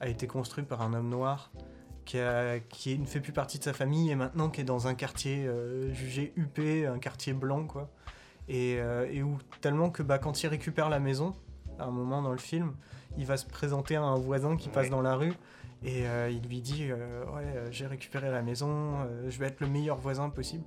a 0.00 0.08
été 0.08 0.26
construite 0.26 0.66
par 0.66 0.80
un 0.80 0.94
homme 0.94 1.10
noir 1.10 1.52
qui, 2.06 2.18
a- 2.18 2.60
qui 2.60 2.98
ne 2.98 3.04
fait 3.04 3.20
plus 3.20 3.32
partie 3.32 3.58
de 3.58 3.64
sa 3.64 3.72
famille 3.74 4.10
et 4.10 4.14
maintenant 4.14 4.48
qui 4.48 4.62
est 4.62 4.64
dans 4.64 4.86
un 4.86 4.94
quartier 4.94 5.46
euh, 5.46 5.92
jugé 5.92 6.32
huppé, 6.36 6.86
un 6.86 6.98
quartier 6.98 7.34
blanc 7.34 7.66
quoi. 7.66 7.90
Et, 8.48 8.78
euh, 8.80 9.06
et 9.10 9.22
où 9.22 9.36
tellement 9.60 9.90
que 9.90 10.02
bah, 10.02 10.18
quand 10.18 10.42
il 10.42 10.46
récupère 10.48 10.88
la 10.88 10.98
maison, 10.98 11.34
à 11.78 11.84
un 11.84 11.90
moment 11.90 12.22
dans 12.22 12.32
le 12.32 12.38
film, 12.38 12.72
il 13.18 13.26
va 13.26 13.36
se 13.36 13.46
présenter 13.46 13.96
à 13.96 14.02
un 14.02 14.16
voisin 14.18 14.56
qui 14.56 14.68
passe 14.70 14.84
Ouais. 14.84 14.90
dans 14.90 15.02
la 15.02 15.14
rue 15.14 15.34
et 15.84 16.06
euh, 16.06 16.30
il 16.30 16.48
lui 16.48 16.60
dit 16.60 16.86
euh, 16.90 17.24
ouais 17.26 17.42
euh, 17.44 17.68
j'ai 17.70 17.86
récupéré 17.86 18.30
la 18.30 18.40
maison, 18.42 18.94
euh, 19.02 19.28
je 19.28 19.38
vais 19.38 19.46
être 19.48 19.60
le 19.60 19.66
meilleur 19.68 19.98
voisin 19.98 20.30
possible. 20.30 20.64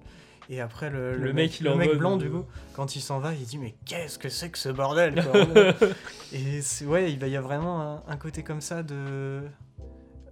Et 0.49 0.61
après 0.61 0.89
le, 0.89 1.15
Le 1.15 1.33
mec, 1.33 1.59
le 1.59 1.97
blanc 1.97 2.15
euh, 2.15 2.17
du 2.17 2.29
coup 2.29 2.45
quand 2.73 2.95
il 2.95 3.01
s'en 3.01 3.19
va, 3.19 3.33
il 3.33 3.45
dit 3.45 3.57
mais 3.57 3.75
qu'est-ce 3.85 4.19
que 4.19 4.29
c'est 4.29 4.49
que 4.49 4.57
ce 4.57 4.69
bordel 4.69 5.23
quoi 5.23 5.41
Et 6.33 6.61
ouais, 6.85 7.11
il 7.11 7.19
va 7.19 7.27
y 7.27 7.35
a 7.35 7.41
vraiment 7.41 7.81
un, 7.81 8.03
un 8.07 8.17
côté 8.17 8.43
comme 8.43 8.61
ça 8.61 8.83
de 8.83 9.41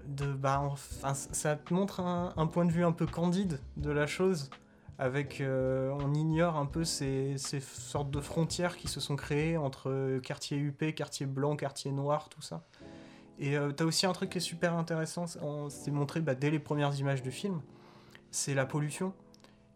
de 0.05 0.25
bah 0.33 0.59
enfin 0.61 1.13
ça 1.13 1.55
te 1.55 1.73
montre 1.73 2.01
un, 2.01 2.33
un 2.35 2.45
point 2.45 2.65
de 2.65 2.71
vue 2.71 2.83
un 2.83 2.91
peu 2.91 3.05
candide 3.07 3.59
de 3.77 3.89
la 3.89 4.05
chose 4.05 4.49
avec 4.99 5.41
euh, 5.41 5.91
on 6.01 6.13
ignore 6.13 6.57
un 6.57 6.65
peu 6.65 6.83
ces, 6.83 7.33
ces 7.37 7.59
sortes 7.59 8.11
de 8.11 8.21
frontières 8.21 8.77
qui 8.77 8.87
se 8.87 8.99
sont 8.99 9.15
créées 9.15 9.57
entre 9.57 10.19
quartier 10.19 10.57
UP, 10.57 10.93
quartier 10.95 11.25
blanc, 11.25 11.55
quartier 11.55 11.91
noir, 11.91 12.29
tout 12.29 12.41
ça. 12.41 12.63
Et 13.39 13.57
euh, 13.57 13.71
t'as 13.71 13.85
aussi 13.85 14.05
un 14.05 14.13
truc 14.13 14.29
qui 14.29 14.37
est 14.37 14.41
super 14.41 14.75
intéressant, 14.75 15.25
c'est 15.69 15.91
montré 15.91 16.21
bah, 16.21 16.35
dès 16.35 16.51
les 16.51 16.59
premières 16.59 16.95
images 16.97 17.23
du 17.23 17.31
film, 17.31 17.61
c'est 18.31 18.53
la 18.53 18.65
pollution 18.65 19.13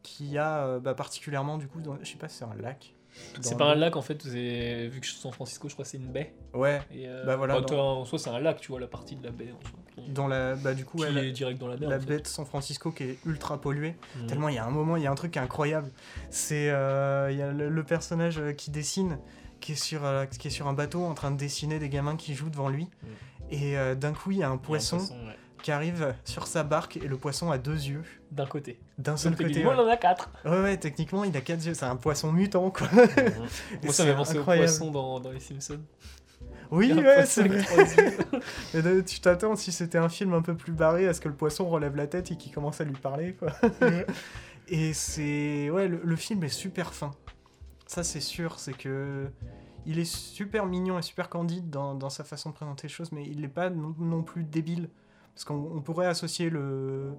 qui 0.07 0.37
a 0.37 0.65
euh, 0.65 0.79
bah, 0.79 0.93
particulièrement 0.93 1.57
du 1.57 1.67
coup, 1.67 1.81
dans, 1.81 1.97
je 2.01 2.09
sais 2.09 2.17
pas 2.17 2.29
si 2.29 2.37
c'est 2.37 2.45
un 2.45 2.55
lac. 2.55 2.93
C'est 3.41 3.57
pas 3.57 3.71
un 3.71 3.75
lac 3.75 3.95
en 3.95 4.01
fait, 4.03 4.23
vu 4.25 4.99
que 4.99 5.05
je 5.05 5.11
suis 5.11 5.19
San 5.19 5.31
Francisco, 5.31 5.67
je 5.67 5.73
crois 5.73 5.83
que 5.83 5.89
c'est 5.89 5.97
une 5.97 6.11
baie. 6.11 6.35
Ouais, 6.53 6.81
Et, 6.91 7.07
euh, 7.07 7.25
Bah 7.25 7.35
voilà, 7.35 7.55
bah, 7.59 7.65
dans- 7.67 8.01
en 8.01 8.05
soi, 8.05 8.19
c'est 8.19 8.29
un 8.29 8.39
lac, 8.39 8.61
tu 8.61 8.71
vois, 8.71 8.79
la 8.79 8.85
partie 8.87 9.15
de 9.15 9.23
la 9.23 9.31
baie 9.31 9.51
en 9.51 9.59
soi. 9.67 9.79
Qui, 9.95 10.11
dans 10.11 10.27
la 10.27 10.55
bah 10.55 10.75
du 10.75 10.85
coup 10.85 10.97
qui 10.99 11.03
est 11.05 11.31
direct 11.31 11.59
dans 11.59 11.67
la 11.67 11.77
mer. 11.77 11.89
la 11.89 11.95
en 11.95 11.99
fait. 11.99 12.05
baie 12.05 12.19
de 12.19 12.27
San 12.27 12.45
Francisco 12.45 12.91
qui 12.91 13.03
est 13.03 13.17
ultra 13.25 13.59
polluée. 13.59 13.95
Mm. 14.15 14.27
Tellement 14.27 14.49
il 14.49 14.55
y 14.55 14.59
a 14.59 14.65
un 14.65 14.69
moment, 14.69 14.95
il 14.95 15.03
y 15.03 15.07
a 15.07 15.11
un 15.11 15.15
truc 15.15 15.31
qui 15.31 15.39
est 15.39 15.41
incroyable. 15.41 15.89
C'est 16.29 16.69
euh, 16.69 17.29
il 17.31 17.37
y 17.37 17.41
a 17.41 17.51
le, 17.51 17.69
le 17.69 17.83
personnage 17.83 18.39
qui 18.55 18.69
dessine, 18.69 19.17
qui 19.59 19.71
est 19.71 19.75
sur 19.75 20.05
euh, 20.05 20.25
qui 20.25 20.47
est 20.49 20.51
sur 20.51 20.67
un 20.67 20.73
bateau 20.73 21.03
en 21.03 21.15
train 21.15 21.31
de 21.31 21.37
dessiner 21.37 21.79
des 21.79 21.89
gamins 21.89 22.15
qui 22.15 22.35
jouent 22.35 22.51
devant 22.51 22.69
lui. 22.69 22.83
Mm. 22.83 23.07
Et 23.49 23.95
d'un 23.95 24.13
coup, 24.13 24.29
il 24.31 24.37
y 24.37 24.43
a 24.43 24.49
un 24.49 24.49
Il 24.49 24.51
y 24.51 24.51
a 24.51 24.53
un 24.53 24.57
poisson 24.57 24.97
ouais. 24.97 25.35
Qui 25.61 25.71
arrive 25.71 26.13
sur 26.25 26.47
sa 26.47 26.63
barque 26.63 26.97
et 26.97 27.07
le 27.07 27.17
poisson 27.17 27.51
a 27.51 27.57
deux 27.57 27.73
yeux. 27.87 28.03
D'un 28.31 28.45
côté. 28.45 28.79
D'un 28.97 29.17
seul 29.17 29.35
côté. 29.35 29.63
Moi, 29.63 29.73
Ouais. 29.75 29.79
on 29.81 29.87
en 29.87 29.91
a 29.91 29.97
quatre. 29.97 30.29
ouais, 30.45 30.61
ouais, 30.61 30.77
techniquement, 30.77 31.23
il 31.23 31.35
a 31.37 31.41
quatre 31.41 31.65
yeux. 31.65 31.73
C'est 31.73 31.85
un 31.85 31.95
poisson 31.95 32.31
mutant, 32.31 32.69
quoi. 32.71 32.87
Moi, 32.93 33.03
Et 33.83 33.89
ça 33.89 34.05
m'a 34.05 34.13
pensé 34.13 34.37
au 34.39 34.43
poisson 34.43 34.91
dans, 34.91 35.19
dans 35.19 35.31
Les 35.31 35.39
Simpsons. 35.39 35.79
Oui, 36.69 36.89
Il 36.89 36.99
ouais, 36.99 37.25
c'est 37.25 37.47
vrai. 37.47 37.63
de- 38.73 39.01
tu 39.05 39.19
t'attends, 39.21 39.55
si 39.55 39.71
c'était 39.71 39.97
un 39.97 40.09
film 40.09 40.33
un 40.33 40.41
peu 40.41 40.55
plus 40.55 40.73
barré, 40.73 41.07
à 41.07 41.13
ce 41.13 41.21
que 41.21 41.29
le 41.29 41.35
poisson 41.35 41.67
relève 41.69 41.95
la 41.95 42.07
tête 42.07 42.31
et 42.31 42.35
qu'il 42.35 42.51
commence 42.53 42.81
à 42.81 42.83
lui 42.83 42.95
parler, 42.95 43.33
quoi. 43.33 43.53
et 44.67 44.93
c'est... 44.93 45.69
Ouais, 45.69 45.87
le, 45.87 46.01
le 46.03 46.15
film 46.17 46.43
est 46.43 46.49
super 46.49 46.93
fin. 46.93 47.11
Ça, 47.85 48.03
c'est 48.03 48.19
sûr, 48.19 48.59
c'est 48.59 48.73
que... 48.77 49.27
Il 49.85 49.99
est 49.99 50.05
super 50.05 50.65
mignon 50.65 50.99
et 50.99 51.01
super 51.01 51.29
candide 51.29 51.69
dans, 51.69 51.95
dans 51.95 52.09
sa 52.09 52.25
façon 52.25 52.49
de 52.49 52.55
présenter 52.55 52.87
les 52.87 52.93
choses, 52.93 53.13
mais 53.13 53.23
il 53.25 53.39
n'est 53.39 53.47
pas 53.47 53.69
non, 53.69 53.95
non 53.97 54.21
plus 54.21 54.43
débile. 54.43 54.89
Parce 55.37 55.45
qu'on 55.45 55.69
on 55.75 55.81
pourrait 55.81 56.07
associer 56.07 56.49
le, 56.49 57.11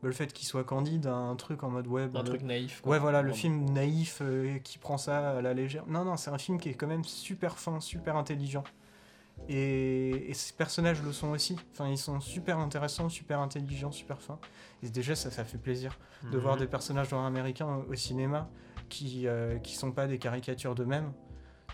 le 0.00 0.12
fait 0.12 0.32
qu'il 0.32 0.46
soit 0.46 0.62
candide 0.62 1.08
à 1.08 1.14
un 1.16 1.34
truc 1.34 1.64
en 1.64 1.70
mode 1.70 1.88
ouais, 1.88 2.06
bah, 2.06 2.20
un 2.20 2.22
le- 2.22 2.28
truc 2.28 2.42
naïf. 2.42 2.80
quoi. 2.80 2.92
Ouais, 2.92 3.00
voilà, 3.00 3.22
le 3.22 3.32
film 3.32 3.64
naïf 3.70 4.20
euh, 4.22 4.58
qui 4.60 4.78
prend 4.78 4.98
ça 4.98 5.38
à 5.38 5.42
la 5.42 5.52
légère. 5.52 5.84
Non, 5.88 6.04
non, 6.04 6.16
c'est 6.16 6.30
un 6.30 6.38
film 6.38 6.60
qui 6.60 6.68
est 6.68 6.74
quand 6.74 6.86
même 6.86 7.02
super 7.02 7.58
fin, 7.58 7.80
super 7.80 8.14
intelligent. 8.14 8.62
Et, 9.48 10.30
et 10.30 10.34
ces 10.34 10.52
personnages 10.52 11.02
le 11.02 11.12
sont 11.12 11.30
aussi. 11.30 11.56
Enfin, 11.72 11.88
ils 11.88 11.98
sont 11.98 12.20
super 12.20 12.58
intéressants, 12.60 13.08
super 13.08 13.40
intelligents, 13.40 13.90
super 13.90 14.22
fins. 14.22 14.38
Et 14.84 14.88
déjà, 14.88 15.16
ça, 15.16 15.32
ça 15.32 15.44
fait 15.44 15.58
plaisir 15.58 15.98
de 16.30 16.36
Mhm. 16.36 16.42
voir 16.42 16.56
des 16.56 16.68
personnages 16.68 17.10
noirs 17.10 17.24
américains 17.24 17.82
au, 17.90 17.94
cinéma 17.96 18.48
qui, 18.88 19.26
euh, 19.26 19.58
qui 19.58 19.74
sont 19.74 19.90
pas 19.90 20.06
des 20.06 20.18
caricatures 20.18 20.76
d'eux-mêmes. 20.76 21.12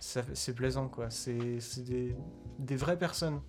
C'est 0.01 0.55
plaisant, 0.55 0.89
quoi. 0.89 1.11
C'est 1.11 1.61
c'est 1.61 1.85
des, 1.85 2.17
des 2.59 2.77
vraies 2.77 2.99
personnes. 2.99 3.43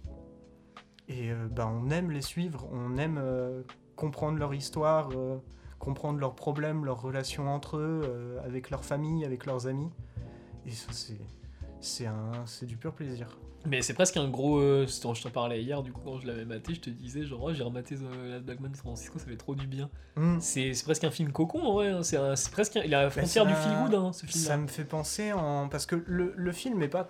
Et 1.10 1.32
euh, 1.32 1.48
bah, 1.52 1.68
on 1.72 1.90
aime 1.90 2.12
les 2.12 2.22
suivre, 2.22 2.68
on 2.72 2.98
aime 2.98 3.20
euh, 3.22 3.62
comprendre 3.96 4.38
leur 4.38 4.54
histoire, 4.54 5.10
euh, 5.14 5.38
comprendre 5.80 6.20
leurs 6.20 6.36
problèmes, 6.36 6.86
leurs 6.86 7.02
relations 7.02 7.48
entre 7.54 7.78
eux, 7.78 8.40
avec 8.46 8.70
leur 8.70 8.86
famille, 8.86 9.26
avec 9.26 9.46
leurs 9.46 9.68
amis. 9.68 9.90
Et 10.66 10.72
ça, 10.72 10.88
c'est, 10.92 11.20
c'est, 11.82 12.06
un, 12.06 12.32
c'est 12.46 12.66
du 12.66 12.78
pur 12.78 12.94
plaisir. 12.94 13.28
Mais 13.66 13.82
c'est 13.82 13.94
presque 13.94 14.18
un 14.18 14.28
gros. 14.30 14.60
euh, 14.60 14.86
je 14.88 15.02
t'en 15.02 15.30
parlais 15.30 15.62
hier, 15.64 15.84
du 15.84 15.92
coup, 15.94 16.02
quand 16.04 16.20
je 16.20 16.28
l'avais 16.28 16.44
maté, 16.46 16.74
je 16.74 16.82
te 16.82 16.90
disais, 16.90 17.24
genre, 17.26 17.44
oh, 17.44 17.54
j'ai 17.54 17.64
rematé 17.64 17.96
euh, 18.02 18.32
la 18.32 18.40
Batman 18.40 18.72
de 18.72 18.76
San 18.76 18.84
Francisco, 18.86 19.20
ça 19.20 19.26
fait 19.26 19.38
trop 19.38 19.56
du 19.56 19.68
bien. 19.68 19.90
Hmm. 20.18 20.38
C'est 20.42 20.74
c'est 20.74 20.84
presque 20.84 21.04
un 21.06 21.12
film 21.12 21.32
cocon, 21.32 21.62
en 21.62 21.74
vrai. 21.74 21.90
hein, 21.90 22.04
C'est 22.04 22.18
presque. 22.52 22.76
un- 22.78 22.84
Il 22.84 22.94
a 22.94 23.04
la 23.04 23.10
frontière 23.10 23.44
ça- 23.46 23.50
du 23.50 23.56
feel 23.56 23.84
good, 23.86 23.96
hein, 23.96 24.12
ce 24.14 24.26
film 24.26 24.44
Ça 24.44 24.58
me 24.58 24.68
fait 24.68 24.84
penser 24.84 25.32
en. 25.34 25.68
Parce 25.70 25.86
que 25.86 25.96
le, 26.06 26.34
le 26.36 26.52
film 26.52 26.80
n'est 26.80 26.90
pas 26.90 27.08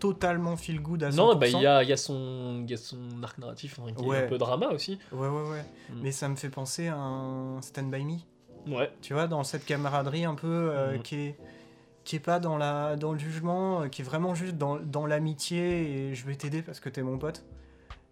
totalement 0.00 0.56
feel 0.56 0.80
good 0.82 1.04
à 1.04 1.10
100%. 1.10 1.16
Non, 1.16 1.36
bah, 1.36 1.46
il 1.46 1.60
y 1.60 1.66
a, 1.66 1.82
y, 1.84 1.92
a 1.92 1.96
son- 1.96 2.64
y 2.66 2.74
a 2.74 2.76
son 2.76 3.22
arc 3.22 3.38
narratif 3.38 3.78
hein, 3.78 3.92
qui 3.96 4.04
est 4.04 4.08
Ouais. 4.08 4.24
un 4.24 4.28
peu 4.28 4.38
drama 4.38 4.68
aussi. 4.70 4.98
Ouais, 5.12 5.28
ouais, 5.28 5.50
ouais. 5.50 5.64
Mm. 5.90 6.00
Mais 6.02 6.10
ça 6.12 6.28
me 6.28 6.34
fait 6.36 6.48
penser 6.50 6.88
à 6.88 6.96
un 6.96 7.60
Stand 7.62 7.90
By 7.90 8.04
Me. 8.04 8.74
Ouais. 8.76 8.90
Tu 9.00 9.12
vois, 9.14 9.26
dans 9.28 9.44
cette 9.44 9.64
camaraderie 9.64 10.24
un 10.24 10.34
peu 10.34 10.48
euh, 10.48 10.96
Mhm. 10.96 11.02
qui 11.02 11.14
est 11.16 11.38
qui 12.02 12.16
est 12.16 12.20
pas 12.20 12.40
dans 12.40 12.56
la 12.56 12.96
dans 12.96 13.12
le 13.12 13.18
jugement, 13.18 13.82
euh, 13.82 13.88
qui 13.88 14.00
est 14.02 14.04
vraiment 14.04 14.34
juste 14.34 14.56
dans, 14.56 14.76
dans 14.80 15.06
l'amitié 15.06 16.08
et 16.08 16.14
je 16.14 16.26
vais 16.26 16.34
t'aider 16.34 16.62
parce 16.62 16.80
que 16.80 16.88
t'es 16.88 17.02
mon 17.02 17.18
pote. 17.18 17.44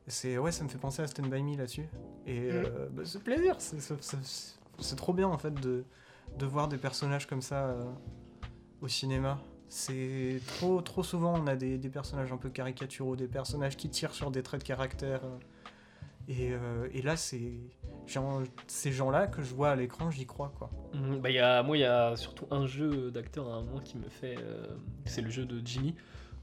C'est 0.07 0.39
ouais, 0.39 0.53
ça 0.53 0.63
me 0.65 0.69
fait 0.69 0.79
penser 0.79 1.03
à 1.03 1.07
Stand 1.07 1.29
By 1.31 1.43
Me 1.43 1.57
là-dessus. 1.57 1.89
Et 2.27 2.39
Mhm. 2.41 2.51
euh, 2.67 2.89
bah, 2.93 3.03
c'est 3.05 3.23
plaisir, 3.23 3.57
c'est- 3.59 4.97
trop 4.97 5.13
bien 5.13 5.27
en 5.29 5.39
fait 5.39 5.53
de 5.55 5.85
de 6.39 6.47
voir 6.47 6.69
des 6.69 6.77
personnages 6.77 7.27
comme 7.27 7.41
ça 7.43 7.67
euh, 7.67 7.85
au 8.83 8.89
cinéma. 8.89 9.39
C'est 9.69 10.41
trop 10.47 10.81
trop 10.81 11.03
souvent 11.03 11.35
on 11.39 11.47
a 11.47 11.57
des, 11.57 11.79
des 11.79 11.89
personnages 11.91 12.33
un 12.33 12.37
peu 12.39 12.49
caricaturaux, 12.49 13.17
des 13.17 13.29
personnages 13.29 13.77
qui 13.77 13.89
tirent 13.91 14.15
sur 14.15 14.31
des 14.31 14.43
traits 14.43 14.61
de 14.63 14.67
caractère. 14.67 15.21
euh, 15.25 15.39
et, 16.31 16.53
euh, 16.53 16.89
et 16.93 17.01
là, 17.03 17.17
c'est 17.17 17.53
ces 18.67 18.93
gens-là 18.93 19.27
que 19.27 19.43
je 19.43 19.55
vois 19.55 19.71
à 19.71 19.77
l'écran, 19.77 20.11
j'y 20.11 20.27
crois 20.27 20.53
quoi. 20.59 20.71
Mhm, 20.95 21.21
Bah, 21.21 21.31
y 21.31 21.39
a, 21.39 21.63
moi, 21.63 21.77
il 21.77 21.81
y 21.81 21.85
a 21.85 22.17
surtout 22.17 22.47
un 22.51 22.67
jeu 22.67 23.11
d'acteur 23.11 23.49
à 23.49 23.57
un 23.57 23.63
moment 23.63 23.81
qui 23.81 23.97
me 23.99 24.09
fait. 24.09 24.37
euh, 24.39 24.67
c'est 25.07 25.21
le 25.23 25.31
jeu 25.31 25.45
de 25.47 25.61
Jimmy. 25.67 25.95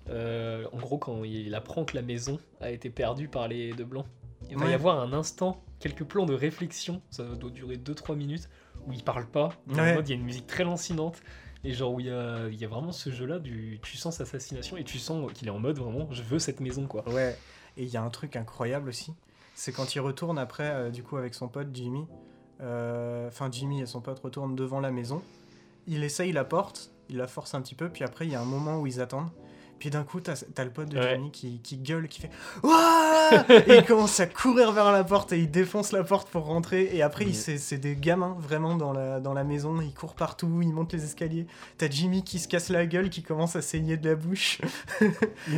Euh, 0.10 0.66
en 0.72 0.78
gros, 0.78 0.98
quand 1.00 1.24
il 1.24 1.54
apprend 1.56 1.84
que 1.86 1.96
la 1.96 2.04
maison 2.04 2.40
a 2.62 2.70
été 2.72 2.90
perdue 2.92 3.28
par 3.28 3.48
les 3.48 3.74
deux 3.74 3.86
blancs, 3.86 4.06
il 4.50 4.58
va 4.58 4.68
y 4.68 4.74
avoir 4.74 5.00
un 5.00 5.14
instant, 5.14 5.64
quelques 5.80 6.04
plans 6.04 6.28
de 6.28 6.36
réflexion, 6.36 7.02
ça 7.10 7.24
doit 7.24 7.50
durer 7.50 7.78
2-3 7.78 8.16
minutes, 8.16 8.48
où 8.88 8.92
il 8.94 9.04
parle 9.04 9.26
pas. 9.26 9.50
En 9.72 9.76
Ouais. 9.78 9.94
mode, 9.96 10.08
il 10.08 10.12
y 10.12 10.14
a 10.16 10.20
une 10.20 10.26
musique 10.26 10.46
très 10.48 10.64
lancinante. 10.64 11.22
Et 11.66 11.74
genre, 11.74 11.94
où 11.94 12.00
il 12.00 12.06
y 12.06 12.12
a, 12.12 12.68
vraiment 12.68 12.92
ce 12.92 13.10
jeu-là, 13.10 13.40
du, 13.40 13.80
tu 13.82 13.98
sens 13.98 14.18
sa 14.18 14.26
fascination 14.26 14.78
et 14.78 14.84
tu 14.84 15.00
sens 15.00 15.32
qu'il 15.34 15.48
est 15.48 15.52
en 15.52 15.58
mode 15.58 15.80
vraiment, 15.80 16.08
je 16.12 16.22
veux 16.22 16.38
cette 16.38 16.60
maison, 16.60 16.86
quoi. 16.86 17.08
Ouais. 17.10 17.36
Et 17.76 17.84
il 17.84 17.90
y 17.90 17.98
a 17.98 18.04
un 18.04 18.10
truc 18.12 18.36
incroyable 18.36 18.88
aussi, 18.88 19.14
c'est 19.56 19.72
quand 19.72 19.96
il 19.96 20.00
retourne 20.00 20.38
après, 20.38 20.70
euh, 20.70 20.90
du 20.92 21.02
coup, 21.02 21.18
avec 21.18 21.34
son 21.34 21.48
pote 21.48 21.70
Jimmy. 21.74 22.06
euh, 22.62 23.28
Enfin, 23.28 23.50
Jimmy 23.52 23.82
et 23.82 23.88
son 23.88 24.00
pote 24.00 24.20
retournent 24.20 24.56
devant 24.56 24.80
la 24.80 24.92
maison. 24.92 25.24
Il 25.88 26.04
essaye 26.04 26.32
la 26.32 26.46
porte, 26.46 26.92
il 27.10 27.18
la 27.18 27.28
force 27.28 27.56
un 27.56 27.62
petit 27.62 27.76
peu, 27.76 27.90
puis 27.90 28.04
après, 28.04 28.28
il 28.28 28.32
y 28.32 28.36
a 28.36 28.42
un 28.42 28.46
moment 28.46 28.80
où 28.80 28.86
ils 28.86 29.02
attendent. 29.02 29.30
Puis 29.86 29.92
d'un 29.92 30.02
coup, 30.04 30.20
t'as 30.20 30.34
as 30.58 30.64
le 30.64 30.72
pote 30.72 30.90
de 30.90 30.98
Ouais. 30.98 31.14
Jimmy 31.14 31.30
qui, 31.30 31.60
qui 31.62 31.78
gueule, 31.78 32.08
qui 32.08 32.20
fait 32.22 32.32
Ouah 32.64 33.46
Et 33.68 33.78
il 33.78 33.84
commence 33.86 34.20
à 34.20 34.26
courir 34.26 34.72
vers 34.72 34.92
la 34.92 35.04
porte 35.04 35.32
et 35.32 35.38
il 35.38 35.52
défonce 35.52 35.92
la 35.92 36.04
porte 36.04 36.28
pour 36.30 36.46
rentrer. 36.46 36.90
Et 36.92 37.04
après, 37.04 37.32
c'est 37.34 37.60
c'est 37.60 37.78
des 37.78 37.96
gamins 37.96 38.36
vraiment 38.40 38.74
dans 38.76 38.94
la, 38.94 39.20
dans 39.20 39.34
la 39.36 39.44
maison. 39.44 39.80
Ils 39.82 39.94
courent 39.94 40.16
partout, 40.16 40.50
ils 40.64 40.74
montent 40.74 40.94
les 40.94 41.04
escaliers. 41.04 41.46
T'as 41.78 41.88
Jimmy 41.88 42.24
qui 42.24 42.40
se 42.40 42.48
casse 42.48 42.70
la 42.70 42.88
gueule, 42.88 43.12
qui 43.12 43.22
commence 43.22 43.56
à 43.56 43.62
saigner 43.62 43.96
de 43.98 44.10
la 44.10 44.16
bouche. 44.16 44.60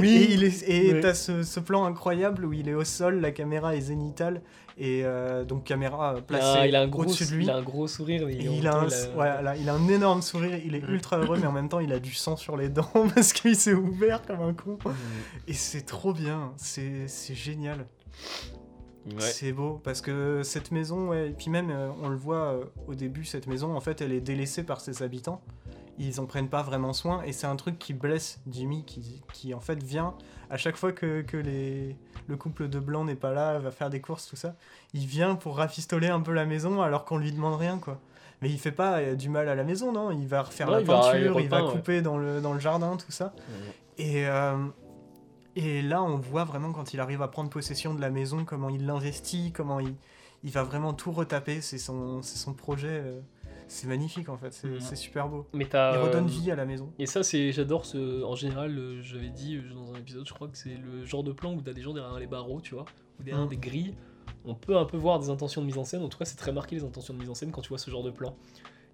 Est, 0.03 0.63
et 0.67 0.99
t'as 0.99 1.13
ce, 1.13 1.43
ce 1.43 1.59
plan 1.61 1.85
incroyable 1.85 2.43
où 2.45 2.51
il 2.51 2.67
est 2.67 2.73
au 2.73 2.83
sol, 2.83 3.21
la 3.21 3.31
caméra 3.31 3.75
est 3.75 3.81
zénitale, 3.81 4.41
et 4.77 5.01
euh, 5.03 5.43
donc 5.43 5.63
caméra 5.63 6.15
Il 6.17 6.23
placée 6.23 6.45
a, 6.59 6.67
il 6.67 6.75
a 6.75 6.81
un 6.81 6.87
gros, 6.87 7.01
au-dessus 7.03 7.25
de 7.25 7.31
lui. 7.31 7.45
il 7.45 7.49
a 7.49 7.55
un 7.57 7.61
gros 7.63 7.87
sourire. 7.87 8.29
Il, 8.29 8.67
a 8.67 8.75
un, 8.75 8.87
il 8.87 8.93
a- 8.93 9.09
voilà, 9.15 9.55
il 9.55 9.67
a 9.69 9.73
un 9.73 9.87
énorme 9.87 10.21
sourire, 10.21 10.59
il 10.63 10.75
est 10.75 10.83
ultra 10.87 11.17
heureux, 11.17 11.37
mais 11.39 11.47
en 11.47 11.51
même 11.51 11.69
temps 11.69 11.79
il 11.79 11.91
a 11.93 11.99
du 11.99 12.13
sang 12.13 12.35
sur 12.35 12.57
les 12.57 12.69
dents 12.69 12.89
parce 13.15 13.33
qu'il 13.33 13.55
s'est 13.55 13.73
ouvert 13.73 14.16
comme 14.25 14.41
un 14.41 14.53
con. 14.53 14.77
Mhm. 14.85 14.93
Et 15.47 15.53
c'est 15.53 15.81
trop 15.85 16.13
bien, 16.13 16.53
c'est 16.57 17.07
génial. 17.35 17.85
Ouais. 19.05 19.21
C'est 19.21 19.53
beau 19.53 19.79
parce 19.85 20.01
que 20.01 20.41
cette 20.43 20.71
maison, 20.71 21.07
ouais, 21.09 21.29
et 21.29 21.31
puis 21.33 21.49
même 21.49 21.69
euh, 21.69 21.89
on 22.01 22.09
le 22.09 22.17
voit 22.17 22.51
euh, 22.51 22.65
au 22.87 22.93
début, 22.95 23.23
cette 23.23 23.47
maison 23.47 23.73
en 23.73 23.79
fait 23.79 24.01
elle 24.01 24.11
est 24.11 24.19
délaissée 24.19 24.63
par 24.63 24.81
ses 24.81 25.01
habitants. 25.01 25.41
Ils 25.97 26.19
en 26.19 26.25
prennent 26.25 26.49
pas 26.49 26.61
vraiment 26.61 26.91
soin 26.91 27.23
et 27.23 27.31
c'est 27.31 27.47
un 27.47 27.55
truc 27.55 27.79
qui 27.79 27.93
blesse 27.93 28.41
Jimmy 28.51 28.83
qui, 28.83 29.23
qui 29.33 29.53
en 29.53 29.61
fait 29.61 29.81
vient 29.81 30.13
à 30.49 30.57
chaque 30.57 30.75
fois 30.75 30.91
que, 30.91 31.21
que 31.21 31.37
les, 31.37 31.95
le 32.27 32.35
couple 32.35 32.67
de 32.67 32.79
blancs 32.79 33.05
n'est 33.05 33.15
pas 33.15 33.31
là, 33.31 33.57
va 33.59 33.71
faire 33.71 33.89
des 33.89 34.01
courses, 34.01 34.27
tout 34.27 34.35
ça. 34.35 34.55
Il 34.93 35.05
vient 35.07 35.35
pour 35.35 35.55
rafistoler 35.57 36.07
un 36.09 36.19
peu 36.19 36.33
la 36.33 36.45
maison 36.45 36.81
alors 36.81 37.05
qu'on 37.05 37.17
lui 37.17 37.31
demande 37.31 37.57
rien 37.57 37.77
quoi. 37.79 38.01
Mais 38.41 38.49
il 38.49 38.59
fait 38.59 38.73
pas 38.73 38.99
euh, 38.99 39.15
du 39.15 39.29
mal 39.29 39.47
à 39.47 39.55
la 39.55 39.63
maison, 39.63 39.91
non? 39.93 40.11
Il 40.11 40.27
va 40.27 40.43
refaire 40.43 40.67
Non, 40.67 40.73
la 40.73 40.81
il 40.81 40.85
va- 40.85 40.99
peinture, 40.99 41.39
il 41.39 41.43
il 41.45 41.49
va 41.49 41.65
ouais. 41.65 41.71
couper 41.71 42.01
dans, 42.01 42.17
le, 42.17 42.41
dans 42.41 42.53
le 42.53 42.59
jardin, 42.59 42.95
tout 42.97 43.11
ça. 43.11 43.33
Mhm. 43.97 44.05
Et, 44.05 44.27
euh, 44.27 44.65
et 45.55 45.81
là, 45.81 46.03
on 46.03 46.17
voit 46.17 46.43
vraiment 46.43 46.71
quand 46.71 46.93
il 46.93 46.99
arrive 46.99 47.21
à 47.21 47.27
prendre 47.27 47.49
possession 47.49 47.93
de 47.93 48.01
la 48.01 48.09
maison, 48.09 48.45
comment 48.45 48.69
il 48.69 48.85
l'investit, 48.85 49.51
comment 49.51 49.79
il, 49.79 49.95
il 50.43 50.51
va 50.51 50.63
vraiment 50.63 50.93
tout 50.93 51.11
retaper. 51.11 51.61
C'est 51.61 51.77
son, 51.79 52.21
projet. 52.55 52.87
euh, 52.89 53.19
c'est 53.69 53.87
magnifique 53.87 54.29
en 54.29 54.37
fait, 54.37 54.53
c'est 54.53 54.67
Mhm. 54.69 54.79
c'est 54.79 54.95
super 54.95 55.27
beau. 55.27 55.45
Mais. 55.53 55.65
Il 55.73 55.77
redonne 55.99 56.25
euh, 56.25 56.27
vie 56.27 56.51
à 56.51 56.55
la 56.55 56.65
maison. 56.65 56.91
Et 56.99 57.05
ça, 57.05 57.21
c'est, 57.23 57.51
j'adore 57.51 57.85
ce. 57.85 58.23
En 58.23 58.35
général, 58.35 58.99
j'avais 59.01 59.29
dit 59.29 59.59
dans 59.73 59.93
un 59.93 59.97
épisode, 59.99 60.25
je 60.27 60.33
crois 60.33 60.47
que 60.47 60.57
c'est 60.57 60.77
le 60.77 61.03
genre 61.03 61.23
de 61.23 61.31
plan 61.33 61.53
où 61.53 61.61
t'as 61.61 61.73
des 61.73 61.81
gens 61.81 61.93
derrière 61.93 62.17
les 62.19 62.27
barreaux, 62.27 62.61
tu 62.61 62.75
vois, 62.75 62.85
ou 63.19 63.23
derrière 63.23 63.45
Mm. 63.45 63.49
des 63.49 63.57
grilles. 63.57 63.95
On 64.45 64.55
peut 64.55 64.77
un 64.77 64.85
peu 64.85 64.95
voir 64.95 65.19
des 65.19 65.29
intentions 65.29 65.59
de 65.61 65.65
mise 65.65 65.77
en 65.77 65.83
scène. 65.83 66.01
En 66.03 66.07
tout 66.07 66.17
cas, 66.17 66.23
c'est 66.25 66.37
très 66.37 66.53
marqué 66.53 66.75
les 66.77 66.83
intentions 66.85 67.13
de 67.13 67.19
mise 67.19 67.29
en 67.29 67.33
scène 67.35 67.51
quand 67.51 67.61
tu 67.61 67.69
vois 67.69 67.77
ce 67.77 67.89
genre 67.91 68.03
de 68.03 68.11
plan. 68.11 68.35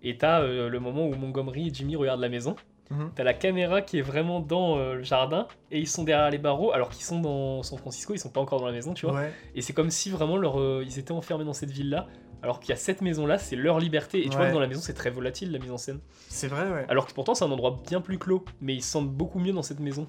Et 0.01 0.17
t'as 0.17 0.41
euh, 0.41 0.69
le 0.69 0.79
moment 0.79 1.05
où 1.07 1.13
Montgomery 1.13 1.67
et 1.67 1.73
Jimmy 1.73 1.95
regardent 1.95 2.21
la 2.21 2.29
maison. 2.29 2.55
Mhm. 2.91 3.11
T'as 3.15 3.23
la 3.23 3.33
caméra 3.33 3.81
qui 3.81 3.97
est 3.97 4.01
vraiment 4.01 4.39
dans 4.39 4.77
euh, 4.77 4.95
le 4.95 5.03
jardin 5.03 5.47
et 5.71 5.79
ils 5.79 5.87
sont 5.87 6.03
derrière 6.03 6.29
les 6.29 6.37
barreaux 6.37 6.71
alors 6.73 6.89
qu'ils 6.89 7.05
sont 7.05 7.19
dans 7.19 7.63
San 7.63 7.77
Francisco, 7.79 8.13
ils 8.13 8.19
sont 8.19 8.29
pas 8.29 8.41
encore 8.41 8.59
dans 8.59 8.65
la 8.67 8.71
maison, 8.73 8.93
tu 8.93 9.05
vois. 9.05 9.15
Ouais, 9.15 9.33
Et 9.55 9.61
c'est 9.61 9.73
comme 9.73 9.89
si 9.89 10.09
vraiment 10.09 10.37
leur, 10.37 10.59
euh, 10.59 10.83
ils 10.85 10.99
étaient 10.99 11.11
enfermés 11.13 11.45
dans 11.45 11.53
cette 11.53 11.71
ville-là. 11.71 12.07
Alors 12.41 12.59
qu'il 12.59 12.69
y 12.71 12.73
a 12.73 12.75
cette 12.75 12.99
maison-là, 13.01 13.37
c'est 13.37 13.55
leur 13.55 13.79
liberté. 13.79 14.19
Et 14.19 14.23
tu 14.29 14.31
vois 14.35 14.41
Ouais. 14.41 14.47
que 14.49 14.53
dans 14.53 14.59
la 14.59 14.67
maison, 14.67 14.81
c'est 14.81 14.93
très 14.93 15.09
volatile 15.09 15.51
la 15.53 15.59
mise 15.59 15.71
en 15.71 15.77
scène. 15.77 16.01
c'est 16.27 16.47
vrai, 16.49 16.69
ouais. 16.69 16.85
Alors 16.89 17.07
que 17.07 17.13
pourtant, 17.13 17.33
c'est 17.35 17.45
un 17.45 17.51
endroit 17.51 17.81
bien 17.87 18.01
plus 18.01 18.19
clos. 18.19 18.43
Mais 18.59 18.75
ils 18.75 18.81
se 18.83 18.91
sentent 18.91 19.09
beaucoup 19.09 19.39
mieux 19.39 19.53
dans 19.53 19.61
cette 19.63 19.79
maison. 19.79 20.07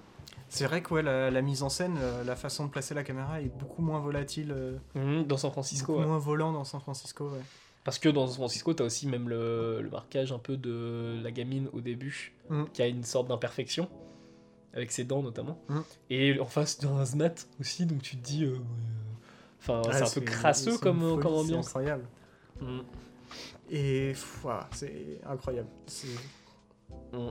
C'est 0.49 0.67
vrai 0.67 0.83
que 0.83 0.93
ouais, 0.95 1.03
la, 1.03 1.31
la 1.31 1.43
mise 1.43 1.63
en 1.63 1.69
scène, 1.69 1.97
euh, 2.01 2.25
la 2.25 2.35
façon 2.35 2.65
de 2.67 2.71
placer 2.71 2.93
la 2.93 3.05
caméra 3.05 3.41
est 3.41 3.57
beaucoup 3.57 3.83
moins 3.83 4.01
volatile, 4.01 4.53
euh, 4.53 4.77
Mhm, 4.97 5.25
dans 5.29 5.37
San 5.37 5.53
Francisco. 5.53 5.93
beaucoup 5.93 6.01
ouais. 6.03 6.09
moins 6.09 6.19
volant 6.19 6.53
dans 6.53 6.65
San 6.65 6.81
Francisco. 6.81 7.29
Ouais. 7.29 7.39
Parce 7.85 7.99
que 7.99 8.09
dans 8.09 8.27
San 8.27 8.37
Francisco, 8.37 8.73
t'as 8.73 8.85
aussi 8.85 9.07
même 9.07 9.29
le, 9.29 9.81
le 9.83 9.91
marquage 9.91 10.33
un 10.33 10.39
peu 10.39 10.57
de 10.57 11.21
la 11.23 11.31
gamine 11.31 11.69
au 11.73 11.81
début, 11.81 12.33
Mhm. 12.49 12.69
qui 12.73 12.81
a 12.83 12.87
une 12.87 13.05
sorte 13.05 13.29
d'imperfection, 13.29 13.89
avec 14.73 14.91
ses 14.91 15.05
dents 15.05 15.23
notamment. 15.23 15.59
Mhm. 15.69 15.83
Et 16.11 16.41
en 16.41 16.47
face 16.47 16.79
d'un 16.79 16.99
hazmat 16.99 17.35
aussi, 17.61 17.85
donc 17.87 18.03
tu 18.03 18.17
te 18.17 18.25
dis. 18.25 18.45
euh, 18.45 18.59
Enfin, 19.61 19.81
Ouais, 19.87 19.93
c'est 19.95 20.03
un 20.19 20.21
peu 20.21 20.21
crasseux 20.21 20.77
comme, 20.79 21.01
folie, 21.01 21.23
comme 21.23 21.33
c'est 21.33 21.39
ambiance. 21.41 21.67
incroyable. 21.69 22.05
Mhm. 22.61 22.83
Et 23.71 24.13
voilà, 24.43 24.69
c'est 24.73 25.21
incroyable. 25.27 25.69
C'est-. 25.87 26.09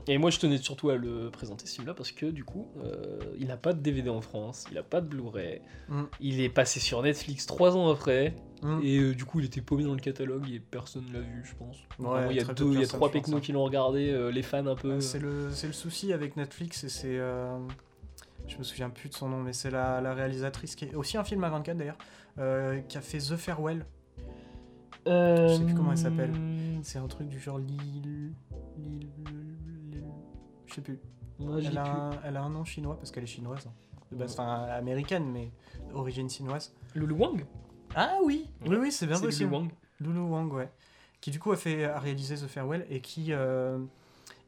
Et 0.06 0.18
moi, 0.18 0.30
je 0.30 0.38
tenais 0.38 0.58
surtout 0.58 0.90
à 0.90 0.96
le 0.96 1.30
présenter 1.30 1.66
ce 1.66 1.74
film-là 1.76 1.94
parce 1.94 2.12
que 2.12 2.26
du 2.26 2.44
coup, 2.44 2.68
euh, 2.78 3.18
il 3.38 3.46
n'a 3.48 3.56
pas 3.56 3.72
de 3.72 3.80
DVD 3.80 4.08
en 4.10 4.20
France, 4.20 4.66
il 4.70 4.74
n'a 4.74 4.82
pas 4.82 5.00
de 5.00 5.06
Blu-ray. 5.06 5.60
Mhm. 5.88 6.06
Il 6.20 6.40
est 6.40 6.48
passé 6.48 6.80
sur 6.80 7.02
Netflix 7.02 7.46
trois 7.46 7.76
ans 7.76 7.90
après. 7.90 8.34
Mm. 8.62 8.80
Et 8.82 8.98
euh, 8.98 9.14
du 9.14 9.24
coup, 9.26 9.40
il 9.40 9.46
était 9.46 9.60
paumé 9.60 9.84
dans 9.84 9.92
le 9.92 10.00
catalogue 10.00 10.48
et 10.50 10.58
personne 10.58 11.04
l'a 11.12 11.20
vu, 11.20 11.42
je 11.44 11.54
pense. 11.54 11.76
Ouais, 11.98 12.06
Vraiment, 12.06 12.30
il 12.30 12.36
y 12.36 12.40
a, 12.40 12.44
deux, 12.44 12.64
de 12.64 12.72
il 12.72 12.80
y 12.80 12.84
a 12.84 12.86
trois 12.86 13.10
pecnos 13.10 13.36
hein. 13.36 13.40
qui 13.40 13.52
l'ont 13.52 13.64
regardé, 13.64 14.10
euh, 14.10 14.30
les 14.30 14.42
fans 14.42 14.66
un 14.66 14.74
peu. 14.74 15.00
C'est 15.00 15.18
le, 15.18 15.48
le 15.48 15.72
souci 15.72 16.12
avec 16.14 16.36
Netflix 16.36 16.82
et 16.84 16.88
c'est. 16.88 17.18
euh, 17.18 17.58
je 18.46 18.56
me 18.56 18.62
souviens 18.62 18.88
plus 18.90 19.08
de 19.10 19.14
son 19.14 19.28
nom, 19.28 19.40
mais 19.42 19.52
c'est 19.52 19.70
la, 19.70 20.00
la 20.00 20.14
réalisatrice 20.14 20.76
qui 20.76 20.86
est 20.86 20.94
aussi 20.94 21.16
un 21.18 21.24
film 21.24 21.44
à 21.44 21.50
24 21.50 21.76
d'ailleurs, 21.76 21.98
qui 22.88 22.96
a 22.96 23.00
fait 23.00 23.18
The 23.18 23.36
Farewell. 23.36 23.84
Je 25.06 25.56
sais 25.58 25.64
plus 25.64 25.74
comment 25.74 25.92
elle 25.92 25.98
s'appelle. 25.98 26.32
C'est 26.82 26.98
un 26.98 27.06
truc 27.06 27.28
du 27.28 27.38
genre 27.38 27.58
Lille. 27.58 28.32
Lille. 28.78 29.10
Je 30.66 30.74
sais 30.74 30.80
plus. 30.80 30.98
Moi, 31.38 31.58
Elle 31.64 31.76
a, 31.78 31.84
un, 31.84 32.10
elle 32.24 32.36
a 32.36 32.42
un 32.42 32.50
nom 32.50 32.64
chinois 32.64 32.96
parce 32.96 33.10
qu'elle 33.10 33.24
est 33.24 33.26
chinoise. 33.28 33.66
hein. 33.66 34.16
Enfin 34.22 34.64
américaine, 34.70 35.30
mais 35.32 35.50
origine 35.92 36.30
chinoise. 36.30 36.72
Lulu 36.94 37.14
Wang 37.14 37.44
Ah 37.96 38.18
oui 38.24 38.48
Oui, 38.66 38.76
oui, 38.76 38.92
c'est 38.92 39.06
bien 39.06 39.16
C'est 39.16 39.22
Lulu 39.22 39.32
possible. 39.32 39.52
Wang. 39.54 39.70
Lulu 40.00 40.20
Wang, 40.20 40.52
ouais. 40.52 40.70
Qui 41.20 41.30
du 41.32 41.40
coup 41.40 41.50
a 41.52 41.56
fait 41.56 41.84
a 41.84 41.98
réalisé 41.98 42.36
The 42.36 42.46
Farewell 42.46 42.86
et 42.90 43.00
qui 43.00 43.32
euh, 43.32 43.78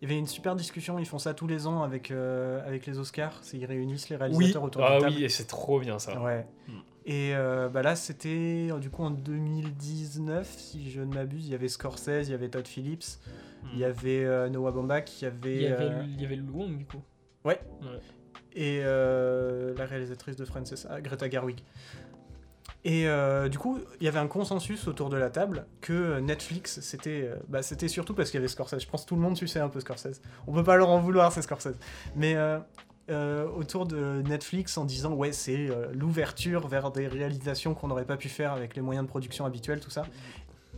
il 0.01 0.09
y 0.09 0.13
avait 0.13 0.19
une 0.19 0.27
super 0.27 0.55
discussion. 0.55 0.99
Ils 1.01 1.07
font 1.07 1.19
ça 1.19 1.35
tous 1.35 1.47
les 1.49 1.67
ans 1.67 1.83
avec 1.83 2.11
euh, 2.11 2.65
avec 2.67 2.87
les 2.87 2.99
Oscars. 2.99 3.39
C'est 3.43 3.57
ils 3.59 3.65
réunissent 3.67 4.09
les 4.11 4.17
Oui, 4.17 4.21
réalisateurs 4.23 4.63
autour 4.63 4.85
ah 4.85 4.97
de 4.97 5.01
table. 5.01 5.15
oui, 5.17 5.25
et 5.25 5.29
c'est 5.29 5.47
trop 5.47 5.81
bien 5.81 5.99
ça. 5.99 6.21
Ouais. 6.23 6.47
Mm. 6.69 6.73
Et 7.09 7.37
euh, 7.37 7.69
bah 7.69 7.83
là, 7.83 7.95
c'était 7.95 8.69
euh, 8.73 8.81
du 8.81 8.91
coup 8.91 9.05
en 9.05 9.13
2019, 9.13 10.53
si 10.59 10.91
je 10.91 11.01
ne 11.01 11.15
m'abuse. 11.15 11.47
Il 11.47 11.53
y 11.53 11.55
avait 11.55 11.69
Scorsese, 11.69 12.27
il 12.27 12.31
y 12.31 12.35
avait 12.35 12.49
Todd 12.49 12.67
Phillips, 12.67 13.05
il 13.73 13.79
y 13.79 13.85
avait 13.85 14.25
euh, 14.25 14.49
Noah 14.49 14.73
Baumbach, 14.73 15.05
il 15.21 15.25
y 15.25 15.27
avait, 15.29 15.55
Il 15.55 15.63
y 15.63 15.67
avait, 15.67 15.85
euh, 15.85 16.03
il 16.05 16.21
y 16.21 16.25
avait 16.25 16.35
Lulu 16.35 16.51
Wang 16.51 16.77
du 16.77 16.85
coup. 16.85 17.01
Ouais. 17.45 17.61
Ouais. 17.81 18.01
et 18.55 18.81
la 18.81 19.87
réalisatrice 19.87 20.35
de 20.35 20.45
Frances, 20.45 20.85
ah, 20.91 21.01
Greta 21.01 21.31
Gerwig. 21.31 21.61
Et 22.83 23.07
du 23.51 23.59
coup, 23.59 23.79
il 24.01 24.05
y 24.05 24.09
avait 24.09 24.19
un 24.19 24.27
consensus 24.27 24.89
autour 24.89 25.09
de 25.09 25.17
la 25.17 25.31
table 25.31 25.67
que 25.81 26.19
Netflix, 26.19 26.81
c'était 26.81 27.31
bah, 27.49 27.63
c'était 27.63 27.87
surtout 27.87 28.15
parce 28.15 28.33
qu'il 28.33 28.39
y 28.39 28.43
avait 28.43 28.49
Scorsese. 28.49 28.81
Je 28.81 28.89
pense 28.89 29.05
que 29.05 29.09
tout 29.11 29.15
le 29.15 29.23
monde 29.23 29.37
suçait 29.37 29.61
un 29.61 29.69
peu 29.69 29.79
Scorsese. 29.79 30.21
On 30.49 30.53
peut 30.53 30.65
pas 30.65 30.77
leur 30.77 30.89
en 30.89 30.99
vouloir, 30.99 31.31
c'est 31.31 31.43
Scorsese. 31.43 31.79
Mais 32.17 32.35
euh, 33.09 33.49
autour 33.49 33.87
de 33.87 34.23
Netflix 34.23 34.77
en 34.79 34.85
disant 34.85 35.13
ouais, 35.13 35.31
c'est 35.31 35.71
euh, 35.71 35.93
l'ouverture 35.93 36.67
vers 36.67 36.91
des 36.91 37.07
réalisations 37.07 37.73
qu'on 37.73 37.87
n'aurait 37.87 38.05
pas 38.05 38.17
pu 38.17 38.29
faire 38.29 38.53
avec 38.53 38.75
les 38.75 38.83
moyens 38.83 39.07
de 39.07 39.09
production 39.09 39.45
habituels, 39.45 39.79
tout 39.79 39.91
ça. 39.91 40.07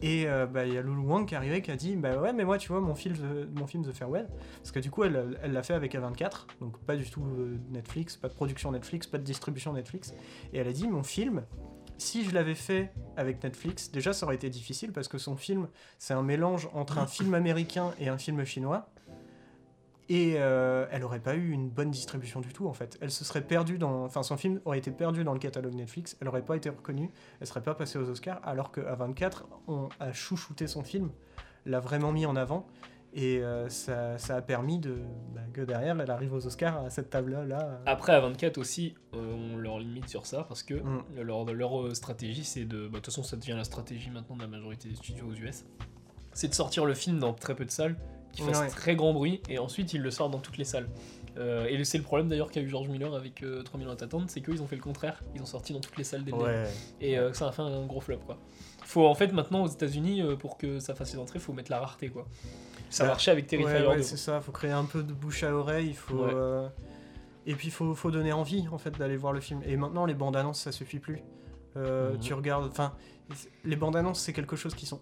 Et 0.03 0.27
euh, 0.27 0.45
bah, 0.45 0.67
il 0.67 0.75
y 0.75 0.77
a 0.77 0.83
Lulu 0.83 1.01
Wang 1.01 1.27
qui 1.27 1.33
est 1.33 1.39
arrivé 1.39 1.63
qui 1.63 1.71
a 1.71 1.77
dit 1.77 1.97
bah 1.97 2.19
ouais 2.19 2.33
mais 2.35 2.45
moi 2.45 2.59
tu 2.59 2.69
vois 2.69 2.81
mon 2.81 2.95
film 2.95 3.17
mon 3.55 3.67
film 3.67 3.83
The 3.85 3.93
Farewell 3.93 4.29
parce 4.59 4.71
que 4.71 4.79
du 4.79 4.93
coup 4.93 5.03
elle 5.03 5.37
l'a 5.45 5.63
fait 5.65 5.75
avec 5.75 5.93
A24 5.95 6.47
donc 6.61 6.79
pas 6.79 6.95
du 6.95 7.11
tout 7.11 7.25
Netflix 7.73 8.17
pas 8.17 8.29
de 8.29 8.35
production 8.35 8.71
Netflix 8.71 9.09
pas 9.09 9.19
de 9.19 9.25
distribution 9.25 9.73
Netflix 9.73 10.15
et 10.53 10.59
elle 10.59 10.69
a 10.69 10.73
dit 10.73 10.87
mon 10.87 11.03
film 11.03 11.43
si 11.97 12.25
je 12.25 12.33
l'avais 12.33 12.55
fait 12.55 12.93
avec 13.17 13.43
Netflix 13.43 13.91
déjà 13.91 14.13
ça 14.13 14.25
aurait 14.25 14.37
été 14.37 14.49
difficile 14.51 14.93
parce 14.93 15.09
que 15.09 15.19
son 15.19 15.35
film 15.35 15.67
c'est 15.99 16.15
un 16.15 16.23
mélange 16.23 16.69
entre 16.75 16.99
un 16.99 17.09
film 17.09 17.35
américain 17.35 17.93
et 17.99 18.09
un 18.09 18.19
film 18.19 18.45
chinois 18.45 18.89
et 20.09 20.35
euh, 20.39 20.87
elle 20.91 21.05
aurait 21.05 21.21
pas 21.21 21.35
eu 21.35 21.51
une 21.51 21.69
bonne 21.69 21.91
distribution 21.91 22.41
du 22.41 22.53
tout 22.53 22.67
en 22.67 22.73
fait. 22.73 22.97
Elle 23.01 23.11
se 23.11 23.25
serait 23.25 23.43
perdue 23.43 23.79
dans, 23.79 24.05
enfin 24.05 24.23
son 24.23 24.37
film 24.37 24.61
aurait 24.65 24.79
été 24.79 24.91
perdu 24.91 25.25
dans 25.25 25.33
le 25.35 25.39
catalogue 25.39 25.75
Netflix. 25.75 26.17
Elle 26.21 26.29
aurait 26.29 26.45
pas 26.45 26.57
été 26.57 26.69
reconnue. 26.71 27.11
Elle 27.41 27.47
serait 27.47 27.63
pas 27.63 27.75
passée 27.75 27.99
aux 27.99 28.09
Oscars. 28.09 28.41
Alors 28.43 28.73
qu'à 28.73 28.95
24, 28.95 29.47
on 29.67 29.89
a 30.01 30.13
chouchouté 30.13 30.67
son 30.67 30.83
film, 30.83 31.11
l'a 31.67 31.81
vraiment 31.81 32.13
mis 32.13 32.25
en 32.27 32.37
avant 32.37 32.67
et 33.15 33.39
euh, 33.43 33.69
ça, 33.71 34.19
ça 34.19 34.37
a 34.37 34.43
permis 34.43 34.79
de 34.79 34.99
bah, 35.35 35.41
que 35.55 35.63
derrière 35.63 35.99
elle 35.99 36.11
arrive 36.11 36.35
aux 36.35 36.47
Oscars 36.47 36.85
à 36.85 36.91
cette 36.91 37.09
table 37.09 37.43
là. 37.47 37.81
Après, 37.87 38.13
à 38.13 38.21
24 38.21 38.59
aussi, 38.59 38.95
euh, 39.15 39.35
on 39.35 39.57
leur 39.57 39.79
limite 39.79 40.09
sur 40.09 40.27
ça 40.27 40.45
parce 40.45 40.63
que 40.63 40.75
Mm. 40.75 41.21
leur, 41.23 41.45
leur 41.47 41.83
euh, 41.87 41.95
stratégie, 41.95 42.45
c'est 42.45 42.65
de. 42.67 42.83
bah, 42.87 42.89
De 42.89 42.95
toute 42.97 43.07
façon, 43.07 43.23
ça 43.23 43.37
devient 43.37 43.55
la 43.57 43.65
stratégie 43.65 44.11
maintenant 44.11 44.37
de 44.37 44.43
la 44.43 44.47
majorité 44.49 44.89
des 44.91 44.95
studios 44.95 45.27
aux 45.27 45.35
US. 45.35 45.65
C'est 46.35 46.49
de 46.49 46.55
sortir 46.55 46.85
le 46.85 46.95
film 46.95 47.19
dans 47.19 47.33
très 47.33 47.55
peu 47.55 47.65
de 47.65 47.71
salles, 47.71 47.97
qui 48.33 48.43
fasse 48.43 48.61
Ouais. 48.61 48.69
très 48.69 48.95
grand 48.97 49.13
bruit, 49.13 49.41
et 49.49 49.59
ensuite 49.59 49.93
ils 49.93 50.03
le 50.03 50.11
sortent 50.11 50.33
dans 50.33 50.39
toutes 50.39 50.59
les 50.59 50.65
salles. 50.65 50.89
Euh, 51.37 51.67
et 51.67 51.85
c'est 51.85 51.99
le 51.99 52.05
problème 52.05 52.29
d'ailleurs 52.29 52.51
qu'a 52.51 52.61
eu 52.61 52.69
George 52.69 52.89
Miller 52.89 53.15
avec 53.15 53.43
euh, 53.45 53.63
3 53.63 53.79
millions 53.79 53.95
d'attentes, 53.95 54.29
c'est 54.31 54.41
qu'ils 54.41 54.61
ont 54.61 54.67
fait 54.67 54.75
le 54.77 54.83
contraire. 54.83 55.23
Ils 55.37 55.43
ont 55.43 55.47
sorti 55.47 55.73
dans 55.73 55.79
toutes 55.81 55.97
les 55.97 56.03
salles 56.05 56.25
des 56.25 56.33
Ouais. 56.33 56.65
Et 57.01 57.17
euh, 57.19 57.33
ça 57.33 57.47
a 57.49 57.53
fait 57.53 57.63
un 57.63 57.87
gros 57.87 58.01
flop 58.01 58.19
quoi. 58.27 58.39
Faut 58.85 59.07
en 59.07 59.15
fait 59.15 59.33
maintenant 59.33 59.63
aux 59.63 59.69
États-Unis 59.69 60.21
euh, 60.23 60.35
pour 60.37 60.57
que 60.59 60.81
ça 60.81 60.95
fasse 60.95 61.11
ses 61.11 61.19
entrées, 61.19 61.39
faut 61.39 61.53
mettre 61.53 61.71
la 61.71 61.79
rareté 61.79 62.09
quoi. 62.09 62.27
Ça 62.91 63.05
Bah, 63.05 63.11
marchait 63.11 63.31
avec 63.31 63.47
Terrifier 63.47 63.73
Ouais, 63.83 63.87
ouais, 63.87 63.97
2. 63.99 64.03
c'est 64.03 64.17
ça. 64.17 64.41
Faut 64.41 64.51
créer 64.51 64.71
un 64.73 64.85
peu 64.85 65.03
de 65.05 65.13
bouche 65.13 65.43
à 65.45 65.53
oreille. 65.55 65.89
Il 65.89 65.95
faut. 65.97 66.25
Ouais. 66.25 66.69
Et 67.47 67.55
puis 67.55 67.71
faut, 67.71 67.95
faut 67.95 68.11
donner 68.11 68.33
envie 68.33 68.67
en 68.73 68.79
fait 68.79 68.99
d'aller 68.99 69.17
voir 69.17 69.33
le 69.33 69.41
film. 69.41 69.63
Et 69.65 69.77
maintenant 69.77 70.07
les 70.07 70.15
bandes 70.15 70.37
annonces 70.37 70.61
ça 70.63 70.73
suffit 70.73 70.99
plus. 70.99 71.23
Mhm. 71.77 72.19
Tu 72.21 72.35
regardes, 72.35 72.67
enfin 72.69 72.95
les 73.65 73.77
bandes 73.77 73.95
annonces 73.95 74.21
c'est 74.21 74.33
quelque 74.33 74.57
chose 74.57 74.75
qui 74.75 74.87
sont 74.87 75.01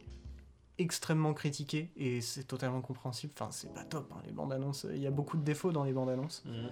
extrêmement 0.79 1.33
critiquées 1.35 1.91
et 1.97 2.20
c'est 2.20 2.45
totalement 2.45 2.81
compréhensible. 2.81 3.33
Enfin 3.39 3.51
c'est 3.51 3.72
pas 3.72 3.85
top 3.85 4.12
hein, 4.14 4.20
les 4.27 4.33
bandes 4.33 4.53
annonces. 4.53 4.87
Il 4.93 5.01
y 5.03 5.07
a 5.07 5.11
beaucoup 5.11 5.37
de 5.37 5.43
défauts 5.43 5.72
dans 5.72 5.85
les 5.85 5.93
bandes 5.93 6.11
annonces. 6.11 6.43
Mhm. 6.47 6.68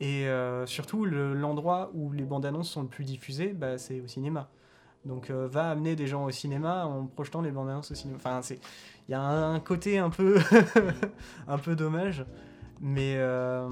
Et 0.00 0.28
euh, 0.28 0.64
surtout 0.66 1.04
le- 1.04 1.34
l'endroit 1.34 1.90
où 1.94 2.12
les 2.12 2.24
bandes 2.24 2.46
annonces 2.46 2.70
sont 2.70 2.82
le 2.82 2.88
plus 2.88 3.04
diffusées, 3.04 3.52
bah, 3.52 3.78
c'est 3.78 4.00
au 4.00 4.06
cinéma. 4.06 4.48
Donc 5.04 5.30
euh, 5.30 5.48
va 5.48 5.70
amener 5.70 5.96
des 5.96 6.06
gens 6.06 6.24
au 6.24 6.30
cinéma 6.30 6.84
en 6.86 7.06
projetant 7.06 7.40
les 7.40 7.50
bandes 7.50 7.68
annonces 7.70 7.90
au 7.90 7.94
cinéma. 7.94 8.16
Enfin 8.18 8.40
c'est, 8.42 8.60
il 9.08 9.12
y 9.12 9.14
a 9.14 9.20
un, 9.20 9.54
un 9.54 9.60
côté 9.60 9.98
un 9.98 10.10
peu, 10.10 10.38
un 11.48 11.58
peu 11.58 11.74
dommage. 11.76 12.24
Mais 12.80 13.14
euh, 13.16 13.68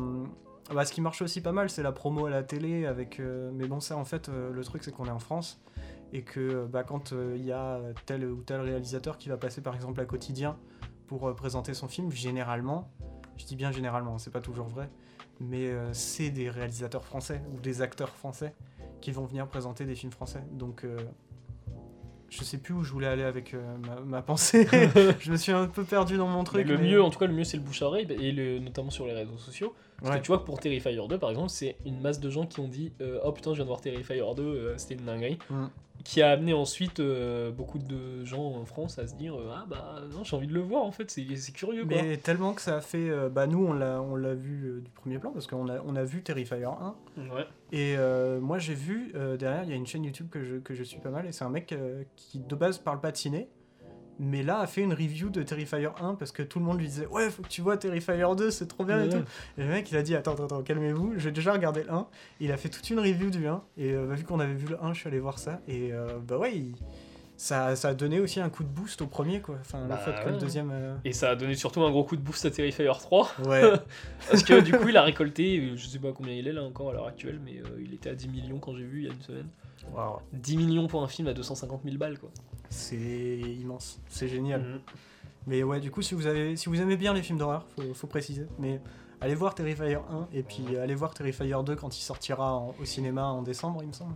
bah, 0.75 0.85
ce 0.85 0.93
qui 0.93 1.01
marche 1.01 1.23
aussi 1.23 1.41
pas 1.41 1.53
mal, 1.53 1.71
c'est 1.71 1.83
la 1.83 1.93
promo 1.93 2.27
à 2.27 2.31
la 2.31 2.43
télé. 2.43 2.87
Avec, 2.87 3.21
euh, 3.21 3.51
mais 3.55 3.67
bon, 3.69 3.79
ça, 3.81 3.97
en 3.97 4.05
fait, 4.05 4.29
le 4.29 4.65
truc, 4.65 4.83
c'est 4.83 4.91
qu'on 4.93 5.07
est 5.07 5.11
en 5.11 5.21
France. 5.21 5.61
Et 6.13 6.23
que 6.23 6.41
euh, 6.41 6.67
bah, 6.67 6.85
quand 6.85 7.13
euh, 7.13 7.35
il 7.37 7.45
y 7.45 7.53
a 7.53 7.81
tel 8.07 8.25
ou 8.27 8.43
tel 8.43 8.61
réalisateur 8.61 9.19
qui 9.19 9.29
va 9.29 9.37
passer, 9.37 9.61
par 9.61 9.75
exemple, 9.75 10.01
à 10.01 10.05
quotidien 10.05 10.57
pour 11.07 11.29
euh, 11.29 11.35
présenter 11.35 11.75
son 11.75 11.89
film, 11.89 12.11
généralement, 12.11 12.91
je 13.37 13.45
dis 13.45 13.57
bien 13.57 13.73
généralement, 13.73 14.19
c'est 14.19 14.31
pas 14.31 14.41
toujours 14.41 14.67
vrai, 14.67 14.89
mais 15.41 15.67
euh, 15.67 15.93
c'est 15.93 16.31
des 16.31 16.49
réalisateurs 16.49 17.05
français 17.05 17.43
ou 17.55 17.61
des 17.61 17.83
acteurs 17.83 18.11
français 18.11 18.55
qui 19.01 19.11
vont 19.11 19.25
venir 19.25 19.47
présenter 19.49 19.85
des 19.85 19.95
films 19.95 20.13
français. 20.13 20.43
Donc. 20.53 20.85
je 22.29 22.43
sais 22.45 22.59
plus 22.59 22.75
où 22.75 22.83
je 22.83 22.93
voulais 22.93 23.07
aller 23.07 23.23
avec 23.23 23.55
ma, 23.87 24.01
ma 24.01 24.23
pensée. 24.23 24.67
je 25.21 25.31
me 25.31 25.37
suis 25.37 25.53
un 25.53 25.67
peu 25.69 25.85
perdu 25.85 26.17
dans 26.17 26.27
mon 26.27 26.39
Mais 26.39 26.45
truc. 26.45 26.69
le 26.69 26.77
mais- 26.79 26.89
mieux, 26.91 27.03
en 27.03 27.11
tout 27.11 27.19
cas, 27.19 27.27
le 27.27 27.33
mieux, 27.35 27.45
c'est 27.45 27.57
le 27.57 27.63
bouche 27.63 27.83
à 27.83 27.87
oreille, 27.87 28.07
et 28.21 28.33
le, 28.33 28.59
notamment 28.59 28.91
sur 28.91 29.07
les 29.07 29.13
réseaux 29.13 29.37
sociaux. 29.39 29.75
Parce 29.99 30.11
Ouais. 30.13 30.19
que 30.19 30.23
tu 30.25 30.29
vois 30.29 30.39
que 30.39 30.45
pour 30.45 30.59
Terrifier 30.61 30.99
2, 31.09 31.19
par 31.19 31.31
exemple, 31.31 31.51
c'est 31.51 31.77
une 31.87 32.01
masse 32.01 32.19
de 32.21 32.29
gens 32.31 32.47
qui 32.47 32.61
ont 32.61 32.69
dit 32.69 32.93
euh, 33.01 33.21
Oh 33.25 33.33
putain, 33.33 33.51
je 33.53 33.57
viens 33.57 33.65
de 33.65 33.69
voir 33.69 33.81
Terrifier 33.81 34.23
2, 34.37 34.43
euh, 34.43 34.75
c'était 34.79 34.95
une 34.95 35.05
dinguerie. 35.07 35.39
Mm. 35.51 35.67
Qui 36.07 36.23
a 36.23 36.31
amené 36.31 36.53
ensuite 36.53 37.01
euh, 37.01 37.51
beaucoup 37.51 37.79
de 37.81 38.25
gens 38.25 38.45
en 38.45 38.65
France 38.65 38.97
à 39.01 39.09
se 39.09 39.15
dire 39.17 39.35
euh, 39.35 39.51
Ah 39.53 39.67
bah 39.69 39.97
non, 40.13 40.23
j'ai 40.23 40.37
envie 40.37 40.47
de 40.47 40.55
le 40.55 40.61
voir 40.61 40.85
en 40.85 40.93
fait, 40.93 41.11
c'est 41.11 41.27
c'est 41.35 41.51
curieux 41.51 41.85
quoi. 41.85 41.97
Mais 42.01 42.17
tellement 42.17 42.55
que 42.55 42.61
ça 42.63 42.77
a 42.77 42.81
fait. 42.81 43.11
euh, 43.11 43.29
bah, 43.29 43.49
nous, 43.49 43.67
on 43.67 43.73
l'a, 43.73 44.01
on 44.01 44.15
l'a 44.15 44.35
vu 44.35 44.67
euh, 44.67 44.81
du 44.81 44.91
premier 44.93 45.19
plan 45.19 45.33
parce 45.33 45.49
qu'on 45.49 45.69
a, 45.69 45.81
on 45.85 45.97
a 45.97 46.05
vu 46.05 46.23
Terrifier 46.23 46.65
1. 46.65 46.95
Ouais. 47.35 47.47
Et 47.73 47.97
euh, 47.99 48.41
moi, 48.41 48.59
j'ai 48.59 48.75
vu 48.75 49.11
euh, 49.17 49.37
derrière, 49.37 49.65
il 49.65 49.71
y 49.71 49.73
a 49.73 49.77
une 49.77 49.87
chaîne 49.87 50.05
YouTube 50.05 50.29
que 50.31 50.45
je, 50.45 50.57
que 50.57 50.75
je 50.75 50.85
suis 50.85 51.01
pas 51.01 51.11
mal. 51.11 51.27
Et 51.27 51.33
c'est 51.33 51.45
un 51.45 51.51
mec 51.51 51.73
euh, 51.73 52.05
qui 52.15 52.39
de 52.39 52.55
base 52.55 52.79
parle 52.79 53.01
pas 53.01 53.11
de 53.11 53.17
ciné. 53.17 53.49
Mais 54.19 54.43
là, 54.43 54.61
a 54.61 54.67
fait 54.67 54.81
une 54.83 54.93
review 54.95 55.29
de 55.29 55.43
Terrifier 55.43 55.89
1 56.01 56.15
parce 56.15 56.33
que 56.33 56.43
tout 56.43 56.59
le 56.59 56.65
monde 56.65 56.79
lui 56.81 56.87
disait 56.87 57.07
Ouais, 57.07 57.29
faut 57.31 57.43
que 57.43 57.49
tu 57.49 57.61
vois 57.61 57.77
Terrifier 57.77 58.25
2, 58.37 58.51
c'est 58.51 58.67
trop 58.67 58.85
bien 58.85 58.99
et 59.03 59.09
Ouais. 59.09 59.09
tout. 59.11 59.25
Et 59.59 59.63
le 59.63 59.69
mec, 59.69 59.91
il 59.91 59.97
a 59.97 60.03
dit 60.03 60.15
Attends, 60.17 60.33
attends, 60.33 60.45
attends, 60.47 60.63
calmez-vous, 60.63 61.15
j'ai 61.19 61.31
déjà 61.33 61.53
regardé 61.53 61.83
le 61.83 61.93
1. 61.93 62.07
Il 62.41 62.51
a 62.53 62.57
fait 62.57 62.69
toute 62.71 62.89
une 62.91 62.99
review 63.01 63.29
du 63.31 63.47
1. 63.47 63.63
Et 63.77 63.93
euh, 63.93 64.07
bah, 64.07 64.15
vu 64.15 64.25
qu'on 64.25 64.41
avait 64.41 64.55
vu 64.55 64.69
le 64.69 64.83
1, 64.83 64.95
je 64.95 65.01
suis 65.01 65.09
allé 65.09 65.19
voir 65.21 65.39
ça. 65.39 65.61
Et 65.69 65.93
euh, 65.93 66.19
bah 66.27 66.39
ouais, 66.39 66.57
il- 66.57 66.75
ça, 67.39 67.77
ça 67.77 67.89
a 67.89 67.95
donné 67.95 68.19
aussi 68.19 68.41
un 68.41 68.49
coup 68.49 68.63
de 68.65 68.69
boost 68.71 69.03
au 69.03 69.07
premier, 69.07 69.41
quoi. 69.43 69.57
Enfin, 69.61 69.85
Bah 69.87 70.01
le 70.07 70.11
fait 70.13 70.19
que 70.19 70.27
ouais. 70.27 70.33
le 70.33 70.39
deuxième. 70.39 70.71
euh, 70.73 70.97
Et 71.05 71.13
ça 71.13 71.29
a 71.29 71.37
donné 71.37 71.55
surtout 71.55 71.83
un 71.83 71.91
gros 71.91 72.03
coup 72.03 72.17
de 72.17 72.23
boost 72.23 72.47
à 72.47 72.51
Terrifier 72.51 72.87
3. 72.99 73.31
Ouais. 73.45 73.61
Parce 74.31 74.43
que 74.43 74.59
du 74.61 74.73
coup, 74.73 74.89
il 74.89 74.97
a 74.97 75.03
récolté, 75.03 75.73
je 75.77 75.87
sais 75.87 75.99
pas 75.99 76.13
combien 76.13 76.33
il 76.33 76.49
est 76.49 76.53
là 76.55 76.63
encore 76.63 76.89
à 76.89 76.93
l'heure 76.95 77.07
actuelle, 77.07 77.39
mais 77.45 77.59
euh, 77.59 77.79
il 77.85 77.93
était 77.93 78.09
à 78.09 78.15
10 78.15 78.29
millions 78.29 78.59
quand 78.59 78.75
j'ai 78.75 78.85
vu 78.85 79.01
il 79.03 79.05
y 79.09 79.11
a 79.11 79.13
une 79.13 79.21
semaine. 79.21 79.49
Waouh. 79.95 80.19
10 80.33 80.57
millions 80.57 80.87
pour 80.89 81.03
un 81.03 81.09
film 81.09 81.29
à 81.29 81.33
250 81.35 81.83
000 81.85 81.97
balles 81.97 82.19
quoi. 82.19 82.31
C'est 82.69 82.97
immense, 83.41 84.01
c'est 84.09 84.29
génial. 84.29 84.61
Mhm. 84.63 84.81
Mais 85.47 85.63
ouais, 85.63 85.79
du 85.81 85.91
coup, 85.93 86.03
si 86.03 86.15
vous, 86.15 86.27
avez, 86.27 86.57
si 86.57 86.69
vous 86.69 86.81
aimez 86.81 86.97
bien 86.97 87.15
les 87.15 87.23
films 87.23 87.39
d'horreur, 87.39 87.67
faut, 87.77 87.95
faut 87.95 88.07
préciser. 88.09 88.47
Mais 88.59 88.81
allez 89.21 89.35
voir 89.37 89.55
Terrifier 89.55 89.95
1 89.95 90.29
et 90.33 90.43
puis 90.43 90.65
euh, 90.73 90.83
allez 90.83 90.95
voir 90.97 91.15
Terrifier 91.15 91.55
2 91.65 91.77
quand 91.77 91.97
il 91.97 92.03
sortira 92.03 92.55
en- 92.55 92.75
au 92.81 92.85
cinéma 92.85 93.27
en 93.27 93.43
décembre, 93.43 93.79
il 93.83 93.89
me 93.89 93.93
semble. 93.93 94.15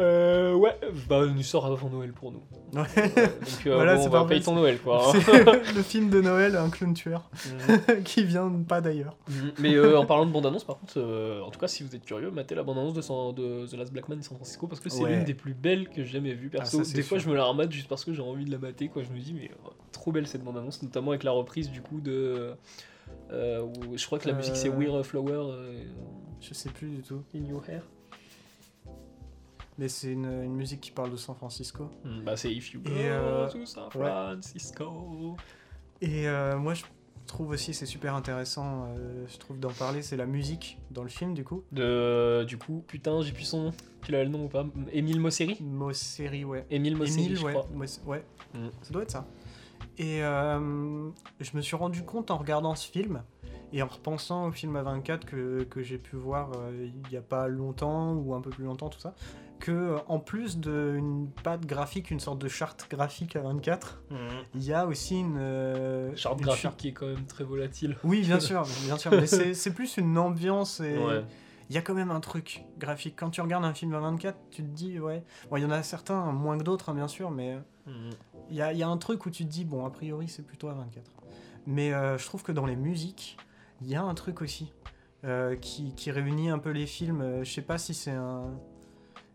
Euh, 0.00 0.54
ouais, 0.54 0.74
bah, 1.08 1.22
il 1.26 1.34
nous 1.34 1.42
sort 1.42 1.66
avant 1.66 1.88
Noël 1.90 2.12
pour 2.12 2.32
nous. 2.32 2.42
Ouais. 2.72 2.82
Donc, 2.84 3.66
euh, 3.66 3.74
Voilà, 3.74 3.96
bon, 3.96 4.02
c'est 4.02 4.06
on 4.08 4.10
va 4.12 4.24
payer 4.26 4.40
ton 4.40 4.54
Noël 4.54 4.78
quoi. 4.78 5.02
hein. 5.08 5.20
C'est 5.24 5.72
le 5.74 5.82
film 5.82 6.08
de 6.08 6.20
Noël, 6.20 6.54
un 6.56 6.70
clown 6.70 6.94
tueur, 6.94 7.28
Mhm. 7.88 8.02
qui 8.04 8.22
vient 8.24 8.48
pas 8.66 8.80
d'ailleurs. 8.80 9.16
Mhm. 9.28 9.52
Mais 9.58 9.74
euh, 9.74 9.98
en 9.98 10.06
parlant 10.06 10.24
de 10.24 10.30
bande-annonce, 10.30 10.62
par 10.64 10.78
contre, 10.78 10.94
euh, 10.98 11.40
en 11.42 11.50
tout 11.50 11.58
cas, 11.58 11.66
si 11.66 11.82
vous 11.82 11.94
êtes 11.96 12.04
curieux, 12.04 12.30
matez 12.30 12.54
la 12.54 12.62
bande-annonce 12.62 12.94
de, 12.94 13.00
San- 13.02 13.32
de 13.34 13.66
The 13.66 13.74
Last 13.74 13.92
Black 13.92 14.08
Man 14.08 14.18
de 14.18 14.24
San 14.24 14.36
Francisco 14.36 14.66
parce 14.68 14.80
que 14.80 14.88
c'est 14.88 15.02
Ouais. 15.02 15.10
l'une 15.16 15.24
des 15.24 15.34
plus 15.34 15.52
belles 15.54 15.88
que 15.88 16.04
j'ai 16.04 16.12
jamais 16.12 16.32
vues. 16.32 16.48
Perso, 16.48 16.78
Ah, 16.80 16.84
ça, 16.84 16.94
des 16.94 17.02
fois, 17.02 17.18
je 17.18 17.28
me 17.28 17.34
la 17.34 17.44
remate 17.44 17.72
juste 17.72 17.88
parce 17.88 18.04
que 18.04 18.12
j'ai 18.12 18.22
envie 18.22 18.44
de 18.44 18.52
la 18.52 18.58
mater. 18.58 18.88
Quoi. 18.88 19.02
Je 19.02 19.10
me 19.12 19.18
dis, 19.18 19.34
mais 19.34 19.50
euh, 19.50 19.70
trop 19.92 20.12
belle 20.12 20.26
cette 20.28 20.44
bande-annonce, 20.44 20.80
notamment 20.82 21.10
avec 21.10 21.24
la 21.24 21.32
reprise 21.32 21.70
du 21.70 21.82
coup 21.82 22.00
de. 22.00 22.52
euh, 23.32 23.62
où 23.62 23.96
je 23.96 24.06
crois 24.06 24.20
que 24.20 24.28
la 24.28 24.34
musique 24.34 24.54
c'est 24.56 24.68
Euh. 24.68 24.76
We're 24.76 24.94
a 24.94 25.02
Flower 25.02 25.32
euh, 25.32 25.82
Je 26.40 26.54
sais 26.54 26.70
plus 26.70 26.88
du 26.88 27.02
tout. 27.02 27.22
in 27.34 27.44
Your 27.44 27.62
Hair. 27.68 27.82
Mais 29.78 29.88
c'est 29.88 30.12
une, 30.12 30.26
une 30.26 30.54
musique 30.54 30.80
qui 30.80 30.90
parle 30.90 31.10
de 31.10 31.16
San 31.16 31.34
Francisco. 31.34 31.88
Hmm, 32.04 32.22
bah, 32.24 32.36
c'est 32.36 32.52
If 32.52 32.72
You 32.74 32.80
Go 32.82 32.90
euh, 32.92 33.48
to 33.48 33.64
San 33.66 33.84
ouais. 33.84 33.90
Francisco. 34.10 35.36
Et 36.02 36.28
euh, 36.28 36.58
moi, 36.58 36.74
je 36.74 36.84
trouve 37.26 37.50
aussi, 37.50 37.72
c'est 37.72 37.86
super 37.86 38.14
intéressant, 38.14 38.86
euh, 38.88 39.24
je 39.28 39.38
trouve, 39.38 39.58
d'en 39.58 39.70
parler, 39.70 40.02
c'est 40.02 40.16
la 40.16 40.26
musique 40.26 40.78
dans 40.90 41.02
le 41.02 41.08
film, 41.08 41.32
du 41.34 41.44
coup. 41.44 41.62
De, 41.72 42.44
du 42.46 42.58
coup, 42.58 42.84
putain, 42.86 43.22
j'ai 43.22 43.32
plus 43.32 43.44
son 43.44 43.64
nom. 43.64 43.72
Tu 44.02 44.12
l'as 44.12 44.24
le 44.24 44.30
nom 44.30 44.44
ou 44.44 44.48
pas? 44.48 44.66
Émile 44.92 45.20
Mosseri? 45.20 45.56
Mosseri, 45.62 46.44
ouais. 46.44 46.66
Émile 46.70 46.96
Mosseri, 46.96 47.24
Émile, 47.24 47.36
je 47.36 47.44
ouais, 47.44 47.52
crois. 47.52 47.68
Moss- 47.72 48.00
ouais. 48.06 48.24
Mm. 48.54 48.68
ça 48.82 48.92
doit 48.92 49.02
être 49.02 49.10
ça. 49.10 49.26
Et 49.98 50.22
euh, 50.22 51.10
je 51.40 51.50
me 51.56 51.60
suis 51.60 51.76
rendu 51.76 52.02
compte 52.02 52.30
en 52.30 52.38
regardant 52.38 52.74
ce 52.74 52.88
film 52.90 53.22
et 53.72 53.82
en 53.82 53.86
repensant 53.86 54.46
au 54.48 54.52
film 54.52 54.76
A24 54.76 55.20
que, 55.20 55.62
que 55.64 55.82
j'ai 55.82 55.98
pu 55.98 56.16
voir 56.16 56.50
euh, 56.56 56.88
il 57.04 57.12
y 57.12 57.16
a 57.16 57.22
pas 57.22 57.48
longtemps 57.48 58.14
ou 58.14 58.34
un 58.34 58.40
peu 58.40 58.50
plus 58.50 58.64
longtemps, 58.64 58.88
tout 58.88 58.98
ça, 58.98 59.14
que 59.60 59.70
euh, 59.70 59.98
en 60.08 60.18
plus 60.18 60.58
d'une 60.58 61.28
patte 61.44 61.64
graphique, 61.66 62.10
une 62.10 62.18
sorte 62.20 62.38
de 62.40 62.48
charte 62.48 62.88
graphique 62.90 63.36
A24, 63.36 63.98
il 64.54 64.62
y 64.64 64.72
a 64.72 64.86
aussi 64.86 65.20
une. 65.20 65.36
euh, 65.38 66.14
Charte 66.16 66.38
une 66.40 66.46
graphique 66.46 66.62
charte- 66.62 66.76
qui 66.80 66.88
est 66.88 66.92
quand 66.92 67.06
même 67.06 67.26
très 67.26 67.44
volatile. 67.44 67.96
Oui, 68.02 68.22
bien 68.22 68.40
sûr, 68.40 68.62
bien 68.84 68.96
sûr, 68.96 69.12
mais 69.12 69.26
c'est 69.26 69.72
plus 69.74 69.96
une 69.98 70.18
ambiance 70.18 70.80
et 70.80 70.98
Ouais. 70.98 71.24
il 71.68 71.74
y 71.76 71.78
a 71.78 71.82
quand 71.82 71.94
même 71.94 72.10
un 72.10 72.20
truc 72.20 72.64
graphique. 72.78 73.14
Quand 73.16 73.30
tu 73.30 73.40
regardes 73.40 73.64
un 73.64 73.74
film 73.74 73.94
à 73.94 74.00
24, 74.00 74.36
tu 74.50 74.62
te 74.62 74.68
dis, 74.68 74.98
ouais. 74.98 75.22
Bon, 75.50 75.56
il 75.56 75.62
y 75.62 75.66
en 75.66 75.70
a 75.70 75.82
certains, 75.84 76.32
moins 76.32 76.58
que 76.58 76.64
d'autres, 76.64 76.88
hein, 76.88 76.94
bien 76.94 77.08
sûr, 77.08 77.30
mais 77.30 77.58
Mhm. 77.86 78.10
il 78.50 78.56
y 78.56 78.62
a, 78.62 78.72
il 78.72 78.78
y 78.78 78.82
a 78.82 78.88
un 78.88 78.96
truc 78.96 79.24
où 79.26 79.30
tu 79.30 79.44
te 79.44 79.50
dis, 79.50 79.64
bon, 79.64 79.84
a 79.86 79.90
priori, 79.90 80.28
c'est 80.28 80.42
plutôt 80.42 80.68
à 80.68 80.74
24. 80.74 81.04
Mais 81.66 81.92
euh, 81.92 82.18
je 82.18 82.24
trouve 82.24 82.42
que 82.42 82.52
dans 82.52 82.66
les 82.66 82.76
musiques, 82.76 83.36
il 83.82 83.88
y 83.88 83.94
a 83.94 84.02
un 84.02 84.14
truc 84.14 84.40
aussi 84.42 84.72
euh, 85.24 85.54
qui, 85.56 85.94
qui 85.94 86.10
réunit 86.10 86.48
un 86.48 86.58
peu 86.58 86.70
les 86.70 86.86
films. 86.86 87.20
Euh, 87.20 87.44
je 87.44 87.52
sais 87.52 87.62
pas 87.62 87.76
si 87.78 87.92
c'est 87.94 88.10
un. 88.10 88.58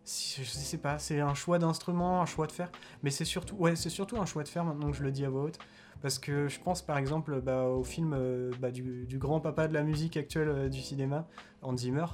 Je 0.05 0.43
sais 0.43 0.77
pas, 0.77 0.99
c'est 0.99 1.19
un 1.19 1.33
choix 1.33 1.57
d'instrument, 1.59 2.21
un 2.21 2.25
choix 2.25 2.47
de 2.47 2.51
faire, 2.51 2.71
mais 3.03 3.09
c'est 3.09 3.25
surtout, 3.25 3.55
ouais, 3.55 3.75
c'est 3.75 3.89
surtout 3.89 4.17
un 4.17 4.25
choix 4.25 4.43
de 4.43 4.47
faire 4.47 4.63
maintenant 4.63 4.91
que 4.91 4.97
je 4.97 5.03
le 5.03 5.11
dis 5.11 5.25
à 5.25 5.29
voix 5.29 5.43
haute, 5.43 5.57
parce 6.01 6.19
que 6.19 6.47
je 6.47 6.59
pense 6.59 6.81
par 6.83 6.97
exemple 6.97 7.41
bah, 7.41 7.63
au 7.65 7.83
film 7.83 8.13
euh, 8.13 8.51
bah, 8.59 8.71
du, 8.71 9.05
du 9.07 9.17
grand 9.17 9.39
papa 9.39 9.67
de 9.67 9.73
la 9.73 9.83
musique 9.83 10.15
actuelle 10.17 10.49
euh, 10.49 10.69
du 10.69 10.81
cinéma, 10.81 11.27
Hans 11.61 11.75
Zimmer. 11.77 12.05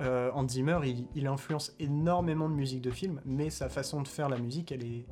Euh, 0.00 0.30
Hans 0.34 0.48
Zimmer, 0.48 0.80
il, 0.84 1.06
il 1.14 1.26
influence 1.28 1.72
énormément 1.78 2.48
de 2.48 2.54
musique 2.54 2.82
de 2.82 2.90
film, 2.90 3.20
mais 3.24 3.48
sa 3.48 3.68
façon 3.68 4.02
de 4.02 4.08
faire 4.08 4.28
la 4.28 4.38
musique, 4.38 4.72
elle 4.72 4.84
est, 4.84 5.06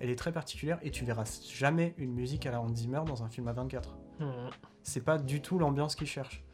elle 0.00 0.10
est 0.10 0.16
très 0.16 0.32
particulière, 0.32 0.78
et 0.82 0.90
tu 0.90 1.04
verras 1.04 1.24
jamais 1.52 1.94
une 1.98 2.12
musique 2.12 2.46
à 2.46 2.50
la 2.50 2.60
Hans 2.60 2.74
Zimmer 2.74 3.02
dans 3.06 3.22
un 3.22 3.28
film 3.28 3.46
à 3.48 3.52
24 3.52 3.96
Mhm. 4.20 4.50
c'est 4.82 5.04
pas 5.04 5.18
du 5.18 5.40
tout 5.40 5.58
l'ambiance 5.58 5.94
qu'ils 5.96 6.06
cherchent. 6.06 6.44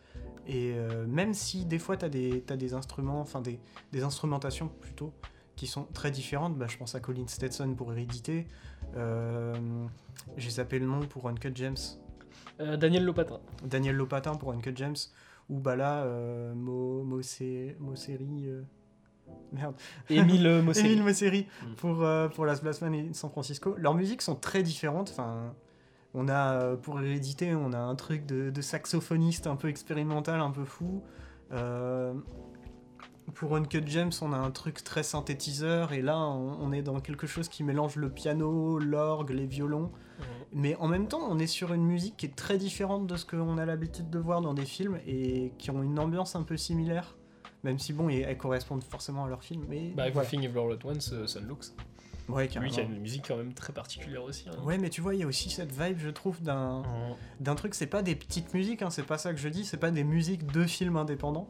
Et 0.49 0.73
euh, 0.75 1.07
même 1.07 1.35
si 1.35 1.65
des 1.67 1.79
fois 1.79 1.97
tu 1.99 2.05
as 2.07 2.09
des, 2.09 2.41
t'as 2.47 2.57
des 2.57 2.73
instruments, 2.75 3.21
enfin 3.21 3.41
des, 3.43 3.61
des 3.93 4.03
instrumentations 4.03 4.69
plutôt, 4.81 5.13
qui 5.57 5.67
sont 5.67 5.85
très 5.93 6.11
différentes, 6.11 6.57
bah, 6.57 6.67
je 6.69 6.77
pense 6.79 6.95
à 6.95 7.01
Colin 7.01 7.27
Stetson 7.27 7.75
pour 7.75 7.93
Hérédité, 7.93 8.47
euh, 8.97 9.55
j'ai 10.37 10.51
zappé 10.51 10.79
le 10.79 10.87
nom 10.87 11.01
pour 11.01 11.29
Uncut 11.29 11.53
James, 11.55 11.77
Euh, 12.61 12.77
Daniel 12.77 13.05
Lopatin. 13.05 13.41
Daniel 13.65 13.95
Lopatin 13.97 14.35
pour 14.37 14.53
Uncut 14.53 14.73
James, 14.77 14.97
ou 15.51 15.59
bah 15.61 15.77
là, 15.77 16.05
Mo, 16.55 17.03
Mosseri, 17.05 17.75
merde, 19.53 19.75
Émile 20.11 20.63
Mosseri. 20.65 20.87
Émile 20.93 21.03
Mosseri 21.05 21.47
Mm. 21.63 21.75
pour, 21.77 22.07
pour 22.35 22.47
Las 22.47 22.63
Vegas 22.63 22.81
et 22.93 23.13
San 23.15 23.31
Francisco. 23.31 23.75
Leurs 23.77 23.95
musiques 23.95 24.23
sont 24.23 24.35
très 24.37 24.63
différentes. 24.63 25.11
Enfin, 25.11 25.55
on 26.15 26.29
a, 26.29 26.55
euh, 26.55 26.77
pour 26.77 27.01
Hérédité, 27.01 27.55
on 27.55 27.73
a 27.73 27.79
un 27.79 27.95
truc 27.95 28.27
de, 28.27 28.51
de 28.51 28.61
saxophoniste 28.63 29.47
un 29.47 29.57
peu 29.57 29.69
expérimental, 29.69 30.41
un 30.41 30.51
peu 30.51 30.65
fou. 30.65 31.03
Euh, 31.53 32.15
pour 33.35 33.57
Uncut 33.57 33.83
James, 33.87 34.13
on 34.23 34.33
a 34.33 34.39
un 34.39 34.51
truc 34.51 34.83
très 34.83 35.03
synthétiseur. 35.03 35.93
Et 35.93 36.01
là, 36.03 36.19
on, 36.19 36.59
on 36.61 36.73
est 36.73 36.83
dans 36.83 37.01
quelque 37.01 37.27
chose 37.27 37.49
qui 37.49 37.63
mélange 37.63 37.97
le 37.97 38.09
piano, 38.11 38.79
l'orgue, 38.79 39.31
les 39.31 39.47
violons. 39.47 39.93
Mais 40.53 40.75
en 40.77 40.89
même 40.89 41.09
temps, 41.09 41.21
on 41.29 41.39
est 41.39 41.47
sur 41.47 41.75
une 41.75 41.85
musique 41.85 42.17
qui 42.17 42.27
est 42.27 42.35
très 42.35 42.57
différente 42.57 43.07
de 43.07 43.17
ce 43.17 43.27
qu'on 43.27 43.59
a 43.59 43.67
l'habitude 43.67 44.09
de 44.09 44.19
voir 44.19 44.41
dans 44.41 44.55
des 44.55 44.65
films 44.65 44.99
et 45.07 45.53
qui 45.59 45.71
ont 45.71 45.83
une 45.83 45.99
ambiance 45.99 46.37
un 46.37 46.43
peu 46.43 46.57
similaire. 46.57 47.17
Même 47.65 47.79
si, 47.79 47.93
bon, 47.93 48.09
elles 48.09 48.39
correspondent 48.39 48.83
forcément 48.83 49.27
à 49.27 49.29
leur 49.29 49.43
film. 49.45 49.65
Mais 49.69 49.91
Bah, 49.91 50.05
voilà. 50.11 50.27
Everything 50.27 50.45
Everywhere 50.45 50.73
All 50.73 50.79
At 50.79 50.87
Once, 50.87 51.13
euh, 51.13 51.27
Sunlooks. 51.27 51.67
Ouais, 52.29 52.49
Lui 52.61 52.71
qui 52.71 52.81
a 52.81 52.83
une 52.83 52.99
musique 53.01 53.25
quand 53.29 53.37
même 53.37 53.55
très 53.55 53.73
particulière 53.73 54.23
aussi. 54.25 54.49
hein. 54.49 54.63
Ouais, 54.63 54.77
mais 54.79 54.91
tu 54.91 55.01
vois, 55.01 55.15
il 55.15 55.21
y 55.21 55.23
a 55.23 55.27
aussi 55.27 55.49
cette 55.51 55.73
vibe, 55.73 55.99
je 55.99 56.11
trouve, 56.11 56.43
d'un 56.43 56.81
Mhm. 56.81 57.17
d'un 57.41 57.55
truc. 57.55 57.75
C'est 57.75 57.87
pas 57.87 58.03
des 58.03 58.15
petites 58.17 58.53
musiques, 58.55 58.83
hein, 58.83 58.91
c'est 58.91 59.03
pas 59.07 59.17
ça 59.19 59.33
que 59.33 59.39
je 59.39 59.49
dis, 59.49 59.65
c'est 59.65 59.77
pas 59.79 59.91
des 59.91 60.05
musiques 60.05 60.51
de 60.51 60.65
films 60.65 60.97
indépendants. 60.97 61.49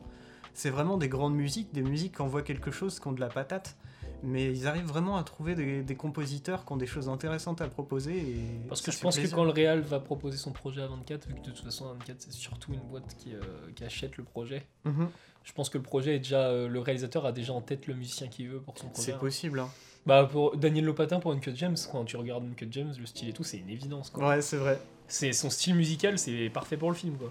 C'est 0.55 0.70
vraiment 0.70 0.97
des 0.99 1.09
grandes 1.09 1.35
musiques, 1.35 1.72
des 1.72 1.83
musiques 1.83 2.16
qui 2.16 2.22
envoient 2.22 2.43
quelque 2.43 2.70
chose, 2.70 2.99
qui 3.01 3.07
ont 3.09 3.12
de 3.12 3.20
la 3.20 3.29
patate. 3.29 3.76
Mais 4.24 4.51
ils 4.51 4.66
arrivent 4.66 4.87
vraiment 4.89 5.16
à 5.16 5.22
trouver 5.22 5.55
des, 5.55 5.83
des 5.85 5.95
compositeurs 5.95 6.64
qui 6.64 6.72
ont 6.72 6.76
des 6.76 6.87
choses 6.87 7.09
intéressantes 7.09 7.61
à 7.61 7.68
proposer. 7.68 8.16
Et 8.18 8.61
Parce 8.68 8.81
que 8.83 8.91
je 8.91 8.99
pense 8.99 9.16
que 9.18 9.26
quand 9.29 9.45
le 9.45 9.51
Real 9.51 9.81
va 9.81 10.01
proposer 10.01 10.37
son 10.37 10.51
projet 10.53 10.83
à 10.83 10.89
24, 10.89 11.29
vu 11.29 11.35
que 11.37 11.41
de 11.41 11.51
toute 11.53 11.64
façon 11.64 11.87
24 11.93 12.20
c'est 12.22 12.33
surtout 12.33 12.72
une 12.74 12.81
boîte 12.81 13.14
qui, 13.16 13.33
euh, 13.33 13.41
qui 13.76 13.85
achète 13.85 14.16
le 14.16 14.24
projet, 14.24 14.66
Mhm, 14.85 15.09
je 15.45 15.53
pense 15.53 15.70
que 15.70 15.79
le 15.79 15.85
projet 15.85 16.16
est 16.16 16.18
déjà. 16.18 16.49
euh, 16.49 16.66
le 16.68 16.81
réalisateur 16.81 17.24
a 17.26 17.31
déjà 17.33 17.53
en 17.53 17.61
tête 17.61 17.87
le 17.87 17.95
musicien 17.95 18.26
qu'il 18.26 18.49
veut 18.49 18.61
pour 18.61 18.76
son 18.76 18.89
projet. 18.89 19.12
c'est 19.12 19.18
possible. 19.18 19.61
hein. 19.61 19.70
Bah 20.09 20.24
pour 20.24 20.56
Daniel 20.56 20.86
Lopatin 20.86 21.20
pour 21.20 21.32
Uncut 21.32 21.54
James, 21.54 21.76
quand 21.92 22.02
tu 22.06 22.16
regardes 22.16 22.42
Uncut 22.42 22.66
James, 22.70 22.94
le 22.98 23.04
style 23.04 23.28
et 23.28 23.34
tout, 23.34 23.44
c'est 23.44 23.59
une 23.59 23.68
évidence. 23.68 24.09
Quoi. 24.09 24.26
Ouais, 24.26 24.40
c'est 24.40 24.56
vrai. 24.56 24.80
C'est 25.06 25.34
son 25.34 25.50
style 25.50 25.74
musical, 25.74 26.18
c'est 26.18 26.48
parfait 26.48 26.78
pour 26.78 26.88
le 26.90 26.96
film 26.96 27.18
quoi. 27.18 27.30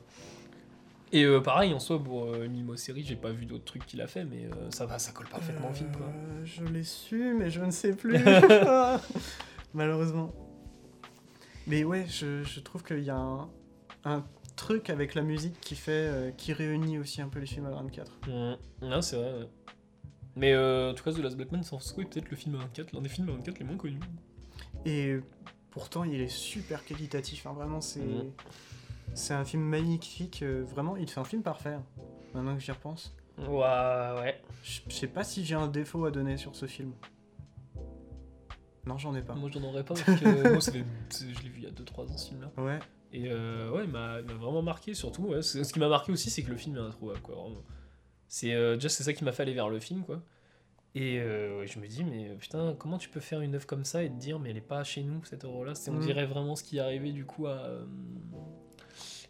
Et 1.12 1.24
euh, 1.24 1.40
pareil 1.42 1.74
en 1.74 1.80
soi 1.80 1.98
pour 2.04 2.26
euh, 2.26 2.44
Emile 2.46 2.66
Mosseri, 2.66 3.04
j'ai 3.04 3.16
pas 3.16 3.32
vu 3.32 3.48
d'autres 3.48 3.66
trucs 3.66 3.84
qu'il 3.88 4.00
a 4.00 4.06
fait, 4.06 4.26
mais 4.26 4.46
euh, 4.46 4.70
ça 4.70 4.86
va, 4.86 5.00
ça 5.00 5.12
colle 5.12 5.28
parfaitement 5.28 5.72
au 5.72 5.74
film 5.74 5.92
quoi. 5.92 6.06
Euh, 6.06 6.46
je 6.46 6.64
l'ai 6.66 6.84
su, 6.84 7.34
mais 7.34 7.50
je 7.50 7.62
ne 7.62 7.72
sais 7.72 7.94
plus. 7.96 8.16
Malheureusement. 9.74 10.32
Mais 11.66 11.84
ouais, 11.84 12.06
je, 12.08 12.44
je 12.44 12.60
trouve 12.60 12.84
qu'il 12.84 13.04
y 13.04 13.10
a 13.10 13.18
un, 13.18 13.50
un 14.06 14.24
truc 14.56 14.92
avec 14.92 15.16
la 15.16 15.24
musique 15.24 15.60
qui 15.62 15.74
fait, 15.76 16.32
qui 16.38 16.54
réunit 16.54 17.00
aussi 17.00 17.24
un 17.24 17.28
peu 17.28 17.40
les 17.40 17.48
films 17.48 17.66
à 17.66 17.72
24. 17.72 18.20
Mhm. 18.28 18.58
Non, 18.84 19.02
c'est 19.02 19.16
vrai. 19.16 19.34
ouais. 19.34 19.48
Mais 20.38 20.54
euh, 20.54 20.92
en 20.92 20.94
tout 20.94 21.04
cas, 21.04 21.12
The 21.12 21.18
Last 21.18 21.36
Black 21.36 21.52
Man, 21.52 21.64
San 21.64 21.80
Francisco 21.80 22.02
est 22.02 22.06
peut-être 22.06 22.30
le 22.30 22.36
film 22.38 22.56
à 22.56 22.60
24, 22.60 22.94
l'un 22.94 23.02
des 23.02 23.10
films 23.10 23.30
à 23.30 23.34
24 23.34 23.60
les 23.60 23.66
moins 23.66 23.78
connus. 23.78 24.00
Et 24.86 25.18
pourtant, 25.72 26.04
il 26.04 26.22
est 26.22 26.28
super 26.28 26.86
qualitatif. 26.86 27.46
hein, 27.48 27.54
Vraiment, 27.54 27.82
c'est 27.82 28.00
Mhm. 28.02 28.32
c'est 29.14 29.34
un 29.34 29.44
film 29.46 29.64
magnifique. 29.64 30.44
euh, 30.44 30.64
Vraiment, 30.64 30.96
il 30.96 31.10
fait 31.10 31.20
un 31.20 31.24
film 31.26 31.42
parfait. 31.42 31.74
hein, 31.74 31.84
Maintenant 32.34 32.56
que 32.56 32.62
j'y 32.62 32.72
repense. 32.72 33.16
Ouais, 33.40 33.46
ouais. 33.48 34.42
Je 34.64 34.82
je 34.88 34.94
sais 34.94 35.08
pas 35.08 35.24
si 35.24 35.44
j'ai 35.46 35.56
un 35.56 35.68
défaut 35.68 36.06
à 36.06 36.12
donner 36.12 36.38
sur 36.38 36.56
ce 36.56 36.66
film. 36.68 36.92
Non, 38.86 38.98
j'en 38.98 39.14
ai 39.16 39.22
pas. 39.22 39.34
Moi, 39.36 39.50
j'en 39.52 39.64
aurais 39.64 39.84
pas 39.84 39.96
parce 39.96 40.20
que 40.20 40.50
moi, 40.52 40.62
ça 40.62 40.72
fait- 40.72 40.86
c'est- 41.10 41.34
je 41.34 41.44
l'ai 41.44 41.50
vu 41.50 41.58
il 41.60 41.64
y 41.66 41.68
a 41.68 41.72
2-3 41.72 42.06
ans 42.10 42.18
ce 42.18 42.30
film-là. 42.30 42.52
Ouais. 42.58 42.80
Et 43.12 43.30
euh, 43.30 43.70
ouais, 43.72 43.84
il 43.86 43.90
m'a 43.92 44.20
il 44.22 44.26
m'a 44.28 44.34
vraiment 44.34 44.62
marqué, 44.62 44.94
surtout. 44.94 45.24
ouais. 45.24 45.42
C'est- 45.42 45.64
Ce 45.64 45.74
qui 45.74 45.80
m'a 45.80 45.90
marqué 45.90 46.12
aussi, 46.12 46.30
c'est 46.30 46.44
que 46.44 46.50
le 46.52 46.58
film 46.58 46.76
est 46.78 46.80
introuvable, 46.80 47.20
quoi. 47.22 47.36
Vraiment. 47.36 47.62
C'est 48.28 48.54
euh, 48.54 48.76
déjà 48.76 48.90
c'est 48.90 49.04
ça 49.04 49.14
qui 49.14 49.24
m'a 49.24 49.32
fait 49.32 49.44
aller 49.44 49.54
vers 49.54 49.70
le 49.70 49.80
film, 49.80 50.04
quoi. 50.04 50.22
Et 50.96 51.20
euh, 51.20 51.60
ouais, 51.60 51.68
je 51.68 51.80
me 51.80 51.88
dis, 51.88 52.04
mais 52.04 52.30
putain, 52.40 52.76
comment 52.80 52.98
tu 52.98 53.08
peux 53.10 53.20
faire 53.20 53.42
une 53.42 53.54
œuvre 53.56 53.68
comme 53.68 53.86
ça 53.86 54.02
et 54.04 54.10
te 54.10 54.16
dire, 54.16 54.40
mais 54.40 54.50
elle 54.50 54.58
est 54.58 54.62
pas 54.62 54.84
chez 54.84 55.04
nous 55.04 55.24
cette 55.26 55.46
œuvre-là 55.46 55.74
on 55.90 55.92
Mhm. 55.94 56.00
dirait 56.02 56.26
vraiment 56.26 56.56
ce 56.56 56.64
qui 56.64 56.78
est 56.78 56.82
arrivé 56.82 57.12
du 57.12 57.24
coup 57.26 57.46
à 57.48 57.52
euh, 57.52 57.86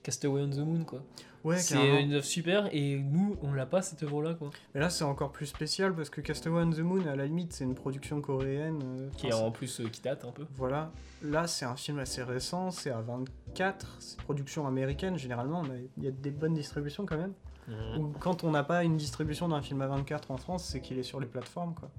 Castaway 0.03 0.41
on 0.41 0.49
the 0.49 0.57
Moon, 0.59 0.83
quoi. 0.85 1.03
Ouais, 1.43 1.57
c'est 1.57 2.01
une 2.01 2.13
œuvre 2.13 2.25
super 2.25 2.67
et 2.73 2.97
nous, 2.97 3.37
on 3.41 3.53
l'a 3.53 3.65
pas 3.65 3.81
cette 3.81 4.03
œuvre-là, 4.03 4.33
quoi. 4.33 4.49
Mais 4.73 4.81
là, 4.81 4.89
c'est 4.89 5.03
encore 5.03 5.31
plus 5.31 5.45
spécial 5.45 5.93
parce 5.93 6.09
que 6.09 6.19
Castaway 6.21 6.61
on 6.63 6.69
the 6.71 6.79
Moon, 6.79 7.05
à 7.07 7.15
la 7.15 7.25
limite, 7.25 7.53
c'est 7.53 7.63
une 7.63 7.75
production 7.75 8.21
coréenne. 8.21 8.81
euh, 8.83 9.09
Qui 9.17 9.27
est 9.27 9.33
en 9.33 9.51
plus 9.51 9.79
euh, 9.81 9.87
qui 9.89 10.01
date 10.01 10.25
un 10.25 10.31
peu. 10.31 10.45
Voilà. 10.55 10.91
Là, 11.21 11.47
c'est 11.47 11.65
un 11.65 11.75
film 11.75 11.99
assez 11.99 12.23
récent, 12.23 12.71
c'est 12.71 12.89
à 12.91 13.01
24, 13.01 13.97
c'est 13.99 14.17
production 14.21 14.67
américaine 14.67 15.17
généralement, 15.17 15.63
mais 15.63 15.89
il 15.97 16.03
y 16.03 16.07
a 16.07 16.11
des 16.11 16.31
bonnes 16.31 16.53
distributions 16.53 17.05
quand 17.05 17.17
même. 17.17 17.33
Mhm. 17.67 17.97
Ou 17.99 18.13
quand 18.19 18.43
on 18.43 18.51
n'a 18.51 18.63
pas 18.63 18.83
une 18.83 18.97
distribution 18.97 19.49
d'un 19.49 19.61
film 19.61 19.81
à 19.81 19.87
24 19.87 20.31
en 20.31 20.37
France, 20.37 20.63
c'est 20.65 20.81
qu'il 20.81 20.97
est 20.99 21.03
sur 21.03 21.19
les 21.19 21.27
plateformes, 21.27 21.73
quoi. 21.73 21.89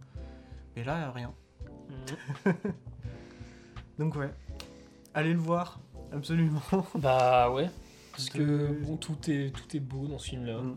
Mais 0.77 0.85
là, 0.85 1.11
rien. 1.13 1.33
Mhm. 1.91 2.55
Donc 3.99 4.15
ouais, 4.15 4.31
allez 5.15 5.33
le 5.33 5.41
voir, 5.41 5.81
absolument. 6.13 6.63
Bah 6.95 7.51
ouais. 7.51 7.69
Parce 8.13 8.31
que 8.31 8.73
bon, 8.85 8.97
tout 8.97 9.17
est 9.29 9.55
tout 9.55 9.77
est 9.77 9.81
beau 9.81 10.07
dans 10.07 10.19
ce 10.19 10.31
film-là. 10.31 10.59
Mm. 10.59 10.77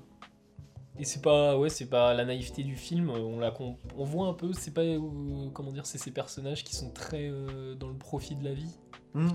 Et 0.99 1.05
c'est 1.05 1.21
pas 1.21 1.57
ouais, 1.57 1.69
c'est 1.69 1.89
pas 1.89 2.13
la 2.13 2.25
naïveté 2.25 2.63
du 2.63 2.75
film. 2.75 3.09
On 3.09 3.39
la 3.39 3.53
on 3.59 4.03
voit 4.03 4.27
un 4.27 4.33
peu. 4.33 4.53
C'est 4.53 4.73
pas 4.73 4.81
euh, 4.81 5.49
comment 5.53 5.71
dire, 5.71 5.85
c'est 5.85 5.97
ces 5.97 6.11
personnages 6.11 6.63
qui 6.63 6.75
sont 6.75 6.91
très 6.91 7.29
euh, 7.29 7.73
dans 7.75 7.87
le 7.87 7.95
profit 7.95 8.35
de 8.35 8.43
la 8.43 8.53
vie. 8.53 8.75
Mm. 9.13 9.29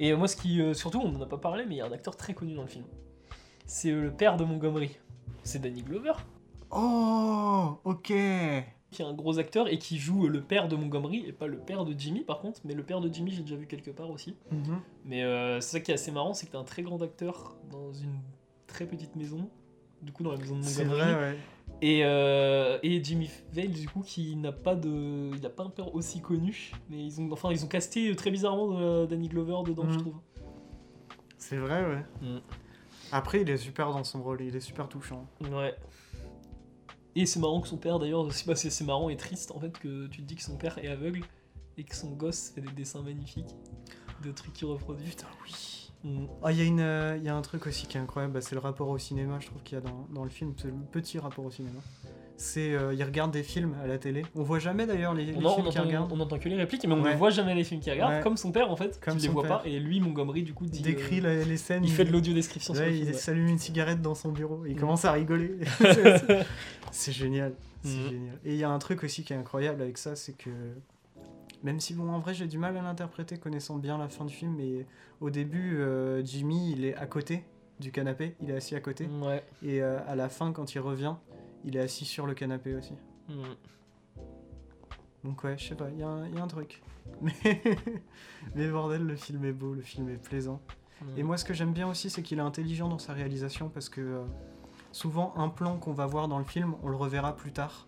Et 0.00 0.14
moi, 0.14 0.28
ce 0.28 0.36
qui 0.36 0.60
euh, 0.60 0.74
surtout, 0.74 1.00
on 1.00 1.14
en 1.14 1.20
a 1.20 1.26
pas 1.26 1.38
parlé, 1.38 1.64
mais 1.66 1.76
il 1.76 1.78
y 1.78 1.80
a 1.80 1.86
un 1.86 1.92
acteur 1.92 2.16
très 2.16 2.34
connu 2.34 2.54
dans 2.54 2.62
le 2.62 2.68
film. 2.68 2.84
C'est 3.66 3.90
euh, 3.90 4.02
le 4.02 4.10
père 4.12 4.36
de 4.36 4.44
Montgomery. 4.44 4.96
C'est 5.42 5.60
Danny 5.60 5.82
Glover, 5.82 6.12
Oh, 6.70 7.78
ok. 7.84 8.12
qui 8.90 9.02
est 9.02 9.04
un 9.04 9.12
gros 9.14 9.38
acteur 9.38 9.68
et 9.68 9.78
qui 9.78 9.98
joue 9.98 10.26
euh, 10.26 10.28
le 10.28 10.40
père 10.40 10.68
de 10.68 10.74
Montgomery 10.76 11.24
et 11.26 11.32
pas 11.32 11.46
le 11.46 11.58
père 11.58 11.84
de 11.84 11.94
Jimmy 11.96 12.22
par 12.24 12.40
contre. 12.40 12.60
Mais 12.64 12.74
le 12.74 12.82
père 12.82 13.00
de 13.00 13.12
Jimmy, 13.12 13.30
j'ai 13.30 13.42
déjà 13.42 13.56
vu 13.56 13.66
quelque 13.66 13.90
part 13.90 14.10
aussi. 14.10 14.34
Mhm. 14.50 14.80
Mais 15.04 15.22
euh, 15.22 15.60
c'est 15.60 15.70
ça 15.78 15.80
qui 15.80 15.90
est 15.90 15.94
assez 15.94 16.10
marrant, 16.10 16.34
c'est 16.34 16.46
que 16.46 16.52
t'as 16.52 16.58
un 16.58 16.64
très 16.64 16.82
grand 16.82 17.00
acteur 17.02 17.56
dans 17.70 17.92
une 17.92 18.18
très 18.66 18.86
petite 18.86 19.14
maison, 19.16 19.48
du 20.02 20.12
coup 20.12 20.22
dans 20.24 20.32
la 20.32 20.38
maison 20.38 20.56
de 20.58 20.62
C'est 20.62 20.84
Montgomery. 20.84 21.12
vrai, 21.12 21.20
ouais. 21.32 21.36
Et, 21.82 22.00
euh, 22.04 22.78
et 22.82 23.02
Jimmy 23.04 23.30
Vale, 23.52 23.70
du 23.70 23.88
coup, 23.88 24.00
qui 24.00 24.34
n'a 24.36 24.52
pas 24.52 24.74
de, 24.74 25.30
il 25.36 25.44
a 25.44 25.50
pas 25.50 25.64
un 25.64 25.70
père 25.70 25.94
aussi 25.94 26.20
connu, 26.20 26.72
mais 26.90 27.04
ils 27.04 27.20
ont, 27.20 27.30
enfin 27.32 27.50
ils 27.52 27.64
ont 27.64 27.68
casté 27.68 28.14
très 28.16 28.30
bizarrement 28.30 29.04
Danny 29.06 29.28
Glover 29.28 29.68
dedans, 29.68 29.84
Mhm. 29.84 29.92
je 29.92 29.98
trouve. 29.98 30.14
C'est 31.38 31.58
vrai, 31.58 31.84
ouais. 31.84 32.04
Mm. 32.28 32.38
Après, 33.12 33.42
il 33.42 33.50
est 33.50 33.56
super 33.56 33.90
dans 33.92 34.04
son 34.04 34.22
rôle, 34.22 34.40
il 34.42 34.54
est 34.54 34.60
super 34.60 34.88
touchant. 34.88 35.26
Ouais. 35.40 35.74
Et 37.14 37.24
c'est 37.24 37.40
marrant 37.40 37.60
que 37.60 37.68
son 37.68 37.78
père, 37.78 37.98
d'ailleurs, 37.98 38.30
c'est 38.32 38.44
pas- 38.46 38.56
c'est 38.56 38.84
marrant 38.84 39.08
et 39.08 39.16
triste 39.16 39.50
en 39.52 39.60
fait 39.60 39.78
que 39.78 40.06
tu 40.08 40.22
te 40.22 40.26
dis 40.26 40.36
que 40.36 40.42
son 40.42 40.56
père 40.56 40.76
est 40.78 40.88
aveugle 40.88 41.22
et 41.78 41.84
que 41.84 41.94
son 41.94 42.12
gosse 42.12 42.50
fait 42.50 42.60
des 42.60 42.72
dessins 42.72 43.02
magnifiques, 43.02 43.54
de 44.22 44.32
trucs 44.32 44.52
qu'il 44.52 44.66
reproduit. 44.66 45.08
Putain, 45.08 45.26
oui. 45.44 45.90
Mm. 46.04 46.26
Ah, 46.42 46.52
il 46.52 46.58
y, 46.58 46.60
a 46.60 46.64
une, 46.64 46.80
euh, 46.80 47.16
y 47.16 47.28
a 47.28 47.34
un 47.34 47.42
truc 47.42 47.66
aussi 47.66 47.86
qui 47.86 47.96
est 47.96 48.00
incroyable, 48.00 48.34
bah, 48.34 48.40
c'est 48.40 48.54
le 48.54 48.60
rapport 48.60 48.88
au 48.88 48.98
cinéma, 48.98 49.38
je 49.40 49.46
trouve 49.46 49.62
qu'il 49.62 49.76
y 49.76 49.78
a 49.78 49.80
dans, 49.80 50.06
dans 50.12 50.24
le 50.24 50.30
film, 50.30 50.54
c'est 50.56 50.68
le 50.68 50.74
petit 50.92 51.18
rapport 51.18 51.44
au 51.44 51.50
cinéma. 51.50 51.80
C'est, 52.38 52.74
euh, 52.74 52.92
il 52.92 53.02
regarde 53.02 53.30
des 53.30 53.42
films 53.42 53.74
à 53.82 53.86
la 53.86 53.96
télé. 53.96 54.22
On 54.34 54.42
voit 54.42 54.58
jamais 54.58 54.86
d'ailleurs 54.86 55.14
les, 55.14 55.24
les 55.24 55.32
films 55.32 55.44
qu'il 55.44 55.66
entend, 55.68 55.82
regarde. 55.84 56.12
on 56.12 56.20
entend 56.20 56.38
que 56.38 56.48
les 56.50 56.56
répliques, 56.56 56.86
mais 56.86 56.92
on 56.92 57.02
Ouais. 57.02 57.12
ne 57.12 57.16
voit 57.18 57.30
jamais 57.30 57.54
les 57.54 57.64
films 57.64 57.80
qu'il 57.80 57.92
regarde, 57.92 58.12
Ouais. 58.14 58.20
comme 58.22 58.36
son 58.36 58.52
père 58.52 58.70
en 58.70 58.76
fait, 58.76 59.00
Comme 59.02 59.16
qui 59.16 59.22
les 59.26 59.32
voit 59.32 59.42
père. 59.44 59.62
pas. 59.62 59.68
Et 59.68 59.80
lui, 59.80 60.00
Montgomery, 60.00 60.42
du 60.42 60.52
coup, 60.52 60.66
dit, 60.66 60.82
décrit 60.82 61.20
euh, 61.24 61.44
les 61.44 61.56
scènes. 61.56 61.82
il 61.84 61.90
fait 61.90 62.04
de 62.04 62.12
l'audio 62.12 62.34
description 62.34 62.74
sur 62.74 62.82
Ouais, 62.82 62.90
le 62.90 62.96
il 62.96 63.02
film. 63.04 63.14
s'allume 63.14 63.48
une 63.48 63.58
cigarette 63.58 64.02
dans 64.02 64.14
son 64.14 64.32
bureau 64.32 64.66
et 64.66 64.70
il 64.70 64.76
Mm. 64.76 64.80
commence 64.80 65.04
à 65.06 65.12
rigoler. 65.12 65.54
C'est- 66.90 67.12
génial. 67.12 67.52
C'est 67.82 67.96
Mm. 67.96 68.10
génial. 68.10 68.38
Et 68.44 68.52
il 68.52 68.58
y 68.58 68.64
a 68.64 68.70
un 68.70 68.78
truc 68.78 69.02
aussi 69.04 69.22
qui 69.24 69.32
est 69.32 69.36
incroyable 69.36 69.80
avec 69.82 69.96
ça, 69.98 70.14
c'est 70.16 70.36
que 70.36 70.50
même 71.62 71.80
si 71.80 71.94
bon 71.94 72.08
en 72.10 72.18
vrai 72.18 72.34
j'ai 72.34 72.46
du 72.46 72.58
mal 72.58 72.76
à 72.76 72.82
l'interpréter 72.82 73.38
connaissant 73.38 73.76
bien 73.76 73.98
la 73.98 74.08
fin 74.08 74.24
du 74.24 74.34
film, 74.34 74.54
mais 74.56 74.86
au 75.20 75.30
début 75.30 75.78
euh, 75.78 76.22
Jimmy 76.24 76.72
il 76.72 76.84
est 76.84 76.94
à 76.96 77.06
côté 77.06 77.44
du 77.80 77.90
canapé, 77.92 78.34
il 78.40 78.50
est 78.50 78.56
assis 78.56 78.74
à 78.74 78.80
côté, 78.80 79.06
Ouais. 79.22 79.42
et 79.62 79.82
euh, 79.82 79.98
à 80.08 80.16
la 80.16 80.28
fin 80.30 80.52
quand 80.52 80.74
il 80.74 80.78
revient, 80.78 81.14
il 81.66 81.76
est 81.76 81.80
assis 81.80 82.04
sur 82.06 82.26
le 82.26 82.32
canapé 82.34 82.74
aussi. 82.74 82.94
Mm. 83.28 83.42
Donc 85.24 85.42
ouais, 85.44 85.56
je 85.58 85.68
sais 85.68 85.74
pas, 85.74 85.88
il 85.90 85.98
y, 85.98 86.02
a 86.02 86.08
un- 86.08 86.28
y 86.28 86.38
a 86.38 86.42
un 86.42 86.46
truc. 86.46 86.82
Mais... 87.20 87.34
Mais 88.54 88.68
bordel, 88.68 89.02
le 89.02 89.16
film 89.16 89.44
est 89.44 89.52
beau, 89.52 89.74
le 89.74 89.82
film 89.82 90.08
est 90.08 90.22
plaisant. 90.22 90.60
Et 91.18 91.22
moi, 91.22 91.36
ce 91.36 91.44
que 91.44 91.52
j'aime 91.52 91.72
bien 91.74 91.86
aussi, 91.88 92.08
c'est 92.08 92.22
qu'il 92.22 92.38
est 92.38 92.42
intelligent 92.42 92.88
dans 92.88 92.98
sa 92.98 93.12
réalisation 93.12 93.68
parce 93.68 93.90
que 93.90 94.00
euh, 94.00 94.22
souvent, 94.92 95.34
un 95.36 95.50
plan 95.50 95.76
qu'on 95.76 95.92
va 95.92 96.06
voir 96.06 96.26
dans 96.26 96.38
le 96.38 96.44
film, 96.44 96.74
on 96.82 96.88
le 96.88 96.96
reverra 96.96 97.36
plus 97.36 97.52
tard 97.52 97.86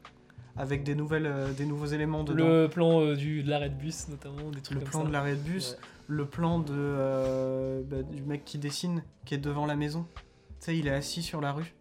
avec 0.56 0.82
des, 0.84 0.94
nouvelles, 0.94 1.24
euh, 1.26 1.52
des 1.54 1.64
nouveaux 1.64 1.86
éléments 1.86 2.22
dedans. 2.22 2.46
Le 2.46 2.68
plan 2.68 3.00
euh, 3.00 3.16
du, 3.16 3.42
de 3.42 3.48
l'arrêt 3.48 3.70
de 3.70 3.76
bus, 3.76 4.08
notamment, 4.08 4.50
des 4.50 4.60
trucs 4.60 4.74
Le 4.76 4.80
comme 4.82 4.90
plan 4.90 5.00
ça. 5.02 5.06
de 5.06 5.12
l'arrêt 5.12 5.36
de 5.36 5.40
bus, 5.40 5.72
Ouais. 5.72 5.78
le 6.08 6.26
plan 6.26 6.58
de, 6.58 7.82
bah, 7.88 8.02
du 8.02 8.22
mec 8.24 8.44
qui 8.44 8.58
dessine, 8.58 9.02
qui 9.24 9.34
est 9.34 9.38
devant 9.38 9.64
la 9.64 9.76
maison. 9.76 10.06
Tu 10.16 10.66
sais, 10.66 10.76
il 10.78 10.86
est 10.86 10.92
assis 10.94 11.22
sur 11.22 11.40
la 11.40 11.52
rue 11.52 11.74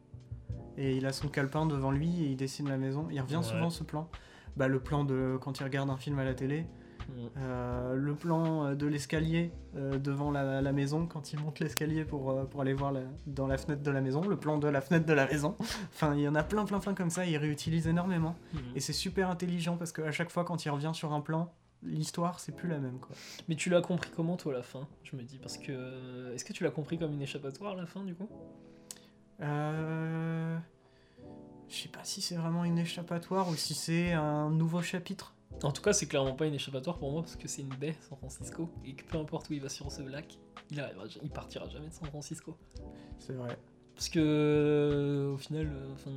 et 0.78 0.96
il 0.98 1.06
a 1.06 1.12
son 1.14 1.28
calepin 1.28 1.66
devant 1.66 1.92
lui 1.92 2.24
et 2.24 2.28
il 2.28 2.38
dessine 2.38 2.70
la 2.70 2.78
maison. 2.78 3.08
Il 3.12 3.20
revient 3.22 3.38
Ouais. 3.38 3.44
souvent 3.44 3.70
ce 3.70 3.84
plan. 3.84 4.10
Bah, 4.56 4.68
le 4.68 4.80
plan 4.80 5.04
de 5.04 5.38
quand 5.42 5.60
il 5.60 5.64
regarde 5.64 5.90
un 5.90 5.98
film 5.98 6.18
à 6.20 6.24
la 6.24 6.34
télé, 6.34 6.66
Mm. 7.08 7.12
euh, 7.38 7.96
le 7.96 8.16
plan 8.16 8.66
euh, 8.66 8.76
de 8.76 8.86
l'escalier 8.86 9.52
euh, 9.78 9.98
devant 9.98 10.30
la, 10.30 10.62
la 10.62 10.72
maison 10.74 11.06
quand 11.08 11.32
il 11.32 11.40
monte 11.40 11.60
l'escalier 11.62 12.04
pour, 12.04 12.32
euh, 12.32 12.44
pour 12.44 12.60
aller 12.60 12.74
voir 12.74 12.92
la- 12.92 13.00
dans 13.28 13.48
la 13.48 13.58
fenêtre 13.58 13.82
de 13.82 13.92
la 13.92 14.02
maison, 14.02 14.28
le 14.28 14.36
plan 14.36 14.58
de 14.58 14.68
la 14.68 14.82
fenêtre 14.82 15.06
de 15.06 15.14
la 15.14 15.26
maison. 15.26 15.56
Enfin, 15.94 16.16
il 16.16 16.20
y 16.22 16.28
en 16.28 16.36
a 16.36 16.44
plein, 16.44 16.66
plein, 16.66 16.80
plein 16.80 16.94
comme 16.94 17.10
ça. 17.10 17.26
Il 17.26 17.38
réutilise 17.38 17.88
énormément. 17.88 18.36
Mm. 18.54 18.58
Et 18.76 18.82
c'est 18.82 18.92
super 18.92 19.30
intelligent 19.30 19.78
parce 19.78 19.94
qu'à 19.94 20.12
chaque 20.12 20.30
fois, 20.32 20.44
quand 20.44 20.66
il 20.66 20.70
revient 20.70 20.92
sur 20.94 21.14
un 21.14 21.22
plan, 21.22 21.54
l'histoire, 21.82 22.42
c'est 22.42 22.54
plus 22.54 22.68
la 22.68 22.80
même. 22.80 23.00
Quoi. 23.00 23.16
Mais 23.48 23.56
tu 23.56 23.70
l'as 23.70 23.82
compris 23.82 24.10
comment, 24.14 24.36
toi, 24.36 24.52
la 24.52 24.64
fin? 24.64 24.86
Je 25.04 25.16
me 25.16 25.22
dis, 25.24 25.38
parce 25.38 25.58
que. 25.58 26.34
Est-ce 26.34 26.44
que 26.44 26.52
tu 26.52 26.66
l'as 26.66 26.72
compris 26.72 26.98
comme 26.98 27.14
une 27.14 27.22
échappatoire, 27.22 27.76
la 27.78 27.86
fin, 27.86 28.04
du 28.04 28.16
coup? 28.16 28.28
Euh... 29.42 30.58
Je 31.68 31.76
sais 31.76 31.90
pas 31.90 32.04
si 32.04 32.22
c'est 32.22 32.36
vraiment 32.36 32.64
une 32.64 32.78
échappatoire 32.78 33.50
ou 33.50 33.56
si 33.56 33.74
c'est 33.74 34.14
un 34.14 34.50
nouveau 34.50 34.82
chapitre. 34.82 35.34
En 35.64 35.72
tout 35.72 35.82
cas, 35.82 35.92
c'est 35.92 36.06
clairement 36.06 36.36
pas 36.36 36.46
une 36.46 36.54
échappatoire 36.54 36.98
pour 36.98 37.12
moi, 37.12 37.22
parce 37.22 37.36
que 37.36 37.48
c'est 37.48 37.62
une 37.62 37.74
baie, 37.76 37.96
San 38.08 38.18
Francisco, 38.18 38.70
et 38.86 38.94
que 38.94 39.04
peu 39.04 39.18
importe 39.18 39.50
où 39.50 39.54
il 39.54 39.62
va 39.62 39.70
sur 39.70 39.92
ce 39.92 40.02
lac, 40.04 40.38
il, 40.72 40.80
arrivera, 40.80 41.06
il 41.24 41.30
partira 41.30 41.68
jamais 41.68 41.88
de 41.88 41.94
San 41.94 42.08
Francisco. 42.08 42.56
C'est 43.20 43.34
vrai. 43.34 43.58
Parce 43.96 44.10
que, 44.10 44.20
euh, 44.20 45.34
au 45.34 45.38
final, 45.38 45.66
euh, 45.66 45.94
enfin, 45.94 46.12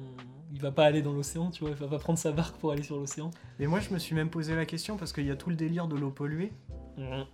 il 0.53 0.61
va 0.61 0.71
pas 0.71 0.85
aller 0.85 1.01
dans 1.01 1.14
l'océan, 1.14 1.51
tu 1.51 1.61
vois, 1.61 1.71
il 1.71 1.77
va 1.77 1.89
pas 1.89 1.99
prendre 1.99 2.18
sa 2.18 2.31
barque 2.31 2.57
pour 2.59 2.73
aller 2.73 2.83
sur 2.83 2.99
l'océan. 2.99 3.31
Mais 3.59 3.66
moi, 3.66 3.81
je 3.81 3.91
me 3.91 3.99
suis 3.99 4.14
même 4.14 4.29
posé 4.29 4.55
la 4.55 4.66
question 4.66 4.99
parce 4.99 5.14
qu'il 5.14 5.25
y 5.25 5.31
a 5.31 5.37
tout 5.37 5.49
le 5.49 5.57
délire 5.57 5.89
de 5.89 5.97
l'eau 5.97 6.11
polluée. 6.11 6.53
Mhm. 7.01 7.24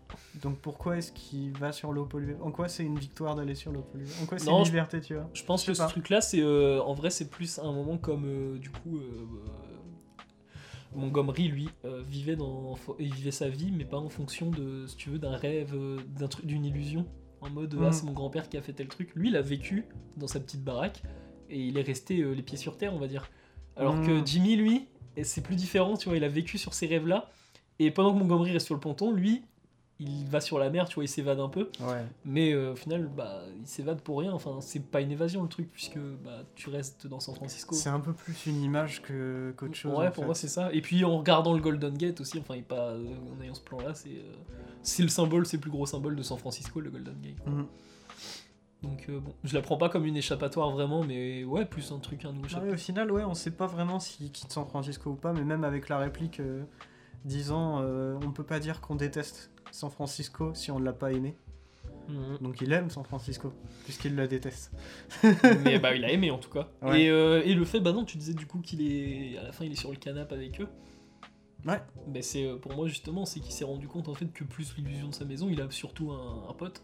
Donc 0.43 0.59
pourquoi 0.59 0.97
est-ce 0.99 1.11
qu'il 1.13 1.53
va 1.59 1.73
sur 1.73 1.93
l'eau 1.93 2.05
polluée? 2.05 2.37
En 2.41 2.53
quoi 2.53 2.69
c'est 2.69 2.85
une 2.85 2.99
victoire 2.99 3.35
d'aller 3.35 3.55
sur 3.57 3.73
l'eau 3.73 3.83
polluée? 3.83 4.07
En 4.23 4.27
quoi 4.27 4.39
c'est 4.39 4.51
une 4.51 4.63
liberté, 4.63 5.01
tu 5.01 5.15
vois? 5.15 5.29
Je 5.35 5.43
pense 5.43 5.65
que 5.65 5.75
ce 5.75 5.83
truc-là, 5.83 6.21
c'est 6.21 6.41
euh, 6.41 6.81
en 6.83 6.95
vrai, 6.95 7.11
c'est 7.11 7.29
plus 7.31 7.59
un 7.59 7.73
moment 7.73 7.99
comme 7.99 8.25
euh, 8.27 8.59
du 8.59 8.71
coup 8.71 8.97
euh, 8.99 9.27
Montgomery, 10.95 11.49
lui, 11.49 11.69
vivait 12.09 12.37
dans, 12.37 12.75
il 12.99 13.13
vivait 13.13 13.31
sa 13.31 13.49
vie, 13.49 13.71
mais 13.73 13.85
pas 13.85 13.99
en 13.99 14.09
fonction 14.09 14.51
de, 14.51 14.87
si 14.87 14.97
tu 14.97 15.11
veux, 15.11 15.19
d'un 15.19 15.37
rêve, 15.37 15.75
d'un 16.17 16.29
truc, 16.29 16.47
d'une 16.47 16.65
illusion. 16.65 17.07
En 17.43 17.51
mode, 17.51 17.75
Mm. 17.75 17.85
ah, 17.85 17.93
c'est 17.93 18.05
mon 18.07 18.13
grand-père 18.13 18.49
qui 18.49 18.57
a 18.57 18.63
fait 18.63 18.73
tel 18.73 18.89
truc. 18.89 19.15
Lui, 19.15 19.29
il 19.29 19.37
a 19.37 19.43
vécu 19.43 19.85
dans 20.17 20.27
sa 20.29 20.41
petite 20.41 20.63
baraque 20.65 21.03
et 21.51 21.61
il 21.61 21.77
est 21.77 21.83
resté 21.83 22.23
les 22.23 22.43
pieds 22.43 22.57
sur 22.57 22.79
terre, 22.79 22.95
on 22.95 22.99
va 22.99 23.09
dire. 23.09 23.29
Alors 23.77 23.97
Mm. 23.97 24.07
que 24.07 24.25
Jimmy, 24.27 24.57
lui, 24.57 24.87
c'est 25.23 25.43
plus 25.43 25.57
différent, 25.57 25.97
tu 25.97 26.09
vois, 26.09 26.17
il 26.17 26.25
a 26.25 26.29
vécu 26.29 26.57
sur 26.57 26.73
ces 26.73 26.87
rêves-là. 26.87 27.31
Et 27.79 27.91
pendant 27.91 28.15
que 28.15 28.19
Montgomery 28.19 28.53
reste 28.53 28.65
sur 28.67 28.75
le 28.75 28.81
ponton, 28.81 29.13
lui, 29.13 29.43
il 29.99 30.27
va 30.27 30.41
sur 30.41 30.59
la 30.59 30.69
mer, 30.69 30.89
tu 30.89 30.97
vois, 30.97 31.05
il 31.05 31.09
s'évade 31.09 31.41
un 31.41 31.49
peu. 31.49 31.71
Ouais. 31.81 32.05
Mais 32.25 32.53
euh, 32.53 32.73
au 32.73 32.77
final, 32.77 33.07
bah, 33.07 33.43
il 33.59 33.67
s'évade 33.67 34.01
pour 34.03 34.19
rien. 34.19 34.33
Enfin, 34.33 34.59
c'est 34.61 34.85
pas 34.85 35.01
une 35.01 35.11
évasion 35.11 35.43
le 35.43 35.49
truc, 35.49 35.71
puisque 35.73 35.99
bah, 35.99 36.43
tu 36.55 36.69
restes 36.69 37.07
dans 37.07 37.19
San 37.19 37.35
Francisco. 37.35 37.75
C'est 37.75 37.89
un 37.89 38.01
peu 38.01 38.13
plus 38.13 38.47
une 38.47 38.63
image 38.63 39.01
que 39.01 39.55
qu'autre 39.57 39.75
chose. 39.75 39.93
ouais, 39.93 40.09
en 40.09 40.11
pour 40.11 40.25
fait. 40.25 40.27
moi, 40.27 40.35
c'est 40.35 40.49
ça. 40.49 40.71
Et 40.73 40.83
puis 40.83 41.05
en 41.05 41.17
regardant 41.19 41.55
le 41.55 41.61
Golden 41.61 41.97
Gate 41.97 42.21
aussi, 42.21 42.39
enfin, 42.39 42.57
il 42.57 42.65
pas, 42.65 42.91
euh, 42.91 43.15
en 43.35 43.43
ayant 43.43 43.55
ce 43.55 43.63
plan-là, 43.63 43.95
c'est 43.95 44.11
euh, 44.11 44.35
c'est 44.83 45.03
le 45.03 45.09
symbole, 45.09 45.47
c'est 45.47 45.57
le 45.57 45.63
plus 45.63 45.71
gros 45.71 45.87
symbole 45.87 46.15
de 46.15 46.23
San 46.23 46.37
Francisco, 46.37 46.81
le 46.81 46.91
Golden 46.91 47.19
Gate. 47.23 47.47
Mhm. 47.47 47.67
Donc 48.83 49.11
bon, 49.11 49.33
je 49.43 49.55
la 49.55 49.63
prends 49.63 49.79
pas 49.79 49.89
comme 49.89 50.05
une 50.05 50.17
échappatoire 50.19 50.71
vraiment, 50.71 51.03
mais 51.03 51.43
ouais, 51.45 51.65
plus 51.65 51.91
un 51.91 51.99
truc, 51.99 52.25
un 52.27 52.33
nouveau 52.33 52.47
chapitre. 52.47 52.75
au 52.75 52.77
final, 52.77 53.11
ouais, 53.11 53.25
on 53.25 53.35
sait 53.35 53.51
pas 53.51 53.67
vraiment 53.67 53.99
s'il 53.99 54.31
quitte 54.31 54.53
San 54.53 54.67
Francisco 54.67 55.11
ou 55.11 55.15
pas, 55.15 55.33
mais 55.33 55.43
même 55.43 55.65
avec 55.65 55.89
la 55.89 55.97
réplique 55.97 56.43
disant 57.25 57.83
on 57.83 58.31
peut 58.33 58.45
pas 58.45 58.61
dire 58.61 58.83
qu'on 58.83 58.95
déteste 58.95 59.51
San 59.71 59.91
Francisco 59.91 60.53
si 60.55 60.71
on 60.71 60.79
ne 60.79 60.85
l'a 60.85 60.93
pas 60.93 61.13
aimé. 61.13 61.37
Mhm. 62.09 62.39
Donc 62.41 62.61
il 62.61 62.73
aime 62.73 62.91
San 62.91 63.05
Francisco, 63.05 63.53
puisqu'il 63.85 64.15
la 64.15 64.27
déteste. 64.27 64.73
mais 65.65 65.79
bah, 65.79 65.95
il 65.95 66.05
a 66.05 66.13
aimé 66.13 66.31
en 66.31 66.39
tout 66.39 66.51
cas. 66.51 66.69
Ouais. 66.83 67.03
Et, 67.03 67.11
euh, 67.11 67.43
et 67.45 67.55
le 67.55 67.65
fait, 67.65 67.81
bah 67.81 67.93
non, 67.93 68.05
tu 68.05 68.17
disais 68.17 68.35
du 68.35 68.47
coup 68.47 68.61
qu'il 68.61 68.81
est, 68.83 69.39
à 69.39 69.43
la 69.43 69.53
fin, 69.53 69.65
il 69.65 69.73
est 69.73 69.77
sur 69.77 69.91
le 69.91 69.97
canapé 69.97 70.35
avec 70.35 70.61
eux. 70.61 70.69
Ouais. 71.67 71.81
Ben 72.07 72.23
c'est 72.23 72.45
euh, 72.45 72.57
pour 72.57 72.75
moi 72.75 72.87
justement, 72.87 73.25
c'est 73.25 73.41
qu'il 73.41 73.53
s'est 73.53 73.65
rendu 73.65 73.89
compte 73.89 74.09
en 74.09 74.15
fait 74.15 74.33
que 74.33 74.45
plus 74.45 74.77
l'illusion 74.77 75.09
de 75.09 75.15
sa 75.15 75.25
maison, 75.25 75.49
il 75.51 75.61
a 75.61 75.71
surtout 75.71 76.13
un, 76.13 76.49
un 76.49 76.53
pote. 76.53 76.83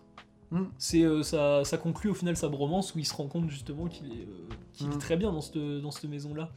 Mm. 0.52 0.64
C'est 0.76 1.02
euh, 1.02 1.22
ça, 1.22 1.64
ça 1.64 1.78
conclut 1.78 2.10
au 2.10 2.14
final 2.14 2.36
sa 2.36 2.48
bromance 2.48 2.94
où 2.94 2.98
il 2.98 3.06
se 3.06 3.14
rend 3.14 3.26
compte 3.26 3.48
justement 3.48 3.86
qu'il 3.86 4.06
est, 4.08 4.26
euh, 4.26 4.48
qu'il 4.74 4.92
est 4.92 4.98
très 4.98 5.16
bien 5.16 5.32
dans 5.32 5.40
cette, 5.40 5.56
dans 5.56 5.90
cette 5.90 6.10
maison 6.10 6.34
là. 6.34 6.52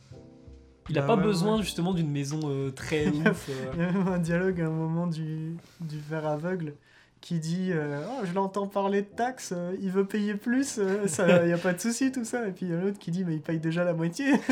Il 0.90 0.98
a 0.98 1.02
Bah 1.02 1.08
pas 1.08 1.16
ouais, 1.18 1.24
besoin 1.24 1.58
ouais. 1.58 1.64
justement 1.64 1.94
d'une 1.94 2.12
maison 2.12 2.40
euh, 2.46 2.72
très 2.72 3.08
ouf. 3.10 3.50
euh. 3.50 3.72
Il 3.74 3.80
y 3.80 3.84
a 3.84 3.92
même 3.92 4.08
un 4.08 4.20
dialogue 4.20 4.62
à 4.62 4.68
un 4.68 4.70
moment 4.70 5.08
du, 5.08 5.56
du 5.82 6.00
verre 6.00 6.28
aveugle 6.28 6.74
qui 7.22 7.40
dit 7.40 7.72
euh, 7.72 8.06
Oh, 8.08 8.24
Je 8.26 8.34
l'entends 8.34 8.68
parler 8.68 9.02
de 9.02 9.08
taxes, 9.08 9.52
euh, 9.56 9.76
il 9.82 9.90
veut 9.90 10.06
payer 10.06 10.36
plus, 10.36 10.78
euh, 10.78 11.08
il 11.42 11.48
n'y 11.48 11.54
a 11.54 11.58
pas 11.58 11.74
de 11.74 11.80
souci, 11.80 12.12
tout 12.12 12.24
ça. 12.24 12.48
Et 12.48 12.52
puis 12.52 12.68
il 12.68 12.72
y 12.72 12.76
a 12.76 12.80
l'autre 12.80 13.00
qui 13.00 13.10
dit 13.12 13.24
Mais 13.26 13.34
il 13.36 13.42
paye 13.42 13.60
déjà 13.60 13.84
la 13.84 13.94
moitié. 13.94 14.26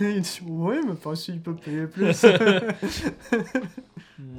Il 0.00 0.20
dit 0.22 0.40
Ouais, 0.46 0.80
mais 0.86 0.94
pas 0.94 1.16
si 1.16 1.32
il 1.32 1.40
peut 1.40 1.56
payer 1.56 1.86
plus. 1.88 2.24
Mm. 4.18 4.38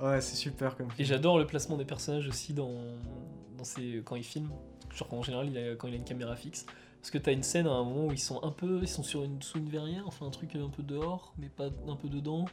ouais, 0.00 0.20
c'est 0.20 0.34
super 0.36 0.76
comme 0.76 0.88
Et 0.98 1.04
j'adore 1.04 1.38
le 1.38 1.46
placement 1.46 1.76
des 1.76 1.84
personnages 1.84 2.26
aussi 2.28 2.52
dans, 2.52 2.72
dans 3.56 3.62
ses, 3.64 4.02
quand 4.04 4.16
il 4.16 4.24
filme. 4.24 4.48
Genre 4.94 5.12
en 5.14 5.22
général, 5.22 5.46
il 5.48 5.56
a- 5.58 5.76
quand 5.76 5.86
il 5.88 5.94
a 5.94 5.96
une 5.98 6.04
caméra 6.04 6.34
fixe. 6.34 6.66
Parce 7.08 7.20
que 7.20 7.24
t'as 7.24 7.32
une 7.32 7.42
scène 7.42 7.66
à 7.66 7.70
un 7.70 7.84
moment 7.84 8.08
où 8.08 8.12
ils 8.12 8.18
sont 8.18 8.42
un 8.42 8.50
peu, 8.50 8.80
ils 8.82 8.86
sont 8.88 9.02
sur 9.02 9.24
une, 9.24 9.40
sous 9.40 9.56
une 9.56 9.70
verrière, 9.70 10.02
enfin 10.06 10.26
un 10.26 10.30
truc 10.30 10.54
un 10.56 10.68
peu 10.68 10.82
dehors, 10.82 11.32
mais 11.38 11.48
pas 11.48 11.70
un 11.88 11.96
peu 11.96 12.06
dedans. 12.10 12.44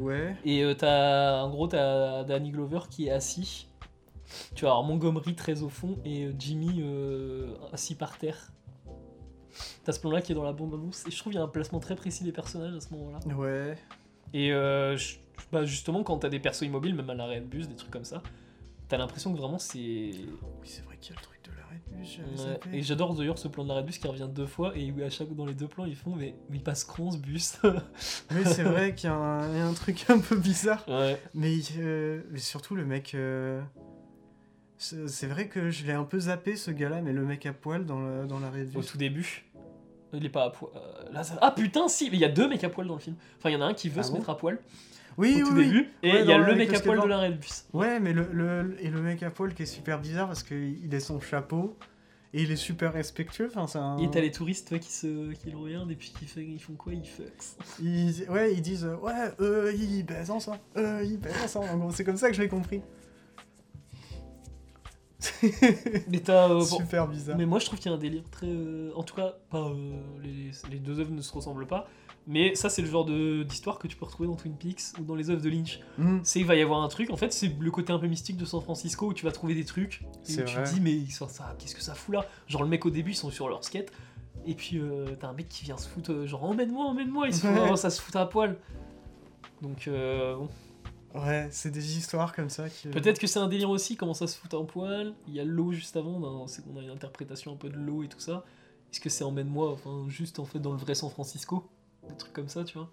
Ouais. 0.00 0.34
Et 0.44 0.64
euh, 0.64 0.74
t'as, 0.74 1.44
en 1.44 1.48
gros, 1.50 1.68
t'as 1.68 2.24
Danny 2.24 2.50
Glover 2.50 2.80
qui 2.90 3.06
est 3.06 3.12
assis. 3.12 3.68
Tu 4.56 4.64
vas 4.64 4.72
avoir 4.72 4.82
Montgomery 4.82 5.36
très 5.36 5.62
au 5.62 5.68
fond 5.68 5.96
et 6.04 6.24
euh, 6.24 6.34
Jimmy 6.36 6.80
euh, 6.80 7.54
assis 7.72 7.94
par 7.94 8.18
terre. 8.18 8.50
T'as 9.84 9.92
ce 9.92 10.00
plan-là 10.00 10.22
qui 10.22 10.32
est 10.32 10.34
dans 10.34 10.42
la 10.42 10.52
bombe 10.52 10.74
à 10.74 10.76
mousse. 10.76 11.04
Et 11.06 11.12
je 11.12 11.16
trouve 11.16 11.30
qu'il 11.32 11.38
y 11.38 11.42
a 11.42 11.44
un 11.44 11.48
placement 11.48 11.78
très 11.78 11.94
précis 11.94 12.24
des 12.24 12.32
personnages 12.32 12.74
à 12.74 12.80
ce 12.80 12.92
moment-là. 12.94 13.20
Ouais. 13.36 13.76
Et 14.34 14.52
euh, 14.52 14.96
je- 14.96 15.18
bah, 15.52 15.64
justement, 15.64 16.02
quand 16.02 16.18
t'as 16.18 16.28
des 16.30 16.40
persos 16.40 16.62
immobiles, 16.62 16.96
même 16.96 17.10
à 17.10 17.14
l'arrêt 17.14 17.38
de 17.40 17.46
bus, 17.46 17.68
des 17.68 17.76
trucs 17.76 17.92
comme 17.92 18.02
ça, 18.04 18.24
t'as 18.88 18.96
l'impression 18.98 19.32
que 19.32 19.38
vraiment 19.38 19.60
c'est. 19.60 19.78
Oui, 19.78 20.64
c'est 20.64 20.84
vrai 20.84 20.96
qu'il 21.00 21.14
y 21.14 21.16
a 21.16 21.20
le 21.20 21.24
truc 21.24 21.29
Et 22.72 22.82
j'adore 22.82 23.14
d'ailleurs 23.14 23.38
ce 23.38 23.48
plan 23.48 23.62
de 23.64 23.68
l'arrêt 23.68 23.82
de 23.82 23.86
bus 23.86 23.98
qui 23.98 24.06
revient 24.08 24.28
deux 24.32 24.46
fois 24.46 24.72
et 24.76 24.90
où 24.90 25.02
à 25.02 25.10
chaque 25.10 25.34
dans 25.34 25.44
les 25.46 25.54
deux 25.54 25.68
plans 25.68 25.84
ils 25.84 25.94
font 25.96 26.14
mais, 26.16 26.34
mais 26.48 26.56
il 26.56 26.62
passe 26.62 26.84
con 26.84 27.10
ce 27.10 27.18
bus? 27.18 27.58
Oui, 28.32 28.42
c'est 28.44 28.62
vrai 28.62 28.94
qu'il 28.94 29.08
y, 29.10 29.12
a 29.12 29.16
un 29.16 29.50
il 29.52 29.58
y 29.58 29.60
a 29.60 29.66
un 29.66 29.72
truc 29.74 30.04
un 30.08 30.18
peu 30.18 30.36
bizarre. 30.36 30.84
ouais. 30.88 31.20
Mais, 31.34 31.54
euh, 31.78 32.22
mais 32.30 32.38
surtout, 32.38 32.74
le 32.76 32.84
mec. 32.84 33.14
euh, 33.14 33.60
C'est 34.78 35.26
vrai 35.26 35.48
que 35.48 35.70
je 35.70 35.84
l'ai 35.86 35.92
un 35.92 36.04
peu 36.04 36.18
zappé 36.20 36.56
ce 36.56 36.70
gars-là, 36.70 37.02
mais 37.02 37.12
le 37.12 37.24
mec 37.24 37.44
à 37.46 37.52
poil 37.52 37.84
dans, 37.84 38.00
le, 38.00 38.26
dans 38.26 38.40
l'arrêt 38.40 38.64
de 38.64 38.78
Au 38.78 38.82
tout 38.82 38.98
début. 38.98 39.44
Il 40.12 40.24
est 40.24 40.28
pas 40.30 40.44
à 40.44 40.50
poil. 40.50 40.70
euh, 40.74 41.12
là, 41.12 41.22
ça- 41.22 41.38
Ah 41.40 41.50
putain, 41.52 41.86
si, 41.88 42.10
mais 42.10 42.16
il 42.16 42.20
y 42.20 42.24
a 42.24 42.28
deux 42.30 42.48
mecs 42.48 42.64
à 42.64 42.68
poil 42.68 42.86
dans 42.86 42.94
le 42.94 43.00
film. 43.00 43.16
Enfin, 43.38 43.50
il 43.50 43.52
y 43.52 43.56
en 43.56 43.60
a 43.60 43.66
un 43.66 43.74
qui 43.74 43.88
veut 43.88 44.00
Ah 44.00 44.02
se 44.02 44.10
bon? 44.10 44.18
mettre 44.18 44.30
à 44.30 44.36
poil 44.36 44.58
Oui, 45.20 45.42
au 45.42 45.46
tout 45.48 45.54
oui, 45.54 45.70
oui. 45.72 45.88
et 46.02 46.12
Ouais, 46.12 46.22
il 46.22 46.28
y 46.28 46.32
a 46.32 46.38
le 46.38 46.54
mec 46.56 46.72
à 46.74 46.80
poil 46.80 46.98
de 47.00 47.28
de 47.30 47.36
bus. 47.36 47.64
Ouais, 47.72 48.00
mais 48.00 48.12
le, 48.12 48.28
le- 48.32 48.76
et 48.80 48.88
le 48.88 49.00
mec 49.02 49.22
à 49.22 49.30
poil 49.30 49.54
qui 49.54 49.62
est 49.62 49.66
super 49.66 50.00
bizarre 50.00 50.26
parce 50.28 50.42
qu'il 50.42 50.92
est 50.92 51.00
son 51.00 51.20
chapeau 51.20 51.76
et 52.32 52.42
il 52.42 52.50
est 52.50 52.56
super 52.56 52.92
respectueux. 52.92 53.48
Enfin, 53.54 53.66
c'est 53.66 53.78
un... 53.78 53.98
Et 53.98 54.10
t'as 54.10 54.20
les 54.20 54.30
touristes 54.30 54.68
toi, 54.68 54.78
qui, 54.78 54.90
se... 54.92 55.32
qui 55.32 55.50
le 55.50 55.56
regardent 55.58 55.90
et 55.90 55.96
puis 55.96 56.12
qui 56.18 56.24
fait... 56.26 56.44
ils 56.44 56.58
font 56.60 56.74
quoi 56.74 56.92
Ils 56.94 57.04
fucks. 57.06 57.26
Ils, 57.82 58.24
ouais, 58.30 58.54
ils 58.54 58.62
disent 58.62 58.84
euh, 58.86 58.96
Ouais, 58.96 59.32
eux, 59.40 59.72
ils 59.76 60.04
baisent 60.04 60.30
ensemble. 60.30 60.58
Eux, 60.76 61.00
ils 61.04 61.18
baisent 61.18 61.42
ensemble. 61.44 61.68
En 61.70 61.76
gros, 61.78 61.90
c'est 61.92 62.04
comme 62.04 62.16
ça 62.16 62.28
que 62.30 62.34
je 62.36 62.40
l'ai 62.42 62.48
compris. 62.48 62.80
Mais 66.08 66.20
t'as. 66.20 66.48
euh, 66.50 66.58
bon, 66.60 66.64
Super 66.64 67.06
bizarre. 67.06 67.36
Mais 67.36 67.44
moi 67.44 67.58
je 67.58 67.66
trouve 67.66 67.78
qu'il 67.78 67.90
y 67.90 67.94
a 67.94 67.96
un 67.96 68.00
délire 68.00 68.22
très. 68.30 68.46
euh, 68.46 68.90
En 68.94 69.02
tout 69.02 69.14
cas, 69.14 69.34
pas, 69.50 69.68
euh, 69.68 70.00
les, 70.22 70.50
les 70.70 70.78
deux 70.78 70.98
œuvres 70.98 71.10
ne 71.12 71.20
se 71.20 71.32
ressemblent 71.32 71.66
pas. 71.66 71.88
Mais 72.32 72.54
ça, 72.54 72.70
c'est 72.70 72.80
le 72.80 72.88
genre 72.88 73.04
d'histoire 73.44 73.78
que 73.80 73.88
tu 73.88 73.96
peux 73.96 74.04
retrouver 74.04 74.28
dans 74.28 74.36
Twin 74.36 74.54
Peaks 74.54 74.82
ou 75.00 75.02
dans 75.02 75.16
les 75.16 75.30
œuvres 75.30 75.42
de 75.42 75.48
Lynch. 75.50 75.80
Hmm. 75.98 76.20
C'est 76.22 76.38
qu'il 76.38 76.46
va 76.46 76.54
y 76.54 76.62
avoir 76.62 76.80
un 76.82 76.88
truc, 76.88 77.10
en 77.10 77.16
fait, 77.16 77.32
c'est 77.32 77.52
le 77.58 77.70
côté 77.72 77.92
un 77.92 77.98
peu 77.98 78.06
mystique 78.06 78.36
de 78.36 78.44
San 78.44 78.60
Francisco 78.62 79.08
où 79.08 79.12
tu 79.12 79.24
vas 79.24 79.32
trouver 79.32 79.54
des 79.56 79.64
trucs. 79.64 80.04
Et 80.28 80.36
tu 80.36 80.42
vrai. 80.42 80.62
te 80.62 80.68
dis, 80.72 80.80
mais 80.80 80.92
ils 80.92 81.10
sont- 81.10 81.26
ça, 81.26 81.56
qu'est-ce 81.58 81.74
que 81.74 81.82
ça 81.82 81.94
fout 81.94 82.14
là? 82.14 82.24
Genre, 82.46 82.62
le 82.62 82.68
mec 82.68 82.86
au 82.86 82.90
début, 82.90 83.10
ils 83.10 83.16
sont 83.16 83.30
sur 83.30 83.48
leur 83.48 83.64
skate. 83.64 83.90
Et 84.46 84.54
puis, 84.54 84.78
euh, 84.78 85.16
t'as 85.18 85.28
un 85.28 85.32
mec 85.32 85.48
qui 85.48 85.64
vient 85.64 85.76
se 85.76 85.88
foutre, 85.88 86.12
euh, 86.12 86.26
genre, 86.26 86.44
emmène-moi, 86.44 86.84
emmène-moi. 86.86 87.26
Ils 87.26 87.34
se 87.34 87.40
font, 87.46 87.52
Ouais. 87.52 87.68
oh, 87.72 87.76
ça 87.76 87.90
se 87.90 88.00
fout 88.00 88.14
à 88.14 88.26
poil. 88.26 88.56
Donc, 89.60 89.88
euh, 89.88 90.36
bon. 90.36 90.48
Ouais, 91.20 91.48
c'est 91.50 91.70
des 91.70 91.98
histoires 91.98 92.32
comme 92.34 92.48
ça 92.50 92.68
qui. 92.68 92.86
Peut-être 92.88 93.18
que 93.18 93.26
c'est 93.26 93.40
un 93.40 93.48
délire 93.48 93.70
aussi, 93.70 93.96
comment 93.96 94.14
ça 94.14 94.28
se 94.28 94.38
fout 94.38 94.54
en 94.54 94.64
poil. 94.64 95.12
Il 95.26 95.34
y 95.34 95.40
a 95.40 95.44
l'eau 95.44 95.72
juste 95.72 95.96
avant, 95.96 96.12
on 96.22 96.44
a, 96.44 96.46
c'est 96.48 96.64
qu'on 96.64 96.78
a 96.78 96.82
une 96.82 96.90
interprétation 96.90 97.52
un 97.52 97.56
peu 97.56 97.68
de 97.68 97.76
l'eau 97.76 98.04
et 98.04 98.08
tout 98.08 98.20
ça. 98.20 98.44
Est-ce 98.92 99.00
que 99.00 99.08
c'est 99.08 99.24
emmène-moi, 99.24 99.72
enfin 99.72 100.04
juste 100.08 100.38
en 100.38 100.44
fait 100.44 100.60
dans 100.60 100.70
le 100.72 100.78
vrai 100.78 100.94
San 100.94 101.10
Francisco? 101.10 101.68
Des 102.10 102.16
trucs 102.16 102.32
comme 102.32 102.48
ça, 102.48 102.64
tu 102.64 102.76
vois. 102.78 102.88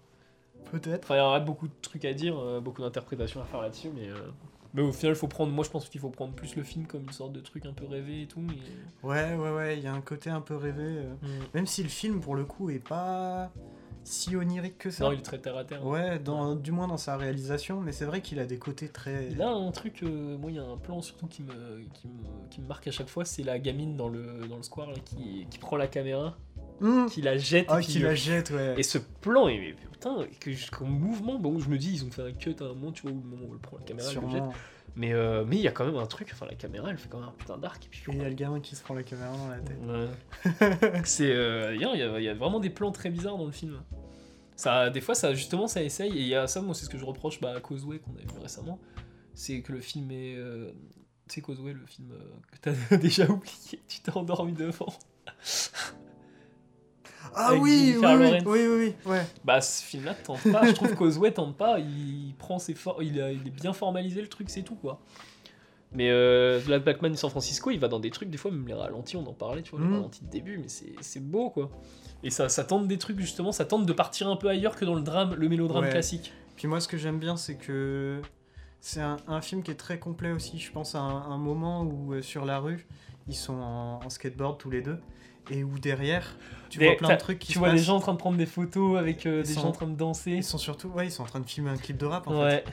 Peut-être. 0.70 1.04
Enfin, 1.04 1.14
il 1.16 1.18
y 1.18 1.20
aurait 1.20 1.40
beaucoup 1.40 1.68
de 1.68 1.72
trucs 1.82 2.04
à 2.04 2.12
dire, 2.12 2.38
euh, 2.38 2.60
beaucoup 2.60 2.82
d'interprétations 2.82 3.40
à 3.40 3.44
faire 3.44 3.60
là-dessus, 3.62 3.88
mais. 3.94 4.08
euh, 4.08 4.16
Mais 4.74 4.82
au 4.82 4.92
final, 4.92 5.14
faut 5.16 5.28
prendre. 5.28 5.52
Moi, 5.52 5.64
je 5.64 5.70
pense 5.70 5.88
qu'il 5.88 6.00
faut 6.00 6.10
prendre 6.10 6.34
plus 6.34 6.56
le 6.56 6.62
film 6.62 6.86
comme 6.86 7.02
une 7.04 7.12
sorte 7.12 7.32
de 7.32 7.40
truc 7.40 7.64
un 7.66 7.72
peu 7.72 7.86
rêvé 7.86 8.22
et 8.22 8.26
tout. 8.26 8.40
Mais... 8.40 8.54
Ouais, 9.02 9.34
ouais, 9.34 9.50
ouais, 9.50 9.78
il 9.78 9.84
y 9.84 9.86
a 9.86 9.92
un 9.94 10.00
côté 10.02 10.30
un 10.30 10.40
peu 10.42 10.56
rêvé. 10.56 10.82
euh, 10.82 11.14
Même 11.54 11.66
si 11.66 11.82
le 11.82 11.88
film, 11.88 12.20
pour 12.20 12.34
le 12.36 12.44
coup, 12.44 12.68
est 12.70 12.78
pas 12.86 13.50
si 14.04 14.36
onirique 14.36 14.78
que 14.78 14.90
ça. 14.90 15.04
Non, 15.04 15.12
il 15.12 15.18
est 15.18 15.22
très 15.22 15.38
terre 15.38 15.56
à 15.56 15.64
terre. 15.64 15.84
Ouais, 15.84 16.18
dans, 16.18 16.54
du 16.54 16.72
moins 16.72 16.88
dans 16.88 16.96
sa 16.96 17.16
réalisation, 17.18 17.80
mais 17.80 17.92
c'est 17.92 18.06
vrai 18.06 18.22
qu'il 18.22 18.38
a 18.40 18.46
des 18.46 18.58
côtés 18.58 18.88
très. 18.88 19.28
Il 19.30 19.42
a 19.42 19.50
un 19.50 19.70
truc, 19.70 20.02
euh, 20.02 20.36
moi 20.38 20.50
il 20.50 20.56
y 20.56 20.58
a 20.58 20.64
un 20.64 20.78
plan 20.78 21.02
surtout 21.02 21.26
qui 21.26 21.42
me, 21.42 21.52
qui 21.92 22.08
me, 22.08 22.48
qui 22.48 22.60
me 22.62 22.66
marque 22.66 22.86
à 22.88 22.90
chaque 22.90 23.08
fois, 23.08 23.26
c'est 23.26 23.42
la 23.42 23.58
gamine 23.58 23.96
dans 23.96 24.08
le, 24.08 24.46
dans 24.48 24.56
le 24.56 24.62
square 24.62 24.90
là, 24.90 24.96
qui, 25.04 25.46
qui 25.50 25.58
prend 25.58 25.76
la 25.76 25.88
caméra, 25.88 26.38
Hum 26.80 27.08
qui 27.10 27.22
la 27.22 27.36
jette 27.36 27.66
Ah, 27.68 27.80
et 27.80 27.82
puis 27.84 27.92
qui 27.94 27.98
le- 27.98 28.08
la 28.08 28.14
jette, 28.14 28.50
ouais. 28.50 28.74
Et 28.76 28.82
ce 28.82 28.98
plan, 28.98 29.48
est, 29.48 29.74
putain, 29.92 30.26
que 30.40 30.50
comme 30.70 30.90
mouvement, 30.90 31.38
bon, 31.38 31.58
je 31.58 31.68
me 31.68 31.76
dis, 31.78 31.92
ils 31.92 32.04
ont 32.04 32.10
fait 32.10 32.22
un 32.22 32.32
cut 32.32 32.54
à 32.60 32.64
un 32.64 32.68
moment, 32.68 32.92
tu 32.92 33.02
vois, 33.02 33.10
au 33.10 33.14
moment 33.14 33.46
où 33.48 33.52
elle 33.54 33.60
prend 33.60 33.76
la 33.78 33.84
caméra, 33.84 34.08
elle 34.10 34.20
le 34.20 34.30
jette. 34.30 34.42
Mais 34.96 35.12
euh, 35.12 35.44
mais 35.46 35.56
il 35.56 35.62
y 35.62 35.68
a 35.68 35.70
quand 35.72 35.84
même 35.86 35.96
un 35.96 36.06
truc, 36.06 36.30
enfin 36.32 36.46
la 36.46 36.54
caméra, 36.56 36.90
elle 36.90 36.98
fait 36.98 37.08
quand 37.08 37.20
même 37.20 37.28
un 37.28 37.32
putain 37.32 37.56
d'arc. 37.58 37.84
Et 37.84 37.88
puis, 37.88 38.02
il 38.12 38.18
y 38.18 38.24
a 38.24 38.28
le 38.28 38.34
gamin 38.34 38.58
qui 38.60 38.74
se 38.74 38.82
prend 38.82 38.94
la 38.94 39.02
caméra 39.04 39.30
dans 39.36 39.48
la 39.48 39.58
tête. 39.60 39.78
Ouais. 40.90 41.02
c'est, 41.04 41.30
euh, 41.30 41.74
il 41.74 41.80
y, 41.80 41.84
a- 41.84 42.20
y 42.20 42.28
a 42.28 42.34
vraiment 42.34 42.58
des 42.58 42.70
plans 42.70 42.90
très 42.90 43.10
bizarres 43.10 43.38
dans 43.38 43.44
le 43.46 43.52
film. 43.52 43.80
Ça, 44.56 44.90
des 44.90 45.00
fois, 45.00 45.14
ça 45.14 45.34
justement, 45.34 45.68
ça 45.68 45.82
essaye. 45.84 46.10
Et 46.16 46.20
il 46.22 46.26
y 46.26 46.34
a 46.34 46.46
ça, 46.48 46.62
moi, 46.62 46.74
c'est 46.74 46.84
ce 46.84 46.90
que 46.90 46.98
je 46.98 47.04
reproche 47.04 47.40
bah, 47.40 47.52
à 47.56 47.60
Causeway 47.60 47.98
qu'on 48.00 48.12
a 48.16 48.20
vu 48.32 48.38
récemment, 48.40 48.80
c'est 49.34 49.60
que 49.62 49.72
le 49.72 49.80
film 49.80 50.10
est, 50.10 50.34
euh, 50.36 50.72
tu 51.28 51.34
sais 51.36 51.40
Causeway, 51.42 51.74
le 51.74 51.86
film 51.86 52.10
euh, 52.12 52.18
que 52.50 52.58
t'as 52.58 52.96
déjà 52.96 53.28
oublié, 53.30 53.80
tu 53.86 54.00
t'es 54.00 54.10
endormi 54.16 54.52
devant. 54.52 54.92
Ah 57.34 57.54
oui, 57.54 57.96
oui, 57.98 58.04
oui, 58.04 58.40
oui, 58.46 58.66
oui, 58.68 58.94
ouais. 59.10 59.26
Bah, 59.44 59.60
ce 59.60 59.82
film-là 59.84 60.14
tente 60.14 60.42
pas. 60.50 60.66
Je 60.66 60.72
trouve 60.72 60.94
Causeway 60.94 61.32
tente 61.32 61.56
pas. 61.56 61.78
Il 61.78 62.34
prend 62.38 62.58
ses 62.58 62.74
for- 62.74 63.02
il, 63.02 63.20
a- 63.20 63.30
il 63.32 63.46
est 63.46 63.50
bien 63.50 63.72
formalisé 63.72 64.20
le 64.22 64.28
truc, 64.28 64.50
c'est 64.50 64.62
tout 64.62 64.74
quoi. 64.76 65.00
Mais 65.92 66.10
euh, 66.10 66.60
la 66.68 66.78
Blackman 66.78 67.14
San 67.14 67.30
Francisco, 67.30 67.70
il 67.70 67.78
va 67.80 67.88
dans 67.88 67.98
des 68.00 68.10
trucs, 68.10 68.28
des 68.28 68.36
fois 68.36 68.50
même 68.50 68.66
les 68.66 68.74
ralentis, 68.74 69.16
on 69.16 69.26
en 69.26 69.32
parlait, 69.32 69.62
tu 69.62 69.70
vois, 69.70 69.80
les 69.80 69.86
Mhm. 69.86 69.94
ralentis 69.94 70.22
de 70.24 70.28
début, 70.30 70.58
mais 70.58 70.68
c'est 70.68 70.92
c'est 71.00 71.22
beau 71.22 71.48
quoi. 71.50 71.70
Et 72.22 72.30
ça, 72.30 72.48
ça 72.50 72.64
tente 72.64 72.86
des 72.88 72.98
trucs 72.98 73.18
justement, 73.18 73.52
ça 73.52 73.64
tente 73.64 73.86
de 73.86 73.92
partir 73.92 74.28
un 74.28 74.36
peu 74.36 74.48
ailleurs 74.48 74.76
que 74.76 74.84
dans 74.84 74.94
le 74.94 75.02
drame, 75.02 75.34
le 75.34 75.48
mélodrame 75.48 75.84
Ouais. 75.84 75.90
classique. 75.90 76.32
Puis 76.56 76.66
moi, 76.68 76.80
ce 76.80 76.88
que 76.88 76.98
j'aime 76.98 77.18
bien, 77.18 77.36
c'est 77.36 77.54
que 77.54 78.20
c'est 78.80 79.00
un, 79.00 79.16
un 79.28 79.40
film 79.40 79.62
qui 79.62 79.70
est 79.70 79.76
très 79.76 79.98
complet 79.98 80.30
aussi. 80.32 80.58
Je 80.58 80.70
pense 80.72 80.94
à 80.94 80.98
un, 81.00 81.22
un 81.30 81.38
moment 81.38 81.82
où, 81.84 82.12
euh, 82.14 82.22
sur 82.22 82.44
la 82.44 82.58
rue, 82.58 82.86
ils 83.28 83.34
sont 83.36 83.54
en, 83.54 84.00
en 84.04 84.10
skateboard 84.10 84.58
tous 84.58 84.70
les 84.70 84.82
deux, 84.82 84.98
et 85.50 85.64
où 85.64 85.78
derrière, 85.78 86.36
tu 86.70 86.78
Des- 86.78 86.86
vois 86.86 86.96
plein 86.96 87.08
de 87.14 87.16
trucs 87.18 87.38
qui 87.38 87.48
Tu 87.48 87.52
se 87.54 87.58
vois 87.58 87.70
des 87.70 87.76
passent. 87.76 87.84
gens 87.86 87.96
en 87.96 88.00
train 88.00 88.12
de 88.12 88.18
prendre 88.18 88.36
des 88.38 88.46
photos 88.46 88.98
avec 88.98 89.26
euh, 89.26 89.42
des 89.42 89.52
sont- 89.54 89.62
gens 89.62 89.68
en 89.68 89.72
train 89.72 89.86
de 89.86 89.96
danser. 89.96 90.32
Ils 90.32 90.44
sont 90.44 90.58
surtout, 90.58 90.88
ouais, 90.88 91.06
ils 91.06 91.10
sont 91.10 91.22
en 91.22 91.26
train 91.26 91.40
de 91.40 91.46
filmer 91.46 91.70
un 91.70 91.76
clip 91.76 91.96
de 91.96 92.06
rap 92.06 92.26
en 92.28 92.32
fait. 92.32 92.38
Ouais, 92.56 92.64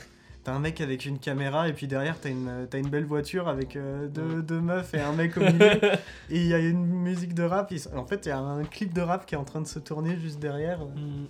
T'as 0.44 0.54
un 0.54 0.60
mec 0.60 0.80
avec 0.80 1.06
une 1.08 1.18
caméra 1.18 1.68
et 1.68 1.74
puis 1.74 1.88
derrière 1.88 2.20
t'as 2.20 2.30
une, 2.30 2.68
t'as 2.70 2.78
une 2.78 2.90
belle 2.90 3.06
voiture 3.06 3.48
avec 3.48 3.76
euh, 3.76 4.08
deux, 4.08 4.44
deux 4.44 4.62
meufs 4.62 4.94
et 4.94 5.00
un 5.00 5.12
mec 5.14 5.36
au 5.38 5.40
milieu 5.40 5.58
et 6.30 6.40
il 6.40 6.46
y 6.46 6.54
a 6.54 6.60
une 6.60 6.86
musique 6.86 7.34
de 7.34 7.42
rap. 7.42 7.74
En 7.96 8.06
fait, 8.06 8.28
il 8.28 8.30
y 8.30 8.32
a 8.32 8.38
un 8.38 8.64
clip 8.64 8.94
de 8.94 9.02
rap 9.02 9.26
qui 9.26 9.34
est 9.34 9.40
en 9.40 9.44
train 9.44 9.62
de 9.62 9.66
se 9.68 9.80
tourner 9.80 10.16
juste 10.20 10.38
derrière. 10.40 10.86
Mm. 10.86 11.26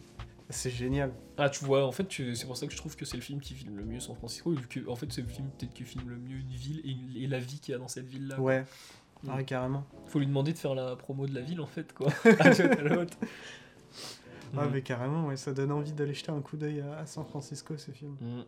C'est 0.50 0.70
génial. 0.70 1.12
Ah, 1.38 1.50
tu 1.50 1.64
vois, 1.66 1.88
en 1.88 1.92
fait, 1.92 2.06
c'est 2.36 2.46
pour 2.46 2.56
ça 2.58 2.68
que 2.68 2.72
je 2.74 2.78
trouve 2.78 2.96
que 2.96 3.04
c'est 3.06 3.16
le 3.18 3.24
film 3.24 3.40
qui 3.40 3.54
filme 3.56 3.78
le 3.78 3.84
mieux 3.86 4.00
San 4.00 4.16
Francisco, 4.16 4.52
vu 4.52 4.68
que, 4.68 4.88
en 4.90 4.96
fait, 4.96 5.12
c'est 5.12 5.22
le 5.22 5.28
film 5.28 5.48
peut-être 5.58 5.74
qui 5.74 5.84
filme 5.84 6.08
le 6.10 6.18
mieux 6.18 6.38
une 6.38 6.50
ville 6.56 6.82
et, 6.84 7.24
et 7.24 7.28
la 7.28 7.40
vie 7.40 7.60
qu'il 7.60 7.72
y 7.72 7.76
a 7.76 7.80
dans 7.80 7.88
cette 7.88 8.06
ville-là. 8.08 8.40
Ouais, 8.40 8.64
Mm. 9.26 9.36
ouais, 9.36 9.44
carrément. 9.46 9.84
Faut 10.08 10.20
lui 10.20 10.28
demander 10.28 10.54
de 10.54 10.58
faire 10.58 10.76
la 10.76 10.96
promo 10.96 11.28
de 11.28 11.34
la 11.34 11.42
ville, 11.42 11.62
en 11.62 11.66
fait, 11.68 11.94
quoi. 11.94 12.10
À 12.40 12.82
l'autre. 12.84 13.18
Ouais, 14.54 14.66
Mm. 14.68 14.70
mais 14.72 14.82
carrément, 14.82 15.28
ouais, 15.28 15.38
ça 15.38 15.52
donne 15.54 15.72
envie 15.72 15.92
d'aller 15.92 16.14
jeter 16.14 16.32
un 16.32 16.42
coup 16.42 16.56
d'œil 16.58 16.80
à, 16.82 17.00
à 17.00 17.06
San 17.06 17.26
Francisco 17.26 17.76
ce 17.78 17.92
film. 17.92 18.16
Mm. 18.22 18.42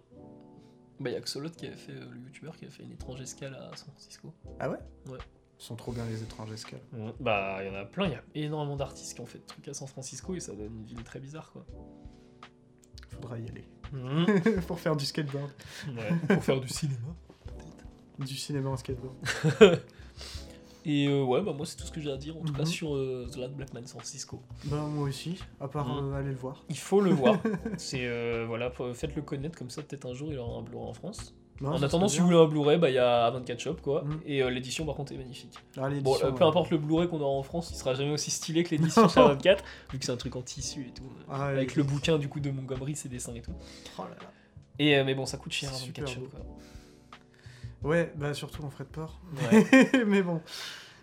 Bah, 1.00 1.10
il 1.10 1.14
y 1.14 1.16
a 1.16 1.22
Xolot 1.22 1.50
qui 1.50 1.68
avait 1.68 1.76
fait, 1.76 1.92
euh, 1.92 2.06
le 2.12 2.20
youtubeur 2.22 2.56
qui 2.58 2.66
a 2.66 2.70
fait 2.70 2.84
une 2.84 2.92
étrange 2.92 3.20
escale 3.22 3.54
à 3.56 3.76
San 3.76 3.90
Francisco. 3.90 4.34
Ah 4.60 4.70
ouais? 4.70 4.78
Ouais. 5.08 5.18
Ils 5.60 5.64
sont 5.64 5.76
trop 5.76 5.92
bien 5.92 6.06
les 6.06 6.22
étranges 6.24 6.52
escales. 6.52 6.82
Bah, 7.20 7.58
il 7.62 7.68
y 7.68 7.70
en 7.70 7.76
a 7.80 7.84
plein, 7.86 8.06
il 8.06 8.12
y 8.12 8.16
a 8.16 8.24
énormément 8.46 8.76
d'artistes 8.76 9.16
qui 9.16 9.22
ont 9.22 9.26
fait 9.26 9.40
des 9.40 9.46
trucs 9.46 9.68
à 9.68 9.74
San 9.74 9.88
Francisco 9.88 10.34
et 10.36 10.40
ça 10.40 10.54
donne 10.54 10.68
une 10.78 10.86
ville 10.86 11.04
très 11.04 11.20
bizarre, 11.20 11.52
quoi. 11.52 11.66
Faudra 13.10 13.38
y 13.40 13.48
aller. 13.50 13.68
Mm. 13.92 14.62
pour 14.68 14.80
faire 14.80 14.96
du 14.96 15.06
skateboard. 15.06 15.52
Ouais, 15.88 16.36
pour 16.36 16.44
faire 16.44 16.60
du 16.60 16.68
cinéma. 16.70 17.00
Du 18.20 18.36
cinéma 18.36 18.70
en 18.70 18.78
skateboard. 18.78 19.16
Et 20.90 21.08
euh, 21.08 21.22
ouais, 21.24 21.42
bah, 21.42 21.52
moi, 21.56 21.66
c'est 21.66 21.76
tout 21.76 21.84
ce 21.86 21.92
que 21.92 22.00
j'ai 22.00 22.10
à 22.12 22.16
dire, 22.18 22.38
en 22.38 22.42
tout 22.42 22.54
cas, 22.54 22.60
Mhm. 22.62 22.66
sur 22.66 22.96
euh, 22.96 23.28
The 23.32 23.36
Last 23.38 23.54
Blackman 23.56 23.82
San 23.82 24.00
Francisco. 24.00 24.42
Ben 24.66 24.88
moi 24.88 25.10
aussi, 25.10 25.38
à 25.60 25.68
part 25.68 25.86
Mm. 25.88 26.14
euh, 26.14 26.18
aller 26.18 26.30
le 26.30 26.36
voir. 26.36 26.64
Il 26.70 26.78
faut 26.78 27.02
le 27.02 27.12
voir. 27.12 27.36
C'est, 27.78 28.06
euh, 28.08 28.46
voilà, 28.48 28.72
faut- 28.72 28.94
faites-le 28.94 29.22
connaître, 29.22 29.58
comme 29.60 29.70
ça, 29.70 29.82
peut-être 29.84 30.06
un 30.06 30.14
jour, 30.14 30.32
il 30.32 30.40
aura 30.40 30.60
un 30.60 30.62
Blu-ray 30.64 30.88
en 30.88 30.94
France. 30.94 31.34
Non, 31.60 31.72
en 31.72 31.78
ça 31.80 31.86
attendant, 31.88 32.08
serait 32.08 32.16
si 32.18 32.20
vous 32.22 32.28
voulez 32.28 32.40
un 32.40 32.46
Blu-ray, 32.46 32.78
bah, 32.78 32.90
il 32.90 32.94
y 32.94 33.00
a 33.00 33.30
24 33.32 33.60
Shop, 33.60 33.76
quoi. 33.82 34.04
Mm. 34.04 34.20
Et 34.28 34.44
euh, 34.44 34.50
l'édition, 34.50 34.86
par 34.86 34.96
contre, 34.96 35.12
est 35.12 35.18
magnifique. 35.18 35.56
Ah, 35.76 35.90
Bon, 36.02 36.16
euh, 36.24 36.32
peu 36.32 36.46
importe 36.46 36.70
le 36.70 36.78
Blu-ray 36.78 37.10
qu'on 37.10 37.20
aura 37.20 37.32
en 37.38 37.44
France, 37.44 37.70
il 37.72 37.76
sera 37.78 37.94
jamais 37.94 38.12
aussi 38.12 38.32
stylé 38.32 38.64
que 38.64 38.70
l'édition 38.70 39.08
chez 39.10 39.20
24, 39.20 39.64
vu 39.92 40.00
que 40.00 40.06
c'est 40.06 40.12
un 40.14 40.18
truc 40.18 40.36
en 40.38 40.42
tissu 40.42 40.88
et 40.88 40.92
tout. 40.94 41.04
Ah, 41.30 41.48
avec 41.48 41.76
le 41.76 41.84
bouquin 41.84 42.18
du 42.18 42.30
coup 42.30 42.40
de 42.40 42.50
Montgomery, 42.52 42.96
ses 42.96 43.10
dessins 43.10 43.34
et 43.36 43.42
tout. 43.42 43.52
Oh 43.98 44.04
là 44.04 44.10
là. 44.22 44.32
Et 44.80 44.96
euh, 44.98 45.04
mais 45.04 45.16
bon, 45.16 45.26
ça 45.26 45.38
coûte 45.38 45.52
cher 45.52 45.70
C'est 45.74 45.88
24 45.88 46.08
super 46.08 46.08
shows, 46.08 46.22
beau. 46.22 46.28
quoi. 46.38 46.46
Ouais, 47.88 48.12
bah 48.18 48.34
surtout 48.34 48.64
en 48.64 48.70
frais 48.70 48.84
de 48.84 48.90
port. 48.90 49.20
Ouais. 49.52 50.04
mais 50.06 50.22
bon, 50.22 50.42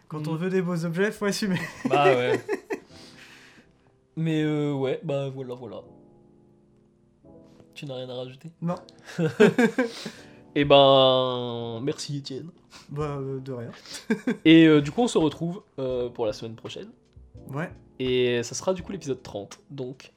quand 0.08 0.28
on 0.28 0.34
Mm. 0.34 0.38
veut 0.38 0.50
des 0.50 0.62
beaux 0.62 0.84
objets, 0.84 1.10
faut 1.12 1.24
assumer. 1.24 1.58
bah 1.88 2.04
ouais. 2.16 2.40
Mais 4.16 4.42
euh, 4.42 4.72
ouais, 4.72 5.00
bah 5.02 5.28
voilà, 5.30 5.54
voilà. 5.54 5.82
Tu 7.74 7.86
n'as 7.86 7.96
rien 7.96 8.08
à 8.08 8.14
rajouter? 8.14 8.52
Non, 8.62 8.76
Et 10.54 10.64
ben, 10.64 11.80
merci 11.82 12.18
Étienne. 12.18 12.50
bah 12.90 13.16
euh, 13.18 13.40
de 13.40 13.52
rien. 13.52 13.70
Et 14.44 14.66
euh, 14.66 14.80
du 14.80 14.92
coup, 14.92 15.02
on 15.02 15.08
se 15.08 15.18
retrouve 15.18 15.62
euh, 15.80 16.08
pour 16.10 16.26
la 16.26 16.32
semaine 16.32 16.54
prochaine. 16.54 16.90
Ouais, 17.52 17.72
Et 17.98 18.40
ça 18.44 18.54
sera 18.54 18.72
du 18.72 18.82
coup 18.84 18.92
l'épisode 18.92 19.20
30. 19.20 19.58
Donc, 19.70 20.12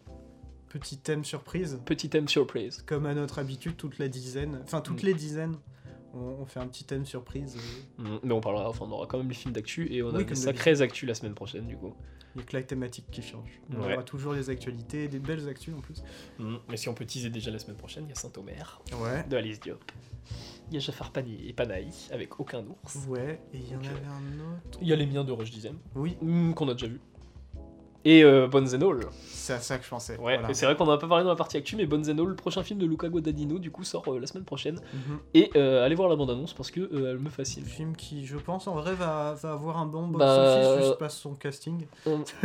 petit 0.70 0.98
thème 1.00 1.26
surprise. 1.26 1.82
petit 1.86 2.08
thème 2.10 2.28
surprise. 2.28 2.84
Comme 2.86 3.08
à 3.08 3.16
notre 3.16 3.40
habitude, 3.40 3.76
toutes 3.78 3.98
les 3.98 4.10
dizaines, 4.10 4.60
enfin 4.64 4.82
toutes 4.82 5.02
Mm. 5.02 5.08
les 5.08 5.14
dizaines, 5.16 5.56
on, 6.18 6.42
on 6.42 6.46
fait 6.46 6.60
un 6.60 6.68
petit 6.68 6.84
thème 6.84 7.06
surprise. 7.06 7.58
euh, 8.00 8.04
Mm, 8.04 8.20
Mais 8.24 8.34
on 8.34 8.42
parlera, 8.42 8.70
enfin, 8.70 8.86
on 8.88 8.92
aura 8.92 9.06
quand 9.08 9.18
même 9.18 9.30
les 9.30 9.34
films 9.36 9.54
d'actu 9.54 9.92
et 9.94 10.02
on 10.04 10.10
a 10.10 10.12
Oui, 10.14 10.18
des 10.20 10.26
comme 10.26 10.36
sacrées 10.36 10.82
actus 10.82 11.08
la 11.08 11.14
semaine 11.16 11.34
prochaine 11.36 11.68
du 11.68 11.78
coup. 11.78 11.94
A 12.38 12.44
que 12.44 12.56
la 12.56 12.62
thématique 12.62 13.06
qui 13.12 13.22
change. 13.24 13.50
On 13.74 13.82
Ouais. 13.82 13.94
aura 13.94 14.04
toujours 14.04 14.34
les 14.34 14.50
actualités, 14.52 15.08
des 15.08 15.18
belles 15.20 15.48
actus 15.50 15.74
en 15.76 15.80
plus. 15.82 16.04
Mm, 16.38 16.58
Mais 16.70 16.78
si 16.78 16.88
on 16.90 16.94
peut 16.94 17.06
teaser 17.06 17.30
déjà 17.32 17.50
la 17.52 17.58
semaine 17.60 17.78
prochaine, 17.78 18.04
il 18.06 18.10
y 18.10 18.12
a 18.12 18.16
Saint-Omer 18.16 18.80
Ouais. 19.02 19.24
de 19.28 19.38
Alice 19.38 19.60
Diop. 19.60 19.84
Il 20.70 20.74
y 20.76 20.78
a 20.78 20.80
Jafar 20.82 21.12
Pani 21.12 21.48
et 21.48 21.54
Panaï 21.54 21.88
avec 22.12 22.40
aucun 22.40 22.64
ours. 22.66 23.06
Ouais, 23.08 23.40
et 23.54 23.58
il 23.58 23.70
y 23.72 23.76
en 23.76 23.80
avait 23.80 23.90
un 23.90 24.40
autre. 24.56 24.78
Il 24.82 24.88
y 24.88 24.94
a 24.94 24.96
les 24.98 25.06
miens 25.08 25.24
de 25.24 25.32
Rush 25.32 25.50
Dizem, 25.50 25.78
Oui, 25.96 26.18
mm, 26.22 26.54
qu'on 26.54 26.68
a 26.70 26.74
déjà 26.74 26.88
vu. 26.88 27.00
Et 28.06 28.24
euh, 28.24 28.48
Bones 28.48 28.68
and 28.74 28.82
All. 28.90 29.00
c'est 29.26 29.54
à 29.54 29.60
ça 29.60 29.78
que 29.78 29.84
je 29.84 29.90
pensais. 29.90 30.14
Ouais, 30.18 30.38
voilà. 30.38 30.54
c'est 30.54 30.66
vrai 30.66 30.76
qu'on 30.78 30.86
en 30.86 30.92
a 30.92 30.98
pas 30.98 31.08
parlé 31.08 31.24
dans 31.24 31.30
la 31.32 31.36
partie 31.36 31.58
actu, 31.58 31.76
mais 31.76 31.86
Bones 31.86 32.06
and 32.10 32.18
All, 32.20 32.28
le 32.28 32.36
prochain 32.36 32.64
film 32.64 32.80
de 32.80 32.86
Luca 32.86 33.10
Guadagnino, 33.10 33.60
du 33.60 33.70
coup, 33.72 33.84
sort 33.84 34.08
euh, 34.14 34.20
la 34.20 34.28
semaine 34.28 34.46
prochaine. 34.46 34.80
Mhm. 34.94 35.20
Et 35.34 35.50
euh, 35.58 35.84
allez 35.84 35.96
voir 35.96 36.08
la 36.08 36.16
bande-annonce 36.16 36.54
parce 36.54 36.72
que 36.72 36.80
euh, 36.80 37.12
elle 37.12 37.20
me 37.20 37.30
fascine. 37.30 37.64
Le 37.64 37.70
film 37.70 37.96
qui, 37.98 38.26
je 38.26 38.38
pense, 38.38 38.68
en 38.68 38.76
vrai, 38.76 38.94
va, 38.96 39.34
va 39.42 39.52
avoir 39.52 39.78
un 39.80 39.86
bon 39.86 40.08
box 40.08 40.20
Bah, 40.20 40.78
juste 40.80 40.98
pas 40.98 41.10
son 41.10 41.34
casting. 41.36 41.86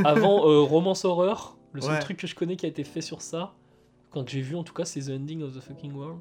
Avant 0.04 0.40
Romance 0.66 1.04
Horror, 1.04 1.56
le 1.72 1.80
seul 1.80 1.92
Ouais. 1.92 1.98
truc 2.00 2.16
que 2.18 2.26
je 2.26 2.34
connais 2.34 2.56
qui 2.56 2.66
a 2.66 2.68
été 2.68 2.82
fait 2.82 3.00
sur 3.02 3.20
ça, 3.22 3.52
quand 4.10 4.28
j'ai 4.28 4.40
vu 4.40 4.56
en 4.56 4.64
tout 4.64 4.74
cas, 4.74 4.84
c'est 4.84 5.00
The 5.00 5.10
Ending 5.10 5.42
of 5.42 5.54
the 5.56 5.60
Fucking 5.60 5.92
World. 5.94 6.18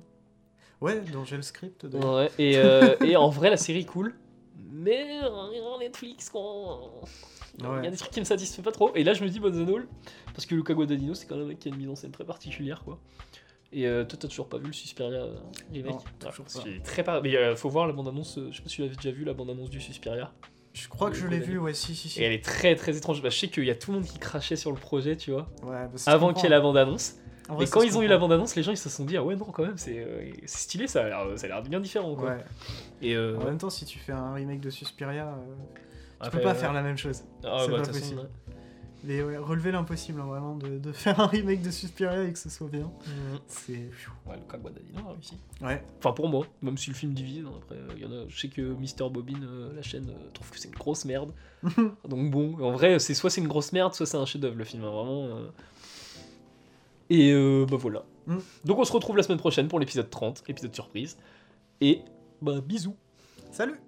Ouais, 0.81 1.01
dont 1.13 1.25
j'ai 1.25 1.35
le 1.37 1.41
script. 1.41 1.85
Ouais, 1.93 2.29
et, 2.37 2.55
et 3.05 3.15
en 3.15 3.29
vrai, 3.29 3.49
la 3.49 3.57
série 3.57 3.79
est 3.79 3.85
cool. 3.85 4.15
Mais 4.71 5.19
Netflix, 5.79 6.29
quoi. 6.29 6.91
Il 7.59 7.83
y 7.83 7.87
a 7.87 7.91
des 7.91 7.97
trucs 7.97 8.11
qui 8.11 8.19
me 8.19 8.25
satisfait 8.25 8.61
pas 8.61 8.71
trop. 8.71 8.91
Et 8.95 9.03
là, 9.03 9.13
je 9.13 9.23
me 9.23 9.29
dis 9.29 9.39
All, 9.43 9.87
parce 10.33 10.45
que 10.45 10.55
Luca 10.55 10.73
Guadagnino, 10.73 11.13
c'est 11.13 11.25
quand 11.27 11.35
même 11.35 11.45
un 11.45 11.49
mec 11.49 11.59
qui 11.59 11.69
a 11.69 11.71
une 11.71 11.77
mise 11.77 11.89
en 11.89 11.95
scène 11.95 12.11
très 12.11 12.23
particulière, 12.25 12.83
quoi. 12.83 12.99
Et 13.73 13.87
euh, 13.87 14.03
toi, 14.03 14.17
t'as 14.19 14.27
toujours 14.27 14.49
pas 14.49 14.57
vu 14.57 14.67
le 14.67 14.73
Suspiria 14.73 15.19
euh, 15.21 15.35
Non, 15.73 15.97
Ah, 16.25 16.29
parce 16.35 16.59
pas. 16.59 16.69
est 16.69 16.83
très. 16.83 17.05
Mais 17.21 17.37
euh, 17.37 17.55
faut 17.55 17.69
voir 17.69 17.87
la 17.87 17.93
bande-annonce, 17.93 18.37
euh, 18.37 18.49
je 18.51 18.57
sais 18.57 18.63
pas 18.63 18.69
si 18.69 18.75
tu 18.75 18.81
l'avais 18.81 18.95
déjà 18.95 19.11
vu, 19.11 19.23
la 19.23 19.33
bande-annonce 19.33 19.69
du 19.69 19.79
Suspiria. 19.79 20.33
Je 20.73 20.87
crois 20.87 21.09
que 21.09 21.15
je 21.17 21.27
l'ai 21.27 21.39
vu, 21.39 21.57
ouais, 21.57 21.73
si, 21.73 21.95
si, 21.95 22.09
si. 22.09 22.21
Et 22.21 22.23
elle 22.23 22.33
est 22.33 22.43
très 22.43 22.75
très 22.75 22.97
étrange. 22.97 23.21
Bah, 23.21 23.29
je 23.29 23.37
sais 23.37 23.47
qu'il 23.47 23.65
y 23.65 23.69
a 23.69 23.75
tout 23.75 23.91
le 23.91 23.99
monde 23.99 24.07
qui 24.07 24.19
crachait 24.19 24.55
sur 24.55 24.71
le 24.71 24.77
projet, 24.77 25.15
tu 25.15 25.31
vois, 25.31 25.49
Ouais, 25.63 25.87
bah, 25.87 25.99
avant 26.05 26.33
qu'il 26.33 26.43
y 26.43 26.45
ait 26.47 26.49
la 26.49 26.61
bande-annonce. 26.61 27.15
En 27.49 27.55
vrai, 27.55 27.65
Et 27.65 27.69
quand 27.69 27.81
ils 27.81 27.97
ont 27.97 28.01
eu 28.01 28.07
la 28.07 28.17
bande-annonce, 28.17 28.55
les 28.55 28.63
gens 28.63 28.71
ils 28.71 28.77
se 28.77 28.87
sont 28.87 29.03
dit 29.03 29.17
ah 29.17 29.23
ouais 29.23 29.35
non 29.35 29.45
quand 29.45 29.63
même 29.63 29.77
c'est 29.77 29.99
euh, 29.99 30.31
c'est 30.45 30.59
stylé 30.59 30.87
ça 30.87 31.03
a 31.03 31.07
l'air 31.09 31.37
ça 31.37 31.47
a 31.47 31.49
l'air 31.49 31.61
bien 31.63 31.81
différent 31.81 32.15
quoi. 32.15 32.29
Ouais. 32.29 32.45
Et 33.01 33.15
euh, 33.15 33.37
En 33.39 33.45
même 33.45 33.57
temps, 33.57 33.69
si 33.69 33.83
tu 33.83 33.99
fais 33.99 34.13
un 34.13 34.33
remake 34.33 34.61
de 34.61 34.69
Suspiria, 34.69 35.27
euh, 35.27 35.55
tu 36.21 36.27
après, 36.27 36.37
peux 36.39 36.43
pas 36.43 36.51
euh, 36.51 36.55
faire 36.55 36.73
la 36.73 36.81
même 36.81 36.97
chose. 36.97 37.23
Ah 37.43 37.63
c'est 37.65 37.71
bah, 37.71 37.77
pas 37.79 37.85
façon, 37.85 37.99
possible. 37.99 38.19
ouais. 38.21 38.27
Mais 39.03 39.23
ouais, 39.23 39.35
relever 39.37 39.71
l'impossible, 39.71 40.21
hein, 40.21 40.25
vraiment, 40.25 40.55
de, 40.55 40.77
de 40.77 40.91
faire 40.93 41.19
un 41.19 41.25
remake 41.25 41.63
de 41.63 41.71
Suspiria 41.71 42.23
et 42.23 42.31
que 42.31 42.37
ce 42.37 42.49
soit 42.49 42.67
bien. 42.67 42.81
Mhm. 43.07 43.39
C'est. 43.47 43.89
Ouais, 44.27 44.35
Luca 44.35 44.57
Guadagnino 44.59 44.99
a 45.09 45.13
réussi. 45.13 45.37
Ouais. 45.59 45.83
Enfin 45.97 46.11
pour 46.11 46.29
moi, 46.29 46.45
même 46.61 46.77
si 46.77 46.91
le 46.91 46.95
film 46.95 47.13
divise, 47.13 47.43
hein, 47.45 47.51
après 47.57 47.77
il 47.95 48.03
y 48.03 48.05
en 48.05 48.11
a, 48.11 48.27
je 48.27 48.39
sais 48.39 48.47
que 48.49 48.61
Mister 48.61 49.09
Bobine, 49.09 49.43
euh, 49.43 49.73
la 49.75 49.81
chaîne, 49.81 50.07
euh, 50.09 50.29
trouve 50.33 50.51
que 50.51 50.59
c'est 50.59 50.67
une 50.67 50.75
grosse 50.75 51.05
merde. 51.05 51.31
Donc 52.07 52.29
bon, 52.29 52.53
en 52.63 52.71
vrai 52.71 52.99
c'est 52.99 53.15
soit 53.15 53.31
c'est 53.31 53.41
une 53.41 53.47
grosse 53.47 53.71
merde, 53.73 53.95
soit 53.95 54.05
c'est 54.05 54.17
un 54.17 54.25
chef-d'œuvre 54.25 54.55
le 54.57 54.63
film, 54.65 54.83
hein, 54.83 54.91
vraiment. 54.91 55.25
euh. 55.25 55.47
Et 57.09 57.31
euh, 57.33 57.65
bah 57.69 57.77
voilà. 57.77 58.03
Mm. 58.27 58.37
Donc 58.65 58.77
on 58.77 58.83
se 58.85 58.93
retrouve 58.93 59.17
la 59.17 59.23
semaine 59.23 59.39
prochaine 59.39 59.67
pour 59.67 59.79
l'épisode 59.79 60.09
30, 60.11 60.43
épisode 60.47 60.75
surprise. 60.75 61.17
Et 61.81 62.01
bah 62.41 62.61
bisous. 62.61 62.95
Salut 63.51 63.79